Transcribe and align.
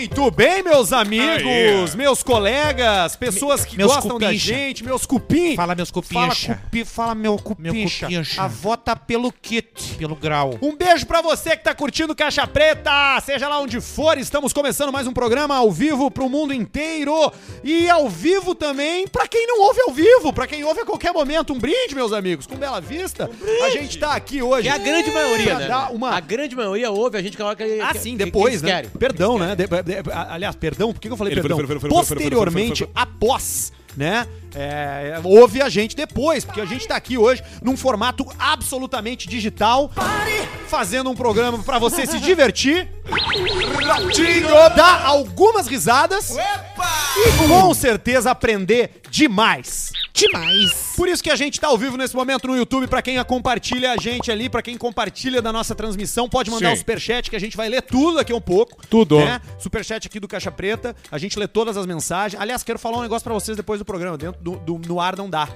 Muito 0.00 0.30
bem, 0.30 0.62
meus 0.62 0.94
amigos, 0.94 1.90
Aí. 1.92 1.96
meus 1.98 2.22
colegas, 2.22 3.16
pessoas 3.16 3.66
que 3.66 3.76
meus 3.76 3.92
gostam 3.92 4.18
da 4.18 4.28
cupincha. 4.28 4.46
gente, 4.54 4.82
meus 4.82 5.04
cupim. 5.04 5.54
Fala, 5.54 5.74
meus 5.74 5.90
Fala, 5.90 6.02
cupincha. 6.02 6.54
cupi, 6.64 6.84
fala 6.86 7.14
meu 7.14 7.36
cupincha. 7.36 8.06
cupincha. 8.06 8.40
A 8.42 8.46
vota 8.48 8.96
pelo 8.96 9.30
kit. 9.30 9.96
Pelo 9.98 10.16
grau. 10.16 10.58
Um 10.62 10.74
beijo 10.74 11.04
pra 11.06 11.20
você 11.20 11.54
que 11.54 11.62
tá 11.64 11.74
curtindo 11.74 12.14
Caixa 12.14 12.46
Preta, 12.46 13.20
seja 13.22 13.46
lá 13.46 13.60
onde 13.60 13.78
for, 13.78 14.16
estamos 14.16 14.54
começando 14.54 14.90
mais 14.90 15.06
um 15.06 15.12
programa 15.12 15.54
ao 15.56 15.70
vivo 15.70 16.10
pro 16.10 16.30
mundo 16.30 16.54
inteiro 16.54 17.30
e 17.62 17.90
ao 17.90 18.08
vivo 18.08 18.54
também 18.54 19.06
pra 19.06 19.28
quem 19.28 19.46
não 19.46 19.60
ouve 19.66 19.82
ao 19.82 19.92
vivo, 19.92 20.32
pra 20.32 20.46
quem 20.46 20.64
ouve 20.64 20.80
a 20.80 20.86
qualquer 20.86 21.12
momento. 21.12 21.52
Um 21.52 21.58
brinde, 21.58 21.94
meus 21.94 22.14
amigos, 22.14 22.46
com 22.46 22.56
Bela 22.56 22.80
Vista. 22.80 23.30
a 23.66 23.68
gente 23.68 23.98
tá 23.98 24.14
aqui 24.14 24.40
hoje. 24.42 24.66
É 24.66 24.70
a 24.70 24.78
grande 24.78 25.10
maioria, 25.10 25.58
né? 25.58 25.68
uma 25.90 26.16
A 26.16 26.20
grande 26.20 26.56
maioria 26.56 26.90
ouve, 26.90 27.18
a 27.18 27.22
gente 27.22 27.36
coloca... 27.36 27.62
Ah, 27.82 27.92
sim, 27.92 28.16
depois, 28.16 28.62
né? 28.62 28.70
querem. 28.70 28.90
Perdão, 28.98 29.38
né? 29.38 29.54
De- 29.54 29.89
aliás, 30.12 30.56
perdão, 30.56 30.92
por 30.92 31.00
que 31.00 31.08
eu 31.08 31.16
falei 31.16 31.34
perdão? 31.34 31.58
Posteriormente, 31.88 32.88
após, 32.94 33.72
né? 33.96 34.26
É, 34.54 35.20
ouve 35.22 35.62
a 35.62 35.68
gente 35.68 35.94
depois, 35.94 36.44
porque 36.44 36.60
a 36.60 36.64
gente 36.64 36.86
tá 36.86 36.96
aqui 36.96 37.16
hoje 37.16 37.42
num 37.62 37.76
formato 37.76 38.26
absolutamente 38.38 39.28
digital, 39.28 39.90
fazendo 40.66 41.10
um 41.10 41.14
programa 41.14 41.58
pra 41.62 41.78
você 41.78 42.06
se 42.06 42.18
divertir, 42.18 42.88
dar 44.76 45.04
algumas 45.06 45.66
risadas 45.66 46.36
e 46.36 47.48
com 47.48 47.72
certeza 47.74 48.30
aprender 48.30 49.02
demais. 49.10 49.92
Demais. 50.12 50.92
Por 50.96 51.08
isso 51.08 51.22
que 51.22 51.30
a 51.30 51.36
gente 51.36 51.58
tá 51.58 51.68
ao 51.68 51.78
vivo 51.78 51.96
nesse 51.96 52.14
momento 52.14 52.48
no 52.48 52.56
YouTube, 52.56 52.86
pra 52.86 53.00
quem 53.00 53.22
compartilha 53.24 53.92
a 53.92 53.96
gente 53.96 54.30
ali, 54.30 54.48
pra 54.48 54.60
quem 54.60 54.76
compartilha 54.76 55.40
da 55.40 55.52
nossa 55.52 55.74
transmissão, 55.74 56.28
pode 56.28 56.50
mandar 56.50 56.68
Sim. 56.68 56.74
o 56.74 56.78
superchat 56.78 57.30
que 57.30 57.36
a 57.36 57.40
gente 57.40 57.56
vai 57.56 57.68
ler 57.68 57.82
tudo 57.82 58.16
daqui 58.16 58.32
a 58.32 58.36
um 58.36 58.40
pouco. 58.40 58.86
Tudo. 58.88 59.18
Né? 59.18 59.40
Superchat 59.58 60.06
aqui 60.06 60.20
do 60.20 60.28
Caixa 60.28 60.50
Preta, 60.50 60.94
a 61.10 61.18
gente 61.18 61.38
lê 61.38 61.48
todas 61.48 61.76
as 61.76 61.86
mensagens. 61.86 62.40
Aliás, 62.40 62.62
quero 62.62 62.78
falar 62.78 62.98
um 62.98 63.02
negócio 63.02 63.24
pra 63.24 63.32
vocês 63.32 63.56
depois 63.56 63.79
do 63.80 63.84
programa, 63.84 64.16
dentro 64.16 64.40
do, 64.40 64.56
do- 64.56 64.88
no 64.88 65.00
ar 65.00 65.16
não 65.16 65.28
dá. 65.28 65.48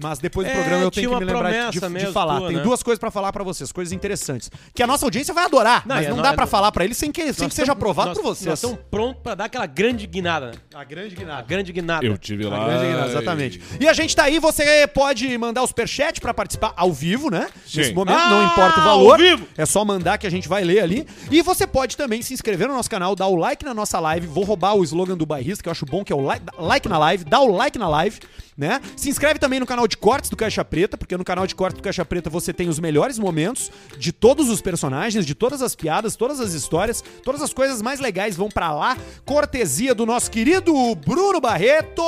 Mas 0.00 0.18
depois 0.18 0.46
do 0.46 0.50
É, 0.50 0.54
programa 0.54 0.82
eu 0.82 0.90
tenho 0.90 1.10
que 1.10 1.14
me 1.16 1.20
lembrar 1.24 1.50
de, 1.50 1.58
promessa 1.58 1.86
de 1.88 1.92
mesmo 1.94 2.12
falar. 2.12 2.38
tua, 2.38 2.46
Tenho 2.48 2.58
né? 2.60 2.64
duas 2.64 2.82
coisas 2.82 2.98
pra 2.98 3.10
falar 3.10 3.32
pra 3.32 3.44
vocês, 3.44 3.70
coisas 3.72 3.92
interessantes. 3.92 4.50
Que 4.74 4.82
a 4.82 4.86
nossa 4.86 5.04
audiência 5.06 5.32
vai 5.34 5.44
adorar, 5.44 5.86
Não, 5.86 5.96
mas 5.96 6.06
e 6.06 6.10
não 6.10 6.18
a 6.20 6.32
dá 6.32 6.42
é- 6.42 6.46
falar 6.46 6.72
pra 6.72 6.84
eles 6.84 6.96
sem 6.96 7.10
que, 7.12 7.32
sem 7.32 7.48
que 7.48 7.54
seja 7.54 7.72
aprovado 7.72 8.08
nós- 8.10 8.18
por 8.18 8.24
vocês. 8.24 8.46
Nós 8.46 8.58
estamos 8.58 8.78
prontos 8.90 9.22
pra 9.22 9.34
dar 9.34 9.44
aquela 9.46 9.66
grande 9.66 10.06
guinada, 10.06 10.46
né? 10.46 10.52
A 10.74 10.84
grande 10.84 11.14
A 11.14 11.18
guinada. 11.18 11.42
grande 11.42 11.72
guinada. 11.72 12.04
Eu 12.06 12.18
tive 12.18 12.46
A 12.46 12.50
lá. 12.50 12.64
grande 12.66 12.86
guinada, 12.86 13.06
exatamente. 13.08 13.62
E 13.80 13.88
a 13.88 13.92
gente 13.92 14.16
tá 14.16 14.24
aí, 14.24 14.38
você 14.38 14.86
pode 14.88 15.36
mandar 15.38 15.62
o 15.62 15.66
superchat 15.66 16.20
pra 16.20 16.32
participar 16.34 16.72
ao 16.76 16.92
vivo, 16.92 17.30
né? 17.30 17.48
Sim. 17.66 17.78
Nesse 17.80 17.92
momento, 17.92 18.18
não 18.28 18.40
Ah, 18.40 18.44
importa 18.44 18.78
o 18.78 18.82
ao 18.82 18.86
valor. 18.98 19.18
vivo! 19.18 19.46
É 19.56 19.66
só 19.66 19.84
mandar 19.84 20.18
que 20.18 20.26
a 20.26 20.30
gente 20.30 20.48
vai 20.48 20.64
ler 20.64 20.80
ali. 20.80 21.06
E 21.30 21.42
você 21.42 21.66
pode 21.66 21.96
também 21.96 22.22
se 22.22 22.32
inscrever 22.34 22.68
no 22.68 22.74
nosso 22.74 22.90
canal, 22.90 23.14
dar 23.14 23.26
o 23.26 23.36
like 23.36 23.64
na 23.64 23.74
nossa 23.74 24.00
live. 24.00 24.26
Vou 24.26 24.44
roubar 24.44 24.74
o 24.74 24.82
slogan 24.84 25.16
do 25.16 25.26
bairrista, 25.26 25.62
que 25.62 25.68
eu 25.68 25.72
acho 25.72 25.86
bom, 25.86 26.02
que 26.04 26.12
é 26.12 26.16
o 26.16 26.20
like, 26.20 26.44
like 26.58 26.88
na 26.88 26.98
live. 26.98 27.24
Dá 27.24 27.40
o 27.40 27.50
like 27.54 27.78
na 27.78 27.88
live, 27.88 28.18
né? 28.56 28.80
Se 28.96 29.08
inscreve 29.08 29.38
também 29.38 29.60
no 29.60 29.66
canal 29.66 29.88
de 29.88 29.96
cortes 29.96 30.30
do 30.30 30.36
Caixa 30.36 30.64
Preta, 30.64 30.96
porque 30.96 31.16
no 31.16 31.24
canal 31.24 31.46
de 31.46 31.54
cortes 31.54 31.80
do 31.80 31.82
Caixa 31.82 32.04
Preta 32.04 32.28
você 32.28 32.52
tem 32.52 32.68
os 32.68 32.78
melhores 32.78 33.18
momentos 33.18 33.70
de 33.98 34.12
todos 34.12 34.48
os 34.48 34.60
personagens, 34.60 35.24
de 35.24 35.34
todas 35.34 35.62
as 35.62 35.74
piadas, 35.74 36.16
todas 36.16 36.40
as 36.40 36.52
histórias, 36.52 37.02
todas 37.24 37.42
as 37.42 37.52
coisas 37.52 37.80
mais 37.80 38.00
legais 38.00 38.36
vão 38.36 38.48
pra 38.48 38.72
lá. 38.72 38.96
Cortesia 39.24 39.94
do 39.94 40.04
nosso 40.04 40.30
querido 40.30 40.72
Bruno 40.94 41.40
Barreto, 41.40 42.02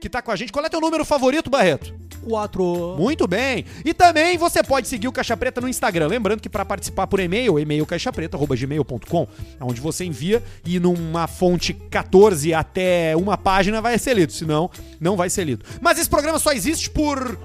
que 0.00 0.08
tá 0.08 0.22
com 0.22 0.30
a 0.30 0.36
gente. 0.36 0.52
Qual 0.52 0.64
é 0.64 0.68
teu 0.68 0.80
número 0.80 1.04
favorito, 1.04 1.50
Barreto? 1.50 1.94
Quatro. 2.20 2.96
Muito 2.98 3.26
bem. 3.26 3.64
E 3.84 3.94
também 3.94 4.36
você 4.36 4.62
pode 4.62 4.88
seguir 4.88 5.08
o 5.08 5.12
Caixa 5.12 5.36
Preta 5.36 5.60
no 5.60 5.68
Instagram. 5.68 6.06
Lembrando 6.06 6.40
que 6.40 6.48
para 6.48 6.64
participar 6.64 7.06
por 7.06 7.18
e-mail, 7.18 7.58
e-mail 7.58 7.86
caixapreta.gmail.com, 7.86 9.28
onde 9.60 9.80
você 9.80 10.04
envia 10.04 10.42
e 10.64 10.78
numa 10.78 11.26
fonte 11.26 11.72
14 11.72 12.52
até 12.52 13.16
uma 13.16 13.38
página 13.38 13.80
vai 13.80 13.98
ser 13.98 14.14
lido, 14.14 14.32
senão 14.32 14.70
não 15.00 15.16
vai 15.16 15.30
ser 15.30 15.44
lido. 15.44 15.64
Mas 15.80 15.89
esse 15.98 16.08
programa 16.08 16.38
só 16.38 16.52
existe 16.52 16.90
por 16.90 17.38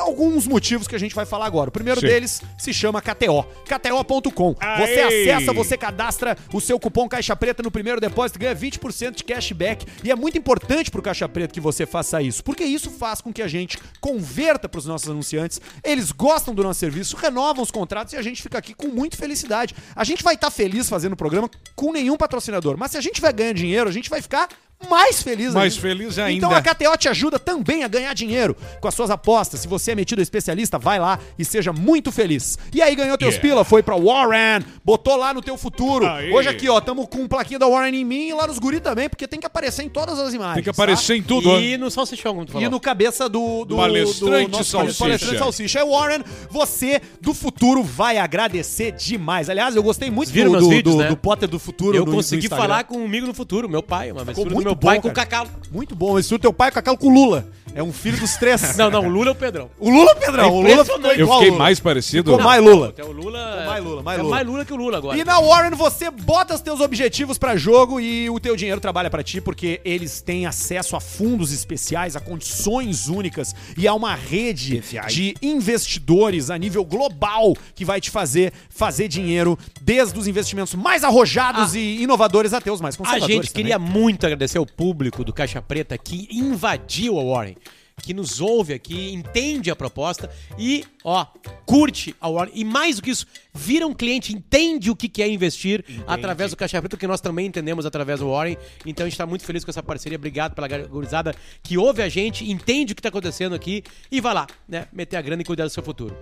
alguns 0.00 0.46
motivos 0.46 0.86
que 0.86 0.94
a 0.94 0.98
gente 0.98 1.14
vai 1.14 1.24
falar 1.24 1.46
agora. 1.46 1.68
O 1.68 1.72
primeiro 1.72 2.00
Sim. 2.00 2.06
deles 2.06 2.42
se 2.58 2.72
chama 2.72 3.00
KTO. 3.00 3.44
KTO.com. 3.64 4.54
Você 4.78 5.00
acessa, 5.00 5.52
você 5.52 5.76
cadastra 5.76 6.36
o 6.52 6.60
seu 6.60 6.78
cupom 6.78 7.08
Caixa 7.08 7.36
Preta 7.36 7.62
no 7.62 7.70
primeiro 7.70 8.00
depósito 8.00 8.38
ganha 8.38 8.54
20% 8.54 9.14
de 9.14 9.24
cashback. 9.24 9.86
E 10.02 10.10
é 10.10 10.14
muito 10.14 10.36
importante 10.38 10.90
pro 10.90 11.02
Caixa 11.02 11.28
Preta 11.28 11.52
que 11.52 11.60
você 11.60 11.86
faça 11.86 12.20
isso, 12.22 12.42
porque 12.42 12.64
isso 12.64 12.90
faz 12.90 13.20
com 13.20 13.32
que 13.32 13.42
a 13.42 13.48
gente 13.48 13.78
converta 14.00 14.68
pros 14.68 14.86
nossos 14.86 15.08
anunciantes. 15.08 15.60
Eles 15.82 16.12
gostam 16.12 16.54
do 16.54 16.62
nosso 16.62 16.80
serviço, 16.80 17.16
renovam 17.16 17.62
os 17.62 17.70
contratos 17.70 18.12
e 18.14 18.16
a 18.16 18.22
gente 18.22 18.42
fica 18.42 18.58
aqui 18.58 18.74
com 18.74 18.88
muita 18.88 19.16
felicidade. 19.16 19.74
A 19.94 20.04
gente 20.04 20.22
vai 20.22 20.34
estar 20.34 20.50
feliz 20.50 20.88
fazendo 20.88 21.12
o 21.12 21.16
programa 21.16 21.48
com 21.74 21.92
nenhum 21.92 22.16
patrocinador, 22.16 22.76
mas 22.76 22.90
se 22.90 22.96
a 22.96 23.00
gente 23.00 23.20
vai 23.20 23.32
ganhar 23.32 23.52
dinheiro, 23.52 23.88
a 23.88 23.92
gente 23.92 24.10
vai 24.10 24.20
ficar 24.20 24.48
mais 24.90 25.22
feliz 25.22 25.54
Mais 25.54 25.72
ainda. 25.74 25.80
feliz 25.88 26.18
ainda. 26.18 26.46
Então 26.46 26.50
a 26.50 26.60
KTO 26.60 26.96
te 26.98 27.08
ajuda 27.08 27.38
também 27.38 27.84
a 27.84 27.88
ganhar 27.88 28.12
dinheiro 28.14 28.54
com 28.80 28.86
as 28.88 28.94
suas 28.94 29.10
apostas. 29.10 29.60
Se 29.60 29.68
você 29.68 29.92
é 29.92 29.94
metido 29.94 30.18
a 30.18 30.22
especialista, 30.22 30.78
vai 30.78 30.98
lá 30.98 31.18
e 31.38 31.44
seja 31.44 31.72
muito 31.72 32.12
feliz. 32.12 32.58
E 32.72 32.82
aí 32.82 32.94
ganhou 32.94 33.16
teus 33.16 33.34
Yeah. 33.34 33.48
pila, 33.48 33.64
foi 33.64 33.82
pra 33.82 33.96
Warren, 33.96 34.60
botou 34.84 35.16
lá 35.16 35.32
no 35.32 35.40
teu 35.40 35.56
futuro. 35.56 36.06
Aí. 36.06 36.30
Hoje 36.32 36.48
aqui, 36.48 36.68
ó, 36.68 36.80
tamo 36.80 37.06
com 37.06 37.26
plaquinha 37.26 37.58
da 37.58 37.66
Warren 37.66 37.94
em 37.94 38.04
mim 38.04 38.28
e 38.28 38.34
lá 38.34 38.46
nos 38.46 38.58
guri 38.58 38.78
também, 38.78 39.08
porque 39.08 39.26
tem 39.26 39.40
que 39.40 39.46
aparecer 39.46 39.82
em 39.84 39.88
todas 39.88 40.18
as 40.18 40.34
imagens. 40.34 40.54
Tem 40.56 40.62
que 40.64 40.70
aparecer 40.70 41.16
em 41.16 41.22
tudo. 41.22 41.58
E 41.58 41.76
no 41.78 41.90
salsichão, 41.90 42.34
como 42.34 42.44
tu 42.44 42.48
tá? 42.48 42.52
falou. 42.54 42.66
E 42.68 42.70
no 42.70 42.78
cabeça 42.78 43.28
do, 43.28 43.64
do 43.64 43.76
Palestrante 43.76 44.50
do 44.50 44.58
nosso 44.58 44.70
salsicha. 44.70 44.98
palestrante 45.04 45.38
salsicha. 45.38 45.78
É 45.80 45.84
Warren, 45.84 46.22
você 46.50 47.00
do 47.20 47.32
futuro 47.32 47.82
vai 47.82 48.18
agradecer 48.18 48.92
demais. 48.92 49.48
Aliás, 49.48 49.74
eu 49.74 49.82
gostei 49.82 50.10
muito 50.10 50.30
Viram 50.30 50.52
do, 50.52 50.58
do, 50.60 50.68
vídeos, 50.68 50.94
do- 50.94 51.00
né? 51.02 51.08
do 51.08 51.16
Potter 51.16 51.48
do 51.48 51.58
futuro. 51.58 51.96
Eu 51.96 52.04
no- 52.04 52.10
no 52.10 52.16
consegui 52.18 52.46
Instagram. 52.46 52.66
falar 52.68 52.84
comigo 52.84 53.26
no 53.26 53.34
futuro, 53.34 53.68
meu 53.68 53.82
pai, 53.82 54.12
uma 54.12 54.24
do 54.24 54.63
muito 54.64 54.76
meu 54.82 54.88
pai 54.90 54.96
bom, 54.96 55.02
com 55.02 55.08
o. 55.08 55.12
Cacau. 55.12 55.46
Muito 55.70 55.94
bom. 55.94 56.18
Esse 56.18 56.38
teu 56.38 56.52
pai 56.52 56.70
com 56.70 56.78
aquela 56.78 56.96
com 56.96 57.08
o 57.08 57.14
Lula. 57.14 57.46
É 57.76 57.82
um 57.82 57.92
filho 57.92 58.16
dos 58.18 58.36
três. 58.36 58.76
Não, 58.78 58.88
não, 58.88 59.06
o 59.06 59.08
Lula 59.08 59.30
é 59.30 59.32
o 59.32 59.34
Pedrão. 59.34 59.68
O 59.80 59.90
Lula, 59.90 60.14
Pedrão. 60.14 60.48
o 60.52 60.62
Lula 60.62 60.84
ficou 60.84 60.98
impressionante. 60.98 61.18
Eu 61.18 61.24
igual 61.26 61.38
fiquei 61.40 61.50
Lula. 61.50 61.64
mais 61.64 61.80
parecido. 61.80 62.30
Ficou 62.30 62.44
mais 62.44 62.62
Lula. 62.62 62.88
Até 62.90 63.02
o 63.02 63.10
Lula. 63.10 63.50
Ficou 63.50 63.66
mais 63.66 63.84
Lula, 63.84 64.02
mais 64.04 64.18
é 64.18 64.22
Lula. 64.22 64.34
mais 64.36 64.46
Lula 64.46 64.64
que 64.64 64.72
o 64.72 64.76
Lula 64.76 64.98
agora. 64.98 65.18
E 65.18 65.24
na 65.24 65.40
Warren 65.40 65.70
você 65.74 66.08
bota 66.08 66.54
os 66.54 66.60
teus 66.60 66.80
objetivos 66.80 67.36
pra 67.36 67.56
jogo 67.56 67.98
e 67.98 68.30
o 68.30 68.38
teu 68.38 68.54
dinheiro 68.54 68.80
trabalha 68.80 69.10
pra 69.10 69.24
ti, 69.24 69.40
porque 69.40 69.80
eles 69.84 70.20
têm 70.20 70.46
acesso 70.46 70.94
a 70.94 71.00
fundos 71.00 71.52
especiais, 71.52 72.14
a 72.14 72.20
condições 72.20 73.08
únicas 73.08 73.52
e 73.76 73.88
a 73.88 73.94
uma 73.94 74.14
rede 74.14 74.80
de 75.08 75.34
investidores 75.42 76.50
a 76.50 76.56
nível 76.58 76.84
global 76.84 77.54
que 77.74 77.84
vai 77.84 78.00
te 78.00 78.08
fazer 78.10 78.52
fazer 78.68 79.08
dinheiro 79.08 79.58
desde 79.80 80.16
os 80.16 80.28
investimentos 80.28 80.74
mais 80.74 81.02
arrojados 81.02 81.74
e 81.74 82.02
inovadores 82.02 82.52
até 82.52 82.70
os 82.70 82.80
mais 82.80 82.94
A 82.94 82.98
conservadores. 82.98 83.34
gente 83.36 83.52
queria 83.52 83.78
muito 83.80 84.24
agradecer 84.24 84.53
ao 84.58 84.66
público 84.66 85.24
do 85.24 85.32
Caixa 85.32 85.60
Preta 85.60 85.96
que 85.96 86.28
invadiu 86.30 87.18
a 87.18 87.22
Warren, 87.22 87.56
que 88.02 88.12
nos 88.12 88.40
ouve 88.40 88.74
aqui, 88.74 89.12
entende 89.12 89.70
a 89.70 89.76
proposta 89.76 90.28
e, 90.58 90.84
ó, 91.04 91.26
curte 91.64 92.14
a 92.20 92.28
Warren. 92.28 92.52
E 92.54 92.64
mais 92.64 92.96
do 92.96 93.02
que 93.02 93.10
isso, 93.10 93.26
vira 93.52 93.86
um 93.86 93.94
cliente, 93.94 94.34
entende 94.34 94.90
o 94.90 94.96
que 94.96 95.22
é 95.22 95.28
investir 95.28 95.84
através 96.06 96.50
do 96.50 96.56
Caixa 96.56 96.80
Preta, 96.80 96.96
que 96.96 97.06
nós 97.06 97.20
também 97.20 97.46
entendemos 97.46 97.86
através 97.86 98.20
do 98.20 98.30
Warren. 98.30 98.56
Então 98.84 99.06
a 99.06 99.08
gente 99.08 99.18
tá 99.18 99.26
muito 99.26 99.44
feliz 99.44 99.64
com 99.64 99.70
essa 99.70 99.82
parceria. 99.82 100.16
Obrigado 100.16 100.54
pela 100.54 100.68
gurizada 100.86 101.34
que 101.62 101.78
ouve 101.78 102.02
a 102.02 102.08
gente, 102.08 102.50
entende 102.50 102.92
o 102.92 102.96
que 102.96 103.02
tá 103.02 103.08
acontecendo 103.08 103.54
aqui 103.54 103.82
e 104.10 104.20
vai 104.20 104.34
lá, 104.34 104.46
né, 104.68 104.86
meter 104.92 105.16
a 105.16 105.22
grana 105.22 105.42
e 105.42 105.44
cuidar 105.44 105.64
do 105.64 105.70
seu 105.70 105.82
futuro. 105.82 106.16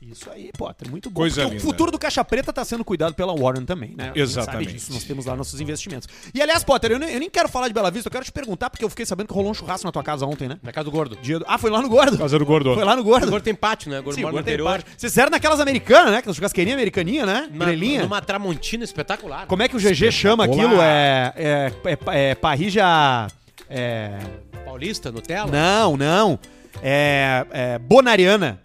Isso 0.00 0.30
aí, 0.30 0.50
Potter, 0.56 0.90
muito 0.90 1.08
bom. 1.10 1.20
Coisa 1.22 1.44
linda. 1.44 1.56
O 1.56 1.60
futuro 1.60 1.90
do 1.90 1.98
Caixa 1.98 2.22
Preta 2.24 2.52
tá 2.52 2.64
sendo 2.64 2.84
cuidado 2.84 3.14
pela 3.14 3.34
Warren 3.34 3.64
também, 3.64 3.94
né? 3.96 4.04
A 4.04 4.06
gente 4.08 4.20
Exatamente. 4.20 4.64
Sabe 4.66 4.78
disso, 4.78 4.92
nós 4.92 5.04
temos 5.04 5.24
lá 5.26 5.34
nossos 5.34 5.60
investimentos. 5.60 6.08
E 6.34 6.40
aliás, 6.42 6.62
Potter, 6.62 6.92
eu 6.92 6.98
nem, 6.98 7.10
eu 7.14 7.20
nem 7.20 7.30
quero 7.30 7.48
falar 7.48 7.68
de 7.68 7.74
Bela 7.74 7.90
Vista, 7.90 8.08
eu 8.08 8.12
quero 8.12 8.24
te 8.24 8.30
perguntar, 8.32 8.68
porque 8.70 8.84
eu 8.84 8.90
fiquei 8.90 9.06
sabendo 9.06 9.28
que 9.28 9.34
rolou 9.34 9.50
um 9.50 9.54
churrasco 9.54 9.86
na 9.86 9.92
tua 9.92 10.02
casa 10.02 10.26
ontem, 10.26 10.46
né? 10.48 10.58
Na 10.62 10.72
casa 10.72 10.84
do 10.84 10.90
Gordo. 10.90 11.16
Dia 11.22 11.38
do- 11.38 11.44
Ah, 11.48 11.56
foi 11.58 11.70
lá 11.70 11.80
no 11.80 11.88
Gordo? 11.88 12.18
Casa 12.18 12.38
do 12.38 12.44
Gordo. 12.44 12.74
Foi 12.74 12.84
lá 12.84 12.94
no 12.94 13.00
O 13.02 13.04
Gordo. 13.04 13.30
Gordo 13.30 13.44
tem 13.44 13.54
pátio, 13.54 13.90
né? 13.90 14.00
O 14.00 14.02
Gordo 14.02 14.16
Sim, 14.16 14.22
mora 14.22 14.34
o 14.34 14.36
no 14.38 14.42
Gordo 14.44 14.56
tem 14.56 14.64
parte. 14.64 14.86
Vocês 14.96 15.16
eram 15.16 15.30
naquelas 15.30 15.58
americanas, 15.60 16.12
né? 16.12 16.18
Aquelas 16.18 16.36
churrasqueirinhas 16.36 16.76
americaninha, 16.78 17.24
né? 17.26 17.48
Na- 17.50 17.64
Grelhinha. 17.64 18.02
Numa 18.02 18.20
tramontina 18.20 18.84
espetacular. 18.84 19.46
Como 19.46 19.62
é 19.62 19.68
que 19.68 19.76
o 19.76 19.80
GG 19.80 20.10
chama 20.12 20.44
aquilo? 20.44 20.80
É, 20.82 21.32
é, 21.36 21.72
é, 21.84 22.30
é 22.30 22.34
parrija... 22.34 23.26
É... 23.70 24.18
Paulista, 24.64 25.10
Nutella? 25.10 25.50
Não, 25.50 25.96
não. 25.96 26.38
É, 26.82 27.46
é 27.50 27.78
Bonariana. 27.78 28.60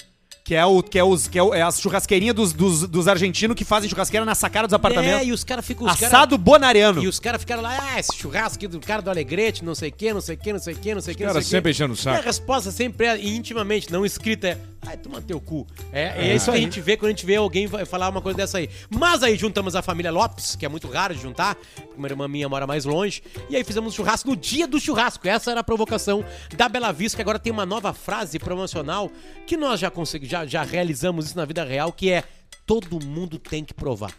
Que 0.50 0.56
é, 0.56 0.66
o, 0.66 0.82
que 0.82 0.98
é, 0.98 1.04
os, 1.04 1.28
que 1.28 1.38
é, 1.38 1.44
o- 1.44 1.54
é 1.54 1.62
as 1.62 1.80
churrasqueirinhas 1.80 2.34
dos, 2.34 2.54
dos, 2.54 2.88
dos 2.88 3.08
argentinos 3.08 3.56
que 3.56 3.64
fazem 3.64 3.88
churrasqueira 3.88 4.26
na 4.26 4.34
sacada 4.34 4.68
dos 4.68 4.74
apartamentos. 4.74 5.22
É, 5.22 5.26
e 5.26 5.32
os 5.32 5.44
caras 5.44 5.64
ficam... 5.64 5.86
os 5.86 5.94
cara- 5.94 6.08
Assado 6.08 6.40
bonariano. 6.40 7.04
E 7.04 7.08
os 7.08 7.20
caras 7.20 7.40
ficaram 7.40 7.62
lá, 7.62 7.78
ah, 7.80 8.00
esse 8.00 8.16
churrasco 8.18 8.56
aqui 8.56 8.68
do 8.68 8.80
cara 8.80 9.00
do 9.00 9.12
Alegrete, 9.12 9.64
não 9.64 9.76
sei 9.76 9.90
o 9.90 9.94
que, 9.94 10.12
não 10.12 10.20
sei 10.22 10.34
o 10.34 10.38
que, 10.40 10.52
não 10.52 10.60
sei 10.60 10.74
o 10.74 10.78
que, 10.80 10.96
não 10.96 11.02
sei 11.04 11.14
o 11.14 11.18
que. 11.18 11.24
Os 11.24 11.28
caras 11.34 11.46
sempre 11.46 11.70
enchendo 11.70 11.94
o 11.94 11.96
E 11.96 12.00
a 12.00 12.02
saco. 12.02 12.24
resposta 12.26 12.72
sempre 12.72 13.06
é 13.06 13.24
intimamente, 13.24 13.92
não 13.92 14.04
escrita, 14.04 14.48
é 14.48 14.58
ai, 14.88 14.98
toma 14.98 15.22
teu 15.22 15.40
cu. 15.40 15.68
É, 15.94 16.02
é, 16.02 16.30
É 16.32 16.36
isso 16.36 16.50
que 16.52 16.58
a 16.58 16.60
gente 16.60 16.82
vê 16.82 16.98
quando 16.98 17.10
a 17.10 17.12
gente 17.12 17.28
vê 17.28 17.36
alguém 17.36 17.68
vai 17.68 17.86
falar 17.86 18.10
uma 18.10 18.20
coisa 18.20 18.38
dessa 18.38 18.58
aí. 18.58 18.72
Mas 18.90 19.22
aí 19.22 19.36
juntamos 19.38 19.76
a 19.76 19.84
família 19.84 20.12
Lopes, 20.12 20.56
que 20.56 20.66
é 20.66 20.70
muito 20.70 20.88
raro 20.88 21.14
de 21.14 21.22
juntar, 21.22 21.54
porque 21.76 21.94
uma 21.96 22.08
irmã 22.08 22.28
minha 22.28 22.50
mora 22.50 22.66
mais 22.66 22.86
longe, 22.86 23.22
e 23.52 23.56
aí 23.56 23.64
fizemos 23.64 23.94
churrasco 23.94 24.28
no 24.32 24.36
dia 24.36 24.66
do 24.66 24.80
churrasco. 24.80 25.28
Essa 25.28 25.52
era 25.52 25.60
a 25.60 25.64
provocação 25.64 26.26
da 26.58 26.68
Bela 26.68 26.92
Vista, 26.92 27.18
que 27.18 27.22
agora 27.22 27.38
tem 27.38 27.54
uma 27.54 27.68
nova 27.68 27.94
frase 27.94 28.40
promocional 28.40 29.12
que 29.46 29.56
nós 29.56 29.80
já 29.80 29.92
conseguimos, 29.92 30.32
já, 30.40 30.46
já 30.46 30.64
realizamos 30.64 31.26
isso 31.28 31.38
na 31.38 31.46
vida 31.46 31.64
real, 31.64 31.92
que 31.92 32.12
é 32.12 32.24
todo 32.66 33.04
mundo 33.06 33.38
tem 33.40 33.64
que 33.64 33.74
provar. 33.74 34.12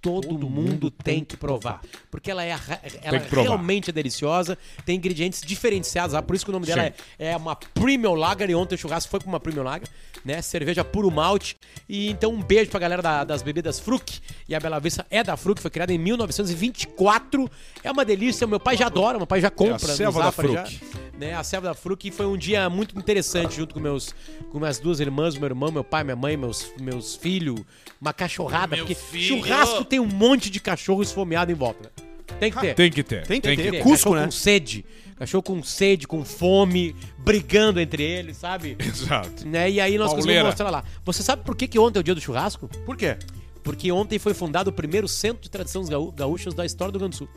todo, 0.00 0.48
mundo 0.48 0.90
tem 0.90 1.24
que 1.24 1.36
provar. 1.36 1.80
Porque 2.10 2.30
ela 2.30 2.44
é, 2.44 2.56
ela 3.02 3.18
provar. 3.20 3.42
realmente 3.48 3.90
é 3.90 3.92
deliciosa, 3.92 4.56
tem 4.86 4.96
ingredientes 4.96 5.42
diferenciados. 5.42 6.14
ah, 6.14 6.22
Por 6.22 6.36
isso 6.36 6.44
que 6.44 6.50
o 6.50 6.52
nome 6.52 6.66
dela 6.66 6.84
é, 6.84 6.94
é 7.18 7.36
uma 7.36 7.56
Premium 7.56 8.14
Lager. 8.14 8.48
E 8.48 8.54
ontem 8.54 8.76
o 8.76 8.78
churrasco 8.78 9.10
foi 9.10 9.20
com 9.20 9.28
uma 9.28 9.40
Premium 9.40 9.64
Lager, 9.64 9.88
né? 10.24 10.40
Cerveja 10.40 10.84
puro 10.84 11.10
malte. 11.10 11.56
E 11.88 12.08
então 12.10 12.30
um 12.32 12.40
beijo 12.42 12.70
pra 12.70 12.78
galera 12.80 13.02
da- 13.02 13.24
das 13.24 13.42
bebidas 13.42 13.80
Fruc. 13.80 14.20
E 14.48 14.54
a 14.54 14.60
Bela 14.60 14.78
Vista 14.78 15.04
é 15.10 15.22
da 15.24 15.36
Fruc, 15.36 15.60
foi 15.60 15.70
criada 15.70 15.92
em 15.92 15.98
1924. 15.98 17.50
É 17.82 17.90
uma 17.90 18.04
delícia, 18.04 18.46
meu 18.46 18.60
pai 18.60 18.76
já 18.76 18.86
adora, 18.86 19.18
meu 19.18 19.26
pai 19.26 19.40
já 19.40 19.50
compra. 19.50 19.88
no 19.88 19.94
selva 19.96 20.20
da 20.20 20.24
Zafari 20.26 20.52
já, 20.52 20.64
Fruc. 20.64 20.80
Né? 21.18 21.34
A 21.34 21.42
selva 21.42 21.68
da 21.68 21.74
Fruc 21.74 22.10
foi 22.10 22.26
um 22.26 22.36
dia 22.36 22.68
muito 22.70 22.96
interessante 22.98 23.56
junto 23.56 23.74
com 23.74 23.80
meus 23.80 24.14
com 24.50 24.58
minhas 24.58 24.78
duas 24.78 25.00
irmãs, 25.00 25.36
meu 25.36 25.46
irmão, 25.46 25.70
meu 25.70 25.84
pai, 25.84 26.04
minha 26.04 26.16
mãe, 26.16 26.36
meus, 26.36 26.72
meus 26.80 27.16
filhos, 27.16 27.60
uma 28.00 28.12
cachorrada, 28.12 28.76
porque 28.76 28.94
churrasco 29.18 29.84
tem 29.84 29.98
um 30.00 30.06
monte 30.06 30.48
de 30.50 30.60
cachorro 30.60 31.02
esfomeado 31.02 31.50
em 31.50 31.54
volta. 31.54 31.90
né? 31.98 32.04
Tem 32.38 32.52
que 32.52 32.60
ter. 32.60 32.74
Tem 32.74 32.90
que 32.90 33.02
ter. 33.02 33.26
Tem 33.26 33.40
que 33.40 33.48
ter. 33.56 33.70
ter. 33.72 33.82
Cusco, 33.82 34.10
cachorro 34.10 34.16
né? 34.16 34.24
com 34.26 34.30
sede. 34.30 34.84
Cachorro 35.16 35.42
com 35.42 35.62
sede, 35.64 36.06
com 36.06 36.24
fome, 36.24 36.94
brigando 37.18 37.80
entre 37.80 38.02
eles, 38.04 38.36
sabe? 38.36 38.76
Exato. 38.80 39.46
né? 39.48 39.68
E 39.68 39.80
aí 39.80 39.98
nós 39.98 40.10
conseguimos 40.12 40.24
Pauleira. 40.26 40.44
mostrar 40.44 40.70
lá. 40.70 40.84
Você 41.04 41.22
sabe 41.24 41.42
por 41.42 41.56
que, 41.56 41.66
que 41.66 41.78
ontem 41.78 41.98
é 41.98 42.00
o 42.00 42.04
dia 42.04 42.14
do 42.14 42.20
churrasco? 42.20 42.68
Por 42.86 42.96
quê? 42.96 43.16
Porque 43.64 43.90
ontem 43.90 44.18
foi 44.18 44.32
fundado 44.34 44.70
o 44.70 44.72
primeiro 44.72 45.08
centro 45.08 45.42
de 45.42 45.50
tradições 45.50 45.88
gaú- 45.88 46.12
gaúchas 46.12 46.54
da 46.54 46.64
história 46.64 46.92
do 46.92 46.98
Rio 46.98 47.08
Grande 47.08 47.16
do 47.16 47.18
Sul. 47.18 47.28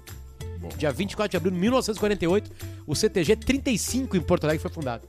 Dia 0.78 0.92
24 0.92 1.30
de 1.32 1.38
abril 1.38 1.52
de 1.54 1.60
1948, 1.60 2.52
o 2.88 2.96
CTG 2.96 3.36
35 3.36 4.18
em 4.18 4.22
Porto 4.22 4.44
Alegre 4.46 4.62
foi 4.62 4.72
fundado. 4.72 5.08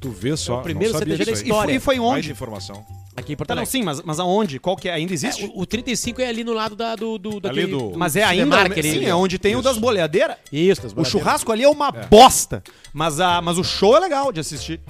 Tu 0.00 0.10
vê 0.10 0.36
só. 0.36 0.56
É 0.56 0.58
o 0.58 0.62
primeiro 0.62 0.92
não 0.92 0.98
sabia 1.00 1.16
CTG 1.16 1.30
da 1.32 1.42
história. 1.42 1.72
E 1.72 1.80
foi, 1.80 1.94
e 1.94 1.98
foi 1.98 2.06
Mais 2.08 2.18
onde? 2.24 2.30
informação. 2.32 2.86
Aqui 3.16 3.32
em 3.32 3.36
Porto 3.36 3.48
Tá, 3.48 3.54
não, 3.56 3.62
Alegre. 3.62 3.72
sim, 3.78 3.82
mas, 3.82 4.00
mas 4.02 4.20
aonde? 4.20 4.60
Qual 4.60 4.76
que 4.76 4.88
é? 4.88 4.92
Ainda 4.94 5.12
existe? 5.12 5.44
É, 5.44 5.48
o, 5.48 5.58
o 5.62 5.66
35 5.66 6.22
é 6.22 6.28
ali 6.28 6.44
no 6.44 6.52
lado 6.52 6.76
da, 6.76 6.94
do, 6.94 7.18
do, 7.18 7.30
Ali 7.30 7.40
daquele- 7.40 7.66
do- 7.66 7.98
mas 7.98 8.14
é 8.14 8.22
ainda. 8.22 8.60
Ali, 8.60 8.80
sim, 8.82 8.90
ali, 8.98 9.06
é 9.06 9.14
onde 9.14 9.38
tem 9.40 9.56
o 9.56 9.62
das 9.62 9.76
boleadeiras. 9.76 10.36
Isso, 10.52 10.82
das 10.82 10.92
O 10.92 10.94
boladeiras. 10.94 11.08
churrasco 11.10 11.50
ali 11.50 11.64
é 11.64 11.68
uma 11.68 11.90
bosta. 11.90 12.62
Mas, 12.92 13.18
a, 13.18 13.42
mas 13.42 13.58
o 13.58 13.64
show 13.64 13.96
é 13.96 14.00
legal 14.00 14.30
de 14.32 14.38
assistir. 14.38 14.80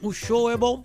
O 0.00 0.12
show 0.12 0.48
é 0.48 0.56
bom. 0.56 0.80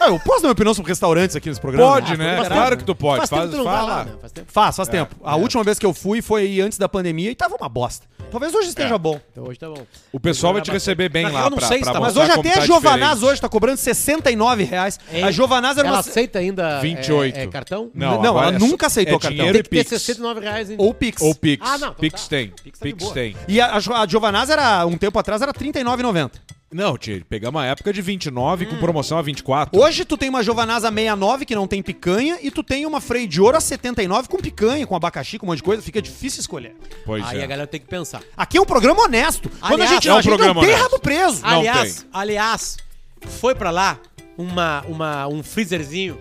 Ah, 0.00 0.08
eu 0.08 0.18
posso 0.18 0.38
dar 0.42 0.48
minha 0.48 0.52
opinião 0.52 0.74
sobre 0.74 0.90
restaurantes 0.90 1.36
aqui 1.36 1.48
nesse 1.48 1.60
programa? 1.60 1.92
Pode, 1.92 2.12
Ah, 2.12 2.16
né? 2.16 2.36
faz 2.36 2.48
Claro 2.48 2.64
tempo. 2.70 2.76
que 2.78 2.84
tu 2.84 2.94
pode. 2.94 3.18
Faz, 3.18 3.30
tempo 3.30 3.40
Faz, 3.40 3.50
que 3.50 3.56
tu 3.56 3.64
não 3.64 3.70
vai 3.70 3.82
lá, 3.82 4.04
né? 4.04 4.12
Faz 4.20 4.32
tempo. 4.32 4.52
Faz, 4.52 4.76
faz 4.76 4.88
tempo. 4.88 5.16
A 5.22 5.36
última 5.36 5.62
vez 5.64 5.78
que 5.78 5.86
eu 5.86 5.94
fui 5.94 6.20
foi 6.20 6.60
antes 6.60 6.78
da 6.78 6.88
pandemia 6.88 7.30
e 7.30 7.34
tava 7.34 7.56
uma 7.56 7.68
bosta. 7.68 8.06
Talvez 8.30 8.52
hoje 8.52 8.68
esteja 8.68 8.96
É. 8.96 8.98
bom. 8.98 9.20
Então 9.30 9.44
hoje 9.44 9.58
tá 9.58 9.68
bom. 9.68 9.86
O 10.12 10.18
pessoal 10.18 10.52
vai 10.52 10.60
te 10.62 10.70
receber 10.70 11.08
bem 11.08 11.24
lá 11.24 11.30
real, 11.30 11.50
não 11.50 11.58
pra, 11.58 11.68
sei 11.68 11.78
se 11.78 11.84
tá- 11.84 11.92
Mas 12.00 12.14
mostrar 12.14 12.22
hoje 12.24 12.32
até 12.32 12.50
tá 12.54 12.60
a 12.62 12.66
Giovanaz 12.66 13.10
diferente. 13.14 13.24
hoje 13.32 13.40
tá 13.40 13.48
cobrando 13.48 13.76
69 13.76 14.64
reais. 14.64 14.98
A 15.22 15.30
Giovanaz 15.30 15.78
era 15.78 15.86
Ela 15.86 15.98
uma... 15.98 16.00
aceita 16.00 16.40
ainda 16.40 16.80
28. 16.80 17.36
É, 17.38 17.42
é 17.44 17.46
cartão? 17.46 17.90
Não, 17.94 18.20
Não, 18.20 18.36
ela 18.42 18.48
é 18.56 18.58
nunca 18.58 18.88
aceitou 18.88 19.16
é 19.16 19.20
cartão. 19.20 19.30
dinheiro 19.36 19.52
Tem 19.54 19.62
que 19.62 19.68
ter 19.68 19.76
Pix. 19.84 19.90
69 19.90 20.40
reais 20.40 20.70
ainda. 20.70 20.82
Ou 20.82 20.92
Pix. 20.92 21.22
Ou 21.22 21.34
Pix. 21.34 21.64
Ah, 21.64 21.78
não, 21.78 21.88
então 21.88 21.94
Pix 22.00 22.22
tá. 22.22 22.28
tem. 22.30 22.52
Pix 22.64 22.78
Pix, 22.80 22.98
tá 22.98 23.04
boa. 23.04 23.14
tem. 23.14 23.36
E 23.46 23.60
a, 23.60 23.76
a, 23.76 24.06
Giovanaz 24.08 24.50
era, 24.50 24.84
um 24.86 24.96
tempo 24.98 25.16
atrás, 25.18 25.40
era 25.40 25.52
R$ 25.52 25.58
39,90. 25.72 26.30
Não, 26.74 26.98
tia, 26.98 27.24
pegamos 27.28 27.60
uma 27.60 27.64
época 27.64 27.92
de 27.92 28.02
29 28.02 28.66
com 28.66 28.76
promoção 28.78 29.16
a 29.16 29.22
24. 29.22 29.80
Hoje 29.80 30.04
tu 30.04 30.16
tem 30.16 30.28
uma 30.28 30.42
Giovanaz 30.42 30.84
a 30.84 30.88
69 30.88 31.46
que 31.46 31.54
não 31.54 31.68
tem 31.68 31.80
picanha 31.80 32.36
e 32.42 32.50
tu 32.50 32.64
tem 32.64 32.84
uma 32.84 33.00
freio 33.00 33.28
de 33.28 33.40
ouro 33.40 33.56
a 33.56 33.60
79 33.60 34.26
com 34.26 34.38
picanha, 34.38 34.84
com 34.84 34.96
abacaxi, 34.96 35.38
com 35.38 35.46
um 35.46 35.50
monte 35.50 35.58
de 35.58 35.62
coisa. 35.62 35.80
Fica 35.80 36.02
difícil 36.02 36.40
escolher. 36.40 36.74
Pois 37.06 37.24
Aí 37.26 37.38
é. 37.38 37.44
a 37.44 37.46
galera 37.46 37.68
tem 37.68 37.78
que 37.78 37.86
pensar. 37.86 38.24
Aqui 38.36 38.58
é 38.58 38.60
um 38.60 38.66
programa 38.66 39.04
honesto. 39.04 39.48
Quando 39.48 39.70
a 39.70 39.74
Aliás, 39.74 39.90
gente, 39.92 40.08
é 40.08 40.12
um 40.12 40.16
a 40.16 40.20
gente 40.20 40.30
programa 40.30 40.54
não 40.54 40.60
tem 40.62 40.70
honesto. 40.70 40.90
rabo 40.90 40.98
preso. 41.00 41.42
Não 41.42 41.58
aliás, 41.60 41.94
tem. 41.94 42.06
aliás, 42.12 42.76
foi 43.20 43.54
pra 43.54 43.70
lá 43.70 44.00
uma, 44.36 44.82
uma, 44.88 45.28
um 45.28 45.44
freezerzinho 45.44 46.18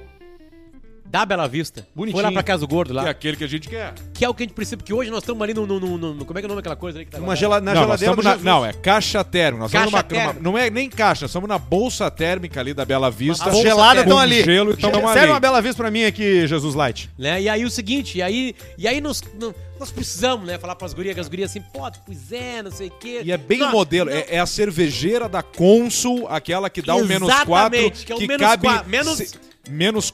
da 1.14 1.28
Bela 1.28 1.48
Vista. 1.48 1.88
Bonitinho. 1.96 2.16
Foi 2.20 2.24
lá 2.24 2.32
pra 2.32 2.42
casa 2.42 2.62
do 2.62 2.68
gordo 2.68 2.92
Que 2.92 3.00
é 3.00 3.04
lá. 3.04 3.10
aquele 3.12 3.38
que 3.38 3.44
a 3.44 3.48
gente 3.48 3.70
quer. 3.70 3.94
Que 4.16 4.26
é 4.26 4.30
o 4.30 4.34
que 4.34 4.42
a 4.42 4.46
gente 4.48 4.56
precisa, 4.56 4.76
porque 4.78 4.92
hoje 4.92 5.12
nós 5.12 5.20
estamos 5.20 5.40
ali 5.44 5.54
no, 5.54 5.68
no, 5.68 5.80
no, 5.80 5.96
no- 6.16 6.26
Como 6.26 6.40
é 6.40 6.42
que 6.42 6.46
é 6.46 6.48
o 6.48 6.50
nome 6.50 6.60
daquela 6.60 6.76
coisa 6.76 6.98
ali 6.98 7.06
que 7.06 7.12
tá 7.12 7.20
Uma 7.20 7.28
guardada? 7.28 7.40
gela, 7.40 7.62
na 7.62 7.74
não, 7.76 7.82
geladeira 7.84 8.16
na, 8.16 8.36
não, 8.38 8.66
é 8.66 8.74
caixa 8.74 9.24
térmica. 9.24 9.60
Nós 9.62 9.70
estamos 9.72 9.92
Caixa 9.92 10.04
numa, 10.08 10.22
numa- 10.24 10.34
térmica. 10.34 10.44
não 10.50 10.58
é 10.58 10.72
nem 10.72 10.90
caixa, 10.90 11.26
nós 11.26 11.30
estamos 11.30 11.48
na 11.48 11.60
bolsa 11.60 12.10
térmica 12.10 12.60
ali 12.60 12.74
da 12.74 12.84
Bela 12.84 13.12
Vista. 13.12 13.46
As 13.46 13.52
bolsa 13.52 13.68
geladas 13.70 14.04
térmica. 14.04 14.10
estão 14.10 14.18
Com 14.18 14.22
ali. 14.24 14.44
gelo, 14.44 14.76
Sério, 14.76 15.20
ali. 15.22 15.30
uma 15.34 15.40
bela 15.40 15.62
vez 15.62 15.76
pra 15.76 15.92
mim 15.92 16.04
aqui, 16.04 16.48
Jesus 16.48 16.74
Light. 16.74 17.12
Né? 17.16 17.44
E 17.44 17.48
aí 17.48 17.64
o 17.64 17.70
seguinte, 17.70 18.18
e 18.18 18.22
aí, 18.24 18.56
e 18.76 18.88
aí 18.88 19.00
nós, 19.00 19.22
não- 19.40 19.54
nós 19.80 19.92
precisamos, 19.92 20.48
né, 20.48 20.58
falar 20.58 20.74
pras 20.74 20.96
gurias, 20.96 21.14
que 21.14 21.22
as 21.22 21.28
gurias 21.28 21.52
assim, 21.52 21.62
pô, 21.72 21.82
pois 22.08 22.32
é, 22.32 22.64
não 22.64 22.72
sei 22.72 22.88
o 22.88 22.92
quê. 22.92 23.22
E 23.24 23.32
é 23.32 23.38
bem 23.38 23.60
Não, 23.60 23.72
modelo. 23.72 24.10
não. 24.10 24.18
É, 24.18 24.26
é 24.30 24.40
a 24.40 24.48
cervejeira 24.48 25.30
da 25.30 25.44
Consul, 25.44 26.26
aquela 26.28 26.72
que 26.72 26.82
dá 26.82 26.96
o 26.96 27.06
menos 27.06 27.30
Exatamente, 27.30 28.04
4. 28.04 28.06
que 28.08 28.12
é 28.14 28.16
o 28.16 28.28
menos 28.28 28.48
quatro, 28.58 28.90
menos- 28.90 29.18
se- 29.18 29.36
menos 29.70 30.12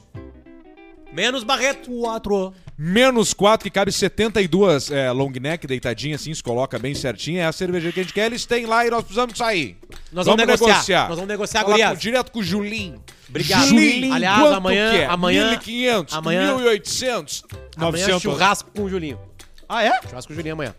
Menos 1.11 1.43
Barreto. 1.43 1.89
Quatro. 1.91 2.53
Menos 2.77 3.33
4, 3.33 3.63
que 3.65 3.69
cabe 3.69 3.91
72 3.91 4.89
é, 4.89 5.11
long 5.11 5.29
neck 5.31 5.67
deitadinha 5.67 6.15
assim, 6.15 6.33
se 6.33 6.41
coloca 6.41 6.79
bem 6.79 6.95
certinho. 6.95 7.39
É 7.39 7.45
a 7.45 7.51
cerveja 7.51 7.91
que 7.91 7.99
a 7.99 8.03
gente 8.03 8.13
quer. 8.13 8.27
Eles 8.27 8.45
têm 8.45 8.65
lá 8.65 8.85
e 8.85 8.89
nós 8.89 9.01
precisamos 9.03 9.37
sair. 9.37 9.77
Nós 10.13 10.25
vamos 10.25 10.45
negociar. 10.45 11.07
Nós 11.09 11.15
vamos 11.17 11.27
negociar, 11.27 11.61
Falar 11.61 11.71
gurias. 11.73 11.89
com- 11.91 11.97
direto 11.97 12.31
com 12.31 12.39
o 12.39 12.43
Julinho. 12.43 13.03
Obrigado. 13.27 13.67
Julinho, 13.67 14.13
Aliás, 14.13 14.39
quanto 14.41 14.53
amanhã- 14.55 14.91
que 14.91 14.97
é? 14.97 15.05
amanhã- 15.07 15.49
1.500, 15.51 16.13
amanhã- 16.15 16.55
1.800, 16.55 17.43
Amanhã 17.75 17.91
900. 18.07 18.21
churrasco 18.21 18.71
com 18.73 18.83
o 18.83 18.89
Julinho. 18.89 19.19
Ah, 19.67 19.83
é? 19.83 20.01
Churrasco 20.07 20.27
com 20.29 20.33
o 20.33 20.35
Julinho 20.35 20.53
amanhã. 20.53 20.75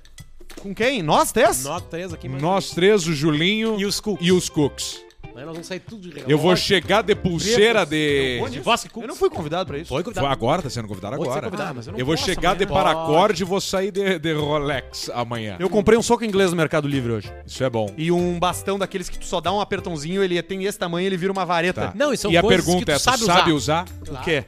Com 0.59 0.75
quem? 0.75 1.03
Nós 1.03 1.33
três? 1.33 1.65
Nós 1.65 1.83
três 1.91 2.13
aqui. 2.15 2.29
Nós 2.29 2.71
três, 2.71 3.07
o 3.07 3.13
Julinho 3.15 3.79
E 3.79 3.85
os 3.85 4.01
cooks. 4.01 4.27
e 4.27 4.33
os 4.33 4.49
cooks. 4.49 5.01
Amanhã 5.41 5.47
nós 5.47 5.55
vamos 5.55 5.67
sair 5.67 5.81
tudo 5.81 6.09
de 6.11 6.19
Eu 6.21 6.37
vou 6.37 6.49
relógio. 6.51 6.65
chegar 6.65 7.03
de 7.03 7.15
pulseira 7.15 7.87
de... 7.87 8.41
De. 8.41 8.61
Eu 9.01 9.09
não 9.09 9.17
fui 9.17 9.31
convidado 9.31 9.67
pra 9.67 9.79
isso. 9.79 9.89
Foi 9.89 10.03
Foi 10.03 10.05
convidado. 10.13 10.27
agora, 10.33 10.63
tá 10.63 10.69
sendo 10.71 10.87
convidado 10.87 11.17
Pode 11.17 11.25
ser 11.29 11.31
agora. 11.39 11.51
convidado, 11.51 11.75
mas 11.77 11.87
eu 11.87 11.93
Eu, 11.95 11.99
não 11.99 12.07
vou 12.07 12.15
posso 12.15 12.27
chegar 12.27 12.55
de 12.57 12.65
amanhã. 12.65 12.83
paracorde 12.85 13.43
e 13.43 13.45
vou 13.47 13.61
sair 13.61 13.91
de, 13.91 14.19
de 14.19 14.33
Rolex 14.35 15.11
amanhã. 15.15 15.57
Eu 15.59 15.71
comprei 15.71 15.99
um 15.99 16.03
soco 16.03 16.25
inglês 16.25 16.51
no 16.51 16.57
Mercado 16.57 16.87
Livre 16.87 17.13
hoje. 17.13 17.33
Isso 17.47 17.65
é 17.65 17.71
bom. 17.71 17.91
E 17.97 18.13
um 18.13 18.39
bastão 18.39 18.79
daqueles 18.79 19.09
que 19.09 19.19
tu 19.19 19.25
só 19.25 19.41
dá 19.41 19.53
um 19.53 19.61
apertãozinho, 19.61 20.23
ele 20.23 20.41
tem 20.43 20.65
esse 20.65 20.79
tamanho 20.79 21.07
ele 21.07 21.17
vira 21.17 21.33
uma 21.33 21.45
vareta. 21.47 21.89
Tá. 21.89 21.93
Não, 21.95 22.13
e 22.13 22.17
são 22.17 22.31
e 22.31 22.37
a 22.37 22.43
coisas 22.43 22.65
pergunta 22.65 22.85
que 22.85 22.93
tu 22.93 22.95
é, 22.95 22.99
tu 22.99 23.01
sabe 23.01 23.25
sabe 23.25 23.53
usar. 23.53 23.85
usar? 24.03 24.19
O 24.21 24.23
quê? 24.23 24.45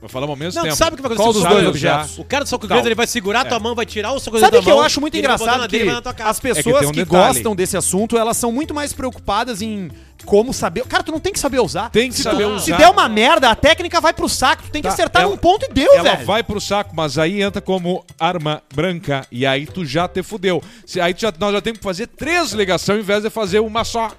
Vou 0.00 0.08
falar 0.10 0.26
ao 0.28 0.36
mesmo 0.36 0.54
Não, 0.54 0.62
tu 0.62 0.64
tempo. 0.66 0.76
sabe 0.76 0.92
o 0.92 0.96
que 0.96 1.02
vai 1.02 1.12
acontecer 1.12 1.32
Qual 1.32 1.32
com 1.32 1.40
dos 1.40 1.56
dois 1.56 1.68
objetos? 1.68 2.18
O 2.18 2.24
cara 2.24 2.44
do 2.44 2.48
soco 2.48 2.66
inglês, 2.66 2.84
ele 2.84 2.94
vai 2.94 3.06
segurar 3.06 3.40
a 3.40 3.44
tua 3.46 3.58
mão, 3.58 3.74
vai 3.74 3.86
tirar 3.86 4.12
o 4.12 4.20
soco 4.20 4.36
inglês 4.36 4.42
Sabe 4.46 4.56
da 4.58 4.60
o 4.60 4.62
que 4.64 4.70
eu 4.70 4.80
acho 4.82 5.00
muito 5.00 5.14
ele 5.16 5.26
vai 5.26 5.38
botar 5.38 5.52
na 5.52 5.56
engraçado 5.64 5.70
dele 5.70 5.82
e 5.82 5.86
que 5.86 5.90
vai 5.92 5.94
na 5.96 6.02
tua 6.02 6.14
cara. 6.14 6.30
as 6.30 6.36
É 6.36 6.40
que 6.40 6.48
pessoas 6.54 6.86
um 6.86 6.92
que 6.92 7.04
detalhe. 7.04 7.34
gostam 7.34 7.56
desse 7.56 7.76
assunto, 7.76 8.16
elas 8.18 8.36
são 8.36 8.52
muito 8.52 8.74
mais 8.74 8.92
preocupadas 8.92 9.62
em 9.62 9.90
como 10.24 10.52
saber. 10.52 10.84
Cara, 10.86 11.02
tu 11.02 11.12
não 11.12 11.20
tem 11.20 11.32
que 11.32 11.38
saber 11.38 11.60
usar. 11.60 11.88
Tem 11.90 12.08
que 12.10 12.16
se 12.16 12.22
saber 12.22 12.44
tu, 12.44 12.50
usar. 12.50 12.64
Se 12.64 12.72
der 12.74 12.88
uma 12.90 13.08
merda, 13.08 13.50
a 13.50 13.54
técnica 13.54 14.00
vai 14.00 14.12
pro 14.12 14.28
saco. 14.28 14.62
Tu 14.64 14.70
tem 14.70 14.82
que 14.82 14.88
Tá, 14.88 14.94
acertar 14.94 15.22
ela- 15.22 15.30
num 15.30 15.36
ponto 15.38 15.64
e 15.66 15.72
deu, 15.72 15.92
Ela 15.94 16.02
velho. 16.14 16.26
vai 16.26 16.42
pro 16.42 16.60
saco, 16.60 16.94
mas 16.94 17.16
aí 17.18 17.40
entra 17.42 17.60
como 17.62 18.04
arma 18.18 18.62
branca. 18.74 19.26
E 19.32 19.46
aí 19.46 19.66
tu 19.66 19.84
já 19.84 20.06
te 20.08 20.22
fudeu. 20.22 20.62
Se, 20.84 21.00
aí 21.00 21.14
tu 21.14 21.20
já- 21.22 21.32
nós 21.38 21.52
já 21.52 21.60
temos 21.60 21.78
que 21.78 21.84
fazer 21.84 22.06
três 22.06 22.52
ligações 22.52 22.98
ao 22.98 23.02
invés 23.02 23.22
de 23.22 23.30
fazer 23.30 23.60
uma 23.60 23.82
só. 23.84 24.10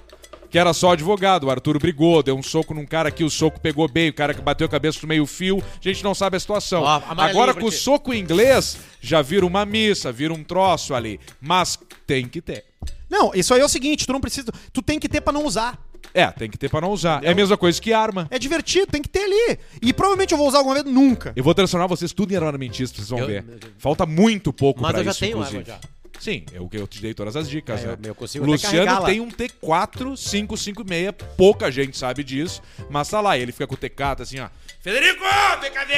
Que 0.50 0.58
era 0.58 0.72
só 0.72 0.92
advogado. 0.92 1.44
O 1.44 1.50
Arthur 1.50 1.78
brigou, 1.78 2.22
deu 2.22 2.36
um 2.36 2.42
soco 2.42 2.72
num 2.72 2.86
cara 2.86 3.08
aqui, 3.10 3.22
o 3.24 3.30
soco 3.30 3.60
pegou 3.60 3.86
bem, 3.88 4.08
o 4.08 4.14
cara 4.14 4.32
que 4.32 4.40
bateu 4.40 4.66
a 4.66 4.70
cabeça 4.70 4.98
no 5.02 5.08
meio 5.08 5.26
fio. 5.26 5.62
A 5.62 5.88
gente 5.88 6.02
não 6.02 6.14
sabe 6.14 6.36
a 6.36 6.40
situação. 6.40 6.82
Ó, 6.82 7.02
Agora 7.18 7.52
com 7.54 7.66
o 7.66 7.72
soco 7.72 8.14
inglês, 8.14 8.78
já 9.00 9.20
vira 9.22 9.44
uma 9.44 9.66
missa, 9.66 10.10
vira 10.10 10.32
um 10.32 10.42
troço 10.42 10.94
ali. 10.94 11.20
Mas 11.40 11.78
tem 12.06 12.26
que 12.26 12.40
ter. 12.40 12.64
Não, 13.10 13.32
isso 13.34 13.52
aí 13.54 13.60
é 13.60 13.64
o 13.64 13.68
seguinte, 13.68 14.06
tu 14.06 14.12
não 14.12 14.20
precisa. 14.20 14.50
Tu 14.72 14.82
tem 14.82 14.98
que 14.98 15.08
ter 15.08 15.20
pra 15.20 15.32
não 15.32 15.44
usar. 15.44 15.78
É, 16.14 16.26
tem 16.30 16.48
que 16.48 16.56
ter 16.56 16.70
pra 16.70 16.80
não 16.80 16.90
usar. 16.90 17.22
É 17.22 17.30
a 17.32 17.34
mesma 17.34 17.56
coisa 17.56 17.80
que 17.80 17.92
arma. 17.92 18.26
É 18.30 18.38
divertido, 18.38 18.86
tem 18.86 19.02
que 19.02 19.08
ter 19.08 19.24
ali. 19.24 19.58
E 19.82 19.92
provavelmente 19.92 20.32
eu 20.32 20.38
vou 20.38 20.48
usar 20.48 20.58
alguma 20.58 20.74
vez 20.80 20.86
nunca. 20.86 21.32
Eu 21.36 21.44
vou 21.44 21.54
transformar 21.54 21.86
vocês 21.86 22.12
tudo 22.12 22.32
em 22.32 22.36
armamentistas, 22.36 22.96
vocês 23.06 23.08
vão 23.10 23.18
Eu- 23.18 23.26
ver. 23.26 23.44
Falta 23.78 24.06
muito 24.06 24.52
pouco 24.52 24.80
Mas 24.80 24.92
pra 24.92 25.00
eu 25.00 25.04
já 25.04 25.10
isso, 25.10 25.20
tenho 25.20 25.32
inclusive. 25.32 25.58
arma 25.70 25.80
já. 25.82 25.88
Sim, 26.18 26.44
eu, 26.52 26.68
eu 26.72 26.86
te 26.86 27.00
dei 27.00 27.14
todas 27.14 27.36
as 27.36 27.48
dicas, 27.48 27.82
É, 27.84 27.86
né? 27.88 27.96
eu- 28.04 28.14
consigo 28.14 28.44
Luciano 28.44 29.04
tem 29.04 29.20
um 29.20 29.28
T4 29.30 30.16
556, 30.16 31.14
pouca 31.36 31.70
gente 31.70 31.96
sabe 31.96 32.24
disso, 32.24 32.60
mas 32.90 33.08
tá 33.08 33.20
lá, 33.20 33.38
ele 33.38 33.52
fica 33.52 33.66
com 33.66 33.74
o 33.74 33.78
T4 33.78 34.20
assim, 34.22 34.40
ó. 34.40 34.48
Federico, 34.80 35.22
vem 35.60 35.72
cadê? 35.72 35.94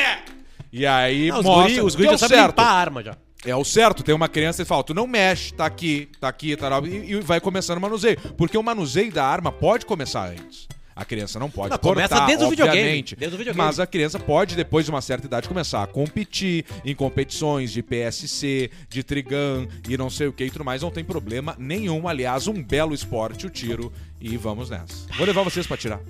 E 0.73 0.87
aí 0.87 1.29
Não, 1.29 1.41
os 1.41 1.45
mostra 1.47 1.85
os 1.85 1.95
que 1.97 2.03
guri 2.03 2.09
é 2.09 2.11
já 2.11 2.17
o 2.17 2.19
sabem 2.19 2.39
certo. 2.39 2.51
limpar 2.51 2.65
a 2.67 2.73
arma 2.73 3.03
já. 3.03 3.17
É 3.45 3.57
o 3.57 3.65
certo, 3.65 4.03
tem 4.03 4.15
uma 4.15 4.29
criança 4.29 4.61
e 4.63 4.65
fala, 4.67 4.85
tu 4.85 4.93
não 4.93 5.07
mexe, 5.07 5.55
tá 5.55 5.65
aqui, 5.65 6.09
tá 6.21 6.29
aqui, 6.29 6.55
tá 6.57 6.69
lá, 6.69 6.79
e, 6.87 7.13
e 7.13 7.21
vai 7.21 7.41
começando 7.41 7.79
o 7.79 7.81
manuseio. 7.81 8.19
Porque 8.37 8.57
o 8.59 8.63
manuseio 8.63 9.11
da 9.11 9.25
arma 9.25 9.51
pode 9.51 9.87
começar 9.87 10.29
antes. 10.29 10.69
A 11.01 11.05
criança 11.07 11.39
não 11.39 11.49
pode 11.51 11.71
Não, 11.71 11.79
cortar, 11.79 11.95
começa 12.09 12.27
desde 12.27 12.45
o 12.45 12.51
videogame, 12.51 12.79
obviamente. 12.79 13.17
desde 13.17 13.35
o 13.35 13.39
videogame. 13.39 13.67
Mas 13.67 13.81
a 13.81 13.87
criança 13.87 14.19
pode, 14.19 14.55
depois 14.55 14.85
de 14.85 14.91
uma 14.91 15.01
certa 15.01 15.27
idade, 15.27 15.49
começar 15.49 15.83
a 15.83 15.87
competir 15.87 16.67
em 16.85 16.95
competições 16.95 17.73
de 17.73 17.83
PSC, 17.83 18.71
de 18.87 19.03
Trigun 19.03 19.67
e 19.89 19.97
não 19.97 20.11
sei 20.11 20.27
o 20.27 20.33
que 20.33 20.45
e 20.45 20.51
tudo 20.51 20.63
mais. 20.63 20.83
Não 20.83 20.91
tem 20.91 21.03
problema 21.03 21.57
nenhum. 21.59 22.07
Aliás, 22.07 22.47
um 22.49 22.63
belo 22.63 22.93
esporte, 22.95 23.47
o 23.47 23.51
tiro. 23.51 23.91
E 24.21 24.37
vamos 24.37 24.69
nessa. 24.69 25.07
Vou 25.17 25.27
levar 25.27 25.43
vocês 25.43 25.67
pra 25.67 25.79
tirar. 25.79 26.01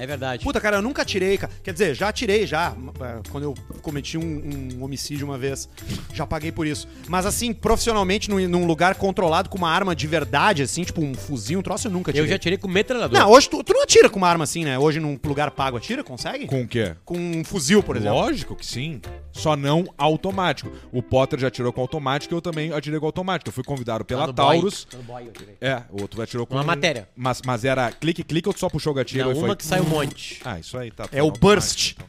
É 0.00 0.06
verdade. 0.06 0.42
Puta, 0.44 0.58
cara, 0.60 0.76
eu 0.76 0.82
nunca 0.82 1.04
tirei, 1.04 1.36
cara. 1.36 1.52
Quer 1.62 1.72
dizer, 1.72 1.94
já 1.94 2.10
tirei, 2.10 2.46
já. 2.46 2.74
é, 3.00 3.28
Quando 3.30 3.44
eu 3.44 3.54
cometi 3.82 4.16
um, 4.16 4.78
um 4.78 4.82
homicídio 4.82 5.26
uma 5.26 5.36
vez. 5.36 5.68
Já 6.14 6.26
paguei 6.26 6.50
por 6.50 6.66
isso. 6.66 6.88
Mas 7.06 7.26
assim, 7.26 7.52
profissionalmente, 7.52 8.30
num, 8.30 8.48
num 8.48 8.64
lugar 8.66 8.94
controlado 8.94 9.50
com 9.50 9.58
uma 9.58 9.70
arma 9.70 9.94
de 9.94 10.06
verdade, 10.06 10.62
assim, 10.62 10.84
tipo 10.84 11.02
um 11.02 11.12
fuzil, 11.14 11.58
um 11.58 11.62
troço, 11.62 11.86
eu 11.88 11.92
nunca 11.92 12.12
tirei. 12.12 12.26
eu 12.26 12.30
já 12.30 12.38
tirei 12.38 12.56
com 12.56 12.66
metralhador. 12.66 13.18
Não, 13.18 13.30
hoje 13.30 13.48
tu, 13.50 13.62
tu 13.62 13.72
não 13.74 13.82
atira 13.82 14.08
com 14.08 14.16
uma 14.16 14.28
arma 14.28 14.44
assim, 14.44 14.64
né? 14.64 14.78
Hoje 14.78 14.98
num 15.00 15.18
lugar 15.22 15.50
pago 15.50 15.76
atira, 15.76 16.02
consegue? 16.02 16.46
Com 16.46 16.62
o 16.62 16.66
quê? 16.68 16.94
Com 17.04 17.18
um 17.18 17.44
fuzil, 17.44 17.82
por 17.82 17.96
exemplo. 17.96 18.16
Lógico 18.18 18.56
que 18.56 18.64
sim. 18.64 19.00
Só 19.40 19.56
não 19.56 19.84
automático. 19.96 20.70
O 20.92 21.02
Potter 21.02 21.38
já 21.38 21.50
tirou 21.50 21.72
com 21.72 21.80
automático 21.80 22.32
e 22.32 22.36
eu 22.36 22.40
também 22.42 22.72
atirei 22.72 23.00
com 23.00 23.06
automático. 23.06 23.48
Eu 23.48 23.52
fui 23.52 23.64
convidado 23.64 24.04
pela 24.04 24.26
Tá 24.26 24.32
boy. 24.44 24.56
Taurus. 24.56 24.84
Tá 24.84 24.98
boy. 24.98 25.30
É, 25.60 25.82
o 25.90 26.02
outro 26.02 26.20
atirou 26.22 26.46
com. 26.46 26.54
Uma 26.54 26.62
matéria. 26.64 27.08
Mas, 27.16 27.40
mas 27.44 27.64
era 27.64 27.90
clique, 27.92 28.22
clique 28.22 28.48
ou 28.48 28.54
tu 28.54 28.60
só 28.60 28.68
puxou 28.68 28.92
o 28.92 28.94
gatilho 28.94 29.24
Não, 29.24 29.32
e 29.32 29.34
foi. 29.34 29.44
uma 29.44 29.56
que 29.56 29.64
sai 29.64 29.80
um 29.80 29.84
monte. 29.88 30.40
Ah, 30.44 30.58
isso 30.58 30.76
aí 30.78 30.90
tá. 30.90 31.08
É 31.12 31.22
o 31.22 31.26
automático, 31.26 31.40
burst. 31.46 31.92
então. 31.92 32.06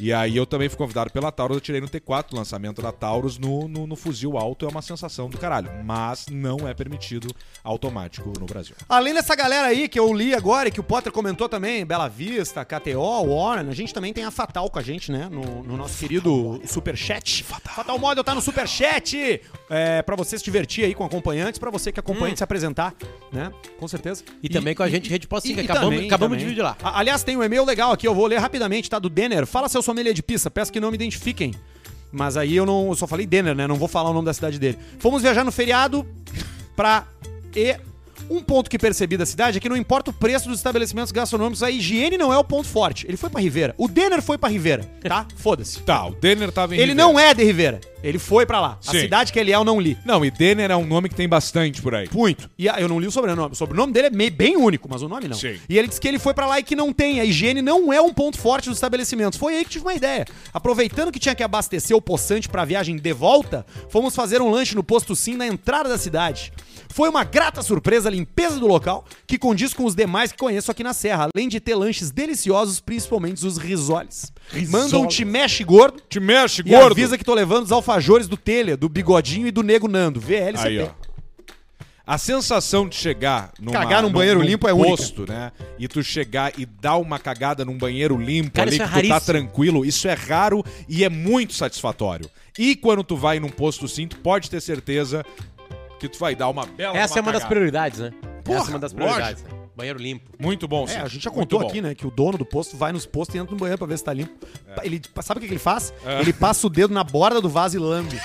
E 0.00 0.12
aí 0.12 0.36
eu 0.36 0.44
também 0.44 0.68
fui 0.68 0.76
convidado 0.76 1.10
pela 1.10 1.30
Taurus, 1.30 1.56
eu 1.56 1.60
tirei 1.60 1.80
no 1.80 1.88
T4, 1.88 2.32
o 2.32 2.36
lançamento 2.36 2.82
da 2.82 2.90
Taurus 2.90 3.38
no, 3.38 3.68
no, 3.68 3.86
no 3.86 3.94
fuzil 3.96 4.36
alto 4.36 4.66
é 4.66 4.68
uma 4.68 4.82
sensação 4.82 5.28
do 5.28 5.38
caralho. 5.38 5.70
Mas 5.84 6.26
não 6.30 6.66
é 6.68 6.74
permitido 6.74 7.28
automático 7.62 8.32
no 8.38 8.46
Brasil. 8.46 8.74
Além 8.88 9.14
dessa 9.14 9.34
galera 9.34 9.68
aí 9.68 9.88
que 9.88 9.98
eu 9.98 10.12
li 10.12 10.34
agora 10.34 10.68
e 10.68 10.72
que 10.72 10.80
o 10.80 10.82
Potter 10.82 11.12
comentou 11.12 11.48
também, 11.48 11.84
Bela 11.84 12.08
Vista, 12.08 12.64
KTO, 12.64 13.26
Warren, 13.26 13.68
a 13.68 13.74
gente 13.74 13.94
também 13.94 14.12
tem 14.12 14.24
a 14.24 14.30
Fatal 14.30 14.68
com 14.68 14.78
a 14.78 14.82
gente, 14.82 15.10
né? 15.12 15.28
No, 15.30 15.62
no 15.62 15.76
nosso 15.76 15.98
querido 15.98 16.60
Superchat. 16.66 17.42
Fatal. 17.44 17.74
Fatal 17.74 17.98
Model 17.98 18.24
tá 18.24 18.34
no 18.34 18.40
Superchat. 18.40 19.40
É, 19.70 20.02
pra 20.02 20.16
você 20.16 20.36
se 20.38 20.44
divertir 20.44 20.84
aí 20.84 20.94
com 20.94 21.04
acompanhantes, 21.04 21.58
pra 21.58 21.70
você 21.70 21.90
que 21.90 21.98
acompanha 22.00 22.36
se 22.36 22.44
apresentar, 22.44 22.94
né? 23.32 23.50
Com 23.78 23.88
certeza. 23.88 24.22
E 24.42 24.48
também 24.48 24.74
com 24.74 24.82
a 24.82 24.88
gente, 24.88 25.08
Rede 25.08 25.26
Pocinga, 25.26 25.60
e 25.62 25.64
acabamos, 25.64 25.90
também, 25.94 26.06
acabamos 26.06 26.32
também. 26.36 26.44
de 26.44 26.50
vídeo 26.50 26.64
lá. 26.64 26.76
A- 26.82 26.98
Aliás, 26.98 27.22
tem 27.22 27.36
um 27.36 27.42
e-mail 27.42 27.64
legal 27.64 27.92
aqui, 27.92 28.06
eu 28.06 28.14
vou 28.14 28.26
ler 28.26 28.38
rapidamente, 28.38 28.88
tá? 28.90 28.98
Do 28.98 29.08
Denner. 29.08 29.46
Fala 29.46 29.68
seu 29.68 29.82
sommelier 29.84 30.14
de 30.14 30.22
pizza, 30.22 30.50
peço 30.50 30.72
que 30.72 30.80
não 30.80 30.90
me 30.90 30.96
identifiquem. 30.96 31.54
Mas 32.10 32.36
aí 32.36 32.54
eu 32.56 32.64
não 32.64 32.88
eu 32.88 32.94
só 32.94 33.06
falei 33.06 33.26
Denner, 33.26 33.54
né? 33.54 33.66
Não 33.66 33.76
vou 33.76 33.88
falar 33.88 34.10
o 34.10 34.12
nome 34.12 34.26
da 34.26 34.32
cidade 34.32 34.58
dele. 34.58 34.78
Fomos 34.98 35.22
viajar 35.22 35.44
no 35.44 35.52
feriado 35.52 36.06
pra. 36.76 37.06
E 37.54 37.76
um 38.30 38.42
ponto 38.42 38.70
que 38.70 38.78
percebi 38.78 39.16
da 39.16 39.26
cidade 39.26 39.58
é 39.58 39.60
que 39.60 39.68
não 39.68 39.76
importa 39.76 40.10
o 40.10 40.14
preço 40.14 40.48
dos 40.48 40.58
estabelecimentos 40.58 41.12
gastronômicos, 41.12 41.62
a 41.62 41.70
higiene 41.70 42.16
não 42.16 42.32
é 42.32 42.38
o 42.38 42.44
ponto 42.44 42.68
forte. 42.68 43.06
Ele 43.06 43.16
foi 43.16 43.30
pra 43.30 43.40
Rivera. 43.40 43.74
O 43.78 43.88
Denner 43.88 44.22
foi 44.22 44.38
pra 44.38 44.48
Rivera, 44.48 44.84
tá? 45.02 45.26
Foda-se. 45.36 45.80
Tá, 45.82 46.06
o 46.06 46.14
Denner 46.14 46.50
tava 46.52 46.74
em 46.74 46.78
Ele 46.78 46.92
Ribeirão. 46.92 47.12
não 47.12 47.18
é 47.20 47.34
de 47.34 47.44
Rivera. 47.44 47.80
Ele 48.02 48.18
foi 48.18 48.44
pra 48.44 48.60
lá. 48.60 48.78
A 48.86 48.90
Sim. 48.92 49.00
cidade 49.00 49.32
que 49.32 49.38
ele 49.38 49.50
é, 49.50 49.54
eu 49.54 49.64
não 49.64 49.80
li. 49.80 49.96
Não, 50.04 50.22
e 50.22 50.30
Denner 50.30 50.70
é 50.70 50.76
um 50.76 50.84
nome 50.84 51.08
que 51.08 51.14
tem 51.14 51.26
bastante 51.26 51.80
por 51.80 51.94
aí. 51.94 52.06
Muito. 52.12 52.50
E 52.58 52.68
ah, 52.68 52.76
eu 52.78 52.86
não 52.86 53.00
li 53.00 53.06
o 53.06 53.10
sobrenome. 53.10 53.52
O 53.52 53.54
sobrenome 53.56 53.94
dele 53.94 54.08
é 54.08 54.10
meio, 54.10 54.30
bem 54.30 54.58
único, 54.58 54.86
mas 54.90 55.00
o 55.00 55.08
nome 55.08 55.26
não. 55.26 55.36
Sim. 55.36 55.58
E 55.66 55.78
ele 55.78 55.88
disse 55.88 55.98
que 55.98 56.06
ele 56.06 56.18
foi 56.18 56.34
pra 56.34 56.46
lá 56.46 56.60
e 56.60 56.62
que 56.62 56.76
não 56.76 56.92
tem. 56.92 57.18
A 57.20 57.24
higiene 57.24 57.62
não 57.62 57.90
é 57.90 58.02
um 58.02 58.12
ponto 58.12 58.38
forte 58.38 58.68
dos 58.68 58.76
estabelecimentos. 58.76 59.38
Foi 59.38 59.56
aí 59.56 59.64
que 59.64 59.70
tive 59.70 59.86
uma 59.86 59.94
ideia. 59.94 60.26
Aproveitando 60.52 61.10
que 61.10 61.18
tinha 61.18 61.34
que 61.34 61.42
abastecer 61.42 61.96
o 61.96 62.02
poçante 62.02 62.46
pra 62.46 62.62
viagem 62.66 62.94
de 62.96 63.12
volta, 63.14 63.64
fomos 63.88 64.14
fazer 64.14 64.42
um 64.42 64.50
lanche 64.50 64.74
no 64.74 64.84
posto 64.84 65.16
Sim 65.16 65.36
na 65.36 65.46
entrada 65.46 65.88
da 65.88 65.96
cidade. 65.96 66.52
Foi 66.94 67.08
uma 67.08 67.24
grata 67.24 67.60
surpresa 67.60 68.08
a 68.08 68.12
limpeza 68.12 68.60
do 68.60 68.68
local, 68.68 69.04
que 69.26 69.36
condiz 69.36 69.74
com 69.74 69.84
os 69.84 69.96
demais 69.96 70.30
que 70.30 70.38
conheço 70.38 70.70
aqui 70.70 70.84
na 70.84 70.94
Serra, 70.94 71.28
além 71.34 71.48
de 71.48 71.58
ter 71.58 71.74
lanches 71.74 72.12
deliciosos, 72.12 72.78
principalmente 72.78 73.44
os 73.44 73.58
risoles. 73.58 74.32
Manda 74.68 74.96
um 75.00 75.08
te 75.08 75.24
mexe 75.24 75.64
gordo 75.64 76.00
Te 76.08 76.20
mexe, 76.20 76.60
e 76.60 76.70
gordo! 76.70 76.92
avisa 76.92 77.18
que 77.18 77.24
tô 77.24 77.34
levando 77.34 77.64
os 77.64 77.72
alfajores 77.72 78.28
do 78.28 78.36
Telha, 78.36 78.76
do 78.76 78.88
Bigodinho 78.88 79.48
e 79.48 79.50
do 79.50 79.64
Nego 79.64 79.88
Nando. 79.88 80.20
VLCP. 80.20 80.68
Aí, 80.68 80.78
ó. 80.78 80.90
A 82.06 82.16
sensação 82.16 82.88
de 82.88 82.94
chegar 82.94 83.52
numa, 83.58 83.72
Cagar 83.72 84.00
num 84.00 84.12
banheiro 84.12 84.40
limpo 84.40 84.68
é 84.68 84.72
única. 84.72 84.90
posto, 84.90 85.26
né? 85.28 85.50
E 85.76 85.88
tu 85.88 86.00
chegar 86.00 86.52
e 86.56 86.64
dar 86.64 86.98
uma 86.98 87.18
cagada 87.18 87.64
num 87.64 87.76
banheiro 87.76 88.16
limpo 88.16 88.52
Cara, 88.52 88.68
ali 88.68 88.76
isso 88.76 88.82
é 88.82 88.86
que 88.86 88.92
tu 88.92 88.94
tá 88.94 89.14
raríssimo. 89.14 89.20
tranquilo, 89.20 89.84
isso 89.84 90.06
é 90.06 90.14
raro 90.14 90.62
e 90.88 91.02
é 91.02 91.08
muito 91.08 91.54
satisfatório. 91.54 92.30
E 92.56 92.76
quando 92.76 93.02
tu 93.02 93.16
vai 93.16 93.40
num 93.40 93.48
posto 93.48 93.88
sim, 93.88 94.06
tu 94.06 94.18
pode 94.18 94.48
ter 94.48 94.60
certeza 94.60 95.24
que 96.08 96.16
tu 96.16 96.20
vai 96.20 96.34
dar 96.34 96.48
uma 96.48 96.64
bela 96.66 96.96
Essa 96.96 97.18
é 97.18 97.22
uma 97.22 97.32
das 97.32 97.42
cagada. 97.42 97.54
prioridades, 97.54 97.98
né? 98.00 98.12
Porra, 98.44 98.58
Essa 98.58 98.70
é 98.70 98.72
uma 98.74 98.78
das 98.78 98.92
prioridades. 98.92 99.42
né? 99.42 99.48
Banheiro 99.76 99.98
limpo. 99.98 100.30
Muito 100.38 100.68
bom, 100.68 100.84
É, 100.84 100.88
sim. 100.88 100.98
a 100.98 101.08
gente 101.08 101.24
já 101.24 101.30
Muito 101.30 101.40
contou 101.50 101.60
bom. 101.60 101.66
aqui, 101.68 101.80
né, 101.82 101.94
que 101.96 102.06
o 102.06 102.10
dono 102.10 102.38
do 102.38 102.44
posto 102.44 102.76
vai 102.76 102.92
nos 102.92 103.04
postos 103.06 103.34
e 103.34 103.38
entra 103.38 103.52
no 103.52 103.58
banheiro 103.58 103.76
pra 103.78 103.86
ver 103.88 103.98
se 103.98 104.04
tá 104.04 104.12
limpo. 104.12 104.32
Ele, 104.84 105.00
sabe 105.22 105.38
o 105.38 105.40
que, 105.40 105.48
que 105.48 105.52
ele 105.54 105.58
faz? 105.58 105.92
É. 106.06 106.20
Ele 106.20 106.32
passa 106.32 106.64
o 106.66 106.70
dedo 106.70 106.94
na 106.94 107.02
borda 107.02 107.40
do 107.40 107.48
vaso 107.48 107.76
e 107.76 107.80
lambe. 107.80 108.20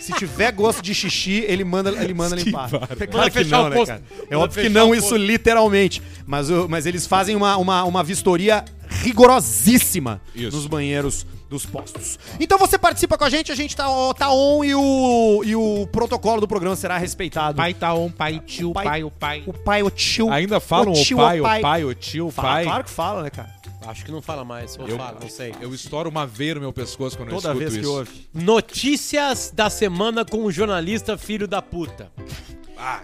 Se 0.00 0.12
tiver 0.14 0.50
gosto 0.52 0.82
de 0.82 0.92
xixi, 0.92 1.44
ele 1.46 1.62
manda, 1.62 1.90
ele 1.90 2.12
manda 2.12 2.34
limpar. 2.34 2.68
É 2.98 3.06
claro 3.06 3.30
que 3.30 3.38
fechar 3.38 3.58
não, 3.58 3.66
o 3.66 3.68
né, 3.70 3.76
posto. 3.76 3.90
cara? 3.92 4.02
É 4.12 4.34
Manda 4.34 4.38
óbvio 4.44 4.62
que 4.62 4.68
fechar 4.68 4.80
não, 4.80 4.90
o 4.90 4.94
isso 4.96 5.08
posto. 5.10 5.16
literalmente. 5.24 6.02
Mas, 6.26 6.50
o- 6.50 6.68
mas 6.68 6.86
eles 6.86 7.06
fazem 7.06 7.36
uma, 7.36 7.56
uma, 7.56 7.84
uma 7.84 8.02
vistoria 8.02 8.64
rigorosíssima 8.88 10.20
Isso. 10.34 10.56
nos 10.56 10.66
banheiros 10.66 11.24
dos 11.48 11.64
postos. 11.66 12.18
Então 12.40 12.58
você 12.58 12.76
participa 12.78 13.16
com 13.18 13.24
a 13.24 13.30
gente, 13.30 13.52
a 13.52 13.54
gente 13.54 13.76
tá, 13.76 13.86
tá 14.14 14.30
on 14.32 14.64
e 14.64 14.74
o, 14.74 15.42
e 15.44 15.54
o 15.54 15.86
protocolo 15.92 16.40
do 16.40 16.48
programa 16.48 16.74
será 16.76 16.98
respeitado. 16.98 17.56
Pai 17.56 17.74
tá 17.74 17.94
on, 17.94 18.10
pai, 18.10 18.40
tio, 18.40 18.72
Pai- 18.72 18.84
pai, 18.84 19.04
o 19.04 19.10
pai. 19.10 19.42
O 19.46 19.52
pai, 19.52 19.82
o 19.82 19.90
tio. 19.90 20.30
Ainda 20.30 20.58
falam 20.60 20.92
o, 20.92 21.02
tio, 21.02 21.16
pai, 21.18 21.40
o 21.40 21.42
pai, 21.44 21.84
o 21.84 21.94
tio, 21.94 22.26
o 22.26 22.30
Fala, 22.30 22.48
pai. 22.48 22.64
Claro 22.64 22.84
que 22.84 22.90
fala, 22.90 23.22
né, 23.22 23.30
cara? 23.30 23.54
Acho 23.86 24.02
que 24.04 24.10
não 24.10 24.22
fala 24.22 24.44
mais. 24.46 24.78
Ou 24.78 24.88
Eu, 24.88 24.96
fala, 24.96 25.18
não 25.20 25.28
sei. 25.28 25.54
eu 25.60 25.74
estouro 25.74 26.08
uma 26.08 26.26
veia 26.26 26.54
no 26.54 26.60
meu 26.62 26.72
pescoço 26.72 27.18
quando 27.18 27.28
Toda 27.28 27.48
eu 27.48 27.52
escuto 27.52 27.58
vez 27.58 27.74
que 27.74 27.80
isso. 27.80 27.92
ouve. 27.92 28.28
Notícias 28.32 29.52
da 29.54 29.68
semana 29.68 30.24
com 30.24 30.44
o 30.44 30.50
jornalista 30.50 31.18
filho 31.18 31.46
da 31.46 31.60
puta. 31.60 32.10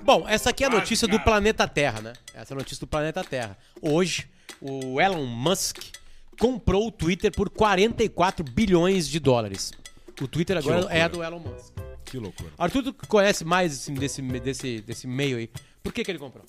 Bom, 0.02 0.24
essa 0.26 0.50
aqui 0.50 0.64
é 0.64 0.66
a 0.66 0.70
notícia 0.70 1.06
do 1.06 1.20
planeta 1.20 1.68
Terra, 1.68 2.00
né? 2.00 2.12
Essa 2.34 2.52
é 2.52 2.54
a 2.54 2.58
notícia 2.58 2.80
do 2.80 2.86
planeta 2.86 3.22
Terra. 3.22 3.56
Hoje, 3.80 4.26
o 4.60 5.00
Elon 5.00 5.24
Musk 5.26 5.78
comprou 6.40 6.88
o 6.88 6.90
Twitter 6.90 7.30
por 7.30 7.50
44 7.50 8.42
bilhões 8.42 9.06
de 9.06 9.20
dólares. 9.20 9.72
O 10.20 10.26
Twitter 10.26 10.56
agora 10.56 10.86
é 10.90 11.06
do 11.06 11.22
Elon 11.22 11.38
Musk. 11.38 11.74
Que 12.06 12.18
loucura. 12.18 12.50
Arthur, 12.58 12.82
tu 12.82 12.94
que 12.94 13.06
conhece 13.06 13.44
mais 13.44 13.72
assim, 13.74 13.94
desse, 13.94 14.22
desse, 14.22 14.80
desse 14.80 15.06
meio 15.06 15.36
aí. 15.36 15.50
Por 15.82 15.92
que, 15.92 16.02
que 16.02 16.10
ele 16.10 16.18
comprou? 16.18 16.44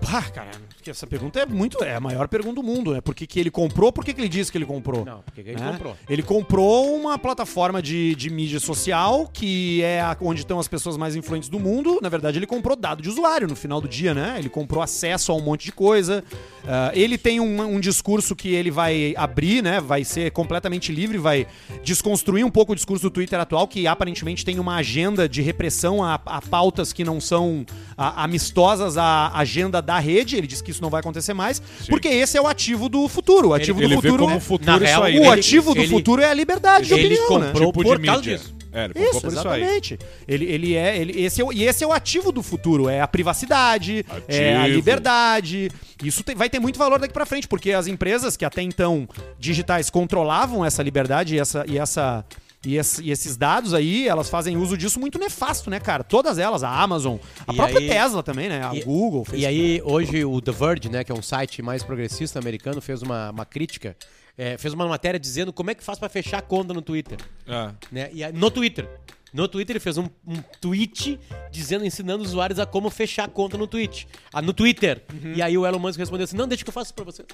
Pá, 0.00 0.22
cara, 0.30 0.52
porque 0.84 0.90
essa 0.90 1.06
pergunta 1.06 1.40
é 1.40 1.46
muito. 1.46 1.82
É 1.82 1.94
a 1.96 2.00
maior 2.00 2.28
pergunta 2.28 2.56
do 2.56 2.62
mundo, 2.62 2.92
né? 2.92 3.00
Por 3.00 3.14
que, 3.14 3.26
que 3.26 3.40
ele 3.40 3.50
comprou? 3.50 3.90
Por 3.90 4.04
que, 4.04 4.12
que 4.12 4.20
ele 4.20 4.28
disse 4.28 4.52
que 4.52 4.58
ele 4.58 4.66
comprou? 4.66 5.02
Não, 5.02 5.20
por 5.22 5.32
que, 5.32 5.42
que 5.42 5.48
ele 5.48 5.58
né? 5.60 5.72
comprou? 5.72 5.96
Ele 6.10 6.22
comprou 6.22 6.94
uma 6.94 7.18
plataforma 7.18 7.80
de, 7.80 8.14
de 8.14 8.28
mídia 8.28 8.60
social, 8.60 9.26
que 9.32 9.82
é 9.82 10.02
a- 10.02 10.14
onde 10.20 10.40
estão 10.42 10.60
as 10.60 10.68
pessoas 10.68 10.98
mais 10.98 11.16
influentes 11.16 11.48
do 11.48 11.58
mundo. 11.58 11.98
Na 12.02 12.10
verdade, 12.10 12.38
ele 12.38 12.46
comprou 12.46 12.76
dado 12.76 13.02
de 13.02 13.08
usuário 13.08 13.48
no 13.48 13.56
final 13.56 13.80
do 13.80 13.88
dia, 13.88 14.12
né? 14.12 14.34
Ele 14.38 14.50
comprou 14.50 14.82
acesso 14.82 15.32
a 15.32 15.34
um 15.34 15.40
monte 15.40 15.64
de 15.64 15.72
coisa. 15.72 16.22
Ah, 16.68 16.90
ele 16.94 17.16
tem 17.16 17.40
um, 17.40 17.62
um 17.62 17.80
discurso 17.80 18.36
que 18.36 18.48
ele 18.52 18.70
vai 18.70 19.14
abrir, 19.16 19.62
né? 19.62 19.80
Vai 19.80 20.04
ser 20.04 20.32
completamente 20.32 20.92
livre, 20.92 21.16
vai 21.16 21.46
desconstruir 21.82 22.44
um 22.44 22.50
pouco 22.50 22.72
o 22.72 22.74
discurso 22.76 23.04
do 23.04 23.10
Twitter 23.10 23.40
atual, 23.40 23.66
que 23.66 23.86
aparentemente 23.86 24.44
tem 24.44 24.58
uma 24.58 24.76
agenda 24.76 25.26
de 25.26 25.40
repressão 25.40 26.04
a, 26.04 26.20
a 26.26 26.42
pautas 26.42 26.92
que 26.92 27.04
não 27.04 27.22
são 27.22 27.64
a- 27.96 28.22
amistosas 28.24 28.98
à 28.98 29.30
agenda 29.34 29.80
da 29.80 29.98
rede. 29.98 30.36
Ele 30.36 30.46
diz 30.46 30.60
que 30.60 30.73
isso 30.74 30.82
não 30.82 30.90
vai 30.90 31.00
acontecer 31.00 31.32
mais, 31.34 31.60
porque 31.88 32.08
esse 32.08 32.36
é 32.36 32.40
o 32.40 32.46
ativo 32.46 32.88
do 32.88 33.08
futuro. 33.08 33.48
O 33.48 33.54
ativo 33.54 33.80
Ele 33.80 33.94
do 33.94 34.00
vê 34.00 34.08
futuro 34.08 34.24
como 34.24 34.36
é- 34.36 34.40
futuro 34.40 34.70
Na 34.70 34.76
isso 34.76 34.84
real, 34.86 35.02
aí. 35.04 35.16
o 35.18 35.20
né? 35.22 35.26
ele- 35.28 35.40
ativo 35.40 35.74
do 35.74 35.80
ele- 35.80 35.88
futuro 35.88 36.22
é 36.22 36.26
a 36.28 36.34
liberdade 36.34 36.86
de 36.88 36.94
ele 36.94 37.14
opinião, 37.14 37.38
né? 37.38 37.46
comprou 37.46 37.72
Tipo 37.72 37.82
por 37.84 37.98
de 37.98 38.06
causa 38.06 38.20
mídia. 38.20 38.38
disso. 38.38 38.54
É, 38.76 38.86
ele 38.86 38.92
Isso, 39.08 39.20
por 39.20 39.28
isso 39.32 39.48
aí. 39.48 39.60
exatamente. 39.62 39.98
Ele, 40.26 40.44
ele 40.46 40.74
é, 40.74 40.98
ele, 40.98 41.22
esse 41.22 41.40
é 41.40 41.44
o, 41.44 41.52
e 41.52 41.62
esse 41.62 41.84
é 41.84 41.86
o 41.86 41.92
ativo 41.92 42.32
do 42.32 42.42
futuro, 42.42 42.88
é 42.88 43.00
a 43.00 43.06
privacidade, 43.06 44.04
é 44.26 44.56
a 44.56 44.62
Ativo. 44.62 44.74
liberdade. 44.76 45.70
Isso 46.02 46.24
tem- 46.24 46.34
vai 46.34 46.50
ter 46.50 46.58
muito 46.58 46.76
valor 46.76 46.98
daqui 46.98 47.14
pra 47.14 47.24
frente, 47.24 47.46
porque 47.46 47.70
as 47.70 47.86
empresas 47.86 48.36
que 48.36 48.44
até 48.44 48.62
então 48.62 49.08
digitais 49.38 49.90
controlavam 49.90 50.64
essa 50.64 50.82
liberdade 50.82 51.36
e 51.36 51.38
essa 51.38 51.64
e 51.68 51.78
essa 51.78 52.24
e, 52.64 52.76
esse- 52.76 53.02
e 53.02 53.10
esses 53.10 53.36
dados 53.36 53.74
aí, 53.74 54.08
elas 54.08 54.28
fazem 54.28 54.56
uso 54.56 54.76
disso 54.76 54.98
muito 55.00 55.18
nefasto, 55.18 55.68
né, 55.70 55.78
cara? 55.80 56.02
Todas 56.04 56.38
elas, 56.38 56.62
a 56.62 56.70
Amazon, 56.70 57.16
a 57.46 57.52
E 57.52 57.56
própria 57.56 57.78
aí- 57.80 57.88
Tesla 57.88 58.22
também, 58.22 58.48
né? 58.48 58.64
A 58.64 58.74
E- 58.74 58.82
Google, 58.82 59.22
E 59.22 59.30
Facebook. 59.30 59.46
aí, 59.46 59.82
hoje, 59.84 60.24
o 60.24 60.40
The 60.40 60.52
Verge, 60.52 60.88
né, 60.88 61.04
que 61.04 61.12
é 61.12 61.14
um 61.14 61.22
site 61.22 61.60
mais 61.62 61.82
progressista 61.82 62.38
americano, 62.38 62.80
fez 62.80 63.02
uma, 63.02 63.30
uma 63.30 63.44
crítica, 63.44 63.96
é, 64.36 64.56
fez 64.58 64.74
uma 64.74 64.86
matéria 64.88 65.18
dizendo 65.20 65.52
como 65.52 65.70
é 65.70 65.74
que 65.74 65.84
faz 65.84 65.98
pra 65.98 66.08
fechar 66.08 66.38
a 66.38 66.42
conta 66.42 66.74
no 66.74 66.82
Twitter. 66.82 67.18
É. 67.46 67.70
Né? 67.92 68.10
E 68.12 68.24
aí, 68.24 68.32
no 68.32 68.50
Twitter. 68.50 68.88
No 69.32 69.48
Twitter 69.48 69.74
ele 69.74 69.80
fez 69.80 69.98
um, 69.98 70.04
um 70.24 70.40
tweet 70.60 71.18
dizendo, 71.50 71.84
ensinando 71.84 72.22
os 72.22 72.28
usuários 72.30 72.60
a 72.60 72.66
como 72.66 72.88
fechar 72.88 73.24
a 73.24 73.28
conta 73.28 73.58
no 73.58 73.66
Twitch. 73.66 74.04
Ah, 74.32 74.40
no 74.40 74.52
Twitter. 74.52 75.02
Uhum. 75.12 75.32
E 75.34 75.42
aí 75.42 75.58
o 75.58 75.66
Elon 75.66 75.80
Musk 75.80 75.98
respondeu 75.98 76.22
assim, 76.22 76.36
não, 76.36 76.46
deixa 76.46 76.62
que 76.62 76.70
eu 76.70 76.72
faço 76.72 76.86
isso 76.86 76.94
pra 76.94 77.04
você. 77.04 77.24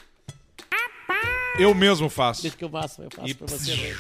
Eu 1.59 1.75
mesmo 1.75 2.09
faço. 2.09 2.41
Deixa 2.43 2.57
que 2.57 2.65
eu 2.65 2.71
faço, 2.71 3.03
eu 3.03 3.11
faço 3.15 3.29
E 3.29 3.35
pra 3.35 3.47
você. 3.47 3.77
né? 3.77 3.95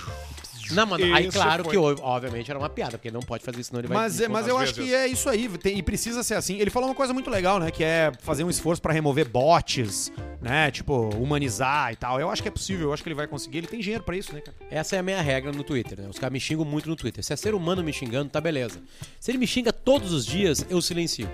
Não, 0.72 0.86
mano, 0.86 1.14
aí 1.14 1.28
claro 1.30 1.64
foi. 1.64 1.72
que 1.72 1.78
ob- 1.78 2.00
obviamente 2.02 2.50
era 2.50 2.58
uma 2.58 2.68
piada, 2.68 2.92
porque 2.98 3.10
não 3.10 3.20
pode 3.20 3.44
fazer 3.44 3.60
isso, 3.60 3.68
senão 3.70 3.80
ele 3.80 3.88
vai... 3.88 3.96
Mas, 3.98 4.20
é- 4.20 4.28
mas 4.28 4.46
eu 4.46 4.56
acho 4.58 4.74
que 4.74 4.94
é 4.94 5.06
isso 5.06 5.28
aí, 5.28 5.48
tem- 5.58 5.78
e 5.78 5.82
precisa 5.82 6.22
ser 6.22 6.34
assim. 6.34 6.58
Ele 6.58 6.70
falou 6.70 6.88
uma 6.88 6.94
coisa 6.94 7.12
muito 7.12 7.30
legal, 7.30 7.58
né? 7.58 7.70
Que 7.70 7.84
é 7.84 8.12
fazer 8.20 8.44
um 8.44 8.50
esforço 8.50 8.80
pra 8.82 8.92
remover 8.92 9.28
bots, 9.28 10.12
né? 10.40 10.70
Tipo, 10.70 11.08
humanizar 11.16 11.92
e 11.92 11.96
tal. 11.96 12.20
Eu 12.20 12.30
acho 12.30 12.42
que 12.42 12.48
é 12.48 12.50
possível, 12.52 12.88
eu 12.88 12.92
acho 12.92 13.02
que 13.02 13.08
ele 13.08 13.14
vai 13.16 13.26
conseguir. 13.26 13.58
Ele 13.58 13.66
tem 13.66 13.80
dinheiro 13.80 14.02
pra 14.04 14.16
isso, 14.16 14.32
né, 14.32 14.40
cara? 14.40 14.56
Essa 14.70 14.96
é 14.96 14.98
a 14.98 15.02
minha 15.02 15.20
regra 15.20 15.52
no 15.52 15.62
Twitter, 15.64 16.00
né? 16.00 16.08
Os 16.08 16.18
caras 16.18 16.32
me 16.32 16.40
xingam 16.40 16.64
muito 16.64 16.88
no 16.88 16.96
Twitter. 16.96 17.22
Se 17.24 17.32
é 17.32 17.36
ser 17.36 17.54
humano 17.54 17.82
me 17.82 17.92
xingando, 17.92 18.30
tá 18.30 18.40
beleza. 18.40 18.80
Se 19.18 19.30
ele 19.30 19.38
me 19.38 19.46
xinga 19.46 19.72
todos 19.72 20.12
os 20.12 20.24
dias, 20.24 20.64
eu 20.70 20.80
silencio. 20.80 21.28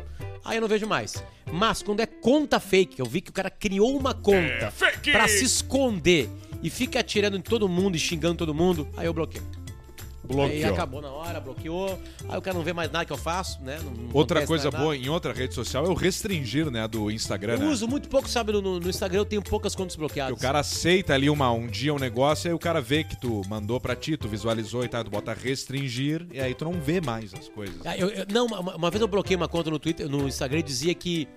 Aí 0.44 0.58
eu 0.58 0.60
não 0.60 0.68
vejo 0.68 0.86
mais. 0.86 1.22
Mas 1.52 1.82
quando 1.82 2.00
é 2.00 2.06
conta 2.06 2.60
fake, 2.60 3.00
eu 3.00 3.06
vi 3.06 3.20
que 3.20 3.30
o 3.30 3.32
cara 3.32 3.50
criou 3.50 3.96
uma 3.98 4.14
conta 4.14 4.72
pra 5.10 5.26
se 5.26 5.44
esconder 5.44 6.30
e 6.62 6.70
fica 6.70 7.00
atirando 7.00 7.36
em 7.36 7.40
todo 7.40 7.68
mundo 7.68 7.96
e 7.96 7.98
xingando 7.98 8.36
todo 8.36 8.54
mundo, 8.54 8.88
aí 8.96 9.06
eu 9.06 9.12
bloqueio. 9.12 9.44
Aí 10.28 10.36
Bloqueou. 10.36 10.72
acabou 10.74 11.00
na 11.02 11.10
hora, 11.10 11.40
bloqueou. 11.40 11.98
Aí 12.28 12.38
o 12.38 12.42
cara 12.42 12.56
não 12.56 12.64
vê 12.64 12.72
mais 12.72 12.90
nada 12.90 13.04
que 13.04 13.12
eu 13.12 13.16
faço, 13.16 13.60
né? 13.62 13.78
Não- 13.82 13.90
não 13.92 14.10
Outra 14.12 14.46
coisa 14.46 14.64
mais 14.64 14.74
nada. 14.74 14.84
boa 14.84 14.96
em 14.96 15.08
outra 15.08 15.32
rede 15.32 15.54
social 15.54 15.84
é 15.86 15.88
o 15.88 15.94
restringir, 15.94 16.70
né, 16.70 16.86
do 16.88 17.10
Instagram, 17.10 17.54
Eu 17.54 17.58
né? 17.60 17.66
uso 17.68 17.86
muito 17.88 18.08
pouco, 18.08 18.28
sabe? 18.28 18.52
No, 18.52 18.80
no 18.80 18.88
Instagram 18.88 19.18
eu 19.20 19.24
tenho 19.24 19.42
poucas 19.42 19.74
contas 19.74 19.94
Que 19.94 20.00
bloqueadas. 20.00 20.36
o 20.36 20.40
cara 20.40 20.58
aceita 20.60 21.14
ali 21.14 21.30
uma, 21.30 21.50
um 21.52 21.66
dia 21.66 21.92
um 21.94 21.98
negócio, 21.98 22.48
aí 22.48 22.54
o 22.54 22.58
cara 22.58 22.80
vê 22.80 23.04
que 23.04 23.16
tu 23.20 23.42
mandou 23.48 23.80
pra 23.80 23.94
ti, 23.96 24.16
tu 24.16 24.28
visualizou 24.28 24.84
e 24.84 24.88
tal, 24.88 25.04
tu 25.04 25.10
bota 25.10 25.32
restringir, 25.34 26.26
e 26.32 26.40
aí 26.40 26.54
tu 26.54 26.64
não 26.64 26.72
vê 26.80 27.00
mais 27.00 27.32
as 27.34 27.48
coisas. 27.48 27.76
Ah, 27.84 27.96
eu- 27.96 28.08
eu- 28.10 28.26
não, 28.32 28.46
uma, 28.46 28.76
uma 28.76 28.90
vez 28.90 29.00
eu 29.00 29.08
bloqueei 29.08 29.36
uma 29.36 29.48
conta 29.48 29.70
no 29.70 29.78
Twitter, 29.78 30.08
no 30.08 30.26
Instagram 30.28 30.60
e 30.60 30.62
dizia 30.62 30.94
que 30.94 31.28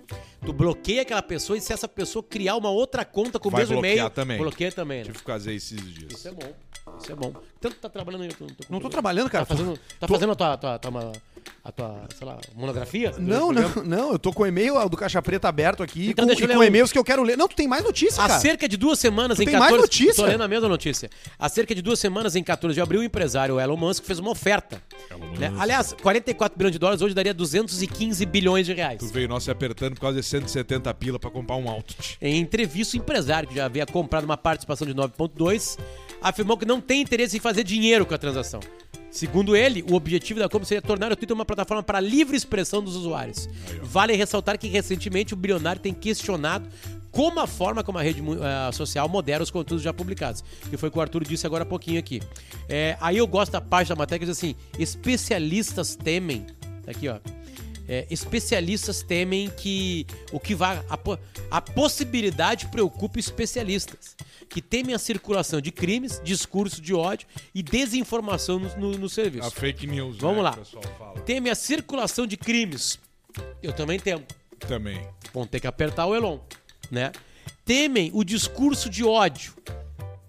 tu 0.44 0.52
bloqueia 0.52 1.02
aquela 1.02 1.22
pessoa 1.22 1.56
e 1.56 1.60
se 1.60 1.72
essa 1.72 1.88
pessoa 1.88 2.22
criar 2.22 2.56
uma 2.56 2.70
outra 2.70 3.04
conta 3.04 3.38
com 3.38 3.48
o 3.48 3.50
Vai 3.50 3.60
mesmo 3.62 3.74
bloquear 3.74 3.94
e-mail, 3.96 4.10
também. 4.10 4.38
bloqueia 4.38 4.72
também. 4.72 4.98
Né? 4.98 5.04
Tive 5.04 5.18
que 5.18 5.24
fazer 5.24 5.54
esses 5.54 5.80
dias. 5.94 6.12
Isso 6.12 6.28
é 6.28 6.32
bom. 6.32 6.52
Isso 7.02 7.12
é 7.12 7.14
bom. 7.14 7.32
Tanto 7.60 7.76
tá 7.76 7.88
trabalhando 7.88 8.22
aí. 8.22 8.30
Não 8.40 8.48
tô, 8.48 8.64
Não 8.70 8.80
tô 8.80 8.88
trabalhando, 8.88 9.28
cara. 9.30 9.44
Tá 9.46 9.54
fazendo, 9.54 9.78
tá 9.98 10.06
Tô- 10.06 10.14
fazendo 10.14 10.32
a 10.32 10.34
tua, 10.36 10.56
tua, 10.56 10.78
tua, 10.78 11.12
a 11.64 11.72
tua, 11.72 12.02
sei 12.16 12.26
lá, 12.26 12.38
monografia? 12.54 13.12
Não, 13.18 13.52
não, 13.52 13.68
não. 13.84 14.12
Eu 14.12 14.18
tô 14.18 14.32
com 14.32 14.42
o 14.42 14.46
e-mail 14.46 14.88
do 14.88 14.96
Caixa 14.96 15.20
Preta 15.20 15.48
aberto 15.48 15.82
aqui 15.82 16.08
Então 16.10 16.24
com, 16.24 16.28
deixa 16.28 16.42
eu 16.42 16.46
e 16.46 16.48
ler 16.48 16.54
com 16.54 16.60
um. 16.60 16.64
e-mails 16.64 16.90
que 16.92 16.98
eu 16.98 17.04
quero 17.04 17.22
ler. 17.22 17.36
Não, 17.36 17.46
tu 17.48 17.54
tem 17.56 17.68
mais 17.68 17.82
notícia, 17.84 18.22
Há 18.22 18.28
cara. 18.28 18.40
cerca 18.40 18.68
de 18.68 18.76
duas 18.76 18.98
semanas, 18.98 19.36
Tu 19.36 19.42
em 19.42 19.46
tem 19.46 19.54
mais 19.58 19.70
14... 19.72 19.82
notícia? 19.82 20.24
Tô 20.24 20.30
lendo 20.30 20.42
a 20.42 20.48
mesma 20.48 20.68
notícia. 20.68 21.10
Há 21.38 21.48
cerca 21.48 21.74
de 21.74 21.82
duas 21.82 21.98
semanas, 21.98 22.34
em 22.36 22.42
14 22.42 22.74
de 22.74 22.80
abril, 22.80 23.00
o 23.00 23.04
empresário 23.04 23.58
Elon 23.60 23.76
Musk 23.76 24.04
fez 24.04 24.18
uma 24.18 24.30
oferta. 24.30 24.82
né? 25.38 25.52
Aliás, 25.58 25.94
44 26.02 26.56
bilhões 26.56 26.72
de 26.72 26.78
dólares 26.78 27.02
hoje 27.02 27.14
daria 27.14 27.34
215 27.34 28.24
bilhões 28.26 28.64
de 28.66 28.72
reais. 28.72 28.98
Tu 29.00 29.06
veio 29.06 29.28
nós 29.28 29.44
se 29.44 29.50
apertando 29.50 29.94
por 29.94 30.00
causa 30.00 30.18
de 30.20 30.26
170 30.26 30.92
pila 30.94 31.18
pra 31.18 31.30
comprar 31.30 31.56
um 31.56 31.68
Altit. 31.68 32.16
Em 32.22 32.38
entrevista, 32.38 32.96
o 32.96 33.00
empresário, 33.00 33.48
que 33.48 33.54
já 33.54 33.66
havia 33.66 33.84
comprado 33.86 34.24
uma 34.24 34.36
participação 34.36 34.86
de 34.86 34.94
9,2, 34.94 35.78
afirmou 36.20 36.56
que 36.56 36.66
não 36.66 36.80
tem 36.80 37.00
interesse 37.00 37.36
em 37.36 37.40
fazer 37.40 37.64
dinheiro 37.64 38.04
com 38.06 38.14
a 38.14 38.18
transação. 38.18 38.60
Segundo 39.10 39.56
ele, 39.56 39.84
o 39.90 39.94
objetivo 39.94 40.38
da 40.38 40.48
compra 40.48 40.66
seria 40.66 40.80
tornar 40.80 41.10
o 41.10 41.16
Twitter 41.16 41.34
uma 41.34 41.44
plataforma 41.44 41.82
para 41.82 41.98
livre 41.98 42.36
expressão 42.36 42.82
dos 42.82 42.94
usuários. 42.94 43.48
Vale 43.82 44.14
ressaltar 44.14 44.56
que 44.56 44.68
recentemente 44.68 45.34
o 45.34 45.36
bilionário 45.36 45.82
tem 45.82 45.92
questionado 45.92 46.68
como 47.10 47.40
a 47.40 47.46
forma 47.46 47.82
como 47.82 47.98
a 47.98 48.02
rede 48.02 48.22
eh, 48.22 48.72
social 48.72 49.08
modera 49.08 49.42
os 49.42 49.50
conteúdos 49.50 49.82
já 49.82 49.92
publicados. 49.92 50.44
Que 50.68 50.76
foi 50.76 50.88
o 50.88 50.92
que 50.92 50.98
o 50.98 51.00
Arthur 51.00 51.24
disse 51.24 51.44
agora 51.44 51.64
há 51.64 51.66
pouquinho 51.66 51.98
aqui. 51.98 52.22
É, 52.68 52.96
aí 53.00 53.16
eu 53.16 53.26
gosto 53.26 53.50
da 53.50 53.60
parte 53.60 53.88
da 53.88 53.96
matéria 53.96 54.20
que 54.20 54.26
diz 54.26 54.38
assim: 54.38 54.54
especialistas 54.78 55.96
temem. 55.96 56.46
Tá 56.84 56.92
aqui, 56.92 57.08
ó. 57.08 57.18
É, 57.88 58.06
especialistas 58.08 59.02
temem 59.02 59.50
que 59.50 60.06
o 60.30 60.38
que 60.38 60.54
vai 60.54 60.80
a, 60.88 60.98
a 61.50 61.60
possibilidade 61.60 62.68
preocupa 62.68 63.18
especialistas 63.18 64.14
que 64.50 64.60
temem 64.60 64.94
a 64.94 64.98
circulação 64.98 65.60
de 65.60 65.70
crimes, 65.70 66.20
discurso 66.24 66.82
de 66.82 66.92
ódio 66.92 67.26
e 67.54 67.62
desinformação 67.62 68.58
no, 68.58 68.76
no- 68.76 68.98
no 68.98 69.08
serviço. 69.08 69.46
A 69.46 69.50
fake 69.50 69.86
news, 69.86 70.18
Vamos 70.18 70.38
né, 70.38 70.42
lá. 70.42 70.58
Teme 71.24 71.48
a 71.48 71.54
circulação 71.54 72.26
de 72.26 72.36
crimes. 72.36 72.98
Eu 73.62 73.72
também 73.72 73.98
temo. 73.98 74.24
Também. 74.58 75.06
Vão 75.32 75.46
ter 75.46 75.60
que 75.60 75.66
apertar 75.68 76.06
o 76.06 76.14
Elon, 76.14 76.40
né? 76.90 77.12
Temem 77.64 78.10
o 78.12 78.24
discurso 78.24 78.90
de 78.90 79.04
ódio. 79.04 79.54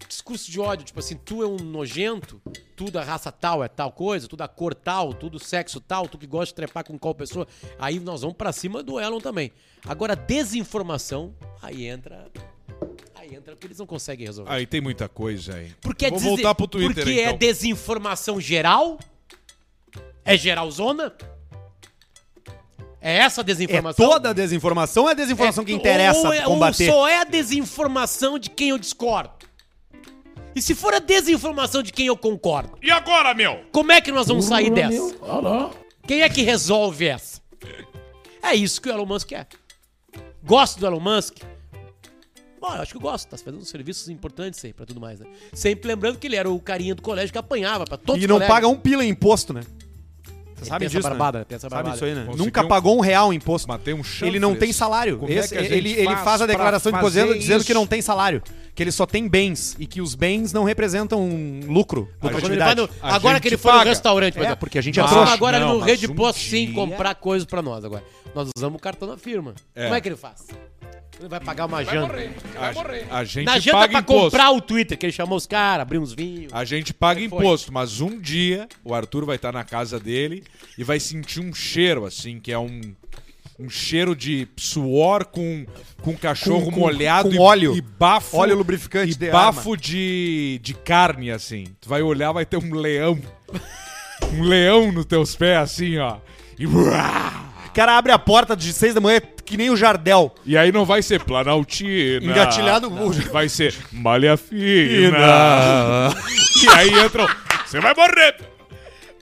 Discurso 0.08 0.52
de 0.52 0.60
ódio, 0.60 0.86
tipo 0.86 1.00
assim, 1.00 1.16
tu 1.16 1.42
é 1.42 1.48
um 1.48 1.56
nojento, 1.58 2.40
tu 2.76 2.92
da 2.92 3.02
raça 3.04 3.32
tal 3.32 3.64
é 3.64 3.68
tal 3.68 3.92
coisa, 3.92 4.28
tu 4.28 4.36
da 4.36 4.48
cor 4.48 4.76
tal, 4.76 5.14
tu 5.14 5.30
do 5.30 5.40
sexo 5.40 5.80
tal, 5.80 6.08
tu 6.08 6.18
que 6.18 6.28
gosta 6.28 6.48
de 6.48 6.56
trepar 6.56 6.84
com 6.84 7.00
qual 7.00 7.16
pessoa. 7.16 7.48
Aí 7.80 8.00
nós 8.00 8.22
vamos 8.22 8.36
pra 8.38 8.52
cima 8.52 8.84
do 8.84 9.00
Elon 9.00 9.20
também. 9.20 9.52
Agora, 9.86 10.16
desinformação, 10.16 11.34
aí 11.62 11.86
entra. 11.88 12.30
Aí 13.32 13.38
entra 13.38 13.56
porque 13.56 13.68
eles 13.68 13.78
não 13.80 13.86
conseguem 13.86 14.26
resolver. 14.28 14.52
Aí 14.52 14.68
tem 14.68 14.82
muita 14.82 15.08
coisa 15.08 15.56
aí. 15.56 15.72
Porque 15.82 16.10
Vou 16.10 16.20
é 16.20 16.22
voltar 16.22 16.54
pro 16.54 16.68
Twitter, 16.68 17.04
Porque 17.06 17.20
é 17.20 17.26
então. 17.28 17.38
desinformação 17.38 18.42
geral? 18.42 19.00
É 20.26 20.38
geralzona? 20.38 21.14
É 23.00 23.18
essa 23.18 23.42
a 23.42 23.44
É 23.44 23.46
desinformação? 23.46 24.06
toda 24.10 24.30
a 24.30 24.34
desinformação 24.34 25.04
ou 25.04 25.10
é 25.10 25.14
a 25.14 25.16
desinformação 25.16 25.64
que 25.66 25.72
interessa 25.74 26.28
ou 26.28 26.34
é- 26.34 26.42
combater? 26.44 26.90
Ou 26.90 26.96
só 26.96 27.08
é 27.08 27.22
a 27.22 27.24
desinformação 27.24 28.38
de 28.38 28.50
quem 28.50 28.70
eu 28.70 28.78
discordo? 28.78 29.32
E 30.54 30.62
se 30.62 30.76
for 30.76 30.94
a 30.94 31.00
desinformação 31.00 31.82
de 31.82 31.94
quem 31.94 32.08
eu 32.08 32.18
concordo? 32.18 32.78
E 32.82 32.92
agora, 32.92 33.34
meu? 33.34 33.64
Como 33.72 33.92
é 33.94 34.02
que 34.02 34.12
nós 34.12 34.28
vamos 34.28 34.46
sair 34.46 34.70
dessa? 34.70 35.16
Quem 36.06 36.22
é 36.22 36.30
que 36.30 36.42
resolve 36.42 37.08
essa? 37.08 37.42
É 38.44 38.54
isso 38.54 38.82
que 38.82 38.90
o 38.90 38.92
Elon 38.92 39.06
Musk 39.06 39.30
quer. 39.30 39.48
Gosto 40.44 40.80
do 40.80 40.86
Elon 40.86 41.00
Musk? 41.00 41.38
Bom, 42.62 42.76
eu 42.76 42.82
acho 42.84 42.92
que 42.92 42.98
eu 42.98 43.02
gosto. 43.02 43.28
Tá 43.28 43.38
fazendo 43.38 43.66
serviços 43.66 44.08
importantes 44.08 44.64
aí 44.64 44.72
pra 44.72 44.86
tudo 44.86 45.00
mais, 45.02 45.20
né? 45.20 45.26
Sempre 45.52 45.88
lembrando 45.88 46.20
que 46.20 46.28
ele 46.28 46.36
era 46.36 46.48
o 46.50 46.60
carinha 46.60 46.94
do 46.94 47.02
colégio 47.02 47.32
que 47.32 47.38
apanhava 47.40 47.86
pra 47.86 47.98
todos 47.98 48.22
E 48.22 48.26
os 48.26 48.30
não 48.30 48.36
colegas. 48.36 48.54
paga 48.56 48.68
um 48.68 48.76
pila 48.78 49.04
em 49.04 49.10
imposto, 49.10 49.52
né? 49.52 49.62
Você 49.64 50.66
Ele 50.66 50.70
sabe 50.70 50.80
tem 50.82 50.86
essa 50.86 50.98
disso, 50.98 51.10
barbada, 51.10 51.40
né? 51.40 51.46
tem 51.46 51.56
essa 51.56 51.62
Sabe 51.64 51.74
barbada. 51.74 51.96
isso 51.96 52.06
aí, 52.06 52.14
né? 52.14 52.24
Conseguiu 52.26 52.46
Nunca 52.46 52.62
um- 52.64 52.68
pagou 52.68 52.96
um 52.96 53.00
real 53.00 53.34
em 53.34 53.38
imposto. 53.38 53.68
Matei 53.68 53.96
um. 53.96 54.02
Ele 54.22 54.40
não 54.40 54.56
tem 54.56 54.72
salário. 54.72 55.18
Como 55.18 55.32
é 55.32 55.36
Esse- 55.38 55.50
que 55.50 55.58
a 55.58 55.64
gente 55.64 55.74
ele, 55.74 55.90
ele 55.94 56.06
faz 56.06 56.20
faz 56.24 56.42
a 56.42 56.46
pra 56.46 56.54
declaração 56.54 56.92
de 56.92 57.00
fazer 57.02 57.22
imposto 57.22 57.40
dizendo 57.40 57.58
isso? 57.58 57.66
que 57.66 57.74
não 57.74 57.88
tem 57.88 58.00
salário. 58.00 58.44
Que 58.76 58.84
ele 58.84 58.92
só 58.92 59.08
tem 59.08 59.28
bens 59.28 59.76
e 59.80 59.88
que 59.88 60.00
os 60.00 60.14
bens 60.14 60.54
não 60.54 60.64
representam 60.64 61.20
um 61.20 61.62
lucro, 61.68 62.04
Quando 62.20 62.34
ele 62.38 62.58
vai 62.58 62.74
lucratividade. 62.76 62.82
no- 62.82 62.90
A 63.02 63.16
agora 63.16 63.34
gente 63.38 63.42
que 63.42 63.48
ele 63.50 63.58
foi 63.58 63.72
no 63.72 63.78
paga. 63.80 63.90
restaurante, 63.90 64.34
por 64.36 64.40
É, 64.42 64.44
exemplo. 64.46 64.60
porque 64.60 64.78
a 64.78 64.82
gente 64.84 65.00
é 65.00 65.02
Nós 65.02 65.12
trouxa. 65.12 65.34
agora 65.34 65.60
Não, 65.60 65.74
no 65.74 65.80
mas 65.80 65.90
rede 65.90 66.06
um 66.12 66.14
posto 66.16 66.40
sim 66.40 66.68
dia- 66.68 66.76
comprar 66.76 67.16
coisas 67.16 67.44
pra 67.48 67.64
nós 67.64 67.84
agora. 67.84 68.04
Nós 68.36 68.48
usamos 68.56 68.78
o 68.78 68.80
cartão 68.80 69.08
da 69.08 69.18
firma. 69.18 69.56
É. 69.76 69.86
Como 69.86 69.96
é 69.96 70.00
que 70.00 70.08
ele 70.10 70.16
faz? 70.16 70.46
Ele 71.20 71.30
vai 71.30 71.40
pagar 71.40 71.66
uma 71.68 71.84
janta. 71.84 72.16
A, 73.12 73.18
a 73.20 73.24
gente 73.24 73.46
Na 73.46 73.60
janta 73.60 73.78
paga 73.78 73.92
pra 73.92 74.00
imposto. 74.02 74.24
comprar 74.32 74.52
o 74.52 74.60
Twitter, 74.62 74.98
que 74.98 75.06
ele 75.06 75.14
chamou 75.14 75.38
os 75.38 75.46
caras, 75.46 75.84
abriu 75.84 76.02
uns 76.02 76.14
vinhos. 76.14 76.52
A 76.54 76.66
gente 76.66 76.94
paga 76.94 77.22
imposto, 77.22 77.72
mas 77.72 78.02
um 78.02 78.20
dia 78.20 78.68
o 78.84 78.94
Arthur 78.96 79.26
vai 79.26 79.36
estar 79.36 79.52
na 79.52 79.64
casa 79.64 80.00
dele 80.00 80.44
e 80.78 80.84
vai 80.84 81.00
sentir 81.00 81.40
um 81.40 81.54
cheiro, 81.54 82.06
assim, 82.06 82.40
que 82.40 82.52
é 82.52 82.58
um, 82.58 82.82
um 83.60 83.70
cheiro 83.70 84.16
de 84.16 84.48
suor 84.58 85.26
com, 85.26 85.66
com 86.02 86.18
cachorro 86.18 86.66
Com- 86.66 86.72
com- 86.72 86.80
molhado 86.80 87.30
com 87.30 87.36
e, 87.36 87.40
óleo. 87.40 87.76
e 87.76 87.82
bafo. 87.82 88.38
Óleo 88.38 88.56
lubrificante 88.58 89.12
e 89.12 89.16
de 89.16 89.30
bafo 89.30 89.78
de, 89.78 90.60
de 90.64 90.74
carne, 90.74 91.30
assim. 91.30 91.66
Tu 91.80 91.88
vai 91.88 92.02
olhar, 92.02 92.32
vai 92.32 92.46
ter 92.48 92.58
um 92.58 92.74
leão. 92.74 93.20
um 94.34 94.42
leão 94.42 94.92
nos 94.92 95.06
teus 95.06 95.36
pés, 95.36 95.58
assim, 95.60 95.98
ó. 96.00 96.18
E, 96.58 96.66
O 97.72 97.74
cara 97.74 97.98
abre 97.98 98.12
a 98.12 98.20
porta 98.20 98.56
de 98.56 98.74
seis 98.74 98.94
da 98.94 99.00
manhã 99.00 99.22
que 99.46 99.56
nem 99.58 99.70
o 99.70 99.76
Jardel. 99.78 100.34
e 100.46 100.58
aí 100.58 100.72
não 100.72 100.86
vai 100.86 101.02
ser 101.02 101.24
Planaltina. 101.24 102.26
Engatilhado. 102.26 102.90
Vai 103.32 103.48
ser 103.50 103.74
Malha 103.92 104.36
Fina. 104.38 105.18
e 106.64 106.70
aí 106.70 107.06
entram. 107.06 107.28
Você 107.66 107.80
vai 107.80 107.94
morrer. 107.94 108.36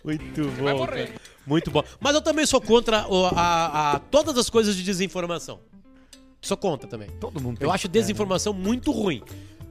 Muito 0.04 0.44
bom. 0.60 0.86
cara. 0.86 1.10
Muito 1.46 1.72
bom. 1.72 1.84
Mas 2.00 2.14
eu 2.16 2.22
também 2.22 2.46
sou 2.46 2.62
contra 2.62 3.08
o- 3.08 3.26
a, 3.28 3.96
a- 3.96 4.00
todas 4.00 4.38
as 4.38 4.50
coisas 4.50 4.76
de 4.76 4.84
desinformação. 4.84 5.60
Sou 6.42 6.56
contra 6.58 6.88
também. 6.88 7.10
Todo 7.20 7.40
mundo 7.42 7.58
Eu 7.60 7.72
acho 7.72 7.88
desinformação 7.88 8.54
muito 8.54 8.92
ruim. 8.92 9.22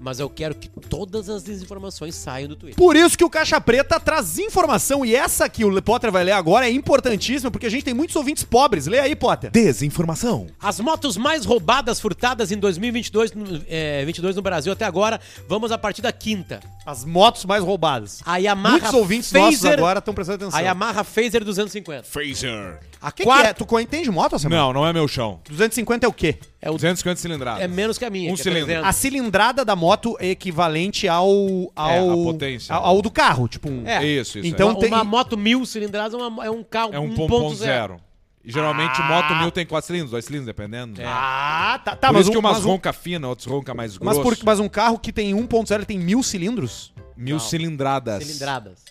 Mas 0.01 0.21
eu 0.21 0.31
quero 0.31 0.55
que 0.55 0.69
todas 0.69 1.29
as 1.29 1.43
desinformações 1.43 2.15
saiam 2.15 2.49
do 2.49 2.57
Twitter. 2.57 2.77
Por 2.77 2.95
isso 2.97 3.19
que 3.19 3.25
o 3.25 3.31
Caixa 3.31 3.61
Preta 3.61 3.99
traz 3.99 4.39
informação. 4.39 5.05
E 5.05 5.15
essa 5.15 5.49
que 5.49 5.65
o 5.65 5.83
Potter 5.83 6.13
vai 6.13 6.25
ler 6.25 6.33
agora 6.33 6.69
é 6.69 6.71
importantíssima, 6.71 7.51
porque 7.51 7.67
a 7.67 7.71
gente 7.71 7.85
tem 7.85 7.95
muitos 7.95 8.15
ouvintes 8.15 8.45
pobres. 8.45 8.87
Lê 8.87 8.99
aí, 8.99 9.17
Potter. 9.17 9.51
Desinformação. 9.51 10.47
As 10.61 10.79
motos 10.81 11.17
mais 11.17 11.45
roubadas, 11.45 12.01
furtadas 12.01 12.53
em 12.53 12.59
2022 12.59 13.33
no, 13.33 13.63
é, 13.69 14.05
22 14.05 14.37
no 14.37 14.43
Brasil 14.43 14.73
até 14.73 14.85
agora. 14.85 15.21
Vamos 15.49 15.73
a 15.73 15.79
partir 15.79 16.03
da 16.03 16.13
quinta. 16.13 16.61
As 16.87 17.05
motos 17.05 17.45
mais 17.45 17.63
roubadas. 17.63 18.21
A 18.25 18.37
Yamaha 18.39 18.73
Muitos 18.73 18.95
ouvintes 18.95 19.33
nossos 19.33 19.61
Phaser- 19.61 19.79
agora 19.79 19.99
estão 19.99 20.15
prestando 20.15 20.45
atenção. 20.45 20.59
A 20.59 20.63
Yamaha 20.63 21.05
Phaser 21.05 21.45
250. 21.45 22.05
Phaser. 22.05 22.81
A 23.01 23.09
O 23.09 23.13
que, 23.13 23.23
que 23.23 23.25
quarta 23.25 23.49
é? 23.51 23.53
Tu 23.53 23.65
co- 23.65 23.79
entende 23.79 24.11
moto, 24.11 24.39
Samuel? 24.39 24.61
Não, 24.67 24.73
não 24.73 24.87
é 24.87 24.93
meu 24.93 25.07
chão. 25.07 25.41
250 25.49 26.05
é 26.05 26.09
o 26.09 26.13
quê? 26.13 26.39
é, 26.61 26.69
o, 26.71 26.75
250 26.75 27.21
cilindradas. 27.21 27.63
é 27.63 27.69
menos 27.69 27.97
que 27.97 28.05
a 28.05 28.11
minha. 28.11 28.33
Um 28.33 28.35
que 28.35 28.41
é 28.41 28.45
cilindro. 28.45 28.67
300. 28.67 28.89
A 28.89 28.93
cilindrada 28.93 29.65
da 29.65 29.77
moto 29.77 30.17
é 30.19 30.29
equivalente 30.31 31.07
ao. 31.09 31.29
ao 31.77 31.91
É, 31.91 31.99
a 31.99 32.15
potência. 32.15 32.75
Ao, 32.75 32.85
ao 32.85 33.03
do 33.03 33.11
carro, 33.11 33.47
tipo 33.49 33.71
um. 33.71 33.87
É. 33.87 34.05
Isso, 34.05 34.39
isso. 34.39 34.47
Então 34.49 34.71
uma, 34.71 34.81
tem- 34.81 34.89
uma 34.89 35.05
moto 35.05 35.37
mil 35.37 35.65
cilindradas 35.65 36.13
é, 36.15 36.17
uma- 36.17 36.45
é 36.47 36.51
um 36.51 36.63
carro 36.65 36.93
é 36.93 36.99
um 36.99 37.09
1.0. 37.15 37.29
1.0. 37.29 37.97
E 38.45 38.51
geralmente 38.51 39.01
moto 39.03 39.35
mil 39.37 39.51
tem 39.51 39.67
4 39.67 39.87
cilindros, 39.87 40.11
2 40.11 40.25
cilindros, 40.25 40.47
dependendo. 40.47 41.01
Ah, 41.05 41.81
tá. 41.85 41.95
tá 41.95 42.09
Por 42.09 42.15
mas 42.15 42.23
isso 42.23 42.31
que 42.31 42.37
um, 42.37 42.41
umas 42.41 42.57
mas, 42.57 42.65
um, 42.65 42.69
ronca 42.71 42.93
fina, 42.95 43.29
outros 43.29 43.47
ronca 43.47 43.75
mais 43.75 43.99
mas, 43.99 44.17
grosso. 44.17 44.37
por- 44.39 44.45
mas 44.47 44.59
um 44.59 44.69
carro 44.69 44.99
que 44.99 45.13
tem 45.13 45.35
1.0 45.35 45.75
ele 45.75 45.85
tem 45.85 45.99
mil 45.99 46.23
cilindros? 46.23 46.93
Mil 47.17 47.37
Não. 47.37 47.41
cilindradas. 47.41 48.25
Cilindradas. 48.25 48.85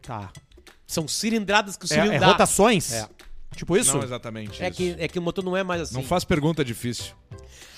Tá. 0.00 0.30
São 0.92 1.08
cilindradas 1.08 1.76
que 1.76 1.86
o 1.86 1.88
É, 1.92 1.98
é 1.98 2.02
cilindro 2.04 2.26
rotações? 2.28 2.92
É. 2.92 3.08
Tipo 3.56 3.76
isso? 3.76 3.96
Não 3.96 4.02
exatamente 4.04 4.62
É 4.62 4.68
isso. 4.68 4.76
que, 4.76 4.96
é 4.98 5.08
que 5.08 5.18
o 5.18 5.22
motor 5.22 5.42
não 5.44 5.56
é 5.56 5.62
mais 5.62 5.80
assim. 5.82 5.94
Não 5.94 6.02
faz 6.02 6.22
pergunta 6.24 6.62
difícil. 6.64 7.14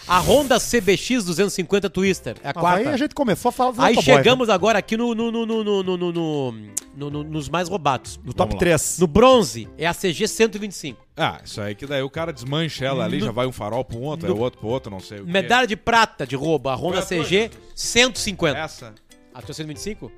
A 0.07 0.19
Honda 0.21 0.59
CBX 0.61 1.25
250 1.25 1.89
Twister. 1.89 2.37
É 2.43 2.49
a 2.51 2.53
quarta. 2.53 2.81
aí 2.89 2.95
a 2.95 2.97
gente 2.97 3.15
começou 3.15 3.49
a 3.49 3.53
falar 3.53 3.71
do 3.71 3.83
Aí 3.83 4.03
chegamos 4.03 4.49
agora 4.51 4.79
aqui 4.79 4.97
no, 4.97 5.15
no, 5.15 5.31
no, 5.33 5.47
no, 5.47 5.65
no, 5.65 5.83
no, 5.83 5.97
no- 5.97 6.53
no- 6.97 7.11
no- 7.11 7.25
nos 7.25 7.49
mais 7.49 7.69
roubados. 7.69 8.17
né? 8.19 8.25
No 8.27 8.33
top 8.35 8.51
Vamos 8.51 8.55
lá. 8.55 8.59
3. 8.61 8.99
No 8.99 9.07
bronze 9.07 9.69
é 9.79 9.87
a 9.87 9.95
CG 9.95 10.27
125. 10.29 11.01
Ah, 11.17 11.41
isso 11.45 11.61
aí 11.61 11.75
que 11.75 11.87
daí 11.87 12.03
o 12.03 12.11
cara 12.11 12.33
desmancha 12.33 12.85
ela 12.85 13.05
ali, 13.05 13.21
já 13.21 13.31
vai 13.33 13.47
um 13.47 13.53
farol 13.53 13.85
pra 13.85 13.97
um 13.97 14.03
outro, 14.03 14.29
No- 14.29 14.35
é 14.35 14.37
o 14.37 14.41
outro 14.41 14.59
pro 14.61 14.69
outro, 14.69 14.91
não 14.91 15.01
sei 15.01 15.21
o 15.21 15.25
quê. 15.25 15.31
Medalha 15.31 15.67
de 15.67 15.77
prata 15.77 16.27
de 16.27 16.35
roubo, 16.37 16.69
a 16.69 16.75
Honda 16.75 16.99
é 16.99 17.03
CG 17.03 17.51
150. 17.75 18.59
Essa. 18.59 18.95
A 19.33 19.41
tua 19.41 19.55
125? 19.55 20.13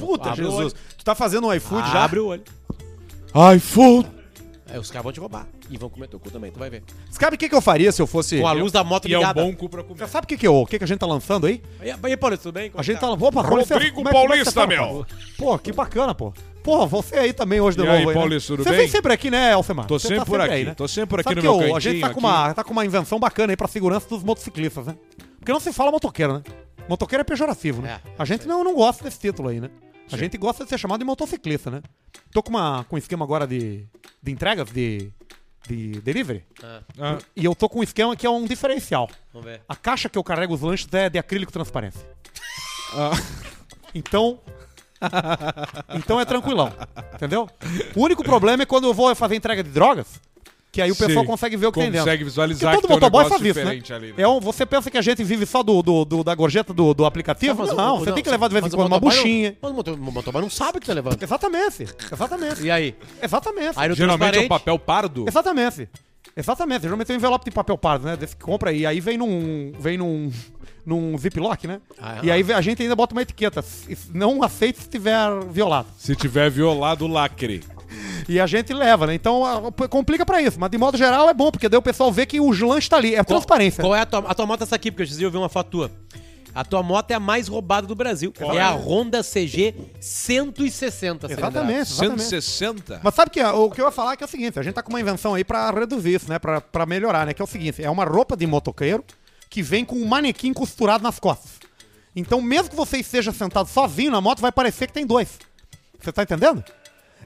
Puta, 0.00 0.30
Abre 0.30 0.44
Jesus. 0.44 0.74
Tu 0.96 1.04
tá 1.04 1.14
fazendo 1.14 1.46
um 1.46 1.54
iFood 1.54 1.88
já? 1.90 2.04
Abre 2.04 2.18
o 2.20 2.26
olho. 2.26 2.42
iFood. 3.56 4.08
Aí 4.72 4.78
os 4.78 4.88
caras 4.88 5.02
vão 5.02 5.12
te 5.12 5.18
roubar. 5.18 5.46
E 5.68 5.76
vão 5.76 5.88
comer 5.88 6.06
teu 6.08 6.18
cu 6.20 6.30
também, 6.30 6.50
tu 6.52 6.58
vai 6.58 6.70
ver. 6.70 6.82
Sabe 7.10 7.34
o 7.34 7.38
que, 7.38 7.48
que 7.48 7.54
eu 7.54 7.60
faria 7.60 7.90
se 7.90 8.00
eu 8.00 8.06
fosse. 8.06 8.38
Com 8.40 8.46
a 8.46 8.52
luz 8.52 8.70
da 8.70 8.84
moto 8.84 9.08
E 9.08 9.14
é 9.14 9.16
um 9.18 9.20
ligada. 9.20 9.42
bom 9.42 9.52
cu 9.54 9.68
pra 9.68 9.82
comer. 9.82 10.08
Sabe 10.08 10.24
o 10.24 10.28
que, 10.28 10.36
que, 10.36 10.46
eu- 10.46 10.54
o 10.62 10.66
que, 10.66 10.78
que 10.78 10.84
a 10.84 10.86
gente 10.86 10.98
tá 10.98 11.06
lançando 11.06 11.46
aí? 11.46 11.60
Aí, 11.80 11.92
aí, 12.02 12.16
Paulo, 12.16 12.38
tudo 12.38 12.52
bem? 12.52 12.70
A 12.76 12.82
gente 12.82 12.98
tá. 13.00 13.10
Opa, 13.10 13.42
com 13.44 13.56
licença. 13.56 13.74
Rodrigo 13.74 13.96
Como 13.96 14.08
é- 14.08 14.12
como 14.12 14.18
é 14.18 14.22
que 14.22 14.28
Paulista, 14.28 14.50
você 14.50 14.60
tá, 14.60 14.66
meu. 14.66 14.78
Paulo? 14.78 15.06
Pô, 15.36 15.58
que 15.58 15.72
bacana, 15.72 16.14
pô. 16.14 16.32
Pô, 16.62 16.86
você 16.86 17.16
aí 17.16 17.32
também 17.32 17.60
hoje 17.60 17.76
de 17.78 17.82
E 17.82 17.86
novo. 17.86 17.98
aí, 17.98 18.06
né? 18.06 18.12
Paulista, 18.14 18.46
tudo 18.52 18.62
você 18.62 18.70
bem? 18.70 18.78
vem 18.80 18.88
sempre 18.88 19.12
aqui, 19.12 19.28
né, 19.30 19.52
Alcemar? 19.52 19.86
Tô 19.86 19.98
Você 19.98 20.08
sempre 20.08 20.24
por 20.26 20.40
aqui, 20.40 20.74
tô 20.76 20.86
sempre 20.86 21.06
por 21.08 21.20
aqui 21.20 21.28
Sabe 21.30 21.36
no 21.36 21.40
que 21.52 21.58
meu 21.64 21.72
o- 21.72 21.76
A 21.76 21.80
gente 21.80 22.00
tá 22.00 22.06
cantinho 22.08 22.22
com, 22.22 22.28
uma, 22.28 22.54
tá 22.54 22.64
com 22.64 22.72
uma 22.72 22.84
invenção 22.84 23.18
bacana 23.18 23.52
aí 23.52 23.56
pra 23.56 23.66
segurança 23.66 24.08
dos 24.08 24.22
motociclistas, 24.22 24.86
né? 24.86 24.94
Porque 25.38 25.52
não 25.52 25.58
se 25.60 25.72
fala 25.72 25.90
motoqueiro, 25.90 26.34
né? 26.34 26.42
Motoqueiro 26.88 27.22
é 27.22 27.24
pejorativo, 27.24 27.80
né? 27.82 27.98
É, 28.04 28.10
a 28.18 28.24
gente 28.24 28.46
não, 28.46 28.62
não 28.62 28.74
gosta 28.74 29.02
desse 29.02 29.18
título 29.18 29.48
aí, 29.48 29.58
né? 29.60 29.70
A 30.12 30.16
gente 30.16 30.36
gosta 30.38 30.64
de 30.64 30.70
ser 30.70 30.78
chamado 30.78 30.98
de 31.00 31.04
motociclista, 31.04 31.70
né? 31.70 31.82
Tô 32.32 32.42
com, 32.42 32.50
uma, 32.50 32.84
com 32.84 32.96
um 32.96 32.98
esquema 32.98 33.24
agora 33.24 33.46
de, 33.46 33.86
de 34.22 34.32
entregas, 34.32 34.70
de, 34.70 35.10
de 35.68 36.00
delivery. 36.00 36.44
Ah, 36.62 36.82
Ah, 36.98 37.18
E 37.36 37.44
eu 37.44 37.54
tô 37.54 37.68
com 37.68 37.80
um 37.80 37.82
esquema 37.82 38.14
que 38.16 38.26
é 38.26 38.30
um 38.30 38.44
diferencial. 38.44 39.08
vamos 39.32 39.46
ver. 39.48 39.62
A 39.68 39.76
caixa 39.76 40.08
que 40.08 40.16
eu 40.18 40.24
carrego 40.24 40.54
os 40.54 40.60
lanches 40.60 40.88
é 40.92 41.08
de 41.08 41.18
acrílico 41.18 41.52
transparente. 41.52 41.98
ah, 42.94 43.10
Então. 43.94 44.40
então 45.94 46.20
é 46.20 46.24
tranquilão. 46.24 46.72
Entendeu? 47.14 47.48
O 47.96 48.02
único 48.04 48.22
problema 48.22 48.62
é 48.62 48.66
quando 48.66 48.84
eu 48.86 48.94
vou 48.94 49.14
fazer 49.14 49.34
entrega 49.34 49.62
de 49.64 49.70
drogas, 49.70 50.20
que 50.72 50.80
aí 50.80 50.90
o 50.90 50.96
pessoal 50.96 51.24
Sim. 51.24 51.26
consegue 51.30 51.56
ver 51.56 51.66
o 51.66 51.72
que 51.72 51.80
tem 51.80 51.90
dentro. 51.90 52.04
Consegue 52.04 52.24
visualizar 52.24 52.72
Porque 52.74 52.86
que 52.86 52.88
todo 52.92 53.00
tem 53.00 53.08
um 53.08 53.10
motoboy 53.10 53.24
negócio 53.24 53.38
faz 53.44 53.56
isso, 53.56 53.92
né? 53.92 53.96
ali, 53.96 54.06
né? 54.12 54.22
É 54.22 54.28
um, 54.28 54.38
você 54.40 54.64
pensa 54.64 54.90
que 54.90 54.96
a 54.96 55.02
gente 55.02 55.24
vive 55.24 55.44
só 55.46 55.62
do, 55.62 55.82
do- 55.82 56.04
do- 56.04 56.22
da 56.24 56.34
gorjeta 56.34 56.72
do, 56.72 56.94
do 56.94 57.04
aplicativo? 57.04 57.66
Não, 57.66 57.96
o- 57.96 57.98
você 58.00 58.12
tem 58.12 58.22
que 58.22 58.30
levar 58.30 58.48
de 58.48 58.54
vez 58.54 58.66
em 58.66 58.70
quando 58.70 58.86
uma 58.86 59.00
não- 59.00 59.00
buchinha. 59.00 59.56
Mas 59.60 59.70
o 59.70 59.74
moto- 59.74 59.94
o 59.94 59.98
motoboy 59.98 60.42
não 60.42 60.50
sabe 60.50 60.78
o 60.78 60.80
que 60.80 60.86
tá 60.86 60.92
levando. 60.92 61.20
Exatamente, 61.20 61.86
exatamente. 62.12 62.62
E 62.62 62.70
aí? 62.70 62.94
Exatamente. 63.22 63.72
Aí 63.76 63.92
Geralmente 63.94 64.38
é 64.38 64.40
um 64.42 64.48
papel 64.48 64.78
pardo. 64.78 65.24
Exatamente. 65.26 65.88
Exatamente. 66.36 66.82
Geralmente 66.82 67.06
tem 67.08 67.16
um 67.16 67.18
envelope 67.18 67.44
de 67.44 67.50
papel 67.50 67.76
pardo, 67.76 68.06
né? 68.06 68.16
Desse 68.16 68.36
que 68.36 68.42
compra 68.44 68.72
e 68.72 68.86
aí 68.86 69.00
vem 69.00 69.18
num. 69.18 69.72
vem 69.78 69.98
num. 69.98 70.30
num 70.86 71.18
ziplock, 71.18 71.66
né? 71.66 71.80
Ah, 72.00 72.18
é. 72.22 72.26
e 72.26 72.30
aí 72.30 72.52
a 72.52 72.60
gente 72.60 72.80
ainda 72.82 72.94
bota 72.94 73.12
uma 73.14 73.22
etiqueta. 73.22 73.64
Não 74.14 74.42
aceita 74.42 74.78
se 74.78 74.84
estiver 74.84 75.28
violado. 75.50 75.88
Se 75.98 76.14
tiver 76.14 76.48
violado 76.48 77.04
o 77.04 77.08
lacre. 77.08 77.62
E 78.28 78.38
a 78.38 78.46
gente 78.46 78.72
leva, 78.72 79.06
né? 79.06 79.14
Então 79.14 79.44
a- 79.44 79.88
complica 79.88 80.24
pra 80.24 80.40
isso. 80.40 80.58
Mas 80.58 80.70
de 80.70 80.78
modo 80.78 80.96
geral 80.96 81.28
é 81.28 81.34
bom, 81.34 81.50
porque 81.50 81.68
daí 81.68 81.78
o 81.78 81.82
pessoal 81.82 82.12
vê 82.12 82.26
que 82.26 82.40
o 82.40 82.50
lanche 82.66 82.88
tá 82.88 82.96
ali. 82.96 83.14
É 83.14 83.24
transparência. 83.24 83.82
Qual 83.82 83.94
é 83.94 84.00
a 84.00 84.06
tua, 84.06 84.20
a 84.20 84.34
tua 84.34 84.46
moto 84.46 84.60
é 84.60 84.64
essa 84.64 84.76
aqui? 84.76 84.90
Porque 84.90 85.12
eu 85.12 85.20
eu 85.22 85.30
vi 85.30 85.36
uma 85.36 85.48
foto 85.48 85.70
tua. 85.70 85.90
A 86.52 86.64
tua 86.64 86.82
moto 86.82 87.10
é 87.12 87.14
a 87.14 87.20
mais 87.20 87.46
roubada 87.46 87.86
do 87.86 87.94
Brasil. 87.94 88.32
Qual 88.36 88.52
é 88.52 88.56
é? 88.56 88.60
a 88.60 88.70
Honda 88.70 89.22
CG 89.22 89.72
160 90.00 91.28
cilindrada. 91.28 91.58
Exatamente, 91.60 91.90
exatamente. 91.92 92.22
160? 92.22 93.00
Mas 93.02 93.14
sabe 93.14 93.30
que 93.30 93.42
o 93.42 93.70
que 93.70 93.80
eu 93.80 93.86
ia 93.86 93.92
falar 93.92 94.12
é 94.12 94.16
que 94.16 94.24
é 94.24 94.26
o 94.26 94.28
seguinte, 94.28 94.58
a 94.58 94.62
gente 94.62 94.74
tá 94.74 94.82
com 94.82 94.90
uma 94.90 95.00
invenção 95.00 95.34
aí 95.34 95.44
pra 95.44 95.70
reduzir 95.70 96.14
isso, 96.14 96.28
né? 96.28 96.38
Pra, 96.38 96.60
pra 96.60 96.84
melhorar, 96.86 97.24
né? 97.26 97.32
Que 97.34 97.40
é 97.40 97.44
o 97.44 97.48
seguinte, 97.48 97.82
é 97.82 97.88
uma 97.90 98.04
roupa 98.04 98.36
de 98.36 98.46
motoqueiro 98.46 99.04
que 99.48 99.62
vem 99.62 99.84
com 99.84 99.96
um 99.96 100.06
manequim 100.06 100.52
costurado 100.52 101.02
nas 101.04 101.18
costas. 101.18 101.52
Então, 102.14 102.40
mesmo 102.40 102.70
que 102.70 102.76
você 102.76 102.98
esteja 102.98 103.32
sentado 103.32 103.68
sozinho 103.68 104.10
na 104.10 104.20
moto, 104.20 104.40
vai 104.40 104.50
parecer 104.50 104.88
que 104.88 104.92
tem 104.92 105.06
dois. 105.06 105.38
Você 106.00 106.10
tá 106.10 106.22
entendendo? 106.24 106.64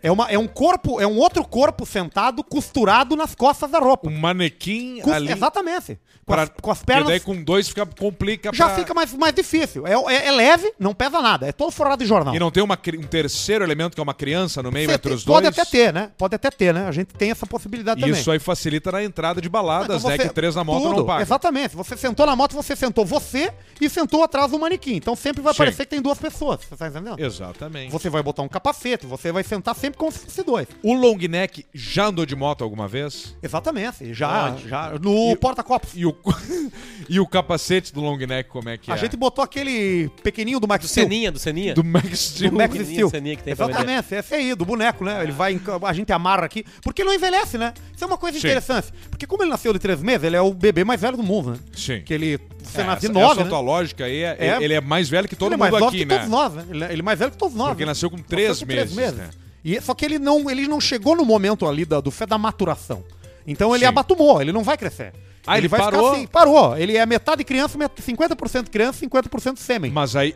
É, 0.05 0.13
uma, 0.13 0.31
é 0.31 0.39
um 0.39 0.47
corpo, 0.47 1.01
é 1.01 1.07
um 1.07 1.17
outro 1.17 1.43
corpo 1.45 1.87
sentado 1.87 2.45
costurado 2.45 3.17
nas 3.17 3.35
costas 3.35 3.71
da 3.71 3.79
roupa. 3.79 4.07
Um 4.09 4.19
manequim 4.19 5.01
Cus- 5.01 5.13
ali. 5.13 5.33
Exatamente. 5.33 5.99
Com, 6.27 6.33
pra- 6.33 6.43
as, 6.45 6.51
com 6.61 6.71
as 6.71 6.79
porque 6.79 6.93
daí 6.93 7.05
pernas. 7.07 7.25
com 7.25 7.43
dois 7.43 7.69
fica, 7.69 7.87
complica 7.87 8.51
Já 8.53 8.67
pra- 8.67 8.75
fica 8.77 8.93
mais, 8.95 9.13
mais 9.15 9.33
difícil. 9.35 9.87
É, 9.87 9.93
é- 10.15 10.27
é 10.29 10.31
leve, 10.31 10.73
não 10.79 10.95
pesa 10.95 11.21
nada. 11.23 11.47
É 11.49 11.53
todo 11.53 11.71
forrado 11.71 11.99
de 12.01 12.07
jornal. 12.07 12.35
E 12.35 12.39
não 12.39 12.51
tem 12.51 12.63
uma, 12.63 12.75
um 12.99 13.03
terceiro 13.07 13.65
elemento 13.65 13.95
que 13.95 14.01
é 14.01 14.03
uma 14.03 14.13
criança 14.15 14.63
no 14.63 14.71
meio 14.71 14.89
Você 14.89 14.95
entre 14.95 15.13
os 15.15 15.25
dois? 15.25 15.37
Pode 15.37 15.47
até 15.47 15.65
ter, 15.65 15.93
né? 15.93 16.11
Pode 16.19 16.35
até 16.35 16.51
ter, 16.51 16.73
né? 16.75 16.87
A 16.87 16.93
gente 16.93 17.09
tem 17.15 17.31
essa 17.31 17.47
possibilidade 17.47 18.01
E 18.01 18.05
também. 18.05 18.19
isso 18.21 18.31
aí 18.31 18.39
facilita 18.39 18.93
na 18.93 19.03
entrada 19.03 19.41
de 19.41 19.49
baladas, 19.49 19.99
Então 19.99 20.11
né? 20.11 20.17
você- 20.19 20.29
Que 20.29 20.35
três 20.35 20.55
na 20.55 20.65
moto 20.65 20.83
tudo, 20.83 20.97
não 20.99 21.07
paga. 21.07 21.23
Exatamente. 21.23 21.75
Você 21.77 21.97
sentou 21.97 22.27
na 22.27 22.37
moto, 22.37 22.53
você 22.55 22.77
sentou 22.77 23.05
você 23.07 23.51
e 23.81 23.89
sentou 23.89 24.23
atrás 24.23 24.51
do 24.51 24.59
manequim. 24.59 24.97
Então 24.97 25.17
sempre 25.17 25.41
vai 25.43 25.55
Sim. 25.55 25.59
parecer 25.59 25.85
que 25.85 25.91
tem 25.91 26.03
duas 26.03 26.19
pessoas. 26.19 26.61
Você 26.69 26.77
tá 26.77 26.89
entendendo? 26.89 27.19
Exatamente. 27.19 27.91
Você 27.91 28.11
vai 28.11 28.23
botar 28.23 28.43
um 28.43 28.49
capacete, 28.49 29.07
você 29.07 29.33
vai 29.33 29.43
sentar 29.43 29.75
sempre 29.75 29.94
como 29.97 30.11
se 30.13 30.19
fosse 30.21 30.43
dois. 30.43 30.67
O 30.83 30.95
long 30.95 31.17
neck 31.29 31.65
já 31.73 32.07
andou 32.07 32.25
de 32.27 32.35
moto 32.37 32.63
alguma 32.65 32.87
vez? 32.89 33.37
Exatamente. 33.43 34.13
Já, 34.15 34.51
Onde? 34.51 34.69
já 34.69 34.91
no 35.01 35.37
porta-copos. 35.37 35.91
E 35.95 36.05
o, 36.07 36.15
e 37.09 37.21
o 37.21 37.27
capacete 37.27 37.93
do 37.93 38.01
long 38.01 38.17
neck, 38.19 38.49
como 38.51 38.69
é 38.69 38.77
que 38.79 38.91
A 38.91 38.95
é? 38.95 38.99
gente 38.99 39.17
botou 39.17 39.45
aquele 39.45 40.09
pequenininho 40.23 40.61
do 40.61 40.69
Max 40.69 40.85
Do 40.85 40.89
Steel. 40.89 41.05
Seninha, 41.07 41.33
do 41.33 41.39
Seninha. 41.39 41.75
Do 41.75 41.85
Max 41.85 42.19
Steel. 42.19 42.51
Do 42.51 42.57
Max 42.57 42.75
Steel. 42.75 43.11
ceninha 43.11 43.37
que 43.37 43.43
tem 43.43 43.53
Exatamente, 43.53 44.15
esse 44.15 44.35
aí, 44.35 44.55
do 44.55 44.65
boneco, 44.65 45.05
né? 45.05 45.23
Ele 45.23 45.33
vai, 45.33 45.61
a 45.83 45.93
gente 45.93 46.13
amarra 46.13 46.45
aqui. 46.45 46.65
Porque 46.83 47.05
não 47.05 47.13
envelhece, 47.13 47.57
né? 47.59 47.73
Isso 47.95 48.05
é 48.05 48.07
uma 48.07 48.19
coisa 48.19 48.39
Sim. 48.39 48.47
interessante. 48.47 48.89
Porque 49.11 49.27
como 49.27 49.43
ele 49.43 49.51
nasceu 49.51 49.73
de 49.73 49.79
três 49.79 50.03
meses, 50.03 50.25
ele 50.25 50.37
é 50.37 50.41
o 50.41 50.53
bebê 50.53 50.85
mais 50.85 51.01
velho 51.01 51.17
do 51.17 51.23
mundo, 51.23 51.53
né? 51.53 51.59
Sim. 51.75 52.03
Que 52.03 52.15
ele, 52.15 52.39
você 52.63 52.81
É, 52.81 52.85
nasce 52.85 53.01
de 53.01 53.07
essa, 53.07 53.13
nove, 53.15 53.33
essa 53.33 53.45
né? 53.45 53.49
tua 53.51 53.61
lógica 53.61 54.05
aí, 54.05 54.23
é, 54.23 54.37
É. 54.39 54.59
ele 54.63 54.75
é 54.75 54.81
mais 54.81 55.09
velho 55.09 55.29
que 55.29 55.37
todo 55.37 55.49
ele 55.49 55.55
é 55.55 55.59
mais 55.59 55.73
mundo 55.73 55.85
aqui, 55.89 55.99
que 55.99 56.05
né? 56.05 56.15
todos 56.17 56.31
nós, 56.31 56.53
né? 56.55 56.65
Ele, 56.71 56.85
ele 56.85 57.01
é 57.01 57.03
mais 57.03 57.19
velho 57.19 57.31
que 57.31 57.37
todos 57.39 57.55
nós. 57.57 57.69
Porque 57.69 57.85
né? 57.85 57.91
nasceu 57.91 58.11
com 58.11 58.17
Nasceu 58.17 58.29
três 58.29 58.61
com 58.61 58.67
meses, 58.67 58.97
né? 59.17 59.31
E, 59.65 59.81
só 59.81 59.95
que 59.95 60.05
ele 60.05 60.19
não, 60.19 60.51
ele 60.51 60.69
não 60.69 60.81
chegou 60.81 61.17
no 61.17 61.25
momento 61.25 61.67
ali 61.67 61.85
da- 61.85 62.01
do 62.01 62.11
fé 62.11 62.27
da 62.27 62.37
maturação. 62.37 63.03
Então 63.47 63.75
ele 63.75 63.85
Sim. 63.85 63.89
abatumou, 63.89 64.41
ele 64.43 64.53
não 64.53 64.63
vai 64.63 64.77
crescer. 64.77 65.13
Ah, 65.47 65.59
ele 65.59 65.69
vai 65.69 65.81
parou? 65.81 66.05
ficar 66.11 66.17
assim, 66.17 66.27
parou. 66.27 66.77
Ele 66.77 66.97
é 66.97 67.05
metade 67.05 67.45
criança, 67.45 67.77
met- 67.77 68.01
50% 68.03 68.71
criança, 68.71 69.01
50% 69.01 69.59
sêmen. 69.59 69.91
Mas 69.91 70.17
aí. 70.17 70.35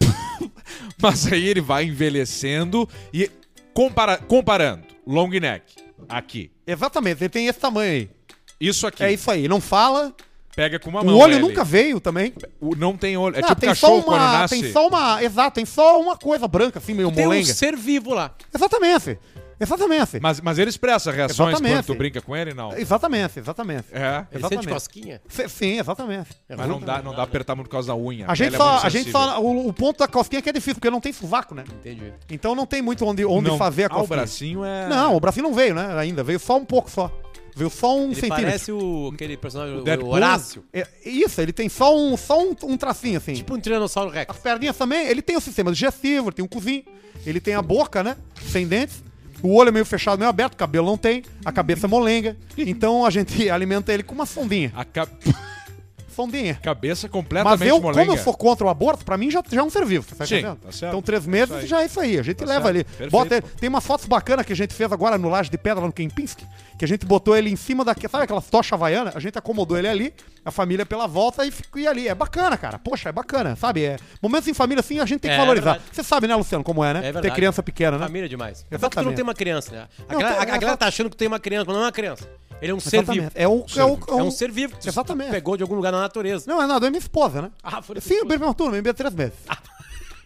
Mas 1.00 1.26
aí 1.30 1.46
ele 1.46 1.60
vai 1.60 1.84
envelhecendo 1.84 2.88
e 3.12 3.30
compara... 3.74 4.16
comparando. 4.18 4.84
Long 5.06 5.28
neck. 5.28 5.74
Aqui. 6.08 6.50
Exatamente, 6.66 7.22
ele 7.22 7.28
tem 7.28 7.46
esse 7.46 7.58
tamanho 7.58 7.90
aí. 7.92 8.10
Isso 8.60 8.86
aqui. 8.86 9.02
É 9.02 9.12
isso 9.12 9.30
aí, 9.30 9.48
não 9.48 9.60
fala. 9.60 10.14
Pega 10.60 10.78
com 10.78 10.90
uma 10.90 11.00
O 11.00 11.04
mão. 11.06 11.16
olho 11.16 11.34
ele. 11.34 11.40
nunca 11.40 11.64
veio 11.64 11.98
também. 12.00 12.34
O- 12.60 12.76
Não 12.76 12.96
tem 12.96 13.16
olho. 13.16 13.36
É 13.36 13.40
Não, 13.40 13.48
tipo 13.48 13.60
tem 13.62 13.70
cachorro 13.70 13.96
só 13.98 14.02
quando 14.02 14.20
uma, 14.20 14.32
nasce. 14.40 14.60
Tem 14.60 14.72
só 14.72 14.88
uma. 14.88 15.22
Exato, 15.24 15.54
tem 15.54 15.64
só 15.64 15.98
uma 16.00 16.16
coisa 16.18 16.46
branca, 16.46 16.78
assim, 16.78 16.92
meio 16.92 17.10
Tem 17.10 17.24
um 17.24 17.28
molenga. 17.28 17.52
ser 17.54 17.74
vivo 17.76 18.12
lá. 18.12 18.30
Exatamente. 18.54 19.18
Exatamente. 19.62 20.18
Mas, 20.22 20.40
mas 20.40 20.58
ele 20.58 20.70
expressa 20.70 21.10
reações 21.12 21.50
Exatamente. 21.50 21.74
quando 21.84 21.86
tu 21.86 21.94
brinca 21.94 22.20
com 22.22 22.34
ele, 22.34 22.54
não? 22.54 22.72
Exatamente, 22.76 23.38
exatamente. 23.38 23.84
É. 23.92 24.24
Ele 24.32 24.38
Exatamente. 24.40 24.48
sente 24.64 24.68
cosquinha. 24.68 25.20
Sim, 25.48 25.78
exatamente. 25.78 26.30
Mas 26.48 26.66
não 26.66 26.80
dá, 26.80 27.02
não 27.02 27.14
dá 27.14 27.22
apertar 27.22 27.54
muito 27.54 27.66
por 27.68 27.72
causa 27.72 27.88
da 27.88 27.94
unha. 27.96 28.24
A 28.26 28.34
gente 28.34 28.54
Ela 28.54 28.56
é 28.56 28.58
só. 28.66 28.72
muito 28.72 28.86
a 28.86 28.88
gente 28.88 29.10
só 29.10 29.40
o, 29.42 29.68
o 29.68 29.72
ponto 29.74 29.98
da 29.98 30.08
cosquinha 30.08 30.38
é 30.38 30.42
que 30.42 30.48
é 30.48 30.52
difícil, 30.52 30.76
porque 30.76 30.88
não 30.88 31.00
tem 31.00 31.12
sovaco, 31.12 31.54
né? 31.54 31.64
Entendi. 31.70 32.10
Então 32.30 32.54
não 32.54 32.64
tem 32.64 32.80
muito 32.80 33.04
onde, 33.04 33.22
onde 33.26 33.50
Não. 33.50 33.58
fazer 33.58 33.84
a 33.84 33.86
Ah, 33.86 33.96
o 33.96 34.00
cosquinha. 34.00 34.16
bracinho 34.16 34.64
é. 34.64 34.88
Não, 34.88 35.14
o 35.16 35.20
bracinho 35.20 35.42
não 35.44 35.52
veio, 35.54 35.74
né? 35.74 35.94
Ainda. 35.98 36.22
Veio 36.22 36.38
só 36.40 36.56
um 36.56 36.64
pouco 36.64 36.90
só. 36.90 37.10
Veio 37.54 37.70
só 37.70 37.96
um 37.96 38.06
Ele 38.06 38.14
centímetro. 38.14 38.44
parece 38.44 38.72
o, 38.72 39.10
aquele 39.14 39.36
personagem, 39.36 39.76
o, 39.76 39.82
Deadpool? 39.82 40.10
o 40.10 40.12
Horácio. 40.14 40.64
É, 40.72 40.86
isso, 41.04 41.40
ele 41.40 41.52
tem 41.52 41.68
só 41.68 41.96
um, 41.96 42.16
só 42.16 42.42
um, 42.42 42.54
um 42.64 42.76
tracinho 42.76 43.18
assim. 43.18 43.34
Tipo 43.34 43.54
um 43.54 43.60
Tiranossauro 43.60 44.10
Rex. 44.10 44.30
As 44.30 44.38
perninhas 44.38 44.76
também, 44.76 45.06
ele 45.06 45.22
tem 45.22 45.36
o 45.36 45.40
sistema 45.40 45.72
digestivo, 45.72 46.28
ele 46.28 46.36
tem 46.36 46.44
um 46.44 46.48
cozinho, 46.48 46.84
ele 47.26 47.40
tem 47.40 47.54
a 47.54 47.62
boca, 47.62 48.02
né? 48.02 48.16
Sem 48.50 48.66
dentes. 48.66 49.02
O 49.42 49.54
olho 49.54 49.68
é 49.68 49.72
meio 49.72 49.86
fechado, 49.86 50.18
meio 50.18 50.28
aberto, 50.28 50.52
o 50.52 50.56
cabelo 50.56 50.86
não 50.86 50.98
tem, 50.98 51.22
a 51.44 51.50
cabeça 51.50 51.86
é 51.86 51.88
molenga. 51.88 52.36
Então 52.58 53.06
a 53.06 53.10
gente 53.10 53.48
alimenta 53.50 53.92
ele 53.92 54.02
com 54.02 54.14
uma 54.14 54.26
sondinha. 54.26 54.72
A 54.74 54.84
ca- 56.20 56.30
Sondinha. 56.30 56.54
cabeça 56.62 57.06
Mas 57.06 57.12
completamente 57.12 57.68
eu, 57.68 57.80
molenga. 57.80 58.00
como 58.06 58.12
eu 58.18 58.22
sou 58.22 58.34
contra 58.34 58.66
o 58.66 58.68
aborto, 58.68 59.04
pra 59.04 59.16
mim 59.16 59.30
já, 59.30 59.42
já 59.50 59.60
é 59.60 59.64
um 59.64 59.70
ser 59.70 59.84
vivo, 59.84 60.04
você 60.08 60.14
tá 60.14 60.26
Sim, 60.26 60.34
entendendo? 60.36 60.58
tá 60.60 60.72
certo. 60.72 60.90
Então 60.92 61.02
três 61.02 61.26
meses 61.26 61.48
Isso 61.50 61.58
aí. 61.58 61.66
já 61.66 61.82
é 61.82 61.86
isso 61.86 62.00
aí, 62.00 62.18
a 62.18 62.22
gente 62.22 62.36
Tá 62.36 62.44
leva 62.44 62.64
certo, 62.64 62.68
ali. 62.76 62.84
perfeito. 62.84 63.10
Bota 63.10 63.34
ele. 63.36 63.46
Tem 63.58 63.68
umas 63.68 63.84
fotos 63.86 64.06
bacanas 64.06 64.44
que 64.46 64.52
a 64.52 64.56
gente 64.56 64.74
fez 64.74 64.92
agora 64.92 65.16
no 65.18 65.28
Laje 65.28 65.50
de 65.50 65.58
Pedra, 65.58 65.84
no 65.84 65.92
Kempinski, 65.92 66.46
que 66.78 66.84
a 66.84 66.88
gente 66.88 67.04
botou 67.06 67.36
ele 67.36 67.50
em 67.50 67.56
cima 67.56 67.84
da... 67.84 67.94
Sabe 68.10 68.24
aquelas 68.24 68.46
tochas 68.48 68.72
havaianas? 68.72 69.14
A 69.16 69.20
gente 69.20 69.38
acomodou 69.38 69.76
ele 69.78 69.88
ali, 69.88 70.14
a 70.44 70.50
família 70.50 70.86
pela 70.86 71.06
volta 71.06 71.44
e 71.44 71.50
ficou 71.50 71.86
ali. 71.88 72.08
É 72.08 72.14
bacana, 72.14 72.56
cara. 72.56 72.78
Poxa, 72.78 73.08
é 73.08 73.12
bacana, 73.12 73.54
sabe? 73.56 73.84
É, 73.84 73.96
momentos 74.22 74.48
em 74.48 74.54
família 74.54 74.80
assim 74.80 74.98
a 74.98 75.06
gente 75.06 75.20
tem 75.20 75.30
que 75.30 75.34
É, 75.36 75.38
valorizar. 75.38 75.78
Você 75.92 76.02
sabe, 76.02 76.26
né, 76.26 76.34
Luciano, 76.34 76.64
como 76.64 76.84
é, 76.84 76.94
né? 76.94 77.08
É 77.08 77.12
Ter 77.12 77.32
criança 77.32 77.62
pequena, 77.62 77.98
né? 77.98 78.06
Família 78.06 78.28
demais. 78.28 78.64
É 78.70 78.78
que 78.78 78.88
tu 78.88 79.02
não 79.02 79.12
tem 79.14 79.22
uma 79.22 79.34
criança, 79.34 79.72
né? 79.72 79.88
A, 80.08 80.12
Não, 80.12 80.20
galera, 80.20 80.40
tem- 80.40 80.52
a- 80.52 80.56
a 80.56 80.58
galera 80.58 80.76
tá 80.76 80.86
achando 80.86 81.10
que 81.10 81.16
tem 81.16 81.28
uma 81.28 81.38
criança, 81.40 81.64
mas 81.66 81.74
não 81.76 81.82
é 81.82 81.86
uma 81.86 81.92
criança. 81.92 82.26
Ele 82.62 82.72
é 82.72 82.74
um 82.74 82.80
ser 82.80 83.02
vivo. 83.04 83.30
É, 83.34 83.48
o, 83.48 83.64
é, 83.76 83.84
o, 83.84 83.98
É 84.18 84.22
um 84.22 84.30
ser 84.30 84.50
vivo 84.50 84.74
que 84.76 84.82
tu 84.82 84.88
Exatamente. 84.88 85.30
pegou 85.30 85.56
de 85.56 85.62
algum 85.62 85.74
lugar 85.74 85.92
na 85.92 86.00
natureza. 86.00 86.44
Não, 86.46 86.60
é 86.62 86.66
nada, 86.66 86.86
é 86.86 86.90
minha 86.90 86.98
esposa, 87.00 87.40
né? 87.42 87.50
Ah, 87.62 87.80
foi 87.80 88.00
Sim, 88.00 88.18
o 88.20 88.24
bebê 88.24 88.38
prematuro, 88.38 88.70
meu 88.70 88.78
bebê 88.82 88.90
é 88.90 88.92
três 88.92 89.14
meses. 89.14 89.38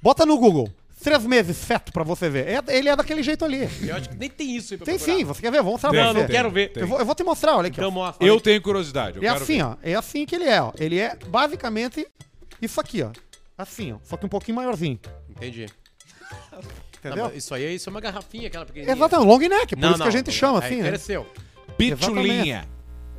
Bota 0.02 0.26
no 0.26 0.36
Google. 0.38 0.68
Três 1.02 1.22
meses 1.26 1.62
feto 1.62 1.92
pra 1.92 2.02
você 2.02 2.30
ver. 2.30 2.46
É- 2.48 2.76
ele 2.78 2.88
é 2.88 2.96
daquele 2.96 3.22
jeito 3.22 3.44
ali. 3.44 3.68
Eu 3.86 3.94
acho 3.96 4.08
que 4.08 4.16
nem 4.16 4.30
tem 4.30 4.56
isso 4.56 4.72
aí 4.72 4.78
pra 4.78 4.86
Tem 4.86 4.96
procurar. 4.96 5.18
sim, 5.18 5.24
você 5.24 5.42
quer 5.42 5.52
ver? 5.52 5.62
Vou 5.62 5.72
mostrar 5.72 5.90
Tem, 5.90 5.98
pra 6.00 6.06
Não, 6.06 6.14
você. 6.14 6.20
não 6.22 6.28
quero 6.28 6.50
ver. 6.50 6.72
Eu 6.76 6.86
vou, 6.86 6.98
eu 6.98 7.04
vou 7.04 7.14
te 7.14 7.22
mostrar, 7.22 7.56
olha 7.56 7.68
aqui. 7.68 7.78
Então 7.78 7.94
ó. 7.94 8.14
Eu 8.20 8.40
tenho 8.40 8.60
curiosidade. 8.62 9.18
Eu 9.18 9.22
É 9.22 9.26
quero 9.26 9.42
assim, 9.42 9.56
ver. 9.58 9.62
ó. 9.64 9.76
É 9.82 9.94
assim 9.94 10.24
que 10.24 10.34
ele 10.34 10.44
é, 10.44 10.62
ó. 10.62 10.72
Ele 10.78 10.98
é 10.98 11.14
basicamente 11.28 12.06
isso 12.62 12.80
aqui, 12.80 13.02
ó. 13.02 13.10
Assim, 13.58 13.92
ó. 13.92 13.98
Só 14.02 14.16
que 14.16 14.24
um 14.24 14.30
pouquinho 14.30 14.56
maiorzinho. 14.56 14.98
Entendi. 15.28 15.66
Entendeu? 16.98 17.16
Não, 17.18 17.24
mas 17.26 17.36
isso 17.36 17.54
aí 17.54 17.74
isso 17.74 17.88
é 17.88 17.90
uma 17.90 18.00
garrafinha, 18.00 18.46
aquela 18.48 18.64
pequenininha. 18.64 18.96
Exatamente, 18.96 19.28
long 19.28 19.38
neck, 19.38 19.76
por 19.76 19.78
Não, 19.82 19.90
isso 19.90 19.98
não, 19.98 20.04
que 20.06 20.08
a 20.08 20.18
gente 20.18 20.32
chama 20.32 20.60
aí 20.60 20.64
assim, 20.66 20.82
né? 20.82 20.88
Pitulinha. 21.76 22.66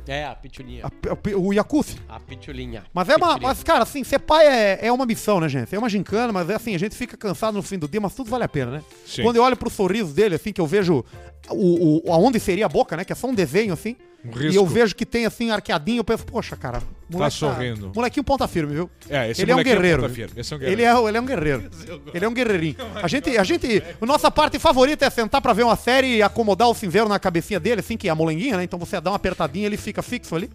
É, 0.08 0.24
a 0.24 0.36
pitulinha. 0.36 0.84
A- 0.86 1.36
o 1.36 1.52
Yakuf. 1.52 1.96
A 2.08 2.20
pitulinha. 2.20 2.84
Mas 2.94 3.08
é 3.08 3.16
uma. 3.16 3.26
Pitulinha. 3.28 3.48
Mas, 3.48 3.62
cara, 3.64 3.82
assim, 3.82 4.04
ser 4.04 4.20
pai 4.20 4.46
é, 4.46 4.86
é 4.86 4.92
uma 4.92 5.04
missão, 5.04 5.40
né, 5.40 5.48
gente? 5.48 5.74
É 5.74 5.78
uma 5.78 5.88
gincana, 5.88 6.32
mas 6.32 6.48
é 6.48 6.54
assim, 6.54 6.74
a 6.76 6.78
gente 6.78 6.94
fica 6.94 7.16
cansado 7.16 7.54
no 7.54 7.62
fim 7.62 7.76
do 7.76 7.88
dia, 7.88 8.00
mas 8.00 8.14
tudo 8.14 8.30
vale 8.30 8.44
a 8.44 8.48
pena, 8.48 8.70
né? 8.70 8.82
Sim. 9.04 9.22
Quando 9.22 9.36
eu 9.36 9.42
olho 9.42 9.56
pro 9.56 9.68
sorriso 9.68 10.14
dele, 10.14 10.36
assim, 10.36 10.52
que 10.52 10.60
eu 10.60 10.66
vejo 10.66 11.04
o, 11.50 12.08
o, 12.08 12.12
aonde 12.12 12.40
seria 12.40 12.66
a 12.66 12.68
boca, 12.68 12.96
né? 12.96 13.04
Que 13.04 13.12
é 13.12 13.16
só 13.16 13.26
um 13.26 13.34
desenho, 13.34 13.72
assim. 13.72 13.96
Um 14.24 14.50
e 14.50 14.56
eu 14.56 14.66
vejo 14.66 14.94
que 14.94 15.06
tem, 15.06 15.24
assim, 15.24 15.50
arqueadinho, 15.50 16.00
eu 16.00 16.04
penso, 16.04 16.24
poxa, 16.24 16.56
cara. 16.56 16.82
moleque 17.08 17.34
sorrindo. 17.36 17.92
Molequinho 17.94 18.24
ponta 18.24 18.48
firme, 18.48 18.74
viu? 18.74 18.90
É, 19.08 19.30
esse 19.30 19.42
ele 19.42 19.52
é 19.52 19.56
um 19.56 19.62
guerreiro. 19.62 20.02
ponta 20.02 20.12
viu? 20.12 20.26
firme, 20.26 20.40
esse 20.40 20.52
é 20.52 20.56
um 20.56 20.58
guerreiro. 20.58 20.80
Ele 20.80 20.88
é, 20.88 21.08
ele 21.08 21.16
é 21.16 21.20
um 21.20 21.26
guerreiro. 21.26 21.70
Ele 22.14 22.24
é 22.24 22.28
um 22.28 22.34
guerreirinho. 22.34 22.76
A 23.02 23.08
gente, 23.08 23.36
a 23.36 23.44
gente, 23.44 23.82
a 24.00 24.06
nossa 24.06 24.30
parte 24.30 24.58
favorita 24.58 25.04
é 25.04 25.10
sentar 25.10 25.40
pra 25.40 25.52
ver 25.52 25.64
uma 25.64 25.76
série 25.76 26.16
e 26.16 26.22
acomodar 26.22 26.68
o 26.68 26.74
cinzeiro 26.74 27.08
na 27.08 27.18
cabecinha 27.18 27.60
dele, 27.60 27.80
assim, 27.80 27.96
que 27.96 28.08
é 28.08 28.10
a 28.10 28.14
molenguinha, 28.14 28.56
né? 28.56 28.64
Então 28.64 28.78
você 28.78 29.00
dá 29.00 29.10
uma 29.10 29.16
apertadinha, 29.16 29.66
ele 29.66 29.76
fica 29.76 30.02
fixo 30.02 30.34
ali. 30.34 30.50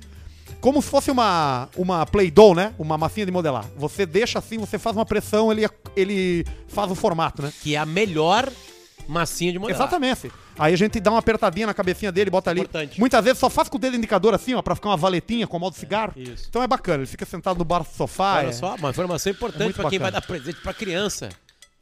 Como 0.59 0.81
se 0.81 0.89
fosse 0.89 1.09
uma, 1.09 1.69
uma 1.75 2.05
Play-Doh, 2.05 2.53
né? 2.53 2.73
Uma 2.77 2.97
massinha 2.97 3.25
de 3.25 3.31
modelar. 3.31 3.65
Você 3.77 4.05
deixa 4.05 4.39
assim, 4.39 4.57
você 4.59 4.77
faz 4.77 4.95
uma 4.95 5.05
pressão, 5.05 5.51
ele, 5.51 5.67
ele 5.95 6.45
faz 6.67 6.91
o 6.91 6.95
formato, 6.95 7.41
né? 7.41 7.51
Que 7.61 7.75
é 7.75 7.79
a 7.79 7.85
melhor 7.85 8.51
massinha 9.07 9.51
de 9.51 9.59
modelar. 9.59 9.81
Exatamente. 9.81 10.31
Aí 10.61 10.73
a 10.73 10.77
gente 10.77 10.99
dá 10.99 11.09
uma 11.09 11.19
apertadinha 11.19 11.65
na 11.65 11.73
cabecinha 11.73 12.11
dele, 12.11 12.29
bota 12.29 12.51
ali. 12.51 12.61
Importante. 12.61 12.99
Muitas 12.99 13.23
vezes 13.23 13.39
só 13.39 13.49
faz 13.49 13.67
com 13.67 13.77
o 13.77 13.79
dedo 13.79 13.95
indicador 13.97 14.33
assim, 14.35 14.53
ó, 14.53 14.61
pra 14.61 14.75
ficar 14.75 14.89
uma 14.89 14.97
valetinha 14.97 15.47
com 15.47 15.57
o 15.57 15.59
modo 15.59 15.75
cigarro. 15.75 16.13
isso. 16.15 16.45
Então 16.49 16.61
é 16.61 16.67
bacana, 16.67 16.99
ele 16.99 17.07
fica 17.07 17.25
sentado 17.25 17.57
no 17.57 17.65
bar 17.65 17.79
do 17.79 17.89
sofá. 17.89 18.37
Olha 18.37 18.49
é- 18.49 18.51
só, 18.51 18.75
uma 18.75 18.91
informação 18.91 19.31
importante 19.31 19.63
muito 19.63 19.75
pra 19.75 19.89
quem 19.89 19.97
vai 19.97 20.11
dar 20.11 20.21
presente 20.21 20.61
pra 20.61 20.73
criança. 20.73 21.29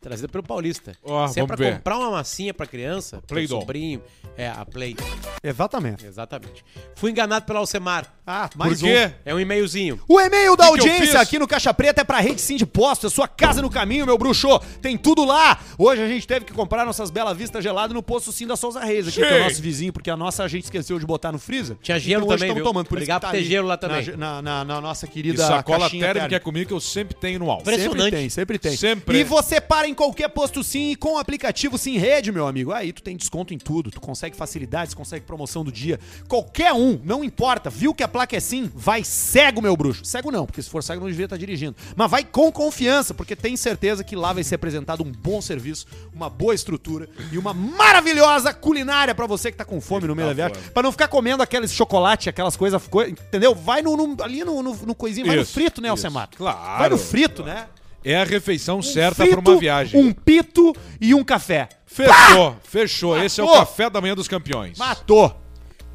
Trazida 0.01 0.29
pelo 0.29 0.43
Paulista. 0.43 0.93
Ó, 1.03 1.27
Se 1.27 1.41
é 1.41 1.45
pra 1.45 1.57
ver. 1.57 1.75
comprar 1.75 1.97
uma 1.97 2.11
massinha 2.11 2.53
pra 2.53 2.65
criança, 2.65 3.17
pro 3.17 3.27
Play-Doh. 3.35 3.59
sobrinho, 3.59 4.01
é 4.37 4.47
a 4.47 4.65
Play. 4.65 4.95
Exatamente. 5.43 6.05
Exatamente. 6.05 6.63
Fui 6.95 7.11
enganado 7.11 7.45
pela 7.45 7.59
Alcemar. 7.59 8.05
Ah, 8.25 8.47
Por 8.47 8.57
mais 8.59 8.81
um. 8.81 8.85
quê? 8.85 9.11
É 9.25 9.33
um 9.35 9.39
e-mailzinho. 9.39 9.99
O 10.07 10.19
e-mail 10.21 10.55
da 10.55 10.65
Que 10.67 10.73
que 10.73 10.79
eu 10.79 10.83
audiência 10.83 11.05
fiz? 11.05 11.15
aqui 11.15 11.39
no 11.39 11.47
Caixa 11.47 11.73
Preta 11.73 12.01
é 12.01 12.03
pra 12.03 12.19
Rede 12.19 12.39
Sim 12.39 12.55
de 12.55 12.65
Postos, 12.65 13.11
sua 13.11 13.27
casa 13.27 13.61
no 13.61 13.69
caminho, 13.69 14.05
meu 14.05 14.17
bruxo. 14.17 14.59
Tem 14.81 14.97
tudo 14.97 15.25
lá. 15.25 15.59
Hoje 15.77 16.01
a 16.01 16.07
gente 16.07 16.25
teve 16.27 16.45
que 16.45 16.53
comprar 16.53 16.85
nossas 16.85 17.09
Bela 17.09 17.33
Vista 17.33 17.61
gelado 17.61 17.93
no 17.93 18.01
posto 18.03 18.31
Sim 18.31 18.47
da 18.47 18.55
Souza 18.55 18.79
Reis, 18.81 19.07
aqui, 19.07 19.17
que 19.19 19.25
é 19.25 19.41
o 19.41 19.43
nosso 19.43 19.61
vizinho, 19.61 19.91
porque 19.91 20.09
a 20.09 20.15
nossa 20.15 20.43
a 20.43 20.47
gente 20.47 20.63
esqueceu 20.65 20.97
de 20.99 21.05
botar 21.05 21.31
no 21.31 21.39
freezer. 21.39 21.75
Tinha 21.81 21.99
gelo 21.99 22.25
hoje 22.27 22.35
também, 22.35 22.49
tamo 22.49 22.55
viu? 22.59 22.63
tomando, 22.63 22.85
por 22.87 22.97
Obrigado 22.97 23.23
isso 23.23 23.31
por 23.31 23.31
que 23.31 23.37
ter 23.37 23.43
ali 23.43 23.49
gelo 23.49 23.67
lá 23.67 23.75
também. 23.77 24.15
Na, 24.15 24.41
na- 24.41 24.63
na 24.63 24.79
nossa 24.79 25.05
E 25.05 25.09
querida 25.09 25.45
sacola 25.45 25.79
caixinha 25.81 26.05
térmica 26.05 26.19
é 26.25 26.29
térmica. 26.29 26.39
comigo 26.39 26.67
que 26.67 26.73
eu 26.73 26.79
sempre 26.79 27.15
tenho 27.15 27.39
no 27.39 27.49
alto. 27.51 27.63
Pre- 27.65 27.73
Sempre 27.73 27.87
Impressionante. 27.87 28.13
tem, 28.15 28.29
sempre 28.29 28.59
tem. 28.59 28.77
Sempre. 28.77 29.19
E 29.19 29.23
você 29.23 29.59
para 29.59 29.88
em 29.89 29.93
qualquer 29.93 30.29
posto 30.29 30.63
sim 30.63 30.95
com 30.95 31.15
o 31.15 31.17
aplicativo 31.17 31.77
Sim 31.77 31.97
Rede, 31.97 32.31
meu 32.31 32.47
amigo. 32.47 32.71
Aí 32.71 32.93
tu 32.93 33.01
tem 33.03 33.17
desconto 33.17 33.53
em 33.53 33.57
tudo, 33.57 33.91
tu 33.91 33.99
consegue 33.99 34.35
facilidades, 34.35 34.93
consegue 34.93 35.25
promoção 35.25 35.63
do 35.63 35.71
dia. 35.71 35.99
Qualquer 36.27 36.71
um, 36.73 36.99
não 37.03 37.23
importa. 37.23 37.69
Viu 37.69 37.93
que 37.93 38.03
a 38.03 38.07
placa 38.07 38.37
é 38.37 38.39
sim? 38.39 38.69
Vai 38.73 39.03
cego, 39.03 39.61
meu 39.61 39.75
bruxo. 39.75 40.05
Cego 40.05 40.31
não, 40.31 40.45
porque 40.45 40.61
se 40.61 40.69
for 40.69 40.83
cego 40.83 41.01
não 41.01 41.09
devia 41.09 41.25
estar 41.25 41.37
dirigindo. 41.37 41.75
Mas 41.95 42.09
vai 42.09 42.23
com 42.23 42.51
confiança, 42.51 43.13
porque 43.13 43.35
tem 43.35 43.57
certeza 43.57 44.03
que 44.03 44.15
lá 44.15 44.31
vai 44.33 44.43
ser 44.43 44.55
apresentado 44.55 45.03
um 45.03 45.11
bom 45.11 45.41
serviço, 45.41 45.85
uma 46.13 46.29
boa 46.29 46.53
estrutura 46.55 47.09
e 47.31 47.37
uma 47.37 47.53
maravilhosa 47.53 48.53
culinária 48.53 49.15
pra 49.15 49.25
você 49.25 49.51
que 49.51 49.57
tá 49.57 49.65
com 49.65 49.81
fome 49.81 50.07
no 50.07 50.15
meio 50.15 50.27
Tá 50.29 50.33
da 50.33 50.47
viagem. 50.47 50.71
Pra 50.71 50.83
não 50.83 50.91
ficar 50.91 51.07
comendo 51.07 51.41
aqueles 51.41 51.71
chocolate, 51.71 52.29
aquelas 52.29 52.55
coisas, 52.55 52.81
co- 52.87 53.01
entendeu? 53.03 53.55
Vai 53.55 53.81
no, 53.81 53.95
no- 53.97 54.23
ali 54.23 54.43
no, 54.43 54.61
no, 54.61 54.73
no 54.75 54.93
coisinho, 54.95 55.25
vai 55.25 55.35
no 55.37 55.45
frito, 55.45 55.81
né. 55.81 55.89
Alcemar? 55.89 56.29
Claro, 56.37 56.79
Vai 56.79 56.89
no 56.89 56.97
frito, 56.97 57.43
né? 57.43 57.65
É 58.03 58.15
a 58.15 58.23
refeição 58.23 58.81
certa 58.81 59.25
pra 59.27 59.39
uma 59.39 59.57
viagem. 59.57 59.99
Um 60.01 60.13
pito 60.13 60.73
e 61.01 61.13
um 61.13 61.23
café. 61.23 61.67
Fechou, 61.85 62.55
fechou. 62.63 63.17
Esse 63.21 63.41
é 63.41 63.43
o 63.43 63.47
Matou. 63.47 63.61
café 63.61 63.89
da 63.89 63.99
manhã 63.99 64.15
dos 64.15 64.27
campeões. 64.27 64.77
Matou. 64.77 65.35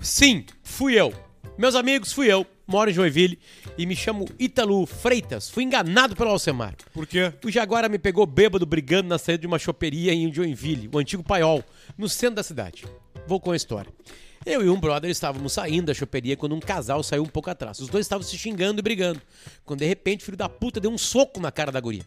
Sim, 0.01 0.45
fui 0.63 0.95
eu. 0.95 1.15
Meus 1.57 1.75
amigos, 1.75 2.13
fui 2.13 2.31
eu. 2.31 2.47
Moro 2.67 2.91
em 2.91 2.95
Joinville 2.95 3.39
e 3.77 3.85
me 3.85 3.95
chamo 3.95 4.27
Ítalo 4.39 4.87
Freitas. 4.87 5.51
Fui 5.51 5.63
enganado 5.63 6.17
pelo 6.17 6.31
Alcemar. 6.31 6.75
Por 6.93 7.07
quê? 7.07 7.33
O 7.45 7.51
Jaguara 7.51 7.91
me 7.91 7.99
pegou 7.99 8.25
bêbado 8.27 8.65
brigando 8.65 9.09
na 9.09 9.19
saída 9.19 9.43
de 9.43 9.47
uma 9.47 9.59
choperia 9.59 10.15
em 10.15 10.33
Joinville, 10.33 10.89
o 10.93 10.99
antigo 10.99 11.23
paiol, 11.23 11.63
no 11.97 12.09
centro 12.09 12.37
da 12.37 12.43
cidade. 12.43 12.85
Vou 13.27 13.39
com 13.39 13.51
a 13.51 13.57
história. 13.57 13.93
Eu 14.47 14.63
e 14.63 14.69
um 14.69 14.79
brother 14.79 15.11
estávamos 15.11 15.55
saindo 15.55 15.87
da 15.87 15.95
choperia 15.95 16.37
quando 16.37 16.55
um 16.55 16.61
casal 16.61 17.03
saiu 17.03 17.23
um 17.23 17.29
pouco 17.29 17.49
atrás. 17.49 17.79
Os 17.81 17.89
dois 17.89 18.05
estavam 18.05 18.23
se 18.23 18.37
xingando 18.37 18.81
e 18.81 18.83
brigando. 18.83 19.21
Quando 19.65 19.81
de 19.81 19.87
repente 19.87 20.21
o 20.21 20.25
filho 20.27 20.37
da 20.37 20.51
puta 20.51 20.79
deu 20.79 20.91
um 20.91 20.99
soco 20.99 21.41
na 21.41 21.51
cara 21.51 21.73
da 21.73 21.81
guria. 21.81 22.05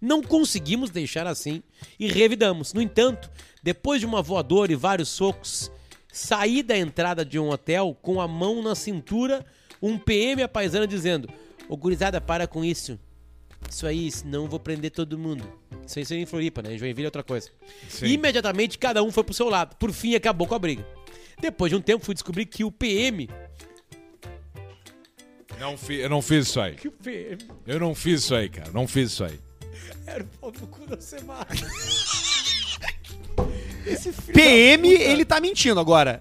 Não 0.00 0.22
conseguimos 0.22 0.90
deixar 0.90 1.26
assim 1.26 1.62
e 1.98 2.06
revidamos. 2.06 2.72
No 2.72 2.80
entanto, 2.80 3.28
depois 3.62 3.98
de 3.98 4.06
uma 4.06 4.22
voadora 4.22 4.70
e 4.70 4.76
vários 4.76 5.08
socos, 5.08 5.70
saí 6.12 6.62
da 6.62 6.78
entrada 6.78 7.24
de 7.24 7.40
um 7.40 7.48
hotel 7.48 7.96
com 8.00 8.20
a 8.20 8.28
mão 8.28 8.62
na 8.62 8.76
cintura, 8.76 9.44
um 9.82 9.98
PM 9.98 10.42
a 10.42 10.48
paisana 10.48 10.86
dizendo: 10.86 11.28
Ô 11.68 11.76
gurizada, 11.76 12.20
para 12.20 12.46
com 12.46 12.64
isso. 12.64 12.98
Isso 13.68 13.86
aí, 13.86 14.10
senão 14.12 14.44
eu 14.44 14.48
vou 14.48 14.60
prender 14.60 14.92
todo 14.92 15.18
mundo. 15.18 15.42
Isso 15.84 15.98
aí 15.98 16.04
seria 16.04 16.22
em 16.22 16.26
Floripa, 16.26 16.62
né? 16.62 16.74
Em 16.74 16.78
Joinville 16.78 17.06
é 17.06 17.08
outra 17.08 17.22
coisa. 17.24 17.50
Sim. 17.88 18.06
Imediatamente 18.06 18.78
cada 18.78 19.02
um 19.02 19.10
foi 19.10 19.24
pro 19.24 19.34
seu 19.34 19.48
lado. 19.48 19.74
Por 19.76 19.90
fim, 19.90 20.14
acabou 20.14 20.46
com 20.46 20.54
a 20.54 20.58
briga. 20.58 20.86
Depois 21.40 21.70
de 21.70 21.76
um 21.76 21.80
tempo, 21.80 22.04
fui 22.04 22.14
descobrir 22.14 22.46
que 22.46 22.64
o 22.64 22.70
PM. 22.72 23.28
Não 25.58 25.76
fi- 25.78 25.96
eu 26.00 26.10
não 26.10 26.20
fiz 26.20 26.48
isso 26.48 26.60
aí. 26.60 26.74
Que 26.74 26.88
o 26.88 26.92
PM 26.92 27.38
Eu 27.66 27.78
não 27.78 27.94
fiz 27.94 28.22
isso 28.22 28.34
aí, 28.34 28.48
cara. 28.48 28.70
Não 28.72 28.88
fiz 28.88 29.12
isso 29.12 29.24
aí. 29.24 29.38
era 30.06 30.22
o 30.24 30.26
pau 30.26 30.50
do 30.50 30.66
cu 30.66 30.86
da 30.86 31.00
semana. 31.00 31.46
Esse 33.86 34.12
filho 34.12 34.32
PM, 34.34 34.88
da 34.90 34.96
puta- 34.98 35.10
ele 35.10 35.24
tá 35.24 35.40
mentindo 35.40 35.78
agora. 35.78 36.20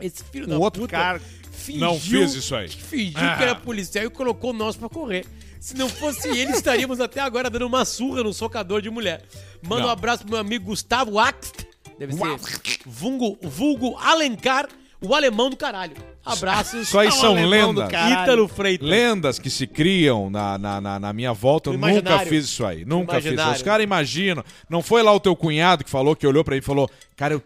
Esse 0.00 0.22
filho 0.24 0.46
Um 0.46 0.50
da 0.50 0.58
outro 0.58 0.82
puta 0.82 0.96
cara. 0.96 1.20
fingiu, 1.50 1.80
Não 1.80 1.98
fiz 1.98 2.34
isso 2.34 2.54
aí. 2.54 2.68
Fingiu 2.68 3.18
Ah. 3.20 3.36
que 3.36 3.42
era 3.42 3.54
policial 3.54 4.04
e 4.04 4.10
colocou 4.10 4.52
nós 4.52 4.76
pra 4.76 4.88
correr. 4.88 5.24
Se 5.60 5.74
não 5.76 5.88
fosse 5.88 6.28
ele, 6.28 6.50
estaríamos 6.52 7.00
até 7.00 7.20
agora 7.20 7.48
dando 7.48 7.66
uma 7.66 7.84
surra 7.84 8.22
no 8.24 8.32
socador 8.34 8.82
de 8.82 8.90
mulher. 8.90 9.22
Manda 9.62 9.82
Não. 9.82 9.88
um 9.88 9.92
abraço 9.92 10.22
pro 10.24 10.32
meu 10.32 10.40
amigo 10.40 10.64
Gustavo 10.66 11.18
Axt. 11.18 11.64
Deve 12.06 12.14
ser 12.14 12.78
vulgo, 12.84 13.38
vulgo 13.42 13.96
Alencar, 13.98 14.68
o 15.00 15.14
alemão 15.14 15.48
do 15.50 15.56
caralho. 15.56 15.94
Abraços. 16.24 16.82
Isso 16.82 16.98
aí 16.98 17.10
são 17.12 17.34
lendas. 17.34 17.88
Ítalo 17.88 18.48
Freitas. 18.48 18.88
Lendas 18.88 19.38
que 19.38 19.50
se 19.50 19.66
criam 19.66 20.30
na, 20.30 20.58
na, 20.58 20.80
na, 20.80 20.98
na 21.00 21.12
minha 21.12 21.32
volta, 21.32 21.70
eu 21.70 21.78
nunca 21.78 22.18
fiz 22.20 22.44
isso 22.44 22.64
aí. 22.64 22.84
Nunca 22.84 23.20
fiz. 23.20 23.40
Os 23.54 23.62
caras 23.62 23.84
imaginam. 23.84 24.44
Não 24.68 24.82
foi 24.82 25.02
lá 25.02 25.12
o 25.12 25.20
teu 25.20 25.34
cunhado 25.36 25.84
que 25.84 25.90
falou, 25.90 26.16
que 26.16 26.26
olhou 26.26 26.44
pra 26.44 26.54
ele 26.54 26.62
e 26.62 26.66
falou: 26.66 26.90
Cara, 27.16 27.34
eu 27.34 27.42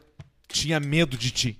tinha 0.49 0.81
medo 0.81 1.16
de 1.16 1.31
ti. 1.31 1.59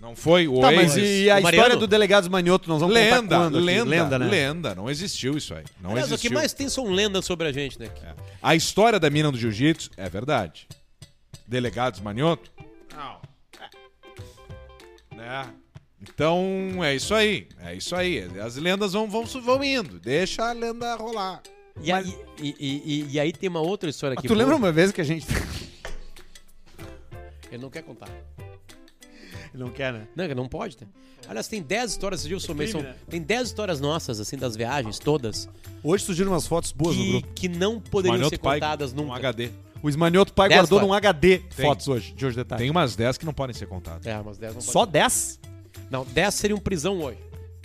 Não 0.00 0.14
foi? 0.14 0.46
O 0.46 0.60
Tá, 0.60 0.70
ex- 0.70 0.82
mas 0.82 0.96
e 0.98 1.30
a 1.30 1.36
O 1.36 1.38
história 1.48 1.76
do 1.78 1.86
delegado 1.86 2.30
Manioto, 2.30 2.68
nós 2.68 2.80
vamos 2.80 2.94
contar 2.94 3.16
Lenda, 3.20 3.36
quando 3.38 3.56
aqui? 3.56 3.64
lenda, 3.64 3.84
lenda, 3.90 4.18
né? 4.18 4.28
lenda. 4.28 4.74
Não 4.74 4.90
existiu 4.90 5.34
isso 5.38 5.54
aí. 5.54 5.64
Não 5.80 5.92
Aliás, 5.92 6.08
o 6.08 6.10
que 6.10 6.14
existiu. 6.26 6.32
mais 6.38 6.52
tem 6.52 6.68
são 6.68 6.90
lendas 6.90 7.24
sobre 7.24 7.48
a 7.48 7.52
gente, 7.52 7.78
né? 7.78 7.88
É. 8.04 8.12
A 8.42 8.54
história 8.54 9.00
da 9.00 9.08
mina 9.08 9.32
do 9.32 9.38
jiu-jitsu 9.38 9.90
é 9.96 10.06
verdade. 10.08 10.66
Delegados 11.46 12.00
Manioto? 12.00 12.50
Não. 12.94 13.20
Né? 15.16 15.52
Então, 16.02 16.84
é 16.84 16.94
isso 16.94 17.14
aí. 17.14 17.48
É 17.60 17.74
isso 17.74 17.96
aí. 17.96 18.18
As 18.40 18.56
lendas 18.56 18.92
vão, 18.92 19.08
vão, 19.08 19.24
vão 19.24 19.64
indo. 19.64 19.98
Deixa 19.98 20.50
a 20.50 20.52
lenda 20.52 20.94
rolar. 20.96 21.42
E, 21.82 21.90
aí, 21.90 22.16
e, 22.38 22.54
e- 22.58 22.82
e- 22.84 23.06
e 23.12 23.20
aí 23.20 23.32
tem 23.32 23.48
uma 23.48 23.60
outra 23.60 23.88
história 23.90 24.14
Mas 24.14 24.20
aqui. 24.20 24.28
tu 24.28 24.34
lembra 24.34 24.54
uma 24.54 24.70
vez 24.70 24.92
que 24.92 25.00
a 25.00 25.04
gente... 25.04 25.26
Ele 27.50 27.62
não 27.62 27.70
quer 27.70 27.82
contar. 27.82 28.08
Não 29.52 29.70
quer, 29.70 29.92
né? 29.92 30.08
Não, 30.16 30.26
que 30.26 30.34
não 30.34 30.48
pode, 30.48 30.76
né? 30.80 30.86
Aliás, 31.28 31.46
tem 31.48 31.62
10 31.62 31.92
histórias, 31.92 32.20
somei, 32.20 32.66
crime, 32.66 32.72
são- 32.72 32.82
né? 32.82 32.96
tem 33.08 33.22
10 33.22 33.48
histórias 33.48 33.80
nossas, 33.80 34.20
assim, 34.20 34.36
das 34.36 34.56
viagens, 34.56 34.98
todas, 34.98 35.48
Hoje 35.82 36.04
surgiram 36.04 36.32
umas 36.32 36.46
fotos 36.46 36.72
boas 36.72 36.96
no 36.96 37.02
que, 37.02 37.10
grupo. 37.12 37.28
que 37.34 37.48
não 37.48 37.80
poderiam 37.80 38.14
Manioto 38.14 38.30
ser 38.34 38.38
contadas 38.38 38.92
um 38.92 38.96
nunca. 38.96 39.16
HD. 39.16 39.50
O 39.84 39.88
Esmanioto 39.88 40.32
pai 40.32 40.48
Dez 40.48 40.60
guardou 40.62 40.78
fotos. 40.78 40.88
num 40.88 40.94
HD 40.94 41.38
Tem. 41.38 41.66
fotos 41.66 41.86
hoje, 41.88 42.12
de 42.14 42.24
hoje 42.24 42.36
de 42.36 42.44
tarde. 42.44 42.62
Tem 42.64 42.70
umas 42.70 42.96
10 42.96 43.18
que 43.18 43.26
não 43.26 43.34
podem 43.34 43.54
ser 43.54 43.66
contadas. 43.66 44.06
É, 44.06 44.18
mas 44.24 44.38
10 44.38 44.54
não 44.54 44.60
Só 44.62 44.80
pode. 44.80 44.92
10? 44.92 45.40
Não, 45.90 46.04
10 46.06 46.34
seriam 46.34 46.58
prisão 46.58 47.00
hoje. 47.02 47.18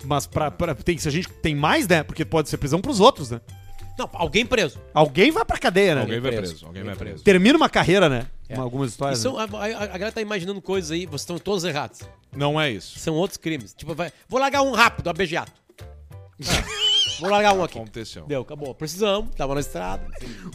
Mas 0.04 0.26
pra, 0.26 0.50
pra- 0.50 0.74
tem, 0.74 0.98
se 0.98 1.08
a 1.08 1.10
gente 1.10 1.28
tem 1.28 1.54
mais, 1.54 1.88
né? 1.88 2.02
Porque 2.02 2.24
pode 2.24 2.48
ser 2.50 2.58
prisão 2.58 2.80
pros 2.80 3.00
outros, 3.00 3.30
né? 3.30 3.40
Não, 3.98 4.08
alguém 4.12 4.44
preso. 4.46 4.78
Alguém 4.94 5.30
vai 5.30 5.44
pra 5.44 5.58
cadeia, 5.58 5.94
né? 5.94 6.00
Alguém 6.02 6.20
vai 6.20 6.30
preso. 6.32 6.52
preso. 6.52 6.66
Alguém 6.66 6.82
vai 6.84 6.94
preso. 6.94 7.24
Termina 7.24 7.56
uma 7.56 7.68
carreira, 7.68 8.08
né? 8.08 8.26
É. 8.48 8.54
Com 8.54 8.62
algumas 8.62 8.88
E 8.88 8.92
histórias. 8.92 9.18
são- 9.18 9.36
né? 9.38 9.46
a, 9.52 9.56
a- 9.58 9.82
a 9.84 9.86
galera 9.86 10.12
tá 10.12 10.20
imaginando 10.20 10.60
coisas 10.60 10.90
aí, 10.90 11.06
vocês 11.06 11.22
estão 11.22 11.38
todos 11.38 11.64
errados. 11.64 12.00
Não 12.36 12.60
é 12.60 12.70
isso. 12.70 12.98
São 12.98 13.14
outros 13.14 13.36
crimes. 13.38 13.72
Tipo, 13.74 13.94
vai, 13.94 14.12
vou 14.28 14.38
largar 14.40 14.60
um 14.62 14.72
rápido, 14.72 15.08
abejato. 15.08 15.52
vou 17.20 17.30
largar 17.30 17.52
um 17.54 17.62
aqui. 17.62 17.78
Aconteceu. 17.78 18.24
Deu, 18.26 18.42
acabou. 18.42 18.74
Precisamos, 18.74 19.34
tava 19.34 19.54
na 19.54 19.60
estrada, 19.60 20.04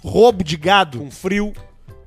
Roubo 0.04 0.43
de 0.43 0.58
gado. 0.58 0.99
com 0.99 1.10
frio. 1.12 1.54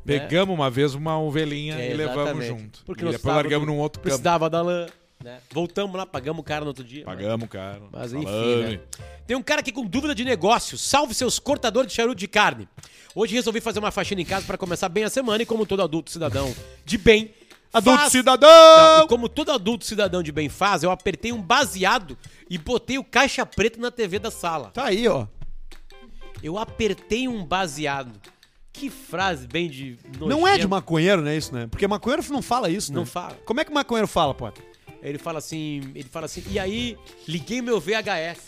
Pegamos 0.04 0.54
uma 0.54 0.70
vez 0.70 0.94
uma 0.94 1.18
ovelhinha 1.20 1.74
É, 1.78 1.90
e 1.90 1.94
levamos 1.94 2.22
exatamente. 2.22 2.48
junto. 2.48 2.82
Porque 2.86 3.02
e 3.02 3.04
nós 3.04 3.16
depois 3.16 3.34
largamos 3.34 3.52
estávamos- 3.62 3.76
num 3.76 3.82
outro 3.82 4.00
campo. 4.00 4.08
Precisava 4.08 4.48
da 4.48 4.62
lã. 4.62 4.86
Né? 5.22 5.38
Voltamos 5.52 5.96
lá, 5.96 6.06
pagamos 6.06 6.40
o 6.40 6.44
cara 6.44 6.60
no 6.62 6.68
outro 6.68 6.84
dia. 6.84 7.04
Pagamos, 7.04 7.48
cara. 7.48 7.82
Mas 7.92 8.12
enfim, 8.12 8.24
Salame. 8.24 8.76
né? 8.76 8.80
Tem 9.26 9.36
um 9.36 9.42
cara 9.42 9.60
aqui 9.60 9.72
com 9.72 9.84
dúvida 9.84 10.14
de 10.14 10.24
negócio. 10.24 10.78
Salve 10.78 11.12
seus 11.12 11.38
cortadores 11.38 11.90
de 11.90 11.96
charuto 11.96 12.14
de 12.14 12.28
carne. 12.28 12.68
Hoje 13.14 13.34
resolvi 13.34 13.60
fazer 13.60 13.80
uma 13.80 13.90
faxina 13.90 14.20
em 14.20 14.24
casa 14.24 14.46
para 14.46 14.56
começar 14.56 14.88
bem 14.88 15.02
a 15.04 15.10
semana 15.10 15.42
e 15.42 15.46
como 15.46 15.66
todo 15.66 15.82
adulto 15.82 16.10
cidadão 16.10 16.54
de 16.84 16.96
bem, 16.96 17.32
Adulto 17.72 17.98
faz. 18.00 18.12
cidadão! 18.12 18.48
Não, 18.50 19.04
e 19.04 19.08
como 19.08 19.28
todo 19.28 19.52
adulto 19.52 19.84
cidadão 19.84 20.22
de 20.22 20.32
bem 20.32 20.48
faz, 20.48 20.82
eu 20.82 20.90
apertei 20.90 21.32
um 21.32 21.42
baseado 21.42 22.16
e 22.48 22.56
botei 22.56 22.98
o 22.98 23.04
caixa 23.04 23.44
preto 23.44 23.78
na 23.80 23.90
TV 23.90 24.18
da 24.18 24.30
sala. 24.30 24.70
Tá 24.70 24.84
aí, 24.86 25.06
ó. 25.06 25.26
Eu 26.42 26.56
apertei 26.58 27.28
um 27.28 27.44
baseado. 27.44 28.12
Que 28.72 28.88
frase 28.90 29.46
bem 29.48 29.68
de 29.68 29.98
Não 30.20 30.46
é 30.46 30.52
de 30.52 30.58
nojento. 30.58 30.68
maconheiro, 30.68 31.20
né, 31.20 31.36
isso, 31.36 31.52
né? 31.52 31.66
Porque 31.66 31.86
maconheiro 31.88 32.22
não 32.30 32.40
fala 32.40 32.70
isso, 32.70 32.92
né? 32.92 32.98
Não 32.98 33.04
fala. 33.06 33.36
Como 33.44 33.58
é 33.60 33.64
que 33.64 33.72
maconheiro 33.72 34.06
fala, 34.06 34.32
Potter? 34.32 34.64
Ele 35.02 35.18
fala 35.18 35.38
assim, 35.38 35.80
ele 35.94 36.08
fala 36.08 36.26
assim, 36.26 36.44
e 36.48 36.58
aí 36.58 36.96
liguei 37.26 37.60
meu 37.60 37.80
VHS. 37.80 38.38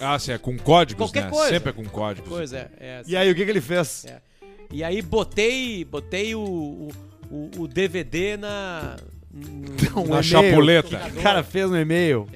Ah, 0.00 0.18
sim, 0.18 0.32
é 0.32 0.38
com 0.38 0.56
códigos, 0.58 1.10
Qualquer 1.10 1.24
né? 1.24 1.30
coisa. 1.30 1.48
Sempre 1.50 1.70
é 1.70 1.72
com 1.72 1.84
códigos. 1.84 2.28
Pois 2.28 2.52
é, 2.52 2.70
é 2.78 2.98
assim. 2.98 3.10
E 3.12 3.16
aí, 3.16 3.30
o 3.30 3.34
que, 3.34 3.44
que 3.44 3.50
ele 3.50 3.60
fez? 3.60 4.04
É. 4.06 4.20
E 4.70 4.82
aí 4.82 5.00
botei, 5.02 5.84
botei 5.84 6.34
o, 6.34 6.40
o, 6.40 6.88
o- 7.32 7.62
o 7.62 7.68
DVD 7.68 8.36
na. 8.36 8.96
Um 9.96 10.06
Na 10.08 10.22
chapuleta. 10.22 11.00
O 11.16 11.22
cara 11.22 11.42
fez 11.42 11.70
no 11.70 11.78
e-mail. 11.80 12.28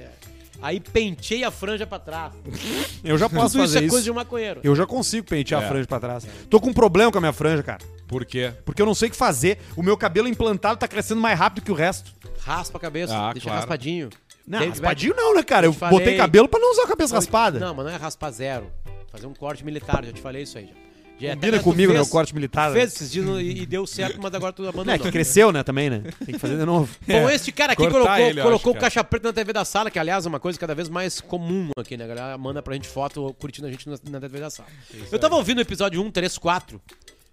Aí 0.62 0.80
pentei 0.80 1.44
a 1.44 1.50
franja 1.50 1.86
pra 1.86 1.98
trás. 1.98 2.32
Eu 3.04 3.18
já 3.18 3.28
posso 3.28 3.52
Tudo 3.52 3.64
isso 3.64 3.74
fazer 3.74 3.78
é 3.78 3.82
isso. 3.82 3.90
coisa 3.90 4.04
de 4.04 4.10
um 4.10 4.14
maconheiro. 4.14 4.60
Eu 4.64 4.74
já 4.74 4.86
consigo 4.86 5.26
pentear 5.26 5.62
É. 5.62 5.64
a 5.64 5.68
franja 5.68 5.86
pra 5.86 6.00
trás. 6.00 6.26
Tô 6.48 6.58
com 6.58 6.70
um 6.70 6.72
problema 6.72 7.12
com 7.12 7.18
a 7.18 7.20
minha 7.20 7.32
franja, 7.32 7.62
cara. 7.62 7.84
Por 8.08 8.24
quê? 8.24 8.52
Porque 8.64 8.80
eu 8.80 8.86
não 8.86 8.94
sei 8.94 9.08
o 9.08 9.10
que 9.10 9.16
fazer. 9.16 9.58
O 9.76 9.82
meu 9.82 9.96
cabelo 9.98 10.26
implantado 10.26 10.78
tá 10.80 10.88
crescendo 10.88 11.20
mais 11.20 11.38
rápido 11.38 11.62
que 11.64 11.70
o 11.70 11.74
resto. 11.74 12.10
Raspa 12.40 12.78
a 12.78 12.80
cabeça, 12.80 13.14
Ah, 13.14 13.32
deixa 13.32 13.44
claro. 13.48 13.60
raspadinho. 13.60 14.08
Não, 14.46 14.58
David 14.60 14.78
raspadinho 14.78 15.14
não, 15.14 15.34
né, 15.34 15.42
cara? 15.42 15.66
Eu 15.66 15.72
te 15.72 15.78
falei. 15.78 15.98
botei 15.98 16.16
cabelo 16.16 16.48
pra 16.48 16.58
não 16.58 16.72
usar 16.72 16.84
a 16.84 16.88
cabeça 16.88 17.14
raspada. 17.14 17.58
Não, 17.60 17.74
mas 17.74 17.84
não 17.84 17.92
é 17.92 17.96
raspar 17.96 18.30
zero. 18.30 18.72
Fazer 19.12 19.26
um 19.26 19.34
corte 19.34 19.64
militar, 19.64 20.04
já 20.04 20.12
te 20.12 20.20
falei 20.22 20.42
isso 20.44 20.56
aí. 20.56 20.66
Já. 20.66 20.85
Já 21.18 21.34
Combina 21.34 21.58
tu 21.58 21.64
comigo, 21.64 21.92
né? 21.92 21.98
fez- 21.98 22.08
O 22.08 22.10
corte 22.10 22.34
militar. 22.34 22.70
né? 22.70 22.76
Fez 22.80 22.92
esses 22.94 23.10
dias 23.10 23.26
e, 23.40 23.62
e 23.62 23.66
deu 23.66 23.86
certo, 23.86 24.20
mas 24.22 24.34
agora 24.34 24.52
tu 24.52 24.62
abandonou. 24.68 24.94
é 24.94 24.98
que 24.98 25.10
cresceu, 25.10 25.50
né, 25.50 25.62
também, 25.62 25.88
né? 25.88 26.02
Tem 26.24 26.34
que 26.34 26.38
fazer 26.38 26.58
de 26.58 26.64
novo. 26.64 26.88
Bom, 27.08 27.28
este 27.30 27.50
cara 27.52 27.72
aqui 27.72 27.82
Cortar 27.82 27.98
colocou, 28.00 28.18
ele, 28.26 28.42
colocou 28.42 28.72
acho, 28.72 28.78
o 28.78 28.80
caixa 28.80 29.02
preta 29.04 29.28
na 29.28 29.32
TV 29.32 29.52
da 29.52 29.64
sala, 29.64 29.90
que 29.90 29.98
aliás 29.98 30.26
é 30.26 30.28
uma 30.28 30.38
coisa 30.40 30.58
cada 30.58 30.74
vez 30.74 30.88
mais 30.88 31.20
comum 31.20 31.70
aqui, 31.76 31.96
né? 31.96 32.04
A 32.04 32.08
galera 32.08 32.38
manda 32.38 32.60
pra 32.62 32.74
gente 32.74 32.86
foto 32.88 33.34
curtindo 33.38 33.66
a 33.66 33.70
gente 33.70 33.88
na, 33.88 33.96
na 34.10 34.20
TV 34.20 34.40
da 34.40 34.50
sala. 34.50 34.68
Eu 35.10 35.18
tava 35.18 35.36
ouvindo 35.36 35.58
o 35.58 35.62
episódio 35.62 36.00
134. 36.02 36.80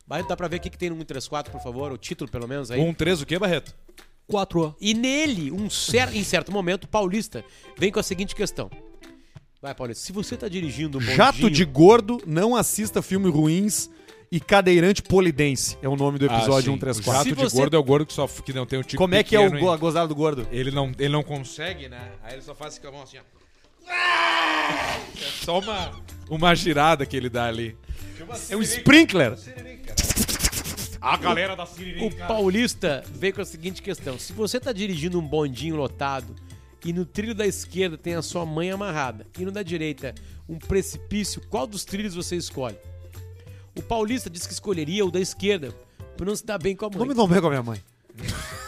Vai 0.07 0.23
dá 0.23 0.35
pra 0.35 0.47
ver 0.47 0.57
o 0.57 0.59
que, 0.59 0.69
que 0.69 0.77
tem 0.77 0.89
no 0.89 0.95
134, 0.97 1.51
por 1.51 1.61
favor, 1.61 1.91
o 1.91 1.97
título 1.97 2.29
pelo 2.29 2.47
menos 2.47 2.69
aí. 2.71 2.79
Um 2.79 2.93
3 2.93 3.21
o 3.21 3.25
quê, 3.25 3.37
Barreto? 3.39 3.73
Quatro. 4.27 4.75
E 4.79 4.93
nele, 4.93 5.51
um 5.51 5.69
cer 5.69 6.13
em 6.15 6.23
certo 6.23 6.51
momento, 6.51 6.85
o 6.85 6.87
Paulista 6.87 7.43
vem 7.77 7.91
com 7.91 7.99
a 7.99 8.03
seguinte 8.03 8.33
questão. 8.35 8.69
Vai, 9.63 9.73
Paulista, 9.73 10.03
se 10.05 10.11
você 10.11 10.35
tá 10.35 10.49
dirigindo 10.49 10.97
um 10.97 11.01
Jato 11.01 11.33
bondinho- 11.37 11.49
de 11.51 11.63
gordo, 11.63 12.21
não 12.27 12.53
assista 12.53 13.01
filmes 13.01 13.33
ruins 13.33 13.89
e 14.29 14.37
cadeirante 14.37 15.01
polidense. 15.01 15.77
É 15.81 15.87
o 15.87 15.95
nome 15.95 16.19
do 16.19 16.25
episódio 16.25 16.53
ah, 16.69 16.75
sim. 16.75 16.79
134. 16.79 17.09
O 17.09 17.13
jato 17.13 17.23
Se 17.29 17.29
de 17.29 17.41
você- 17.41 17.55
gordo 17.55 17.75
é 17.77 17.79
o 17.79 17.83
gordo 17.83 18.05
que, 18.05 18.11
só, 18.11 18.27
que 18.27 18.51
não 18.51 18.65
tem 18.65 18.77
o 18.79 18.83
tipo 18.83 18.97
Como 18.97 19.15
é 19.15 19.23
que 19.23 19.33
é 19.37 19.39
o 19.39 19.49
go- 19.57 19.71
a 19.71 19.77
gozada 19.77 20.05
do 20.09 20.15
gordo? 20.15 20.45
Ele 20.51 20.69
não, 20.69 20.91
ele 20.99 21.07
não 21.13 21.23
consegue, 21.23 21.87
né? 21.87 22.11
Aí 22.21 22.33
ele 22.33 22.41
só 22.41 22.53
faz 22.53 22.77
com 22.77 22.89
a 22.89 22.91
mão 22.91 23.03
assim, 23.03 23.19
ó. 23.19 23.21
É 23.89 25.45
só 25.45 25.59
uma, 25.59 25.91
uma 26.29 26.53
girada 26.55 27.05
que 27.05 27.15
ele 27.15 27.29
dá 27.29 27.45
ali. 27.45 27.77
É 28.49 28.57
um 28.57 28.61
sprinkler. 28.61 29.37
A 30.99 31.15
galera 31.15 31.55
da 31.55 31.63
O 31.63 31.67
Siririca. 31.67 32.25
Paulista 32.25 33.01
veio 33.13 33.33
com 33.33 33.41
a 33.41 33.45
seguinte 33.45 33.81
questão: 33.81 34.19
se 34.19 34.33
você 34.33 34.59
tá 34.59 34.73
dirigindo 34.73 35.17
um 35.17 35.25
bondinho 35.25 35.77
lotado 35.77 36.35
e 36.83 36.91
no 36.91 37.05
trilho 37.05 37.33
da 37.33 37.45
esquerda 37.45 37.97
tem 37.97 38.15
a 38.15 38.21
sua 38.21 38.45
mãe 38.45 38.71
amarrada 38.71 39.25
e 39.37 39.45
no 39.45 39.51
da 39.51 39.63
direita 39.63 40.13
um 40.47 40.59
precipício, 40.59 41.41
qual 41.49 41.65
dos 41.65 41.85
trilhos 41.85 42.15
você 42.15 42.35
escolhe? 42.35 42.77
O 43.75 43.81
Paulista 43.81 44.29
disse 44.29 44.47
que 44.47 44.53
escolheria 44.53 45.05
o 45.05 45.11
da 45.11 45.19
esquerda, 45.19 45.71
por 46.17 46.27
não 46.27 46.35
se 46.35 46.45
dar 46.45 46.57
bem 46.57 46.75
com 46.75 46.85
a 46.85 46.89
Não 46.89 46.99
mãe. 46.99 47.07
me 47.07 47.13
dão 47.13 47.27
bem 47.27 47.39
com 47.41 47.47
a 47.47 47.49
minha 47.49 47.63
mãe. 47.63 47.81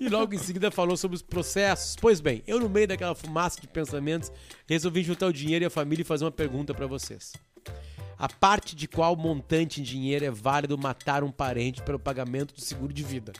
E 0.00 0.08
logo 0.08 0.34
em 0.34 0.38
seguida 0.38 0.72
falou 0.72 0.96
sobre 0.96 1.14
os 1.14 1.22
processos. 1.22 1.94
Pois 2.00 2.20
bem, 2.20 2.42
eu 2.48 2.58
no 2.58 2.68
meio 2.68 2.88
daquela 2.88 3.14
fumaça 3.14 3.60
de 3.60 3.68
pensamentos 3.68 4.32
resolvi 4.68 5.04
juntar 5.04 5.28
o 5.28 5.32
dinheiro 5.32 5.64
e 5.64 5.66
a 5.66 5.70
família 5.70 6.02
e 6.02 6.04
fazer 6.04 6.24
uma 6.24 6.32
pergunta 6.32 6.74
pra 6.74 6.88
vocês. 6.88 7.32
A 8.18 8.28
parte 8.28 8.74
de 8.74 8.88
qual 8.88 9.14
montante 9.14 9.80
em 9.80 9.84
dinheiro 9.84 10.24
é 10.24 10.30
válido 10.32 10.76
matar 10.76 11.22
um 11.22 11.30
parente 11.30 11.80
pelo 11.82 11.96
pagamento 11.98 12.54
do 12.54 12.60
seguro 12.60 12.92
de 12.92 13.04
vida? 13.04 13.32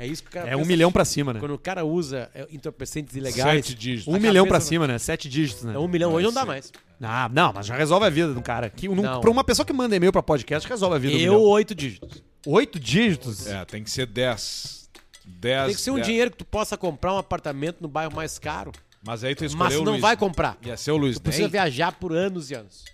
É 0.00 0.06
isso 0.06 0.22
que 0.22 0.30
o 0.30 0.32
cara 0.32 0.48
É 0.50 0.56
um 0.56 0.60
pensa. 0.60 0.68
milhão 0.68 0.90
pra 0.90 1.04
cima, 1.04 1.32
né? 1.34 1.40
Quando 1.40 1.52
o 1.54 1.58
cara 1.58 1.84
usa 1.84 2.30
é, 2.34 2.46
entorpecentes 2.50 3.14
ilegais. 3.14 3.66
Sete 3.66 3.74
dígitos. 3.74 4.08
Um 4.12 4.16
a 4.16 4.18
milhão 4.18 4.44
cabeça 4.44 4.48
pra 4.48 4.58
não- 4.58 4.66
cima, 4.66 4.86
né? 4.88 4.98
Sete 4.98 5.28
dígitos, 5.28 5.64
né? 5.64 5.74
É 5.74 5.78
um 5.78 5.86
milhão 5.86 6.12
hoje 6.14 6.24
não 6.26 6.32
dá 6.32 6.46
mais. 6.46 6.72
Ah, 7.02 7.28
não, 7.32 7.52
mas 7.52 7.66
já 7.66 7.76
resolve 7.76 8.06
a 8.06 8.10
vida 8.10 8.32
do 8.32 8.40
cara. 8.42 8.70
Que, 8.70 8.88
num- 8.88 9.02
Não. 9.02 9.20
pra 9.20 9.30
uma 9.30 9.44
pessoa 9.44 9.64
que 9.66 9.72
manda 9.72 9.94
e-mail 9.94 10.10
pra 10.12 10.22
podcast, 10.22 10.66
resolve 10.68 10.96
a 10.96 10.98
vida 10.98 11.12
do 11.14 11.20
Eu, 11.20 11.34
milhão. 11.34 11.42
oito 11.50 11.74
dígitos. 11.74 12.22
Oito 12.46 12.80
dígitos? 12.80 13.46
É, 13.46 13.64
tem 13.66 13.84
que 13.84 13.90
ser 13.90 14.06
10. 14.06 14.88
10. 15.26 15.66
Tem 15.66 15.74
que 15.74 15.80
ser 15.80 15.90
um 15.90 15.94
10. 15.96 16.06
dinheiro 16.06 16.30
que 16.30 16.38
tu 16.38 16.44
possa 16.46 16.76
comprar 16.78 17.14
um 17.14 17.18
apartamento 17.18 17.82
no 17.82 17.88
bairro 17.88 18.14
mais 18.16 18.38
caro. 18.38 18.72
Mas 19.06 19.22
aí 19.22 19.34
tu 19.34 19.42
Mas 19.42 19.52
escolheu 19.52 19.78
tu 19.78 19.82
o 19.82 19.84
não 19.84 19.92
Luiz. 19.92 20.02
vai 20.02 20.16
comprar. 20.16 20.56
Ia 20.64 20.76
ser 20.76 20.90
o 20.92 20.96
Luiz 20.96 21.16
Tu 21.16 21.22
precisa 21.22 21.44
Ney. 21.44 21.52
viajar 21.52 21.92
por 21.92 22.12
anos 22.14 22.50
e 22.50 22.54
anos. 22.54 22.84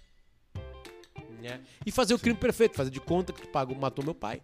Né? 1.40 1.60
E 1.84 1.92
fazer 1.92 2.14
o 2.14 2.18
crime 2.18 2.36
perfeito, 2.38 2.76
fazer 2.76 2.90
de 2.90 3.00
conta 3.00 3.32
que 3.32 3.42
tu 3.42 3.48
pagou, 3.48 3.76
matou 3.76 4.04
meu 4.04 4.14
pai. 4.14 4.40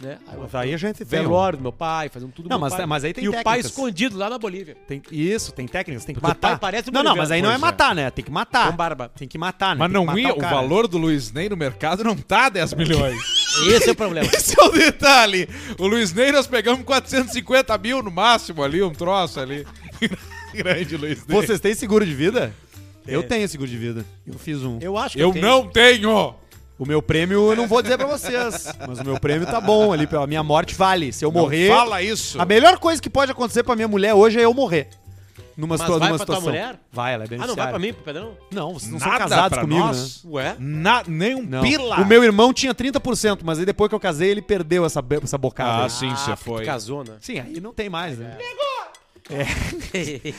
Né? 0.00 0.16
Aí 0.28 0.34
eu 0.36 0.40
Mas 0.42 0.54
aí 0.54 0.74
a 0.74 0.76
gente 0.76 0.98
tem. 0.98 1.06
velório 1.06 1.58
do 1.58 1.62
meu 1.62 1.72
pai, 1.72 2.08
fazendo 2.08 2.30
tudo 2.30 2.48
do 2.48 2.50
Não, 2.52 2.58
mas- 2.60 2.72
pai. 2.74 2.86
mas 2.86 3.02
aí 3.04 3.12
tem 3.12 3.24
E 3.24 3.28
o 3.28 3.32
pai 3.32 3.42
técnicas. 3.42 3.70
escondido 3.72 4.16
lá 4.16 4.30
na 4.30 4.38
Bolívia. 4.38 4.76
Tem- 4.86 5.02
isso, 5.10 5.52
tem 5.52 5.66
técnicas, 5.66 6.04
tem 6.04 6.14
que 6.14 6.20
Porque 6.20 6.30
o 6.30 6.34
matar. 6.36 6.50
pai 6.50 6.58
parece 6.60 6.88
um 6.88 6.92
não, 6.92 7.02
não, 7.02 7.16
mas 7.16 7.30
aí 7.32 7.42
não 7.42 7.50
é 7.50 7.54
é. 7.54 7.58
matar, 7.58 7.94
né? 7.96 8.08
Tem 8.10 8.24
que 8.24 8.30
matar. 8.30 8.70
Com 8.70 8.76
barba. 8.76 9.08
Tem 9.16 9.26
que 9.26 9.36
matar, 9.36 9.74
né? 9.74 9.80
Mas 9.80 9.90
não 9.90 10.16
ia, 10.16 10.32
o 10.32 10.38
cara. 10.38 10.54
valor 10.54 10.86
do 10.86 10.98
Luiz 10.98 11.32
Ney 11.32 11.48
no 11.48 11.56
mercado 11.56 12.04
não 12.04 12.16
tá 12.16 12.48
10 12.48 12.74
milhões. 12.74 13.18
Esse 13.68 13.88
é 13.88 13.92
o 13.92 13.96
problema. 13.96 14.28
Esse 14.32 14.54
é 14.58 14.62
o 14.62 14.68
detalhe. 14.70 15.48
O 15.76 15.86
Luiz 15.88 16.12
Ney 16.12 16.30
nós 16.30 16.46
pegamos 16.46 16.84
450 16.84 17.76
mil 17.78 18.00
no 18.00 18.10
máximo 18.10 18.62
ali, 18.62 18.80
um 18.82 18.92
troço 18.92 19.40
ali. 19.40 19.66
Grande 20.54 20.96
Luiz 20.96 21.26
Ney. 21.26 21.36
Vocês 21.36 21.58
têm 21.58 21.74
seguro 21.74 22.06
de 22.06 22.14
vida? 22.14 22.54
Eu 23.06 23.22
tenho 23.22 23.48
seguro 23.48 23.68
de 23.68 23.76
vida. 23.76 24.04
Eu 24.26 24.38
fiz 24.38 24.62
um. 24.62 24.78
Eu 24.80 24.96
acho 24.96 25.16
que 25.16 25.22
Eu 25.22 25.32
tenho. 25.32 25.44
não 25.44 25.66
tenho. 25.68 26.34
O 26.78 26.86
meu 26.86 27.02
prêmio 27.02 27.50
eu 27.50 27.56
não 27.56 27.66
vou 27.66 27.82
dizer 27.82 27.98
pra 27.98 28.06
vocês, 28.06 28.72
mas 28.86 29.00
o 29.00 29.04
meu 29.04 29.18
prêmio 29.18 29.46
tá 29.46 29.60
bom 29.60 29.92
ali, 29.92 30.06
pela 30.06 30.26
minha 30.28 30.42
morte 30.44 30.74
vale. 30.76 31.12
Se 31.12 31.24
eu 31.24 31.32
morrer, 31.32 31.70
Não 31.70 31.76
fala 31.76 32.00
isso. 32.02 32.40
a 32.40 32.44
melhor 32.44 32.78
coisa 32.78 33.02
que 33.02 33.10
pode 33.10 33.32
acontecer 33.32 33.64
pra 33.64 33.74
minha 33.74 33.88
mulher 33.88 34.14
hoje 34.14 34.38
é 34.38 34.44
eu 34.44 34.54
morrer. 34.54 34.88
Numa, 35.56 35.70
Mas 35.74 35.80
situa- 35.80 35.98
vai 35.98 36.08
numa 36.10 36.18
pra 36.18 36.26
tua 36.26 36.36
situação. 36.36 36.52
mulher? 36.52 36.78
Vai, 36.92 37.14
ela 37.14 37.24
é 37.24 37.26
Ah, 37.26 37.30
não 37.30 37.30
beneficiária. 37.30 37.62
vai 37.64 37.72
pra 37.72 37.78
mim, 37.80 37.92
pro 37.92 38.04
Pedrão? 38.04 38.36
Não, 38.52 38.74
vocês 38.74 38.92
não 38.92 39.00
são 39.00 39.08
Nada 39.08 39.18
casados 39.24 39.48
pra 39.58 39.60
comigo, 39.62 39.80
nós. 39.80 40.22
né? 40.24 40.30
Ué? 40.30 40.56
Na, 40.56 41.02
nem 41.04 41.34
um 41.34 41.42
Não. 41.42 41.62
pila. 41.62 41.96
O 42.00 42.06
meu 42.06 42.22
irmão 42.22 42.52
tinha 42.54 42.72
30%, 42.72 43.40
mas 43.42 43.58
aí 43.58 43.64
depois 43.66 43.88
que 43.88 43.94
eu 43.96 43.98
casei, 43.98 44.30
ele 44.30 44.40
perdeu 44.40 44.86
essa, 44.86 45.02
be- 45.02 45.18
essa 45.20 45.36
bocada. 45.36 45.70
Ah, 45.80 45.84
aí. 45.84 45.90
sim, 45.90 46.10
você 46.10 46.30
porque 46.30 46.44
tu 46.44 46.44
foi. 46.44 46.64
casou, 46.64 47.02
né? 47.02 47.14
Sim, 47.20 47.40
aí 47.40 47.60
não 47.60 47.74
tem 47.74 47.88
mais, 47.88 48.16
né? 48.16 48.36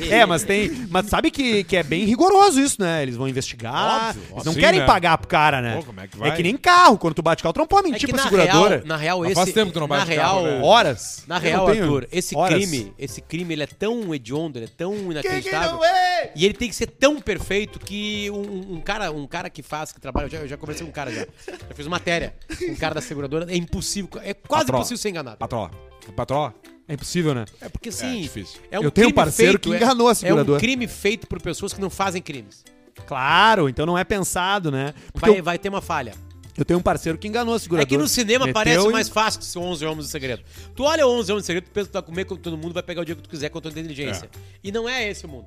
É, 0.10 0.26
mas 0.26 0.44
tem. 0.44 0.70
Mas 0.90 1.08
sabe 1.08 1.30
que, 1.32 1.64
que 1.64 1.78
é 1.78 1.84
bem 1.84 2.06
rigoroso 2.06 2.60
isso, 2.60 2.82
né? 2.82 3.04
Eles 3.04 3.16
vão 3.16 3.28
investigar. 3.28 4.10
Óbvio, 4.10 4.24
eles 4.32 4.46
não 4.46 4.54
sim, 4.54 4.60
querem 4.60 4.80
né? 4.80 4.86
pagar 4.86 5.18
pro 5.18 5.28
cara, 5.28 5.62
né? 5.62 5.78
Pô, 5.78 5.84
como 5.84 6.00
é 6.00 6.08
que 6.08 6.18
vai? 6.18 6.36
que 6.36 6.44
nem 6.44 6.58
carro. 6.58 6.98
Quando 6.98 7.14
tu 7.14 7.22
bate 7.22 7.44
carro, 7.44 7.54
tu 7.54 7.60
não 7.60 7.68
pode 7.68 7.88
É 7.88 7.92
mentir 7.92 8.08
que 8.08 8.14
pra 8.14 8.24
na 8.24 8.30
seguradora. 8.30 8.76
real, 8.78 8.88
na 8.88 8.98
real, 8.98 9.20
Mas 9.20 9.32
esse... 9.32 9.36
faz 9.42 9.54
tempo 9.54 9.68
que 9.68 9.74
tu 9.74 9.80
não 9.80 9.88
na 9.88 9.98
bate 9.98 10.10
real, 10.12 10.36
carro, 10.36 10.48
né? 10.48 10.62
Horas. 10.64 11.24
Na 11.28 11.38
real, 11.38 11.68
Arthur, 11.68 12.08
esse 12.12 12.36
horas. 12.36 12.58
crime, 12.58 12.94
esse 12.98 13.22
crime, 13.22 13.54
ele 13.54 13.64
é 13.64 13.68
tão 13.68 14.14
hediondo, 14.14 14.58
ele 14.58 14.66
é 14.66 14.72
tão 14.76 14.96
inacreditável. 15.12 15.78
não 15.78 15.86
é? 15.86 16.32
E 16.36 16.46
ele 16.46 16.54
tem 16.54 16.70
que 16.70 16.76
ser 16.76 16.88
tão 16.88 17.20
perfeito 17.20 17.80
que 17.80 18.30
um, 18.32 18.76
um 18.76 18.82
cara, 18.82 19.12
um 19.12 19.28
cara 19.28 19.50
que 19.50 19.62
faz, 19.62 19.92
que 19.92 20.00
trabalha, 20.00 20.26
eu 20.26 20.30
já, 20.30 20.38
eu 20.40 20.48
já 20.48 20.58
conversei 20.58 20.86
com 20.86 20.90
um 20.90 20.94
cara 20.94 21.12
já, 21.12 21.22
já 21.48 21.76
fiz 21.76 21.88
matéria, 21.88 22.34
um 22.70 22.76
cara 22.76 22.96
da 22.96 23.02
seguradora, 23.02 23.46
é 23.52 23.56
impossível, 23.56 24.10
é 24.24 24.34
quase 24.34 24.70
impossível 24.70 24.98
ser 24.98 25.10
enganado. 25.10 25.38
Patroa. 25.38 25.72
Patroa. 26.16 26.54
É 26.90 26.94
impossível, 26.96 27.36
né? 27.36 27.46
É 27.62 27.70
porque 27.70 27.90
assim, 27.90 28.22
difícil. 28.22 28.60
é 28.72 28.80
um 28.80 28.84
Eu 28.84 28.90
tenho 28.92 29.08
um 29.08 29.12
crime 29.12 29.14
parceiro 29.14 29.52
feito, 29.54 29.70
que 29.70 29.76
é- 29.76 29.78
enganou 29.78 30.08
a 30.08 30.10
É 30.10 30.14
um 30.14 30.16
seguradora. 30.16 30.60
crime 30.60 30.88
feito 30.88 31.28
por 31.28 31.40
pessoas 31.42 31.72
que 31.72 31.80
não 31.80 31.90
fazem 31.90 32.22
crimes. 32.22 32.64
Claro, 33.06 33.70
então 33.70 33.86
não 33.86 33.98
é 33.98 34.04
pensado, 34.04 34.72
né? 34.72 34.94
Porque 35.14 35.30
Vai, 35.30 35.40
eu, 35.40 35.44
vai 35.44 35.58
ter 35.60 35.70
uma 35.70 35.82
falha. 35.82 36.14
eu 36.58 36.66
tenho 36.66 36.80
um 36.80 36.82
parceiro 36.82 37.18
que 37.18 37.28
enganou 37.28 37.54
a 37.54 37.60
seguradora. 37.60 37.88
É 37.88 37.90
que 37.90 37.98
no 37.98 38.08
cinema 38.08 38.46
Meteu 38.46 38.54
parece 38.56 38.88
e- 38.88 38.92
mais 38.92 39.08
fácil 39.08 39.40
que 39.40 39.46
ser 39.46 39.60
11 39.60 39.86
Homens 39.86 40.08
do 40.08 40.12
Segredo. 40.12 40.44
Tu 40.76 40.84
olha 40.84 41.08
11 41.08 41.32
Homens 41.32 41.44
do 41.44 41.46
Segredo, 41.46 41.66
tu 41.66 41.72
pensa 41.72 41.86
que 41.88 41.92
tu 41.92 41.94
vai 41.94 42.04
comer 42.04 42.26
com 42.26 42.36
todo 42.36 42.58
mundo, 42.58 42.74
vai 42.74 42.84
pegar 42.84 43.02
o 43.02 43.06
dia 43.06 43.16
que 43.16 43.22
tu 43.22 43.30
quiser 43.30 43.50
com 43.50 43.60
a 43.60 43.62
tua 43.62 43.72
inteligência. 43.72 44.30
E 44.64 44.72
não 44.72 44.90
é 44.90 45.08
esse 45.10 45.26
o 45.26 45.30
mundo. 45.30 45.46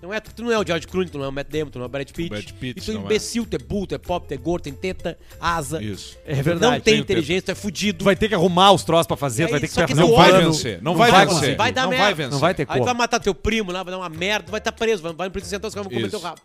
Não 0.00 0.14
é, 0.14 0.20
tu 0.20 0.42
não 0.42 0.52
é 0.52 0.58
o 0.58 0.64
George 0.66 0.86
Clooney, 0.86 1.10
tu 1.10 1.18
não 1.18 1.24
é 1.24 1.28
o 1.28 1.32
Matt 1.32 1.48
Damon, 1.48 1.70
tu 1.70 1.78
não 1.78 1.84
é 1.84 1.86
o 1.86 1.88
Brad 1.88 2.08
Pitt. 2.10 2.28
Brad 2.28 2.50
Pitt 2.52 2.78
e 2.78 2.82
tu 2.82 2.90
é 2.92 2.94
é. 2.94 2.98
imbecil, 2.98 3.44
tu 3.46 3.56
é 3.56 3.58
burro, 3.58 3.86
tu 3.88 3.94
é 3.94 3.98
pop, 3.98 4.26
tu 4.28 4.32
é 4.32 4.36
gordo, 4.36 4.62
tem 4.62 4.72
teta, 4.72 5.18
asa. 5.40 5.82
Isso. 5.82 6.16
É 6.24 6.36
Tu 6.36 6.42
verdade. 6.44 6.60
não 6.74 6.80
tem 6.80 6.94
tem 6.94 7.00
inteligência, 7.00 7.42
tu 7.42 7.50
é 7.50 7.54
fudido. 7.54 7.98
Tu 7.98 8.04
vai 8.04 8.14
ter 8.14 8.28
que 8.28 8.34
arrumar 8.34 8.72
os 8.72 8.84
troços 8.84 9.06
pra 9.08 9.16
fazer, 9.16 9.44
É 9.44 9.46
tu 9.46 9.50
vai 9.50 9.60
ter 9.60 9.68
que 9.68 9.86
que 9.86 9.94
Não 9.94 10.14
vai 10.14 10.32
vencer. 10.32 10.76
Não, 10.82 10.92
Não 10.92 10.98
vai 10.98 11.10
vai 11.10 11.26
vencer. 11.26 11.56
Vai 11.56 11.72
dar 11.72 11.82
não 11.82 11.90
merda. 11.90 12.04
vai 12.04 12.14
vencer. 12.14 12.30
Não 12.32 12.38
vai 12.38 12.54
ter 12.54 12.62
Aí 12.62 12.66
tu 12.66 12.84
vai 12.84 12.88
como. 12.88 12.94
matar 12.94 13.18
teu 13.20 13.34
primo 13.34 13.72
lá, 13.72 13.82
vai 13.82 13.90
dar 13.92 13.98
uma 13.98 14.08
merda, 14.08 14.46
tu 14.46 14.50
vai 14.50 14.58
estar 14.58 14.72
preso, 14.72 15.02
vai, 15.02 15.12
vai 15.12 15.26
no 15.28 15.32
polícia 15.32 15.50
central, 15.50 15.68
os 15.68 15.74
caras 15.74 15.86
vão 15.86 15.94
comer 15.94 16.06
Isso. 16.08 16.16
teu 16.18 16.20
rabo. 16.20 16.40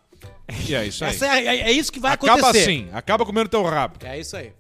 E 0.68 0.76
é 0.76 0.86
isso 0.88 1.04
aí. 1.06 1.12
Essa 1.12 1.26
é, 1.28 1.46
é- 1.46 1.60
é 1.62 1.72
isso 1.72 1.92
que 1.92 2.00
vai 2.00 2.14
Acaba 2.14 2.34
acontecer. 2.40 2.64
assim. 2.64 2.88
Acaba 2.92 3.26
comendo 3.26 3.48
teu 3.50 3.64
rabo. 3.64 3.96
É 4.04 4.20
isso 4.20 4.36
aí. 4.36 4.52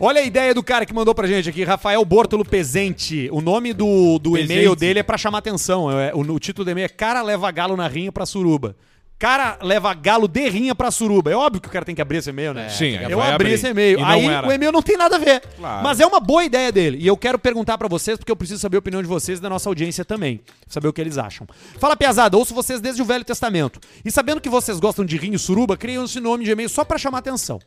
Olha 0.00 0.20
a 0.20 0.24
ideia 0.24 0.54
do 0.54 0.62
cara 0.62 0.86
que 0.86 0.94
mandou 0.94 1.14
pra 1.14 1.26
gente 1.26 1.48
aqui, 1.48 1.64
Rafael 1.64 2.04
Bortolo 2.04 2.44
Pezente. 2.44 3.28
O 3.32 3.40
nome 3.40 3.72
do, 3.72 4.18
do 4.18 4.32
Pezente. 4.32 4.52
e-mail 4.52 4.76
dele 4.76 5.00
é 5.00 5.02
pra 5.02 5.18
chamar 5.18 5.38
atenção. 5.38 5.90
É, 5.90 6.12
o, 6.14 6.20
o 6.20 6.38
título 6.38 6.64
do 6.64 6.70
e-mail 6.70 6.84
é 6.86 6.88
Cara 6.88 7.20
leva 7.22 7.50
galo 7.50 7.76
na 7.76 7.88
rinha 7.88 8.12
pra 8.12 8.24
suruba. 8.24 8.76
Cara 9.18 9.58
leva 9.60 9.92
galo 9.94 10.28
de 10.28 10.48
rinha 10.48 10.76
pra 10.76 10.92
suruba. 10.92 11.28
É 11.32 11.34
óbvio 11.34 11.60
que 11.60 11.66
o 11.66 11.70
cara 11.72 11.84
tem 11.84 11.92
que 11.92 12.00
abrir 12.00 12.18
esse 12.18 12.30
e-mail, 12.30 12.54
né? 12.54 12.68
Sim, 12.68 12.94
Eu 13.08 13.20
abri 13.20 13.32
abrir. 13.34 13.52
esse 13.54 13.66
e-mail. 13.66 13.98
Aí 14.04 14.24
o 14.24 14.52
e-mail 14.52 14.70
não 14.70 14.80
tem 14.80 14.96
nada 14.96 15.16
a 15.16 15.18
ver. 15.18 15.40
Claro. 15.56 15.82
Mas 15.82 15.98
é 15.98 16.06
uma 16.06 16.20
boa 16.20 16.44
ideia 16.44 16.70
dele. 16.70 16.98
E 17.00 17.06
eu 17.08 17.16
quero 17.16 17.36
perguntar 17.36 17.76
pra 17.76 17.88
vocês, 17.88 18.16
porque 18.16 18.30
eu 18.30 18.36
preciso 18.36 18.60
saber 18.60 18.76
a 18.76 18.78
opinião 18.78 19.02
de 19.02 19.08
vocês 19.08 19.40
e 19.40 19.42
da 19.42 19.50
nossa 19.50 19.68
audiência 19.68 20.04
também. 20.04 20.40
Saber 20.68 20.86
o 20.86 20.92
que 20.92 21.00
eles 21.00 21.18
acham. 21.18 21.48
Fala, 21.80 21.96
Piazada, 21.96 22.36
ouço 22.36 22.54
vocês 22.54 22.80
desde 22.80 23.02
o 23.02 23.04
Velho 23.04 23.24
Testamento. 23.24 23.80
E 24.04 24.10
sabendo 24.12 24.40
que 24.40 24.48
vocês 24.48 24.78
gostam 24.78 25.04
de 25.04 25.16
rinho 25.16 25.34
e 25.34 25.38
suruba, 25.40 25.76
criei 25.76 26.00
esse 26.00 26.20
nome 26.20 26.44
de 26.44 26.52
e-mail 26.52 26.68
só 26.68 26.84
pra 26.84 26.96
chamar 26.96 27.18
atenção. 27.18 27.58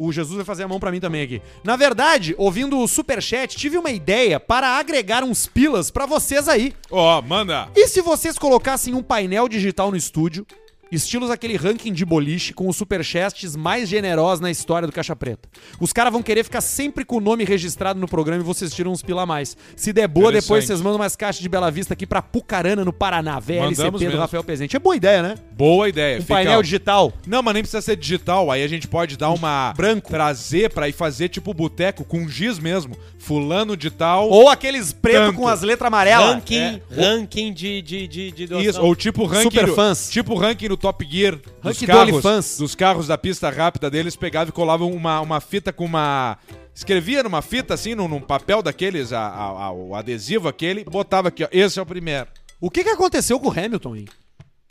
O 0.00 0.12
Jesus 0.12 0.36
vai 0.36 0.44
fazer 0.44 0.62
a 0.62 0.68
mão 0.68 0.78
pra 0.78 0.92
mim 0.92 1.00
também 1.00 1.22
aqui. 1.22 1.42
Na 1.64 1.74
verdade, 1.74 2.32
ouvindo 2.38 2.78
o 2.78 2.86
Superchat, 2.86 3.56
tive 3.56 3.76
uma 3.76 3.90
ideia 3.90 4.38
para 4.38 4.78
agregar 4.78 5.24
uns 5.24 5.48
pilas 5.48 5.90
pra 5.90 6.06
vocês 6.06 6.48
aí. 6.48 6.72
Ó, 6.88 7.20
manda. 7.20 7.68
E 7.74 7.88
se 7.88 8.00
vocês 8.00 8.38
colocassem 8.38 8.94
um 8.94 9.02
painel 9.02 9.48
digital 9.48 9.90
no 9.90 9.96
estúdio, 9.96 10.46
estilos 10.92 11.32
aquele 11.32 11.56
ranking 11.56 11.92
de 11.92 12.04
boliche 12.04 12.54
com 12.54 12.68
os 12.68 12.76
superchats 12.76 13.56
mais 13.56 13.88
generosos 13.88 14.38
na 14.38 14.52
história 14.52 14.86
do 14.86 14.92
Caixa 14.92 15.16
Preta? 15.16 15.48
Os 15.80 15.92
caras 15.92 16.12
vão 16.12 16.22
querer 16.22 16.44
ficar 16.44 16.60
sempre 16.60 17.04
com 17.04 17.16
o 17.16 17.20
nome 17.20 17.42
registrado 17.42 17.98
no 17.98 18.06
programa 18.06 18.40
e 18.40 18.46
vocês 18.46 18.72
tiram 18.72 18.92
uns 18.92 19.02
pila 19.02 19.22
a 19.22 19.26
mais. 19.26 19.56
Se 19.74 19.92
der 19.92 20.06
boa, 20.06 20.30
depois 20.30 20.64
vocês 20.64 20.80
mandam 20.80 21.00
umas 21.00 21.16
caixas 21.16 21.42
de 21.42 21.48
Bela 21.48 21.72
Vista 21.72 21.94
aqui 21.94 22.06
pra 22.06 22.22
Pucarana, 22.22 22.84
no 22.84 22.92
Paraná, 22.92 23.40
VLCP 23.40 23.60
Mandamos 23.62 24.00
do 24.00 24.06
mesmo. 24.06 24.20
Rafael 24.20 24.44
Presente. 24.44 24.76
É 24.76 24.78
boa 24.78 24.94
ideia, 24.94 25.22
né? 25.22 25.34
Boa 25.58 25.88
ideia. 25.88 26.18
Um 26.18 26.22
fica- 26.22 26.34
painel 26.34 26.62
digital. 26.62 27.12
Não, 27.26 27.42
mas 27.42 27.52
nem 27.52 27.62
precisa 27.64 27.82
ser 27.82 27.96
digital. 27.96 28.48
Aí 28.48 28.62
a 28.62 28.68
gente 28.68 28.86
pode 28.86 29.16
dar 29.16 29.30
uma. 29.30 29.74
Branco. 29.76 30.08
Trazer 30.08 30.70
pra 30.72 30.88
ir 30.88 30.92
fazer 30.92 31.28
tipo 31.28 31.52
boteco 31.52 32.04
com 32.04 32.28
giz 32.28 32.60
mesmo. 32.60 32.96
Fulano 33.18 33.76
de 33.76 33.90
tal. 33.90 34.30
Ou 34.30 34.48
aqueles 34.48 34.92
preto 34.92 35.16
Tanto. 35.26 35.36
com 35.36 35.48
as 35.48 35.62
letras 35.62 35.88
amarelas. 35.88 36.34
ranking, 36.34 36.56
é. 36.56 36.80
ranking 36.94 37.52
de, 37.52 37.82
de, 37.82 38.06
de, 38.06 38.30
de 38.30 38.46
doação. 38.46 38.70
Isso, 38.70 38.80
ou 38.80 38.94
tipo 38.94 39.24
ranking. 39.24 39.42
Super 39.50 39.66
do- 39.66 39.74
fãs. 39.74 40.08
Tipo 40.08 40.34
ranking 40.36 40.68
do 40.68 40.76
Top 40.76 41.04
Gear. 41.04 41.32
Dos 41.36 41.44
Ranking 41.64 41.86
do 41.86 41.92
carros, 41.92 42.12
OnlyFans. 42.12 42.58
dos 42.58 42.74
carros 42.76 43.06
da 43.08 43.18
pista 43.18 43.50
rápida 43.50 43.90
deles, 43.90 44.14
pegavam 44.14 44.50
e 44.50 44.52
colavam 44.52 44.92
uma, 44.92 45.20
uma 45.20 45.40
fita 45.40 45.72
com 45.72 45.84
uma. 45.84 46.38
Escrevia 46.72 47.24
numa 47.24 47.42
fita 47.42 47.74
assim, 47.74 47.96
num, 47.96 48.06
num 48.06 48.20
papel 48.20 48.62
daqueles, 48.62 49.12
a- 49.12 49.18
a- 49.26 49.64
a- 49.64 49.72
o 49.72 49.96
adesivo 49.96 50.46
aquele, 50.46 50.84
botava 50.84 51.26
aqui, 51.26 51.42
ó. 51.42 51.48
Esse 51.50 51.80
é 51.80 51.82
o 51.82 51.86
primeiro. 51.86 52.28
O 52.60 52.70
que, 52.70 52.84
que 52.84 52.90
aconteceu 52.90 53.40
com 53.40 53.48
o 53.48 53.50
Hamilton, 53.50 53.96
hein? 53.96 54.04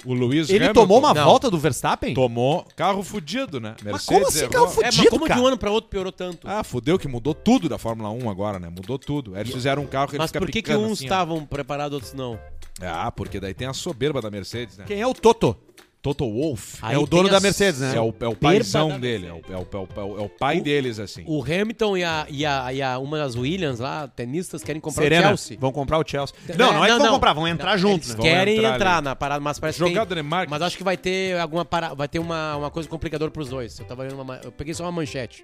O 0.05 0.13
Luiz 0.13 0.49
Ele 0.49 0.59
Hamilton 0.65 0.81
tomou 0.81 0.99
uma 0.99 1.13
Não. 1.13 1.25
volta 1.25 1.49
do 1.49 1.57
Verstappen? 1.57 2.13
Tomou 2.13 2.65
carro 2.75 3.01
fudido, 3.03 3.59
né? 3.59 3.75
Mas 3.83 4.05
como 4.05 4.27
assim 4.27 4.39
errou. 4.39 4.49
carro 4.51 4.65
É, 4.65 4.85
mas 4.85 4.95
fudido, 4.95 5.09
como 5.09 5.23
de 5.23 5.29
cara? 5.29 5.41
um 5.41 5.47
ano 5.47 5.57
pra 5.57 5.71
outro 5.71 5.89
piorou 5.89 6.11
tanto? 6.11 6.47
Ah, 6.47 6.63
fudeu 6.63 6.99
que 6.99 7.07
mudou 7.07 7.33
tudo 7.33 7.67
da 7.67 7.77
Fórmula 7.77 8.09
1 8.11 8.29
agora, 8.29 8.59
né? 8.59 8.69
Mudou 8.69 8.99
tudo. 8.99 9.33
Aí 9.35 9.41
Eles 9.41 9.53
fizeram 9.53 9.81
um 9.81 9.87
carro 9.87 10.07
que 10.07 10.13
ele 10.13 10.19
Mas 10.19 10.29
fica 10.29 10.39
por 10.39 10.51
que, 10.51 10.61
que 10.61 10.75
uns 10.75 10.93
assim, 10.93 11.05
estavam 11.05 11.45
preparados, 11.45 11.95
outros 11.95 12.13
não? 12.13 12.39
Ah, 12.79 13.11
porque 13.11 13.39
daí 13.39 13.53
tem 13.55 13.67
a 13.67 13.73
soberba 13.73 14.21
da 14.21 14.29
Mercedes, 14.29 14.77
né? 14.77 14.85
Quem 14.87 15.01
é 15.01 15.07
o 15.07 15.13
Toto? 15.13 15.57
Toto 16.01 16.25
Wolff. 16.31 16.77
Aí 16.81 16.95
é 16.95 16.97
o 16.97 17.05
dono 17.05 17.27
da 17.27 17.39
Mercedes, 17.39 17.81
né? 17.81 17.95
É 17.95 17.99
o, 17.99 18.13
é 18.19 18.27
o 18.27 18.35
paizão 18.35 18.97
dele, 18.99 19.27
é 19.27 19.33
o, 19.33 19.41
é, 19.49 19.57
o, 19.57 19.67
é, 19.71 19.77
o, 19.77 19.87
é 19.95 20.01
o- 20.21 20.25
é 20.25 20.27
pai 20.29 20.59
O- 20.59 20.63
deles, 20.63 20.99
assim. 20.99 21.23
O 21.27 21.43
Hamilton 21.43 21.97
e 21.97 22.03
a, 22.03 22.25
e 22.29 22.45
a, 22.45 22.73
e 22.73 22.81
a 22.81 22.97
uma 22.99 23.17
das 23.17 23.35
Williams 23.35 23.79
lá, 23.79 24.07
tenistas, 24.07 24.63
querem 24.63 24.79
comprar 24.79 25.03
Serena. 25.03 25.25
o 25.25 25.27
Chelsea. 25.29 25.57
Vão 25.59 25.71
comprar 25.71 25.97
o 25.99 26.03
Chelsea. 26.07 26.35
Não, 26.57 26.71
não 26.73 26.85
é 26.85 26.91
que 26.91 26.97
vão 26.99 27.09
comprar, 27.09 27.33
vão 27.33 27.47
entrar 27.47 27.71
Não, 27.71 27.77
junto, 27.77 28.05
Eles 28.05 28.15
né? 28.15 28.21
querem 28.21 28.55
Vão 28.55 28.63
entrar 28.65 28.75
entrar, 28.75 29.01
na 29.01 29.15
parada, 29.15 29.41
mas 29.41 29.59
parece 29.59 29.79
que 29.83 29.89
Jogada 29.89 30.15
tem. 30.15 30.23
Mas 30.49 30.61
acho 30.61 30.77
que 30.77 30.83
vai 30.83 30.95
ter 30.95 31.37
alguma 31.39 31.65
para, 31.65 31.93
vai 31.93 32.07
ter 32.07 32.19
uma, 32.19 32.55
uma 32.55 32.71
coisa 32.71 32.87
complicadora 32.87 33.29
pros 33.31 33.49
dois. 33.49 33.77
Eu 33.79 33.85
tava 33.85 34.03
vendo 34.03 34.13
uma, 34.15 34.23
ma- 34.23 34.39
eu 34.43 34.51
peguei 34.51 34.73
só 34.73 34.83
uma 34.83 34.91
manchete. 34.91 35.43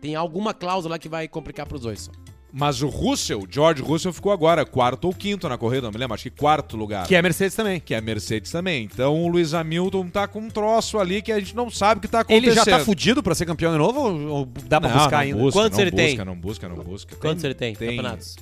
Tem 0.00 0.14
alguma 0.14 0.52
cláusula 0.52 0.94
lá 0.94 0.98
que 0.98 1.08
vai 1.08 1.26
complicar 1.26 1.66
pros 1.66 1.80
dois. 1.80 2.02
Só. 2.02 2.12
Mas 2.56 2.82
o 2.82 2.88
Russell, 2.88 3.44
George 3.50 3.82
Russell, 3.82 4.12
ficou 4.12 4.30
agora 4.30 4.64
quarto 4.64 5.06
ou 5.06 5.12
quinto 5.12 5.48
na 5.48 5.58
corrida, 5.58 5.82
não 5.82 5.90
me 5.90 5.98
lembro, 5.98 6.14
acho 6.14 6.22
que 6.22 6.30
quarto 6.30 6.76
lugar. 6.76 7.04
Que 7.04 7.16
é 7.16 7.18
a 7.18 7.22
Mercedes 7.22 7.56
também. 7.56 7.80
Que 7.80 7.94
é 7.94 7.98
a 7.98 8.00
Mercedes 8.00 8.52
também. 8.52 8.84
Então 8.84 9.24
o 9.24 9.26
Luiz 9.26 9.52
Hamilton 9.52 10.08
tá 10.08 10.28
com 10.28 10.38
um 10.38 10.48
troço 10.48 11.00
ali 11.00 11.20
que 11.20 11.32
a 11.32 11.40
gente 11.40 11.56
não 11.56 11.68
sabe 11.68 11.98
o 11.98 12.02
que 12.02 12.06
tá 12.06 12.20
acontecendo. 12.20 12.44
Ele 12.44 12.54
já 12.54 12.64
tá 12.64 12.78
fudido 12.78 13.24
pra 13.24 13.34
ser 13.34 13.44
campeão 13.44 13.72
de 13.72 13.78
novo 13.78 13.98
ou, 13.98 14.28
ou 14.28 14.46
dá 14.68 14.80
pra 14.80 14.88
não, 14.88 14.96
buscar 14.98 15.10
não 15.10 15.18
ainda? 15.18 15.38
Busca, 15.40 15.60
Quantos 15.60 15.78
não 15.78 15.82
ele 15.84 15.90
busca, 15.90 16.06
tem? 16.06 16.24
Não 16.24 16.36
busca, 16.36 16.68
não 16.68 16.76
busca. 16.76 17.16
Quantos 17.16 17.42
ele 17.42 17.54
tem? 17.54 17.74
tem 17.74 17.88
Campeonatos? 17.88 18.36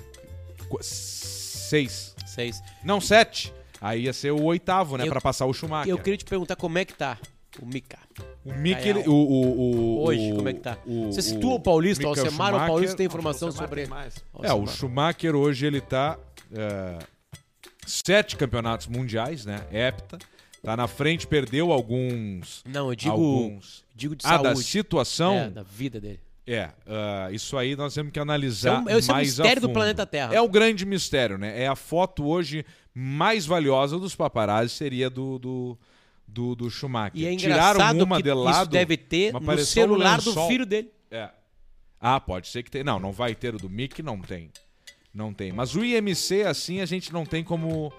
Seis. 0.83 2.15
Seis. 2.27 2.63
Não, 2.85 3.01
sete. 3.01 3.51
Aí 3.81 4.03
ia 4.03 4.13
ser 4.13 4.31
o 4.31 4.43
oitavo, 4.43 4.99
né? 4.99 5.07
Eu- 5.07 5.11
pra 5.11 5.23
passar 5.23 5.47
o 5.47 5.55
Schumacher. 5.55 5.91
Eu 5.91 5.97
queria 5.97 6.19
te 6.19 6.27
perguntar 6.27 6.57
como 6.57 6.77
é 6.77 6.85
que 6.85 6.93
tá 6.93 7.17
o 7.61 7.67
Mika. 7.67 7.99
O 8.45 8.53
Mick, 8.55 8.81
Gael. 8.83 8.99
ele- 9.01 9.09
o, 9.09 9.13
o, 9.13 9.61
o- 9.61 10.05
Hoje, 10.05 10.33
o- 10.33 10.37
como 10.37 10.49
é 10.49 10.53
que 10.55 10.61
tá? 10.61 10.79
o- 10.87 11.13
Você 11.13 11.23
situa 11.23 11.55
o 11.55 11.61
Paulista, 11.61 12.07
o 12.07 12.11
Michael 12.11 12.27
Alcemar, 12.27 12.47
o 12.49 12.51
Schumacher- 12.53 12.69
Paulista 12.69 12.97
tem 12.97 13.07
informação 13.07 13.53
sobre... 13.53 13.83
É, 13.83 13.87
o 13.87 14.47
Alcemar. 14.47 14.69
Schumacher 14.75 15.35
hoje 15.37 15.67
ele 15.67 15.81
tá 15.81 16.19
é, 16.55 16.99
sete 17.87 18.37
campeonatos 18.37 18.87
mundiais, 18.87 19.45
né? 19.45 19.61
Hepta. 19.73 20.19
Tá 20.63 20.77
na 20.77 20.87
frente, 20.87 21.27
perdeu 21.27 21.73
alguns. 21.73 22.63
Não, 22.69 22.89
eu 22.89 22.95
digo, 22.95 23.11
alguns. 23.13 23.85
digo 23.95 24.15
de 24.15 24.25
Ah, 24.25 24.39
da 24.39 24.55
situação. 24.55 25.35
É, 25.37 25.51
da 25.51 25.63
vida 25.63 26.01
dele. 26.01 26.21
É, 26.47 26.71
ah, 26.87 27.29
isso 27.33 27.57
aí 27.57 27.75
nós 27.77 27.95
temos 27.95 28.13
que 28.13 28.19
Isso 28.19 28.21
é 28.21 28.23
analisar 28.23 28.83
um, 28.83 28.89
esse 28.89 29.11
é 29.11 29.13
um 29.13 29.17
mais 29.17 29.29
mistério 29.29 29.51
a 29.51 29.55
do 29.61 29.67
fundo. 29.69 29.73
planeta 29.75 30.07
Terra. 30.07 30.35
É 30.35 30.41
o 30.41 30.49
grande 30.49 30.85
mistério, 30.87 31.37
né? 31.39 31.61
É 31.63 31.67
a 31.67 31.75
foto 31.77 32.25
hoje 32.25 32.65
mais 32.95 33.45
valiosa 33.47 33.99
dos 33.99 34.15
paparazzi 34.15 34.75
seria 34.75 35.09
do, 35.11 35.39
do, 35.39 35.79
do, 36.33 36.55
do 36.55 36.71
Schumacher. 36.71 37.13
E 37.15 37.27
é 37.27 37.37
Tiraram 37.37 38.03
uma 38.03 38.17
que 38.17 38.23
de 38.23 38.33
lado. 38.33 38.57
isso 38.63 38.67
deve 38.67 38.97
ter 38.97 39.33
no 39.33 39.59
celular 39.59 40.21
do 40.21 40.31
lençol. 40.31 40.49
filho 40.49 40.67
dele. 40.67 40.91
É. 41.11 41.29
Ah, 42.01 42.19
pode 42.19 42.49
ser 42.49 42.63
que 42.63 42.71
tenha. 42.71 42.85
Não, 42.85 42.99
não 42.99 43.13
vai 43.13 43.35
ter 43.35 43.55
o 43.55 43.59
do 43.59 43.69
Mickey, 43.69 44.03
não 44.03 44.21
tem. 44.21 44.51
Não 45.15 45.33
tem. 45.33 45.53
Mas 45.53 45.77
o 45.77 45.85
IMC, 45.85 46.43
assim, 46.45 46.81
a 46.81 46.87
gente 46.87 47.13
não 47.13 47.25
tem 47.27 47.45
como 47.45 47.93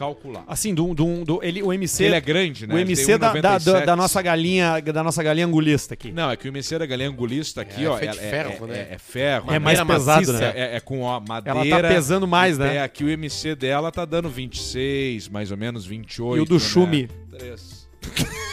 calcular. 0.00 0.44
Assim, 0.48 0.74
do, 0.74 0.94
do, 0.94 1.24
do- 1.26 1.40
ele, 1.44 1.62
o 1.62 1.70
MC, 1.70 2.04
Ele 2.04 2.14
é 2.14 2.20
grande, 2.22 2.66
né? 2.66 2.74
o 2.74 2.78
MC 2.78 3.18
da, 3.18 3.34
da, 3.34 3.58
1,97. 3.60 3.64
da, 3.72 3.84
da 3.84 3.96
nossa 3.96 4.22
galinha, 4.22 4.80
da 4.80 5.04
nossa 5.04 5.22
galinha 5.22 5.46
angulista 5.46 5.92
aqui. 5.92 6.10
Não, 6.10 6.30
é 6.30 6.36
que 6.38 6.48
o 6.48 6.56
IMC 6.56 6.78
da 6.78 6.86
galinha 6.86 7.10
angulista 7.10 7.60
aqui, 7.60 7.84
É 7.84 7.88
ó. 7.88 7.98
de 7.98 8.06
é, 8.06 8.12
ferro, 8.14 8.64
é, 8.64 8.66
né? 8.66 8.78
é, 8.90 8.94
é 8.94 8.98
ferro. 8.98 9.52
É 9.52 9.58
mais 9.58 9.78
pesado, 9.82 10.26
maciça. 10.32 10.52
né? 10.52 10.52
É, 10.56 10.76
é 10.76 10.80
com 10.80 11.02
ó, 11.02 11.20
madeira. 11.20 11.60
Ela 11.60 11.82
tá 11.82 11.88
pesando 11.88 12.26
mais, 12.26 12.58
É, 12.58 12.64
né? 12.64 12.82
aqui 12.82 13.04
o 13.04 13.10
MC 13.10 13.54
dela 13.54 13.92
tá 13.92 14.06
dando 14.06 14.30
26, 14.30 15.28
mais 15.28 15.50
ou 15.50 15.58
menos 15.58 15.84
28. 15.84 16.38
E 16.38 16.40
o 16.40 16.44
do 16.46 16.54
né? 16.54 16.60
Schumi? 16.60 17.08
Três. 17.30 17.86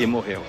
E 0.00 0.06
morreu. 0.06 0.42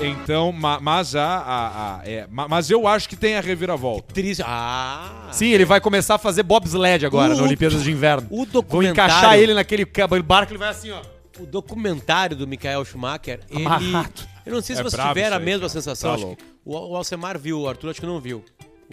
Então, 0.00 0.52
ma- 0.52 0.78
mas 0.78 1.16
a, 1.16 1.24
a- 1.24 1.96
a- 2.00 2.08
é, 2.08 2.26
ma- 2.30 2.46
mas 2.46 2.70
eu 2.70 2.86
acho 2.86 3.08
que 3.08 3.16
tem 3.16 3.36
a 3.36 3.40
reviravolta. 3.40 4.12
Triste. 4.12 4.42
Ah! 4.46 5.28
Sim, 5.32 5.46
ele 5.48 5.64
vai 5.64 5.80
começar 5.80 6.16
a 6.16 6.18
fazer 6.18 6.42
bobsled 6.42 7.06
agora 7.06 7.32
O- 7.32 7.36
na 7.36 7.42
Olimpíadas 7.42 7.82
de 7.82 7.90
Inverno. 7.90 8.26
O 8.30 8.36
Vão 8.38 8.46
documentário, 8.46 9.14
encaixar 9.14 9.38
ele 9.38 9.54
naquele 9.54 9.86
barco, 10.22 10.52
ele 10.52 10.58
vai 10.58 10.68
assim, 10.68 10.90
ó. 10.90 11.00
o 11.40 11.46
documentário 11.46 12.36
do 12.36 12.46
Michael 12.46 12.84
Schumacher, 12.84 13.40
ele... 13.50 13.64
Amarrado. 13.64 14.22
Eu 14.44 14.54
não 14.54 14.60
sei 14.62 14.76
se 14.76 14.80
É 14.80 14.84
vocês 14.84 14.94
brabo 14.94 15.14
tiveram 15.14 15.36
a 15.36 15.38
aí, 15.38 15.44
mesma 15.44 15.60
cara. 15.60 15.68
sensação. 15.70 16.10
Tá 16.10 16.14
acho 16.16 16.26
louco. 16.26 16.42
que 16.42 16.48
o, 16.64 16.72
o 16.72 16.96
Alcemar 16.96 17.38
viu, 17.38 17.60
o 17.62 17.68
Arthur 17.68 17.90
acho 17.90 18.00
que 18.00 18.06
não 18.06 18.20
viu. 18.20 18.44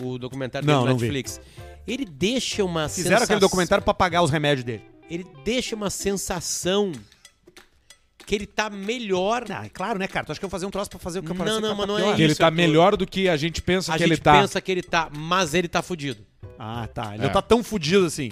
O 0.02 0.18
documentário 0.18 0.66
Não, 0.66 0.86
não 0.86 0.94
no 0.94 0.98
vi. 0.98 1.06
Netflix. 1.08 1.40
Ele 1.86 2.06
deixa 2.06 2.64
uma 2.64 2.88
Fizeram 2.88 3.18
sensação... 3.18 3.24
aquele 3.26 3.40
documentário 3.42 3.84
pra 3.84 3.94
pagar 3.94 4.24
os 4.24 4.32
remédios 4.32 4.64
dele. 4.64 4.84
Ele 5.12 5.26
deixa 5.44 5.76
uma 5.76 5.90
sensação 5.90 6.92
que 8.26 8.34
ele 8.36 8.46
tá 8.46 8.70
melhor... 8.70 9.44
Ah, 9.50 9.66
é 9.66 9.70
claro, 9.70 10.00
né, 10.00 10.08
cara? 10.08 10.26
Tu 10.26 10.32
acha 10.32 10.40
que 10.40 10.46
eu 10.46 10.50
vou 10.50 10.52
fazer 10.58 10.66
um 10.66 10.72
troço 10.72 10.90
pra 10.90 11.00
fazer 11.00 11.20
o 11.20 11.24
que 11.24 11.32
eu 11.32 11.36
Não, 11.36 11.60
não, 11.60 11.76
mas 11.76 11.80
tá 11.82 11.86
não 11.88 11.98
é 11.98 12.02
pior? 12.02 12.16
Que 12.16 12.22
ele 12.24 12.32
isso, 12.32 12.40
tá 12.40 12.46
Arthur. 12.48 12.56
melhor 12.58 12.96
do 12.98 13.06
que 13.08 13.28
a 13.30 13.36
gente 13.38 13.62
pensa 13.62 13.92
A 13.94 13.98
que 13.98 14.04
gente 14.04 14.14
ele 14.14 14.22
tá. 14.22 14.40
pensa 14.40 14.62
que 14.62 14.72
ele 14.72 14.82
tá, 14.84 15.10
mas 15.16 15.54
ele 15.54 15.68
tá 15.68 15.82
fudido. 15.82 16.26
Ah, 16.58 16.88
tá. 16.94 17.14
Ele 17.16 17.24
É. 17.24 17.26
não 17.26 17.34
tá 17.34 17.42
tão 17.42 17.64
fudido 17.64 18.06
assim. 18.06 18.32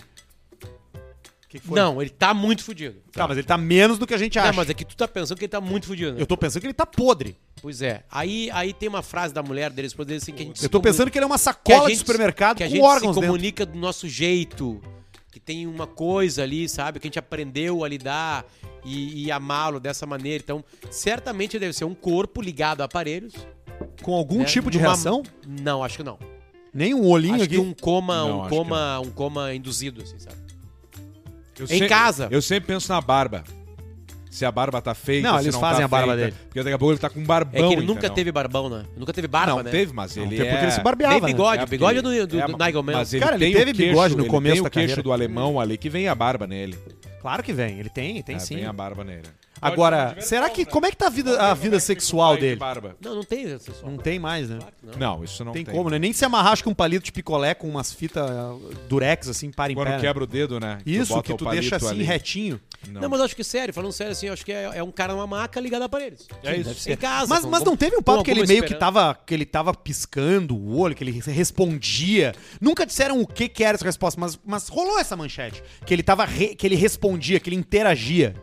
Que 1.49 1.59
que 1.59 1.67
foi? 1.67 1.77
Não, 1.77 2.01
ele 2.01 2.09
tá 2.09 2.33
muito 2.33 2.63
fudido. 2.63 2.95
Tá, 3.11 3.27
mas 3.27 3.37
ele 3.37 3.45
tá 3.45 3.57
menos 3.57 3.99
do 3.99 4.07
que 4.07 4.13
a 4.13 4.17
gente 4.17 4.39
acha. 4.39 4.47
Não, 4.49 4.55
mas 4.55 4.69
é 4.69 4.73
que 4.73 4.85
tu 4.85 4.95
tá 4.95 5.05
pensando 5.05 5.37
que 5.37 5.43
ele 5.43 5.49
tá 5.51 5.59
muito 5.59 5.85
fudido, 5.85 6.13
né? 6.13 6.21
Eu 6.21 6.25
tô 6.25 6.37
pensando 6.37 6.61
que 6.61 6.67
ele 6.67 6.73
tá 6.73 6.85
podre. 6.85 7.35
Pois 7.61 7.81
é. 7.81 8.03
Aí, 8.09 8.49
aí 8.53 8.71
tem 8.71 8.87
uma 8.87 9.01
frase 9.01 9.33
da 9.33 9.43
mulher 9.43 9.69
dele, 9.69 9.87
esposa 9.87 10.07
dele, 10.07 10.19
assim, 10.21 10.31
que 10.31 10.43
a 10.43 10.45
gente 10.45 10.59
se 10.59 10.65
Eu 10.65 10.69
tô 10.69 10.79
pensando 10.79 11.11
que 11.11 11.17
ele 11.17 11.25
é 11.25 11.27
uma 11.27 11.35
a 11.35 11.37
sacola 11.37 11.81
de 11.87 11.95
gente- 11.95 11.97
supermercado 11.99 12.55
que 12.57 12.63
a 12.63 12.69
gente 12.69 12.81
se 12.81 12.99
dentro. 13.01 13.13
comunica 13.21 13.65
do 13.65 13.77
nosso 13.77 14.07
jeito, 14.07 14.81
que 15.29 15.41
tem 15.41 15.67
uma 15.67 15.85
coisa 15.85 16.41
ali, 16.41 16.69
sabe, 16.69 16.99
que 17.01 17.07
a 17.07 17.09
gente 17.09 17.19
aprendeu 17.19 17.83
a 17.83 17.87
lidar 17.89 18.45
e, 18.83 19.25
e 19.25 19.31
amá-lo 19.31 19.79
dessa 19.79 20.05
maneira. 20.05 20.41
Então, 20.43 20.63
certamente 20.89 21.57
deve 21.59 21.73
ser 21.73 21.85
um 21.85 21.93
corpo 21.93 22.41
ligado 22.41 22.81
a 22.81 22.85
aparelhos. 22.85 23.33
Com 24.03 24.13
algum 24.13 24.39
né, 24.39 24.45
tipo 24.45 24.69
de 24.69 24.77
numa- 24.77 24.89
reação? 24.89 25.23
Não, 25.47 25.83
acho 25.83 25.97
que 25.97 26.03
não. 26.03 26.17
Nem 26.73 26.93
um 26.93 27.05
olhinho 27.07 27.35
Acho 27.35 27.43
aqui. 27.45 27.55
que 27.55 27.59
um 27.61 27.73
coma, 27.73 28.15
Não, 28.19 28.37
um 28.37 28.41
acho 28.41 28.49
coma, 28.49 28.99
um 29.01 29.09
coma 29.11 29.53
induzido, 29.53 30.01
assim, 30.03 30.17
sabe? 30.19 30.37
Eu 31.59 31.65
Em 31.65 31.67
sempre- 31.67 31.89
casa. 31.89 32.27
Eu 32.31 32.41
sempre 32.41 32.67
penso 32.73 32.91
na 32.91 33.01
barba. 33.01 33.43
Se 34.29 34.45
a 34.45 34.51
barba 34.51 34.81
tá 34.81 34.93
feita, 34.95 35.27
Não, 35.29 35.37
se 35.39 35.43
eles 35.43 35.53
não 35.55 35.59
fazem 35.59 35.79
tá 35.79 35.85
a 35.85 35.87
barba 35.89 36.13
feita. 36.15 36.25
dele. 36.31 36.37
Porque 36.47 36.63
daqui 36.63 36.73
a 36.73 36.79
pouco 36.79 36.93
ele 36.93 36.99
tá 36.99 37.09
com 37.09 37.21
barbão. 37.21 37.65
É 37.65 37.67
que 37.67 37.73
ele 37.73 37.81
nunca 37.85 37.99
entendeu? 37.99 38.15
teve 38.15 38.31
barbão, 38.31 38.69
né? 38.69 38.85
Nunca 38.95 39.11
teve 39.11 39.27
barba, 39.27 39.55
não, 39.57 39.63
né? 39.63 39.69
teve, 39.69 39.91
mas 39.93 40.15
ele 40.15 40.37
Não, 40.37 40.45
é... 40.45 40.49
porque 40.49 40.63
ele 40.65 40.71
se 40.71 40.81
barbeava, 40.81 41.13
Nem 41.15 41.21
né? 41.23 41.27
bigode. 41.27 41.59
É, 41.61 41.63
o 41.65 41.67
bigode 41.67 41.99
é 41.99 42.01
do, 42.01 42.09
do, 42.27 42.39
é, 42.39 42.47
do 42.47 42.57
Nigel 42.57 42.81
Mann. 42.83 42.93
Mas 42.93 43.13
ele 43.13 43.21
Cara, 43.25 43.35
ele 43.35 43.45
tem 43.45 43.53
teve 43.53 43.73
queixo, 43.73 43.89
bigode 43.91 44.15
no 44.15 44.23
ele 44.23 44.29
começo 44.29 44.53
tem 44.55 44.63
da 44.63 44.67
o 44.69 44.71
queixo 44.71 44.85
carreira. 44.87 45.03
do 45.03 45.11
alemão 45.11 45.59
ali 45.59 45.77
que 45.77 45.89
vem 45.89 46.07
a 46.07 46.15
barba 46.15 46.47
nele. 46.47 46.77
Claro 47.21 47.43
que 47.43 47.53
vem, 47.53 47.79
ele 47.79 47.89
tem, 47.89 48.23
tem 48.23 48.37
É, 48.37 48.39
sim. 48.39 48.55
Vem 48.55 48.65
a 48.65 48.73
barba 48.73 49.03
nele. 49.03 49.27
Agora, 49.61 50.17
será 50.21 50.49
que. 50.49 50.65
Como 50.65 50.85
é 50.85 50.91
que 50.91 50.97
tá 50.97 51.07
a 51.07 51.09
vida, 51.09 51.39
a 51.41 51.53
vida 51.53 51.79
sexual 51.79 52.35
dele? 52.37 52.55
Barba. 52.55 52.95
Não, 52.99 53.15
não 53.15 53.23
tem 53.23 53.47
sexual. 53.59 53.91
Não 53.91 53.97
tem 53.97 54.17
mais, 54.19 54.49
né? 54.49 54.59
Não, 54.97 55.23
isso 55.23 55.43
não 55.45 55.51
Tem 55.51 55.63
tem. 55.63 55.73
como, 55.75 55.89
né? 55.89 55.99
Nem 55.99 56.11
se 56.11 56.25
amarrar, 56.25 56.53
acho 56.53 56.63
que 56.63 56.69
um 56.69 56.73
palito 56.73 57.05
de 57.05 57.11
picolé 57.11 57.53
com 57.53 57.69
umas 57.69 57.93
fitas 57.93 58.29
uh, 58.29 58.59
durex, 58.89 59.27
assim, 59.29 59.51
para 59.51 59.71
em 59.71 59.75
Quando 59.75 59.87
pé. 59.87 59.95
né? 59.95 60.01
quebra 60.01 60.23
o 60.23 60.27
dedo, 60.27 60.59
né? 60.59 60.79
Isso, 60.85 61.21
que 61.21 61.33
tu 61.35 61.45
deixa 61.45 61.75
assim, 61.75 61.89
ali. 61.89 62.03
retinho. 62.03 62.59
Não, 62.89 63.07
mas 63.09 63.19
eu 63.19 63.25
acho 63.25 63.35
que 63.35 63.43
sério, 63.43 63.71
falando 63.71 63.91
sério 63.91 64.11
assim, 64.13 64.27
acho 64.27 64.43
que 64.43 64.51
é, 64.51 64.71
é 64.73 64.83
um 64.83 64.91
cara 64.91 65.13
numa 65.13 65.27
maca 65.27 65.59
ligado 65.59 65.83
a 65.83 65.85
aparelhos. 65.85 66.27
É 66.43 66.55
isso. 66.57 66.89
Em 66.89 66.97
casa. 66.97 67.27
Mas, 67.27 67.45
mas 67.45 67.63
não 67.63 67.77
teve 67.77 67.95
um 67.95 68.01
papo 68.01 68.23
que 68.23 68.31
ele 68.31 68.45
meio 68.47 68.63
que 68.63 68.73
tava, 68.73 69.13
que 69.25 69.33
ele 69.33 69.45
tava 69.45 69.71
piscando 69.73 70.55
o 70.55 70.79
olho, 70.79 70.95
que 70.95 71.03
ele 71.03 71.11
respondia. 71.55 72.33
Nunca 72.59 72.85
disseram 72.85 73.21
o 73.21 73.27
que, 73.27 73.47
que 73.47 73.63
era 73.63 73.75
essa 73.75 73.85
resposta, 73.85 74.19
mas, 74.19 74.39
mas 74.43 74.67
rolou 74.67 74.97
essa 74.99 75.15
manchete. 75.15 75.61
Que 75.85 75.93
ele 75.93 76.03
tava 76.03 76.25
re- 76.25 76.55
que 76.55 76.65
ele 76.65 76.75
respondia, 76.75 77.39
que 77.39 77.49
ele 77.49 77.55
interagia. 77.55 78.35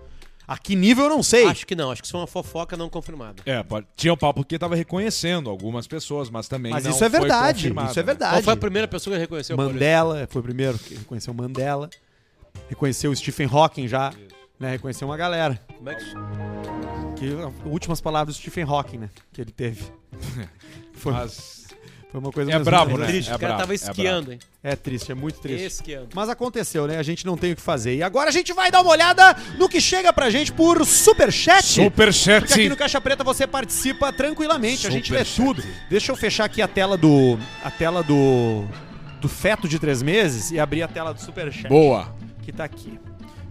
A 0.48 0.56
que 0.56 0.74
nível 0.74 1.04
eu 1.04 1.10
não 1.10 1.22
sei. 1.22 1.46
Acho 1.46 1.66
que 1.66 1.76
não, 1.76 1.90
acho 1.90 2.00
que 2.00 2.06
isso 2.06 2.16
é 2.16 2.20
uma 2.20 2.26
fofoca 2.26 2.74
não 2.74 2.88
confirmada. 2.88 3.42
É, 3.44 3.62
pode... 3.62 3.86
tinha 3.94 4.14
o 4.14 4.16
papo 4.16 4.42
que 4.42 4.58
tava 4.58 4.74
reconhecendo 4.74 5.50
algumas 5.50 5.86
pessoas, 5.86 6.30
mas 6.30 6.48
também 6.48 6.72
mas 6.72 6.84
não 6.84 6.90
isso 6.90 7.04
é 7.04 7.10
foi 7.10 7.20
verdade. 7.20 7.58
confirmado, 7.58 7.90
Isso 7.90 8.00
é 8.00 8.02
né? 8.02 8.06
verdade. 8.06 8.32
Qual 8.32 8.42
foi 8.42 8.54
a 8.54 8.56
primeira 8.56 8.88
pessoa 8.88 9.14
que 9.14 9.20
reconheceu 9.20 9.54
o? 9.54 9.58
Mandela, 9.58 10.26
foi 10.30 10.40
o 10.40 10.42
primeiro 10.42 10.78
que 10.78 10.94
reconheceu 10.94 11.34
Mandela. 11.34 11.90
Reconheceu 12.66 13.10
o 13.10 13.16
Stephen 13.16 13.46
Hawking 13.52 13.86
já. 13.86 14.10
Né, 14.58 14.70
reconheceu 14.70 15.06
uma 15.06 15.18
galera. 15.18 15.60
Como 15.76 15.90
é 15.90 15.94
que... 15.94 16.04
Que, 17.16 17.68
últimas 17.68 18.00
palavras 18.00 18.34
do 18.36 18.40
Stephen 18.40 18.64
Hawking, 18.64 18.98
né? 18.98 19.10
Que 19.32 19.42
ele 19.42 19.52
teve. 19.52 19.84
Foi, 20.94 21.12
Mas 21.12 21.66
foi 22.10 22.20
uma 22.20 22.32
coisa 22.32 22.50
é 22.50 22.58
brabo, 22.58 22.96
né? 22.96 23.06
Triste, 23.06 23.30
É 23.30 23.36
o 23.36 23.38
cara 23.38 23.54
brabo, 23.54 23.60
tava 23.60 23.72
é 23.72 23.76
esquiando, 23.76 24.32
hein? 24.32 24.38
É 24.62 24.74
triste, 24.74 25.12
é 25.12 25.14
muito 25.14 25.38
triste. 25.40 25.66
Esquiando. 25.66 26.08
Mas 26.14 26.28
aconteceu, 26.28 26.86
né? 26.86 26.96
A 26.96 27.02
gente 27.02 27.26
não 27.26 27.36
tem 27.36 27.52
o 27.52 27.56
que 27.56 27.60
fazer. 27.60 27.96
E 27.96 28.02
agora 28.02 28.30
a 28.30 28.32
gente 28.32 28.52
vai 28.52 28.70
dar 28.70 28.80
uma 28.80 28.90
olhada 28.90 29.36
no 29.58 29.68
que 29.68 29.80
chega 29.80 30.10
pra 30.12 30.30
gente 30.30 30.50
por 30.52 30.84
superchat. 30.86 31.62
Superchat. 31.64 32.40
Porque 32.40 32.54
aqui 32.54 32.68
no 32.68 32.76
Caixa 32.76 33.00
Preta 33.00 33.22
você 33.22 33.46
participa 33.46 34.10
tranquilamente, 34.12 34.86
a 34.86 34.90
gente 34.90 35.12
lê 35.12 35.24
Superchat. 35.24 35.62
tudo. 35.62 35.88
Deixa 35.90 36.10
eu 36.10 36.16
fechar 36.16 36.44
aqui 36.44 36.62
a 36.62 36.68
tela 36.68 36.96
do 36.96 37.38
a 37.62 37.70
tela 37.70 38.02
do 38.02 38.64
do 39.20 39.28
feto 39.28 39.68
de 39.68 39.78
três 39.78 40.00
meses 40.02 40.50
e 40.50 40.58
abrir 40.58 40.82
a 40.82 40.88
tela 40.88 41.12
do 41.12 41.20
Superchat. 41.20 41.68
Boa. 41.68 42.14
Que 42.42 42.52
tá 42.52 42.64
aqui. 42.64 42.98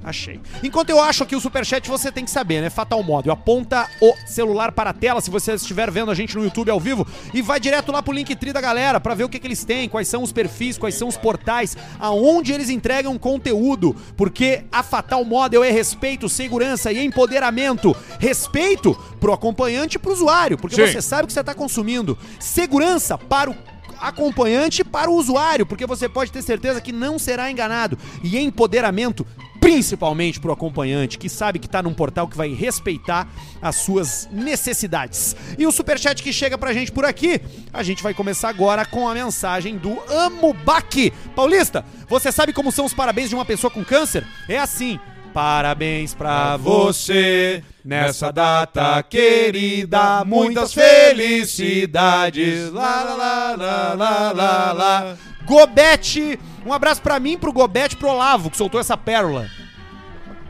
Achei. 0.04 0.40
Enquanto 0.64 0.90
eu 0.90 1.02
acho 1.02 1.24
aqui 1.24 1.36
o 1.36 1.40
superchat, 1.42 1.88
você 1.90 2.12
tem 2.12 2.24
que 2.24 2.32
saber, 2.32 2.62
né? 2.62 2.70
Fatal 2.70 3.02
Modo. 3.04 3.32
Aponta 3.32 3.90
o 4.02 4.14
celular 4.26 4.72
para 4.72 4.92
a 4.92 4.94
tela 4.94 5.20
se 5.20 5.30
você 5.30 5.54
estiver 5.54 5.92
vendo 5.92 6.10
a 6.10 6.16
gente 6.16 6.36
no 6.38 6.44
YouTube 6.44 6.72
ao 6.72 6.80
vivo 6.80 7.06
e 7.34 7.42
vai 7.42 7.60
direto 7.60 7.92
lá 7.92 8.02
pro 8.02 8.14
Linktree 8.14 8.54
da 8.54 8.62
galera 8.62 9.00
pra 9.00 9.14
ver 9.14 9.26
o 9.26 9.30
que, 9.30 9.40
que 9.40 9.48
eles 9.48 9.66
têm, 9.66 9.90
quais 9.90 10.08
são 10.08 10.24
os 10.24 10.32
perfis, 10.32 10.78
quais 10.78 10.96
são 10.96 11.08
os 11.08 11.18
portais, 11.18 11.76
aonde 12.00 12.54
eles 12.54 12.70
entregam 12.70 13.18
conteúdo. 13.18 13.96
Porque 14.16 14.64
a 14.72 14.82
Fatal 14.82 15.26
Model 15.26 15.64
é 15.64 15.72
respeito, 15.72 16.30
segurança 16.30 16.92
e 16.92 17.04
empoderamento. 17.04 17.96
Respeito 18.20 18.96
pro 19.20 19.34
acompanhante 19.34 19.96
e 19.96 20.00
pro 20.00 20.14
usuário, 20.14 20.58
porque 20.58 20.76
Sim. 20.76 20.94
você 20.94 21.02
sabe 21.02 21.24
o 21.24 21.28
que 21.28 21.34
você 21.34 21.44
tá 21.44 21.54
consumindo. 21.54 22.18
Segurança 22.40 23.18
para 23.18 23.50
o 23.52 23.56
acompanhante 24.00 24.82
e 24.82 24.86
para 24.86 25.10
o 25.10 25.16
usuário, 25.16 25.66
porque 25.66 25.86
você 25.86 26.08
pode 26.08 26.32
ter 26.32 26.42
certeza 26.42 26.82
que 26.82 26.92
não 26.92 27.18
será 27.18 27.50
enganado. 27.50 27.98
E 28.24 28.38
empoderamento, 28.38 29.26
principalmente 29.60 30.40
para 30.40 30.50
o 30.50 30.54
acompanhante, 30.54 31.18
que 31.18 31.30
sabe 31.30 31.60
que 31.60 31.66
está 31.66 31.82
num 31.82 31.94
portal 31.94 32.28
que 32.28 32.38
vai 32.38 32.54
respeitar 32.54 33.28
as 33.62 33.76
suas 33.78 34.28
necessidades. 34.32 35.36
E 35.58 35.66
o 35.66 35.72
superchat 35.72 36.22
que 36.22 36.34
chega 36.34 36.58
pra 36.58 36.74
gente 36.74 36.92
por 36.92 37.06
aqui, 37.06 37.42
a 37.74 37.84
gente 37.84 38.04
vai 38.04 38.14
começar 38.14 38.50
agora 38.50 38.86
com 38.86 39.08
a 39.08 39.14
mensagem 39.14 39.78
do 39.78 40.00
Amo 40.10 40.54
Baque. 40.54 41.12
Paulista, 41.36 41.86
você 42.08 42.32
sabe 42.32 42.54
como 42.54 42.72
são 42.72 42.86
os 42.86 42.94
parabéns 42.94 43.30
de 43.30 43.36
uma 43.36 43.46
pessoa 43.46 43.72
com 43.72 43.84
câncer? 43.84 44.26
É 44.48 44.58
assim. 44.58 45.00
Parabéns 45.42 46.16
pra 46.16 46.58
você 46.58 47.64
nessa 47.86 48.32
data 48.34 49.04
querida, 49.04 50.26
muitas 50.26 50.74
felicidades. 50.74 52.72
Lá, 52.74 53.04
lá, 53.04 53.56
lá, 53.56 53.94
lá, 53.94 54.32
lá, 54.32 54.72
lá. 54.74 55.16
Gobete, 55.46 56.40
um 56.66 56.74
abraço 56.74 57.04
pra 57.04 57.20
mim, 57.20 57.38
pro 57.38 57.54
Gobete, 57.54 57.96
pro 57.96 58.10
Olavo, 58.10 58.50
que 58.50 58.58
soltou 58.58 58.80
essa 58.82 58.98
pérola. 58.98 59.48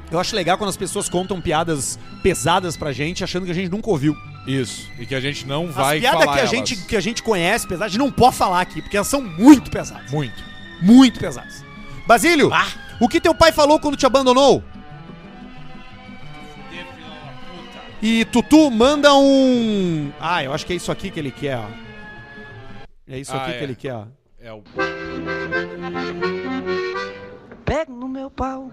Eu 0.09 0.21
acho 0.21 0.33
legal 0.33 0.57
quando 0.57 0.69
as 0.69 0.77
pessoas 0.77 1.09
contam 1.09 1.41
piadas 1.41 1.99
pesadas 2.23 2.77
pra 2.77 2.93
gente, 2.93 3.25
achando 3.25 3.43
que 3.43 3.51
a 3.51 3.55
gente 3.55 3.69
nunca 3.69 3.89
ouviu. 3.89 4.15
Isso. 4.47 4.89
E 4.97 5.05
que 5.05 5.13
a 5.15 5.19
gente 5.19 5.45
não 5.45 5.67
vai 5.69 5.97
As 5.97 6.01
piadas 6.01 6.19
falar 6.21 6.31
que 6.31 6.39
a, 6.39 6.43
elas. 6.43 6.49
gente, 6.49 6.77
que 6.77 6.95
a 6.95 7.01
gente 7.01 7.21
conhece, 7.21 7.67
pesadas, 7.67 7.87
a 7.87 7.89
gente 7.89 7.99
não 7.99 8.09
pode 8.09 8.37
falar 8.37 8.61
aqui, 8.61 8.81
porque 8.81 8.95
elas 8.95 9.09
são 9.09 9.21
muito 9.21 9.69
pesadas. 9.69 10.09
Muito. 10.09 10.41
Muito 10.81 11.19
pesadas. 11.19 11.61
Basílio, 12.07 12.53
Ah. 12.53 12.67
o 13.01 13.09
que 13.09 13.19
teu 13.19 13.35
pai 13.35 13.51
falou 13.51 13.81
quando 13.81 13.97
te 13.97 14.05
abandonou? 14.05 14.63
E 18.01 18.25
Tutu 18.25 18.69
manda 18.69 19.13
um. 19.15 20.11
Ah, 20.19 20.43
eu 20.43 20.53
acho 20.53 20.65
que 20.65 20.73
é 20.73 20.75
isso 20.75 20.91
aqui 20.91 21.09
que 21.09 21.19
ele 21.19 21.31
quer, 21.31 21.57
ó. 21.57 21.65
É 23.07 23.17
isso 23.17 23.33
Ah, 23.33 23.41
aqui 23.43 23.51
é. 23.51 23.57
que 23.57 23.63
ele 23.63 23.75
quer, 23.75 23.93
ó. 23.93 24.05
É 24.39 24.51
o... 24.53 24.61
Pego 27.65 27.93
no 27.93 28.07
meu 28.07 28.29
pau. 28.29 28.71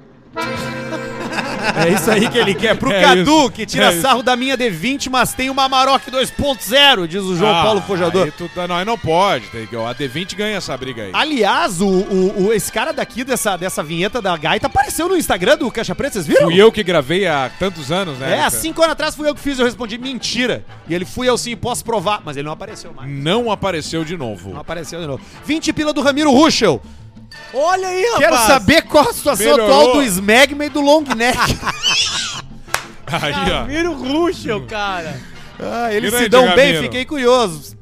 É 1.84 1.88
isso 1.90 2.10
aí 2.10 2.28
que 2.28 2.38
ele 2.38 2.54
quer. 2.54 2.76
Pro 2.76 2.90
É 2.94 3.00
Cadu, 3.00 3.22
isso, 3.42 3.50
que 3.50 3.66
tira 3.66 3.86
é 3.86 3.92
isso. 3.92 4.02
sarro 4.02 4.22
da 4.22 4.36
minha 4.36 4.56
D20, 4.56 5.08
mas 5.10 5.32
tem 5.32 5.48
uma 5.50 5.64
Amarok 5.64 6.10
2.0, 6.10 7.06
diz 7.06 7.22
o 7.22 7.36
João 7.36 7.54
Ah, 7.54 7.62
Paulo 7.62 7.80
Fojador. 7.82 8.30
Tu 8.36 8.48
tá- 8.54 8.68
não, 8.68 8.76
aí 8.76 8.84
não 8.84 8.98
pode. 8.98 9.46
A 9.46 9.94
D20 9.94 10.36
ganha 10.36 10.56
essa 10.58 10.76
briga 10.76 11.04
aí. 11.04 11.10
Aliás, 11.12 11.80
o, 11.80 11.86
o- 11.86 12.46
o- 12.46 12.52
esse 12.52 12.70
cara 12.70 12.92
daqui 12.92 13.24
dessa, 13.24 13.56
dessa 13.56 13.82
vinheta 13.82 14.20
da 14.20 14.36
gaita 14.36 14.66
apareceu 14.66 15.08
no 15.08 15.16
Instagram 15.16 15.56
do 15.56 15.70
Caixa 15.70 15.94
Preta, 15.94 16.12
vocês 16.14 16.26
viram? 16.26 16.42
Fui 16.46 16.60
eu 16.60 16.70
que 16.70 16.82
gravei 16.82 17.26
há 17.26 17.50
tantos 17.58 17.90
anos, 17.90 18.18
né? 18.18 18.36
É, 18.38 18.44
há 18.44 18.50
cinco 18.50 18.80
anos 18.82 18.92
atrás 18.92 19.14
fui 19.14 19.28
eu 19.28 19.34
que 19.34 19.40
fiz, 19.40 19.58
eu 19.58 19.64
respondi 19.64 19.96
mentira. 19.98 20.64
E 20.88 20.94
ele 20.94 21.04
fui 21.04 21.28
eu 21.28 21.36
sim, 21.38 21.56
posso 21.56 21.84
provar. 21.84 22.20
Mas 22.24 22.36
ele 22.36 22.44
não 22.46 22.52
apareceu 22.52 22.92
mais. 22.92 23.10
Não 23.10 23.50
apareceu 23.50 24.04
de 24.04 24.16
Não 24.16 24.28
novo. 24.28 24.56
apareceu 24.56 25.00
de 25.00 25.06
novo. 25.06 25.22
20 25.44 25.72
pila 25.72 25.92
do 25.92 26.02
Ramiro 26.02 26.30
Ruschel. 26.30 26.80
Olha 27.52 27.86
aí, 27.88 28.04
rapaz! 28.06 28.18
Quero 28.24 28.36
saber 28.36 28.82
qual 28.82 29.08
a 29.08 29.12
situação 29.12 29.46
Melhorou. 29.46 29.66
atual 29.66 29.92
do 29.94 30.02
Smegma 30.02 30.64
e 30.64 30.68
do 30.68 30.80
Long 30.80 31.02
Neck. 31.16 31.38
Aí, 33.06 33.86
ó. 33.86 33.92
Ruschel, 33.92 34.66
cara. 34.66 35.20
ah, 35.60 35.92
eles 35.92 36.10
Grande 36.10 36.24
se 36.24 36.28
dão 36.30 36.44
bem, 36.54 36.66
Ramiro. 36.72 36.82
fiquei 36.84 37.04
curioso. 37.04 37.76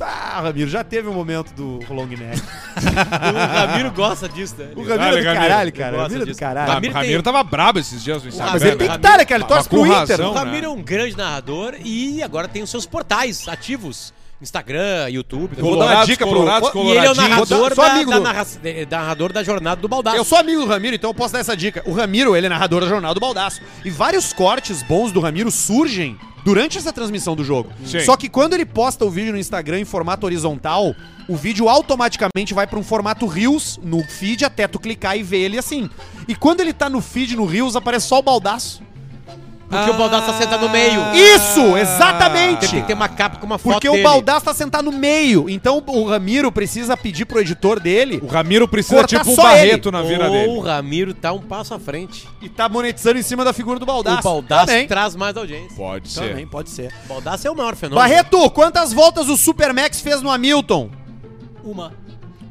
Ah, 0.00 0.40
Ramiro, 0.42 0.70
já 0.70 0.84
teve 0.84 1.08
um 1.08 1.12
momento 1.12 1.52
do 1.52 1.80
Long 1.92 2.06
Neck. 2.06 2.40
O 2.78 3.66
Ramiro 3.66 3.90
gosta 3.90 4.28
disso, 4.28 4.54
né? 4.56 4.68
O 4.76 4.82
Ramiro 4.82 4.94
é 4.94 5.20
do 5.20 5.26
Ramiro. 5.26 5.34
caralho, 5.34 5.72
cara. 5.72 5.96
O 5.96 6.00
Ramiro 6.00 6.22
é 6.22 6.26
do 6.26 6.36
caralho. 6.36 6.72
Ramiro 6.72 6.94
Ramiro, 6.94 7.22
tem- 7.22 7.32
tava 7.32 7.42
brabo 7.42 7.80
esses 7.80 8.02
dias 8.02 8.22
no 8.22 8.28
Instagram. 8.28 8.52
Mas 8.52 8.62
ele 8.62 8.76
tem 8.76 8.88
que 8.88 8.94
estar, 8.96 9.18
né, 9.18 9.24
cara? 9.24 9.40
Ele 9.42 9.48
torce 9.48 9.68
com 9.68 9.76
pro 9.82 9.86
Inter. 9.86 9.98
razão, 9.98 10.30
O 10.30 10.34
né? 10.34 10.40
Ramiro 10.40 10.66
é 10.66 10.68
um 10.68 10.80
grande 10.82 11.16
narrador 11.16 11.74
e 11.84 12.22
agora 12.22 12.46
tem 12.46 12.62
os 12.62 12.70
seus 12.70 12.86
portais 12.86 13.48
ativos. 13.48 14.14
Instagram, 14.40 15.08
YouTube. 15.10 15.56
Vou 15.60 15.76
dar 15.76 15.86
uma 15.86 16.04
dica 16.06 16.24
pro- 16.26 16.34
Colorados, 16.36 16.70
Ô, 16.74 16.84
E 16.84 16.90
ele 16.90 17.06
é 17.06 17.10
o 17.10 17.14
narrador, 17.14 17.74
Sou 17.74 17.84
da, 17.84 17.92
amigo 17.92 18.10
da 18.10 18.20
narra- 18.20 18.44
de- 18.62 18.86
narrador 18.86 19.32
da 19.32 19.42
jornada 19.42 19.80
do 19.80 19.88
Baldaço. 19.88 20.16
Eu 20.16 20.24
sou 20.24 20.38
amigo 20.38 20.60
do 20.60 20.66
Ramiro, 20.66 20.94
então 20.94 21.10
eu 21.10 21.14
posso 21.14 21.32
dar 21.32 21.40
essa 21.40 21.56
dica. 21.56 21.82
O 21.86 21.92
Ramiro, 21.92 22.36
ele 22.36 22.46
é 22.46 22.48
narrador 22.48 22.80
da 22.82 22.86
Jornal 22.88 23.14
do 23.14 23.20
Baldaço. 23.20 23.60
E 23.84 23.90
vários 23.90 24.32
cortes 24.32 24.82
bons 24.82 25.10
do 25.10 25.18
Ramiro 25.20 25.50
surgem 25.50 26.16
durante 26.44 26.78
essa 26.78 26.92
transmissão 26.92 27.34
do 27.34 27.42
jogo. 27.44 27.70
Sim. 27.84 28.00
Só 28.00 28.16
que 28.16 28.28
quando 28.28 28.54
ele 28.54 28.64
posta 28.64 29.04
o 29.04 29.10
vídeo 29.10 29.32
no 29.32 29.38
Instagram 29.38 29.80
em 29.80 29.84
formato 29.84 30.24
horizontal, 30.24 30.94
o 31.28 31.36
vídeo 31.36 31.68
automaticamente 31.68 32.54
vai 32.54 32.66
pra 32.66 32.78
um 32.78 32.82
formato 32.84 33.26
Reels 33.26 33.78
no 33.82 34.02
feed 34.04 34.44
até 34.44 34.66
tu 34.68 34.78
clicar 34.78 35.18
e 35.18 35.22
ver 35.22 35.40
ele 35.40 35.58
assim. 35.58 35.90
E 36.28 36.34
quando 36.34 36.60
ele 36.60 36.72
tá 36.72 36.88
no 36.88 37.00
feed 37.00 37.36
no 37.36 37.44
Reels, 37.44 37.74
aparece 37.76 38.06
só 38.06 38.18
o 38.20 38.22
Baldaço. 38.22 38.82
Porque 39.68 39.90
o 39.90 39.94
Baldaço 39.94 40.26
tá 40.26 40.32
sentado 40.32 40.62
no 40.62 40.68
meio. 40.70 41.00
Isso, 41.14 41.76
exatamente! 41.76 42.64
Ele 42.64 42.72
tem 42.72 42.80
que 42.80 42.86
ter 42.86 42.94
uma 42.94 43.08
capa 43.08 43.36
com 43.36 43.44
uma 43.46 43.58
foto 43.58 43.74
Porque 43.74 43.88
dele. 43.90 44.00
o 44.00 44.02
Baldaço 44.02 44.44
tá 44.46 44.54
sentado 44.54 44.90
no 44.90 44.96
meio. 44.98 45.48
Então 45.48 45.82
o 45.86 46.04
Ramiro 46.08 46.50
precisa 46.50 46.96
pedir 46.96 47.26
pro 47.26 47.38
editor 47.40 47.78
dele 47.78 48.18
O 48.22 48.26
Ramiro 48.26 48.66
precisa 48.66 49.04
tipo 49.04 49.30
um 49.30 49.36
Barreto 49.36 49.92
na 49.92 50.00
vida 50.02 50.24
Ou 50.24 50.30
dele. 50.30 50.52
o 50.52 50.60
Ramiro 50.60 51.12
tá 51.12 51.32
um 51.32 51.40
passo 51.40 51.74
à 51.74 51.78
frente. 51.78 52.26
e 52.40 52.48
tá 52.48 52.68
monetizando 52.68 53.18
em 53.18 53.22
cima 53.22 53.44
da 53.44 53.52
figura 53.52 53.78
do 53.78 53.84
Baldaço. 53.86 54.20
O 54.20 54.22
Baldaço 54.22 54.66
Também. 54.66 54.86
traz 54.88 55.14
mais 55.14 55.36
audiência. 55.36 55.76
Pode 55.76 56.08
ser. 56.08 56.28
Também, 56.30 56.46
pode 56.46 56.70
ser. 56.70 56.92
O 57.04 57.08
Baldaço 57.08 57.46
é 57.46 57.50
o 57.50 57.54
maior 57.54 57.76
fenômeno. 57.76 58.00
Barreto, 58.00 58.50
quantas 58.50 58.92
voltas 58.92 59.28
o 59.28 59.36
Supermax 59.36 60.00
fez 60.00 60.22
no 60.22 60.30
Hamilton? 60.30 60.90
Uma. 61.62 61.92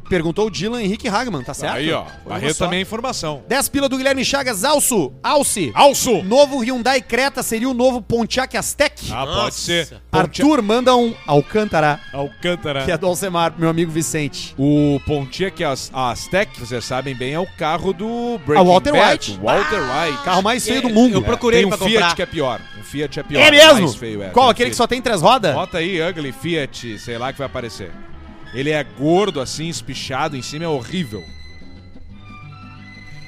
Perguntou 0.09 0.47
o 0.47 0.49
Dylan 0.51 0.81
Henrique 0.81 1.07
Hagman, 1.07 1.43
tá 1.43 1.53
certo? 1.53 1.75
Aí, 1.75 1.91
ó. 1.91 2.05
Barreto 2.25 2.57
também 2.57 2.79
é 2.79 2.81
informação. 2.81 3.43
10 3.47 3.69
pila 3.69 3.89
do 3.89 3.97
Guilherme 3.97 4.23
Chagas, 4.23 4.63
Alço, 4.63 5.11
Alce. 5.21 5.71
Alço! 5.75 6.23
Novo 6.23 6.59
Hyundai 6.63 7.01
Creta 7.01 7.43
seria 7.43 7.69
o 7.69 7.73
novo 7.73 8.01
Pontiac 8.01 8.55
Aztec? 8.55 9.11
Ah, 9.11 9.25
Nossa. 9.25 9.41
pode 9.41 9.55
ser. 9.55 10.01
Arthur 10.11 10.61
manda 10.61 10.95
um 10.95 11.13
Alcântara, 11.25 11.99
Alcântara. 12.13 12.85
que 12.85 12.91
é 12.91 12.97
do 12.97 13.05
Alcemar, 13.05 13.53
meu 13.57 13.69
amigo 13.69 13.91
Vicente. 13.91 14.55
O 14.57 14.99
Pontiac 15.05 15.63
Az- 15.63 15.91
Aztec, 15.93 16.59
vocês 16.59 16.83
sabem 16.85 17.13
bem, 17.15 17.33
é 17.33 17.39
o 17.39 17.47
carro 17.57 17.91
do 17.93 18.39
Breaking 18.45 18.61
Ah, 18.65 18.71
Walter 18.71 18.91
Bad, 18.93 19.11
White. 19.31 19.39
o 19.41 19.43
Walter 19.45 19.79
White. 19.81 20.23
Carro 20.23 20.41
mais 20.41 20.65
feio 20.65 20.81
do 20.81 20.89
É, 20.89 20.93
mundo. 20.93 21.15
eu 21.15 21.21
procurei 21.21 21.59
Tem 21.59 21.65
um 21.65 21.69
pra 21.69 21.77
Fiat 21.77 21.93
comprar. 21.93 22.15
que 22.15 22.21
é 22.21 22.25
pior. 22.25 22.61
Um 22.79 22.83
Fiat 22.83 23.19
é 23.19 23.23
pior. 23.23 23.39
É 23.41 23.51
mesmo? 23.51 23.81
Mais 23.81 23.95
feio, 23.95 24.23
é. 24.23 24.29
Qual? 24.29 24.47
Um 24.47 24.49
Aquele 24.49 24.69
que 24.69 24.75
Fiat. 24.75 24.77
só 24.77 24.87
tem 24.87 25.01
três 25.01 25.21
rodas? 25.21 25.53
Bota 25.53 25.79
aí, 25.79 26.01
Ugly 26.01 26.31
Fiat, 26.31 26.97
sei 26.99 27.17
lá 27.17 27.31
que 27.31 27.37
vai 27.39 27.47
aparecer. 27.47 27.91
Ele 28.53 28.69
é 28.71 28.83
gordo 28.83 29.39
assim, 29.41 29.67
espichado 29.67 30.35
em 30.35 30.41
cima, 30.41 30.65
é 30.65 30.67
horrível. 30.67 31.23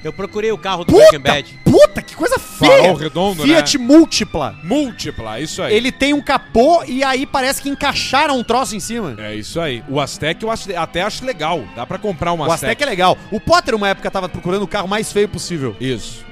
Eu 0.02 0.14
procurei 0.14 0.50
o 0.50 0.56
carro 0.56 0.82
do 0.82 0.94
Breaking 0.94 1.18
Puta, 1.20 1.32
Bad. 1.32 1.58
puta 1.62 2.00
que 2.02 2.16
coisa 2.16 2.38
feia! 2.38 2.78
Farol 2.84 2.94
redondo, 2.94 3.42
Fiat 3.42 3.76
né? 3.76 3.84
Múltipla. 3.84 4.58
Múltipla, 4.64 5.38
isso 5.40 5.62
aí. 5.62 5.74
Ele 5.76 5.92
tem 5.92 6.14
um 6.14 6.22
capô 6.22 6.82
e 6.84 7.04
aí 7.04 7.26
parece 7.26 7.60
que 7.60 7.68
encaixaram 7.68 8.38
um 8.38 8.42
troço 8.42 8.74
em 8.74 8.80
cima. 8.80 9.14
É 9.18 9.34
isso 9.34 9.60
aí. 9.60 9.84
O 9.90 10.00
Aztec 10.00 10.42
eu 10.42 10.50
acho- 10.50 10.74
até 10.74 11.02
acho 11.02 11.22
legal. 11.22 11.62
Dá 11.76 11.84
pra 11.84 11.98
comprar 11.98 12.32
um 12.32 12.38
O 12.40 12.50
Aztec 12.50 12.82
é 12.82 12.86
legal. 12.86 13.16
O 13.30 13.38
Potter, 13.38 13.74
uma 13.74 13.90
época, 13.90 14.10
tava 14.10 14.26
procurando 14.26 14.62
o 14.62 14.68
carro 14.68 14.88
mais 14.88 15.12
feio 15.12 15.28
possível. 15.28 15.76
Isso. 15.78 16.24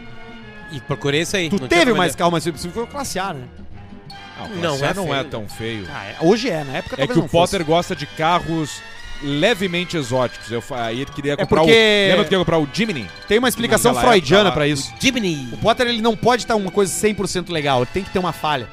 E 0.72 0.80
procurei 0.80 1.20
isso 1.20 1.36
aí. 1.36 1.51
Tu 1.51 1.59
teve 1.68 1.93
mais 1.93 2.14
carro 2.14 2.30
mais 2.32 2.45
feio 2.45 2.55
possível, 2.55 2.72
foi 2.74 2.84
o 2.84 2.86
Classe 2.86 3.18
A, 3.18 3.34
né? 3.34 3.43
Ah, 4.39 4.45
o 4.45 4.49
Não, 4.57 4.78
Classe 4.78 4.84
A 4.84 4.91
é 4.91 4.95
não 4.95 5.14
é 5.14 5.24
tão 5.24 5.49
feio. 5.49 5.86
Ah, 5.93 6.05
é- 6.05 6.16
hoje 6.20 6.49
é, 6.49 6.62
na 6.64 6.76
época 6.78 6.97
É 6.99 7.07
que 7.07 7.12
o 7.12 7.16
não 7.16 7.28
fosse. 7.28 7.53
Potter 7.53 7.64
gosta 7.66 7.97
de 7.97 8.07
carros 8.07 8.80
levemente 9.22 9.97
exóticos. 9.97 10.51
Eu, 10.53 10.62
aí 10.70 11.01
ele 11.01 11.11
queria 11.11 11.36
comprar 11.36 11.61
porque- 11.62 11.72
o. 11.72 12.09
Lembra 12.11 12.24
que 12.24 12.28
queria 12.30 12.39
comprar 12.39 12.59
o 12.59 12.68
Jimny? 12.72 13.07
Tem 13.26 13.39
uma 13.39 13.49
explicação 13.49 13.95
freudiana 13.95 14.53
pra 14.53 14.66
isso. 14.66 14.93
Jimny. 15.01 15.49
O 15.53 15.57
Potter, 15.57 15.89
ele 15.89 16.01
não 16.01 16.16
pode 16.16 16.43
estar 16.45 16.55
uma 16.57 16.70
coisa 16.70 16.93
100% 16.93 17.51
legal, 17.51 17.80
ele 17.80 17.91
tem 17.93 18.05
que 18.05 18.11
ter 18.11 18.18
uma 18.18 18.32
falha. 18.32 18.68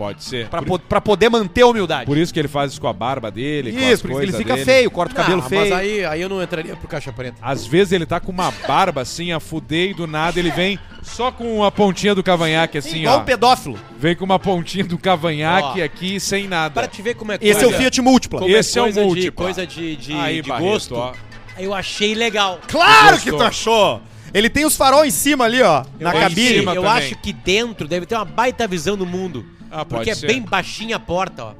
Pode 0.00 0.24
ser. 0.24 0.48
Pra, 0.48 0.62
po- 0.62 0.78
pra 0.78 0.98
poder 1.00 1.28
manter 1.28 1.60
a 1.60 1.66
humildade. 1.66 2.06
por 2.06 2.16
isso 2.16 2.32
que 2.32 2.38
ele 2.38 2.48
faz 2.48 2.72
isso 2.72 2.80
com 2.80 2.88
a 2.88 2.92
barba 2.92 3.30
dele, 3.30 3.70
com 3.72 3.78
as 3.78 3.84
isso, 3.84 4.02
porque 4.08 4.22
ele 4.22 4.32
fica 4.32 4.54
dele. 4.54 4.64
feio, 4.64 4.90
corta 4.90 5.12
o 5.12 5.16
cabelo 5.16 5.42
feio. 5.42 5.60
Mas 5.60 5.72
aí, 5.72 6.04
aí 6.06 6.20
eu 6.22 6.28
não 6.28 6.42
entraria 6.42 6.74
pro 6.74 6.88
caixa 6.88 7.12
preta. 7.12 7.36
Às 7.42 7.66
vezes 7.66 7.92
ele 7.92 8.06
tá 8.06 8.18
com 8.18 8.32
uma 8.32 8.50
barba 8.66 9.02
assim, 9.02 9.30
a 9.30 9.38
fuder, 9.38 9.90
e 9.90 9.94
do 9.94 10.06
nada 10.06 10.38
ele 10.40 10.50
vem 10.50 10.78
só 11.02 11.30
com 11.30 11.62
a 11.62 11.70
pontinha 11.70 12.14
do 12.14 12.22
cavanhaque, 12.22 12.78
assim, 12.78 13.00
Igual 13.00 13.18
ó. 13.18 13.20
um 13.20 13.24
pedófilo. 13.24 13.78
Vem 13.98 14.16
com 14.16 14.24
uma 14.24 14.38
pontinha 14.38 14.84
do 14.84 14.96
cavanhaque 14.96 15.82
Ó. 15.82 15.84
aqui 15.84 16.18
sem 16.18 16.48
nada. 16.48 16.72
Para 16.72 16.88
te 16.88 17.02
ver 17.02 17.14
como 17.14 17.32
é 17.32 17.38
Esse 17.40 17.62
é 17.62 17.66
o 17.66 17.70
coisa- 17.70 17.78
Fiat 17.78 18.00
Múltipla. 18.00 18.40
como 18.40 18.56
Esse 18.56 18.78
é 18.78 18.80
o 18.80 18.84
coisa 18.84 19.00
de, 19.00 19.06
múltipla. 19.06 19.44
coisa 19.44 19.66
de, 19.66 19.96
de, 19.96 20.12
Aí, 20.14 20.40
de 20.40 20.48
Barreto, 20.48 20.66
gosto. 20.70 20.94
ó. 20.96 21.12
Eu 21.58 21.74
achei 21.74 22.14
legal. 22.14 22.58
Claro 22.66 23.18
que 23.20 23.30
tu 23.30 23.42
achou! 23.42 24.00
Ele 24.32 24.48
tem 24.48 24.64
os 24.64 24.76
farol 24.76 25.04
em 25.04 25.10
cima 25.10 25.44
ali, 25.44 25.60
ó, 25.62 25.84
na 25.98 26.10
eu 26.12 26.18
acho 26.18 26.20
cabine. 26.20 26.56
eu 26.58 26.64
também. 26.64 26.86
acho 26.90 27.16
que 27.16 27.32
dentro 27.32 27.88
deve 27.88 28.06
ter 28.06 28.14
uma 28.14 28.24
baita 28.24 28.66
visão 28.66 28.96
no 28.96 29.04
mundo. 29.06 29.44
Ah, 29.70 29.84
pode 29.84 29.88
porque 29.88 30.14
ser. 30.14 30.26
é 30.26 30.28
bem 30.28 30.42
baixinha 30.42 30.96
a 30.96 31.00
porta, 31.00 31.44
ó. 31.44 31.54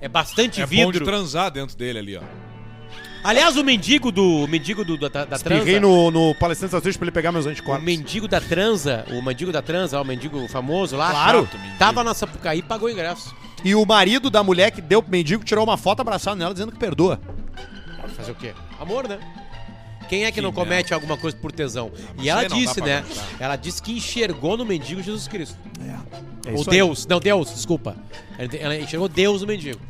É 0.00 0.08
bastante 0.08 0.60
É 0.60 0.66
bom 0.66 0.70
de 0.70 0.84
vidro. 0.98 1.04
transar 1.04 1.50
dentro 1.50 1.76
dele 1.76 1.98
ali, 1.98 2.16
ó. 2.16 2.22
Aliás, 3.24 3.56
o 3.56 3.64
mendigo 3.64 4.12
do 4.12 4.44
o 4.44 4.46
mendigo 4.46 4.84
do, 4.84 4.96
da, 4.96 5.08
da 5.08 5.24
transa. 5.26 5.54
Espirrei 5.58 5.80
no, 5.80 6.10
no 6.12 6.32
palestrante 6.36 6.70
Santos 6.70 6.96
pra 6.96 7.04
ele 7.06 7.10
pegar 7.10 7.32
meus 7.32 7.44
O 7.46 7.48
anticorpos. 7.48 7.84
mendigo 7.84 8.28
da 8.28 8.40
transa, 8.40 9.04
o 9.10 9.20
mendigo 9.22 9.50
da 9.50 9.60
transa, 9.62 9.98
ó, 9.98 10.02
o 10.02 10.04
mendigo 10.04 10.46
famoso 10.48 10.96
lá. 10.96 11.10
Claro. 11.10 11.48
chato, 11.50 11.58
Tava 11.78 12.04
na 12.04 12.14
Sapucaí 12.14 12.60
e 12.60 12.62
pagou 12.62 12.88
o 12.88 12.92
ingresso. 12.92 13.34
E 13.64 13.74
o 13.74 13.84
marido 13.84 14.30
da 14.30 14.44
mulher 14.44 14.70
que 14.70 14.80
deu 14.80 15.02
pro 15.02 15.10
mendigo 15.10 15.42
tirou 15.42 15.64
uma 15.64 15.76
foto 15.76 16.00
abraçada 16.00 16.36
nela 16.36 16.52
dizendo 16.52 16.70
que 16.70 16.78
perdoa. 16.78 17.18
Fazer 18.16 18.30
o 18.30 18.34
quê? 18.36 18.52
Amor, 18.78 19.08
né? 19.08 19.18
Quem 20.08 20.24
é 20.24 20.26
que, 20.28 20.36
Que 20.36 20.40
não 20.40 20.52
comete 20.52 20.94
alguma 20.94 21.16
coisa 21.16 21.36
por 21.36 21.52
tesão? 21.52 21.90
E 22.18 22.28
ela 22.28 22.44
disse, 22.48 22.80
né? 22.80 23.02
comprar. 23.02 23.26
Ela 23.40 23.56
disse 23.56 23.82
que 23.82 23.92
enxergou 23.92 24.56
no 24.56 24.64
mendigo 24.64 25.02
Jesus 25.02 25.26
Cristo. 25.28 25.56
É 26.46 26.50
Ou 26.50 26.60
isso 26.60 26.70
aí. 26.70 26.76
Deus. 26.76 27.06
Não, 27.06 27.18
Deus, 27.18 27.52
desculpa. 27.52 27.96
Ela- 28.38 28.76
enxergou 28.76 29.08
Deus 29.08 29.40
no 29.40 29.48
mendigo. 29.48 29.80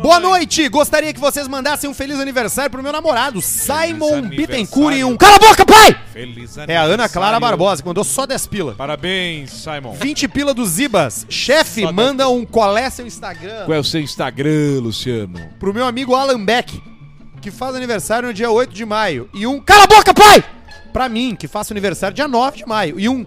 Boa 0.00 0.20
noite! 0.20 0.68
Gostaria 0.68 1.12
que 1.12 1.18
vocês 1.18 1.48
mandassem 1.48 1.90
um 1.90 1.94
feliz 1.94 2.20
aniversário 2.20 2.70
pro 2.70 2.82
meu 2.82 2.92
namorado, 2.92 3.42
Simon. 3.42 4.22
Bittencourt 4.22 4.96
e 4.96 5.02
um... 5.02 5.16
Cala 5.16 5.36
a 5.36 5.38
boca, 5.38 5.66
pai! 5.66 5.98
Feliz 6.12 6.56
É 6.58 6.76
a 6.76 6.82
Ana 6.82 7.08
Clara 7.08 7.40
Barbosa, 7.40 7.82
que 7.82 7.88
mandou 7.88 8.04
só 8.04 8.24
10 8.24 8.46
pila. 8.46 8.74
Parabéns, 8.74 9.50
Simon. 9.50 9.92
20 9.94 10.28
pila 10.28 10.54
dos 10.54 10.70
Zibas. 10.70 11.26
Chefe, 11.28 11.82
Só 11.82 11.92
manda 11.92 12.28
um 12.28 12.44
colé 12.44 12.88
seu 12.88 13.06
Instagram 13.06 13.64
Qual 13.64 13.76
é 13.76 13.80
o 13.80 13.84
seu 13.84 14.00
Instagram, 14.00 14.80
Luciano? 14.82 15.40
pro 15.58 15.74
meu 15.74 15.86
amigo 15.86 16.14
Alan 16.14 16.44
Beck, 16.44 16.80
que 17.46 17.50
faz 17.52 17.76
aniversário 17.76 18.26
no 18.26 18.34
dia 18.34 18.50
8 18.50 18.74
de 18.74 18.84
maio. 18.84 19.30
E 19.32 19.46
um... 19.46 19.60
Cala 19.60 19.84
a 19.84 19.86
boca, 19.86 20.12
pai! 20.12 20.42
Pra 20.92 21.08
mim, 21.08 21.36
que 21.36 21.46
faço 21.46 21.72
aniversário 21.72 22.12
dia 22.12 22.26
9 22.26 22.56
de 22.56 22.66
maio. 22.66 22.98
E 22.98 23.08
um... 23.08 23.24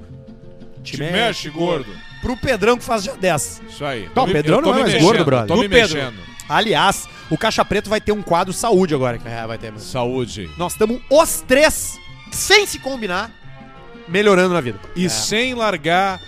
Te 0.83 0.97
mexe, 0.97 1.49
gordo. 1.49 1.89
Pro 2.21 2.35
Pedrão, 2.35 2.77
que 2.77 2.83
faz 2.83 3.03
dia 3.03 3.15
10. 3.15 3.61
Isso 3.69 3.85
aí. 3.85 4.07
Não, 4.07 4.13
Tô 4.13 4.23
o 4.25 4.31
Pedrão 4.33 4.61
não 4.61 4.71
é 4.71 4.79
mais 4.81 4.93
mexendo, 4.93 5.05
gordo, 5.05 5.23
brother. 5.23 5.47
Tô 5.47 5.55
me 5.55 5.69
Pedro. 5.69 5.95
mexendo. 5.95 6.17
Aliás, 6.49 7.07
o 7.29 7.37
Caixa 7.37 7.63
Preto 7.63 7.89
vai 7.89 8.01
ter 8.01 8.11
um 8.11 8.21
quadro 8.21 8.51
saúde 8.51 8.93
agora. 8.93 9.17
É, 9.23 9.47
vai 9.47 9.57
ter 9.57 9.71
mesmo. 9.71 9.87
Saúde. 9.87 10.49
Nós 10.57 10.73
estamos 10.73 10.99
os 11.09 11.41
três, 11.47 11.97
sem 12.29 12.65
se 12.65 12.77
combinar, 12.79 13.31
melhorando 14.05 14.53
na 14.53 14.59
vida. 14.59 14.79
E 14.97 15.09
sem 15.09 15.53
largar 15.53 16.19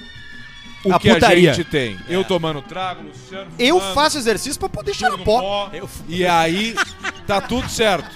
o 0.84 0.94
A 0.94 1.00
que 1.00 1.14
putaria. 1.14 1.52
a 1.52 1.54
gente 1.54 1.68
tem. 1.70 1.98
Eu 2.10 2.24
tomando 2.24 2.62
trago, 2.62 3.04
Luciano 3.08 3.48
Eu 3.60 3.80
fumando, 3.80 3.94
faço 3.94 4.18
exercício 4.18 4.60
pra 4.60 4.70
poder 4.70 4.96
tudo 4.96 5.18
no 5.18 5.24
pó. 5.24 5.40
pó. 5.42 5.70
Eu- 5.74 5.90
E 6.08 6.26
aí, 6.26 6.76
tá 7.28 7.40
tudo 7.42 7.70
certo. 7.70 8.10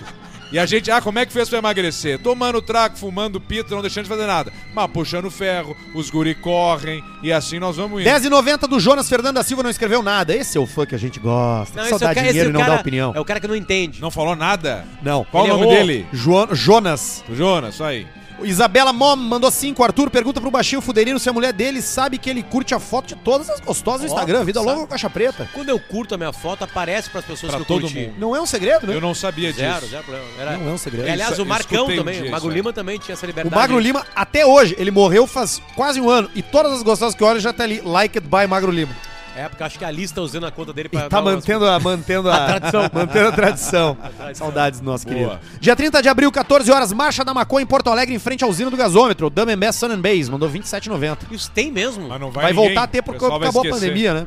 E 0.52 0.60
a 0.60 0.66
gente, 0.66 0.90
ah, 0.92 1.02
como 1.02 1.18
é 1.20 1.26
que 1.26 1.34
fez 1.34 1.50
pra 1.50 1.58
emagrecer? 1.58 2.20
Tomando 2.20 2.62
trago, 2.62 2.96
fumando 2.96 3.42
pita, 3.42 3.74
não 3.74 3.82
deixando 3.82 4.04
de 4.04 4.10
fazer 4.10 4.28
nada. 4.28 4.54
Mas 4.74 4.90
puxando 4.92 5.30
ferro, 5.30 5.76
os 5.94 6.10
guri 6.10 6.36
correm 6.36 7.04
e 7.22 7.34
assim 7.34 7.60
nós 7.60 7.76
vamos 7.76 8.00
indo. 8.00 8.06
10,90 8.10 8.68
do 8.68 8.80
Jonas 8.80 9.10
Fernando 9.10 9.36
da 9.36 9.44
Silva 9.44 9.64
não 9.64 9.70
escreveu 9.72 10.02
nada. 10.04 10.34
Esse 10.36 10.58
é 10.58 10.62
o 10.62 10.68
fã 10.68 10.86
que 10.86 10.96
a 10.96 11.00
gente 11.00 11.20
gosta. 11.20 11.76
Não, 11.76 11.84
que 11.84 11.90
só 11.90 11.96
é 11.96 12.00
dá 12.00 12.06
o 12.06 12.10
cara, 12.10 12.14
dinheiro 12.28 12.38
e 12.38 12.42
esse 12.42 12.52
não 12.54 12.60
cara 12.62 12.76
dá 12.76 12.80
opinião. 12.80 13.12
É 13.16 13.20
o 13.20 13.26
cara 13.26 13.40
que 13.40 13.48
não 13.48 13.56
entende. 13.56 14.00
Não 14.00 14.12
falou 14.12 14.36
nada? 14.36 14.86
Não. 15.02 15.26
Qual 15.26 15.46
Ele 15.46 15.52
o 15.54 15.58
nome 15.58 15.68
errou. 15.72 15.78
dele? 15.88 16.06
Jo- 16.14 16.48
Jonas. 16.54 17.24
Jonas, 17.30 17.74
isso 17.74 17.84
aí. 17.84 18.08
Isabela 18.44 18.92
Mom 18.92 19.16
mandou 19.16 19.50
5. 19.50 19.84
Arthur 19.84 20.10
pergunta 20.10 20.42
pro 20.42 20.52
baixinho 20.52 20.82
Fuderino 20.82 21.18
se 21.20 21.30
a 21.30 21.34
mulher 21.34 21.54
dele 21.54 21.82
sabe 21.82 22.18
que 22.18 22.30
ele 22.30 22.44
curte 22.44 22.74
a 22.74 22.80
foto 22.80 23.08
de 23.08 23.16
todas 23.16 23.50
as 23.50 23.60
gostosas 23.60 24.02
no 24.02 24.08
Instagram. 24.08 24.44
Vida 24.44 24.60
sabe. 24.60 24.72
longa 24.72 24.82
com 24.82 24.88
caixa 24.88 25.10
preta. 25.10 25.50
Quando 25.54 25.70
eu 25.70 25.80
curto 25.80 26.16
a 26.16 26.18
minha 26.18 26.34
foto, 26.34 26.64
aparece 26.64 27.10
pras 27.10 27.24
pessoas 27.26 27.52
Pra 27.52 27.58
que 27.60 27.64
eu 27.64 27.66
todo 27.68 27.82
curti. 27.84 28.00
mundo. 28.08 28.16
Não 28.18 28.36
é 28.36 28.42
um 28.42 28.46
segredo, 28.46 28.88
né? 28.88 28.96
Eu 28.96 29.02
não 29.02 29.14
sabia 29.14 29.50
disso. 29.50 29.60
Zero, 29.60 29.86
zero 29.88 30.04
problema. 30.04 30.28
Era- 30.40 30.58
Não 30.58 30.70
é 30.70 30.74
um 30.74 30.78
segredo. 30.78 31.08
E, 31.08 31.12
aliás, 31.12 31.34
Isso- 31.34 31.44
o 31.44 31.46
Marcão 31.46 31.86
um 31.86 31.96
também, 31.96 32.22
dia 32.22 32.28
o 32.30 32.32
Magro. 32.32 32.50
Lima 32.50 32.74
também 32.74 33.00
tinha 33.00 33.14
essa 33.14 33.26
O 33.26 33.28
liberdade. 33.28 33.56
Magro 33.56 33.80
Lima, 33.80 34.06
até 34.16 34.46
hoje, 34.46 34.76
ele 34.78 34.92
morreu 34.92 35.26
faz 35.28 35.62
quase 35.76 36.00
um 36.02 36.10
ano. 36.10 36.30
E 36.36 36.42
todas 36.42 36.72
as 36.74 36.84
gostosas 36.84 37.16
que 37.16 37.24
eu 37.24 37.28
olho 37.28 37.40
já 37.40 37.54
tá 37.54 37.64
ali. 37.64 37.82
Liked 37.82 38.28
by 38.28 38.48
Magro 38.48 38.72
Lima. 38.72 38.96
É, 39.36 39.50
porque 39.50 39.64
acho 39.64 39.78
que 39.78 39.84
a 39.84 39.92
lista 39.92 40.16
tá 40.16 40.22
usando 40.22 40.46
a 40.46 40.52
conta 40.52 40.72
dele 40.72 40.88
E 40.88 40.90
pra. 40.92 41.02
tá 41.02 41.08
dar 41.10 41.22
umas- 41.22 41.36
mantendo 41.36 41.68
a, 41.68 41.78
mantendo 41.80 42.30
a, 42.32 42.46
tradição. 42.46 42.82
Mantendo 42.94 43.28
a 43.28 43.32
tradição. 43.34 43.96
tradição. 43.96 44.34
Saudades 44.36 44.80
do 44.80 44.86
nosso 44.86 45.06
Boa. 45.06 45.16
querido. 45.40 45.60
Dia 45.60 45.76
30 45.76 46.02
de 46.02 46.08
abril, 46.10 46.32
14 46.32 46.72
horas, 46.72 46.94
Marcha 46.94 47.24
da 47.26 47.34
Maconha 47.34 47.64
em 47.64 47.68
Porto 47.68 47.90
Alegre, 47.90 48.16
em 48.16 48.20
frente 48.20 48.44
à 48.44 48.48
usina 48.48 48.70
do 48.72 48.78
gasômetro. 48.78 49.30
Dumb 49.30 49.52
Sun 49.74 49.88
and 49.92 50.00
Base, 50.02 50.32
mandou 50.32 50.50
27,90. 50.50 51.18
Isso 51.32 51.52
tem 51.52 51.70
mesmo? 51.72 52.08
Mas 52.08 52.20
não 52.22 52.32
vai, 52.32 52.44
Vai 52.46 52.54
ninguém. 52.54 52.66
voltar 52.68 52.84
a 52.84 52.88
ter 52.88 53.02
porque 53.02 53.24
acabou 53.26 53.62
a 53.62 53.70
pandemia, 53.70 54.14
né? 54.14 54.26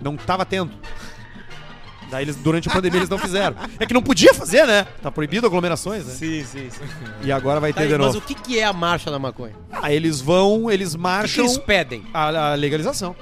Não 0.00 0.16
tava 0.16 0.44
tendo. 0.44 0.72
Daí 2.10 2.24
eles, 2.24 2.36
durante 2.36 2.68
a 2.68 2.72
pandemia, 2.72 2.98
eles 2.98 3.08
não 3.08 3.16
fizeram. 3.18 3.56
É 3.80 3.86
que 3.86 3.94
não 3.94 4.02
podia 4.02 4.34
fazer, 4.34 4.66
né? 4.66 4.86
Tá 5.00 5.10
proibido 5.10 5.46
aglomerações, 5.46 6.04
né? 6.04 6.12
Sim, 6.12 6.44
sim, 6.44 6.68
sim. 6.68 6.80
E 7.22 7.32
agora 7.32 7.58
vai 7.58 7.72
Tá 7.72 7.78
ter 7.78 7.84
aí, 7.84 7.92
de 7.92 7.96
mas 7.96 8.06
novo. 8.08 8.18
o 8.18 8.20
que, 8.20 8.34
que 8.34 8.58
é 8.58 8.64
a 8.64 8.72
marcha 8.72 9.10
da 9.10 9.18
maconha? 9.18 9.54
Ah, 9.72 9.90
eles 9.90 10.20
vão, 10.20 10.70
eles 10.70 10.88
O 10.88 10.90
que, 10.90 10.96
que 10.98 11.02
marcham 11.02 11.44
eles 11.44 11.56
pedem? 11.58 12.02
a, 12.12 12.50
a 12.50 12.54
legalização. 12.54 13.16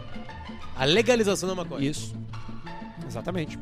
A 0.80 0.84
legalização 0.86 1.48
da 1.48 1.54
maconha. 1.54 1.88
Isso. 1.90 2.14
Exatamente. 3.06 3.58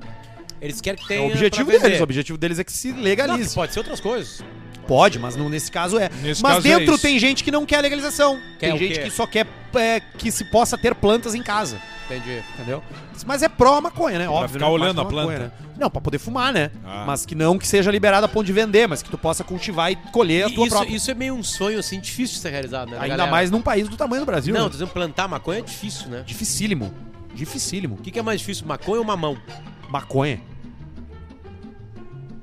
Eles 0.61 0.81
querem 0.81 0.99
que 0.99 1.05
É 1.12 1.16
tenha. 1.16 1.29
o 1.29 1.33
objetivo 1.33 1.64
pra 1.66 1.75
vender. 1.77 1.85
deles. 1.89 2.01
O 2.01 2.05
objetivo 2.05 2.39
deles 2.39 2.59
é 2.59 2.64
que 2.64 2.73
se 2.73 2.93
Não, 2.93 3.01
legalize. 3.03 3.49
que 3.51 3.55
pode 3.55 3.73
ser 3.73 3.81
outras 3.81 4.01
coisas. 4.01 4.43
Pode, 4.87 5.19
mas 5.19 5.37
não, 5.37 5.49
nesse 5.51 5.71
caso 5.71 5.99
é. 5.99 6.09
Nesse 6.23 6.43
mas 6.43 6.55
caso 6.55 6.66
é 6.66 6.79
dentro 6.79 6.95
isso. 6.95 7.03
tem 7.03 7.19
gente 7.19 7.45
que 7.45 7.51
não 7.51 7.66
quer 7.66 7.81
legalização. 7.83 8.41
Quer 8.59 8.71
tem 8.71 8.79
gente 8.79 9.01
que 9.01 9.11
só 9.11 9.27
quer 9.27 9.47
é, 9.75 10.01
que 10.01 10.31
se 10.33 10.45
possa 10.45 10.79
ter 10.79 10.95
plantas 10.95 11.35
em 11.35 11.43
casa. 11.43 11.79
Entendi. 12.07 12.43
Entendeu? 12.55 12.83
Mas 13.27 13.43
é 13.43 13.49
pró 13.51 13.79
maconha, 13.83 14.19
né? 14.19 14.29
Óbvio. 14.29 14.49
ficar 14.49 14.64
né? 14.64 14.71
olhando 14.73 15.01
a 15.01 15.05
maconha, 15.05 15.25
planta. 15.27 15.39
né? 15.45 15.53
Não, 15.79 15.91
pra 15.91 16.01
poder 16.01 16.19
fumar, 16.19 16.53
né? 16.55 16.71
Ah. 16.85 17.05
Mas 17.07 17.27
que 17.27 17.35
não 17.35 17.59
que 17.59 17.69
seja 17.69 17.91
liberado 17.91 18.25
a 18.25 18.29
ponto 18.29 18.47
de 18.47 18.53
vender, 18.53 18.89
mas 18.89 19.03
que 19.03 19.11
tu 19.11 19.19
possa 19.19 19.45
cultivar 19.45 19.93
e 19.93 19.97
colher 20.11 20.47
a 20.47 20.49
E 20.49 20.55
tua 20.55 20.66
isso, 20.66 20.75
própria. 20.75 20.97
isso 20.97 21.11
é 21.11 21.14
meio 21.14 21.35
um 21.35 21.43
sonho, 21.43 21.79
assim, 21.79 22.01
difícil 22.01 22.37
de 22.37 22.41
ser 22.41 22.49
realizado, 22.51 22.89
né? 22.91 22.97
da 22.97 23.03
Ainda 23.03 23.14
galera. 23.19 23.31
mais 23.31 23.51
num 23.51 23.61
país 23.61 23.89
do 23.89 23.97
tamanho 23.97 24.23
do 24.23 24.27
Brasil. 24.27 24.55
Não, 24.55 24.62
né? 24.62 24.66
tô 24.69 24.73
dizendo 24.73 24.89
plantar 24.91 25.29
maconha 25.29 25.59
é 25.59 25.62
difícil, 25.62 26.09
né? 26.09 26.23
Dificílimo. 26.27 26.93
Dificílimo. 27.39 27.95
O 27.95 27.99
que, 27.99 28.11
que 28.11 28.18
é 28.18 28.22
mais 28.22 28.41
difícil, 28.41 28.66
maconha 28.66 28.99
ou 28.99 29.05
mamão? 29.07 29.39
Maconha. 29.89 30.41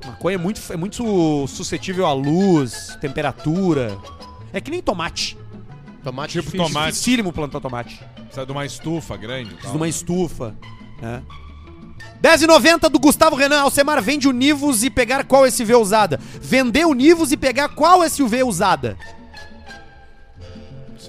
Maconha 0.06 0.36
é 0.36 0.38
muito, 0.38 0.62
é 0.72 0.78
muito 0.78 1.46
suscetível 1.48 2.06
à 2.06 2.14
luz, 2.14 2.98
temperatura. 3.02 3.98
É 4.54 4.62
que 4.62 4.72
nem 4.72 4.82
tomate. 4.82 5.38
Tomate 6.02 6.34
Tipo 6.34 6.46
difícil. 6.52 6.68
tomate. 6.68 6.92
Dificílimo 6.94 7.34
plantar 7.34 7.60
tomate. 7.60 8.00
Precisa 8.16 8.46
de 8.46 8.52
uma 8.54 8.66
estufa 8.66 9.18
grande. 9.18 9.50
Precisa 9.50 9.72
de 9.72 9.78
uma 9.78 9.88
estufa. 9.88 10.56
Né? 11.02 11.22
10,90 12.24 12.90
do 12.90 12.98
Gustavo 13.00 13.36
Renan. 13.36 13.60
Alcemar 13.62 14.02
vende 14.02 14.28
o 14.28 14.32
Nivus 14.32 14.84
e 14.84 14.90
pegar 14.90 15.26
qual 15.26 15.50
SUV 15.52 15.76
usada. 15.76 16.20
Vender 16.42 16.86
o 16.86 16.94
Nivus 16.94 17.32
e 17.34 17.38
pegar 17.38 17.70
qual 17.70 18.08
SUV 18.10 18.44
usada. 18.44 18.98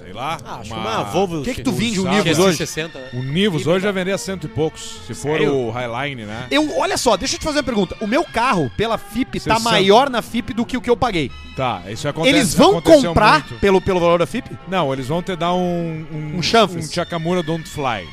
Sei 0.07 0.13
lá. 0.13 0.37
Ah, 0.45 0.55
acho 0.61 0.71
que 0.71 0.79
uma 0.79 1.03
Volvo. 1.03 1.39
O 1.39 1.43
que 1.43 1.53
que 1.55 1.63
tu 1.63 1.71
vende 1.73 1.99
o. 1.99 2.09
Nivus 2.09 2.39
hoje? 2.39 2.57
60, 2.57 2.97
né? 2.97 3.09
O 3.13 3.21
Nivus 3.23 3.67
hoje 3.67 3.83
vai 3.83 3.91
vender 3.91 4.13
a 4.13 4.17
cento 4.17 4.45
e 4.45 4.47
poucos. 4.47 5.01
Se 5.05 5.13
for 5.13 5.31
Sério? 5.37 5.53
o 5.53 5.69
Highline, 5.69 6.23
né? 6.25 6.47
Eu, 6.49 6.77
olha 6.77 6.95
só, 6.97 7.17
deixa 7.17 7.35
eu 7.35 7.39
te 7.39 7.43
fazer 7.43 7.57
uma 7.59 7.63
pergunta. 7.63 7.95
O 7.99 8.07
meu 8.07 8.23
carro, 8.23 8.71
pela 8.77 8.97
FIP, 8.97 9.39
tá 9.41 9.55
60. 9.55 9.59
maior 9.69 10.09
na 10.09 10.21
FIP 10.21 10.53
do 10.53 10.65
que 10.65 10.77
o 10.77 10.81
que 10.81 10.89
eu 10.89 10.95
paguei. 10.95 11.29
Tá, 11.57 11.81
isso 11.89 12.07
acontece. 12.07 12.35
Eles 12.35 12.53
vão 12.53 12.81
comprar 12.81 13.41
muito. 13.47 13.59
pelo, 13.59 13.81
pelo 13.81 13.99
valor 13.99 14.19
da 14.19 14.25
FIP? 14.25 14.49
Não, 14.67 14.93
eles 14.93 15.07
vão 15.07 15.21
te 15.21 15.35
dar 15.35 15.53
um. 15.53 16.05
Um 16.35 16.41
chanfres. 16.41 16.87
Um 16.87 16.91
Chakamura 16.93 17.43
Don't 17.43 17.67
Fly. 17.67 18.07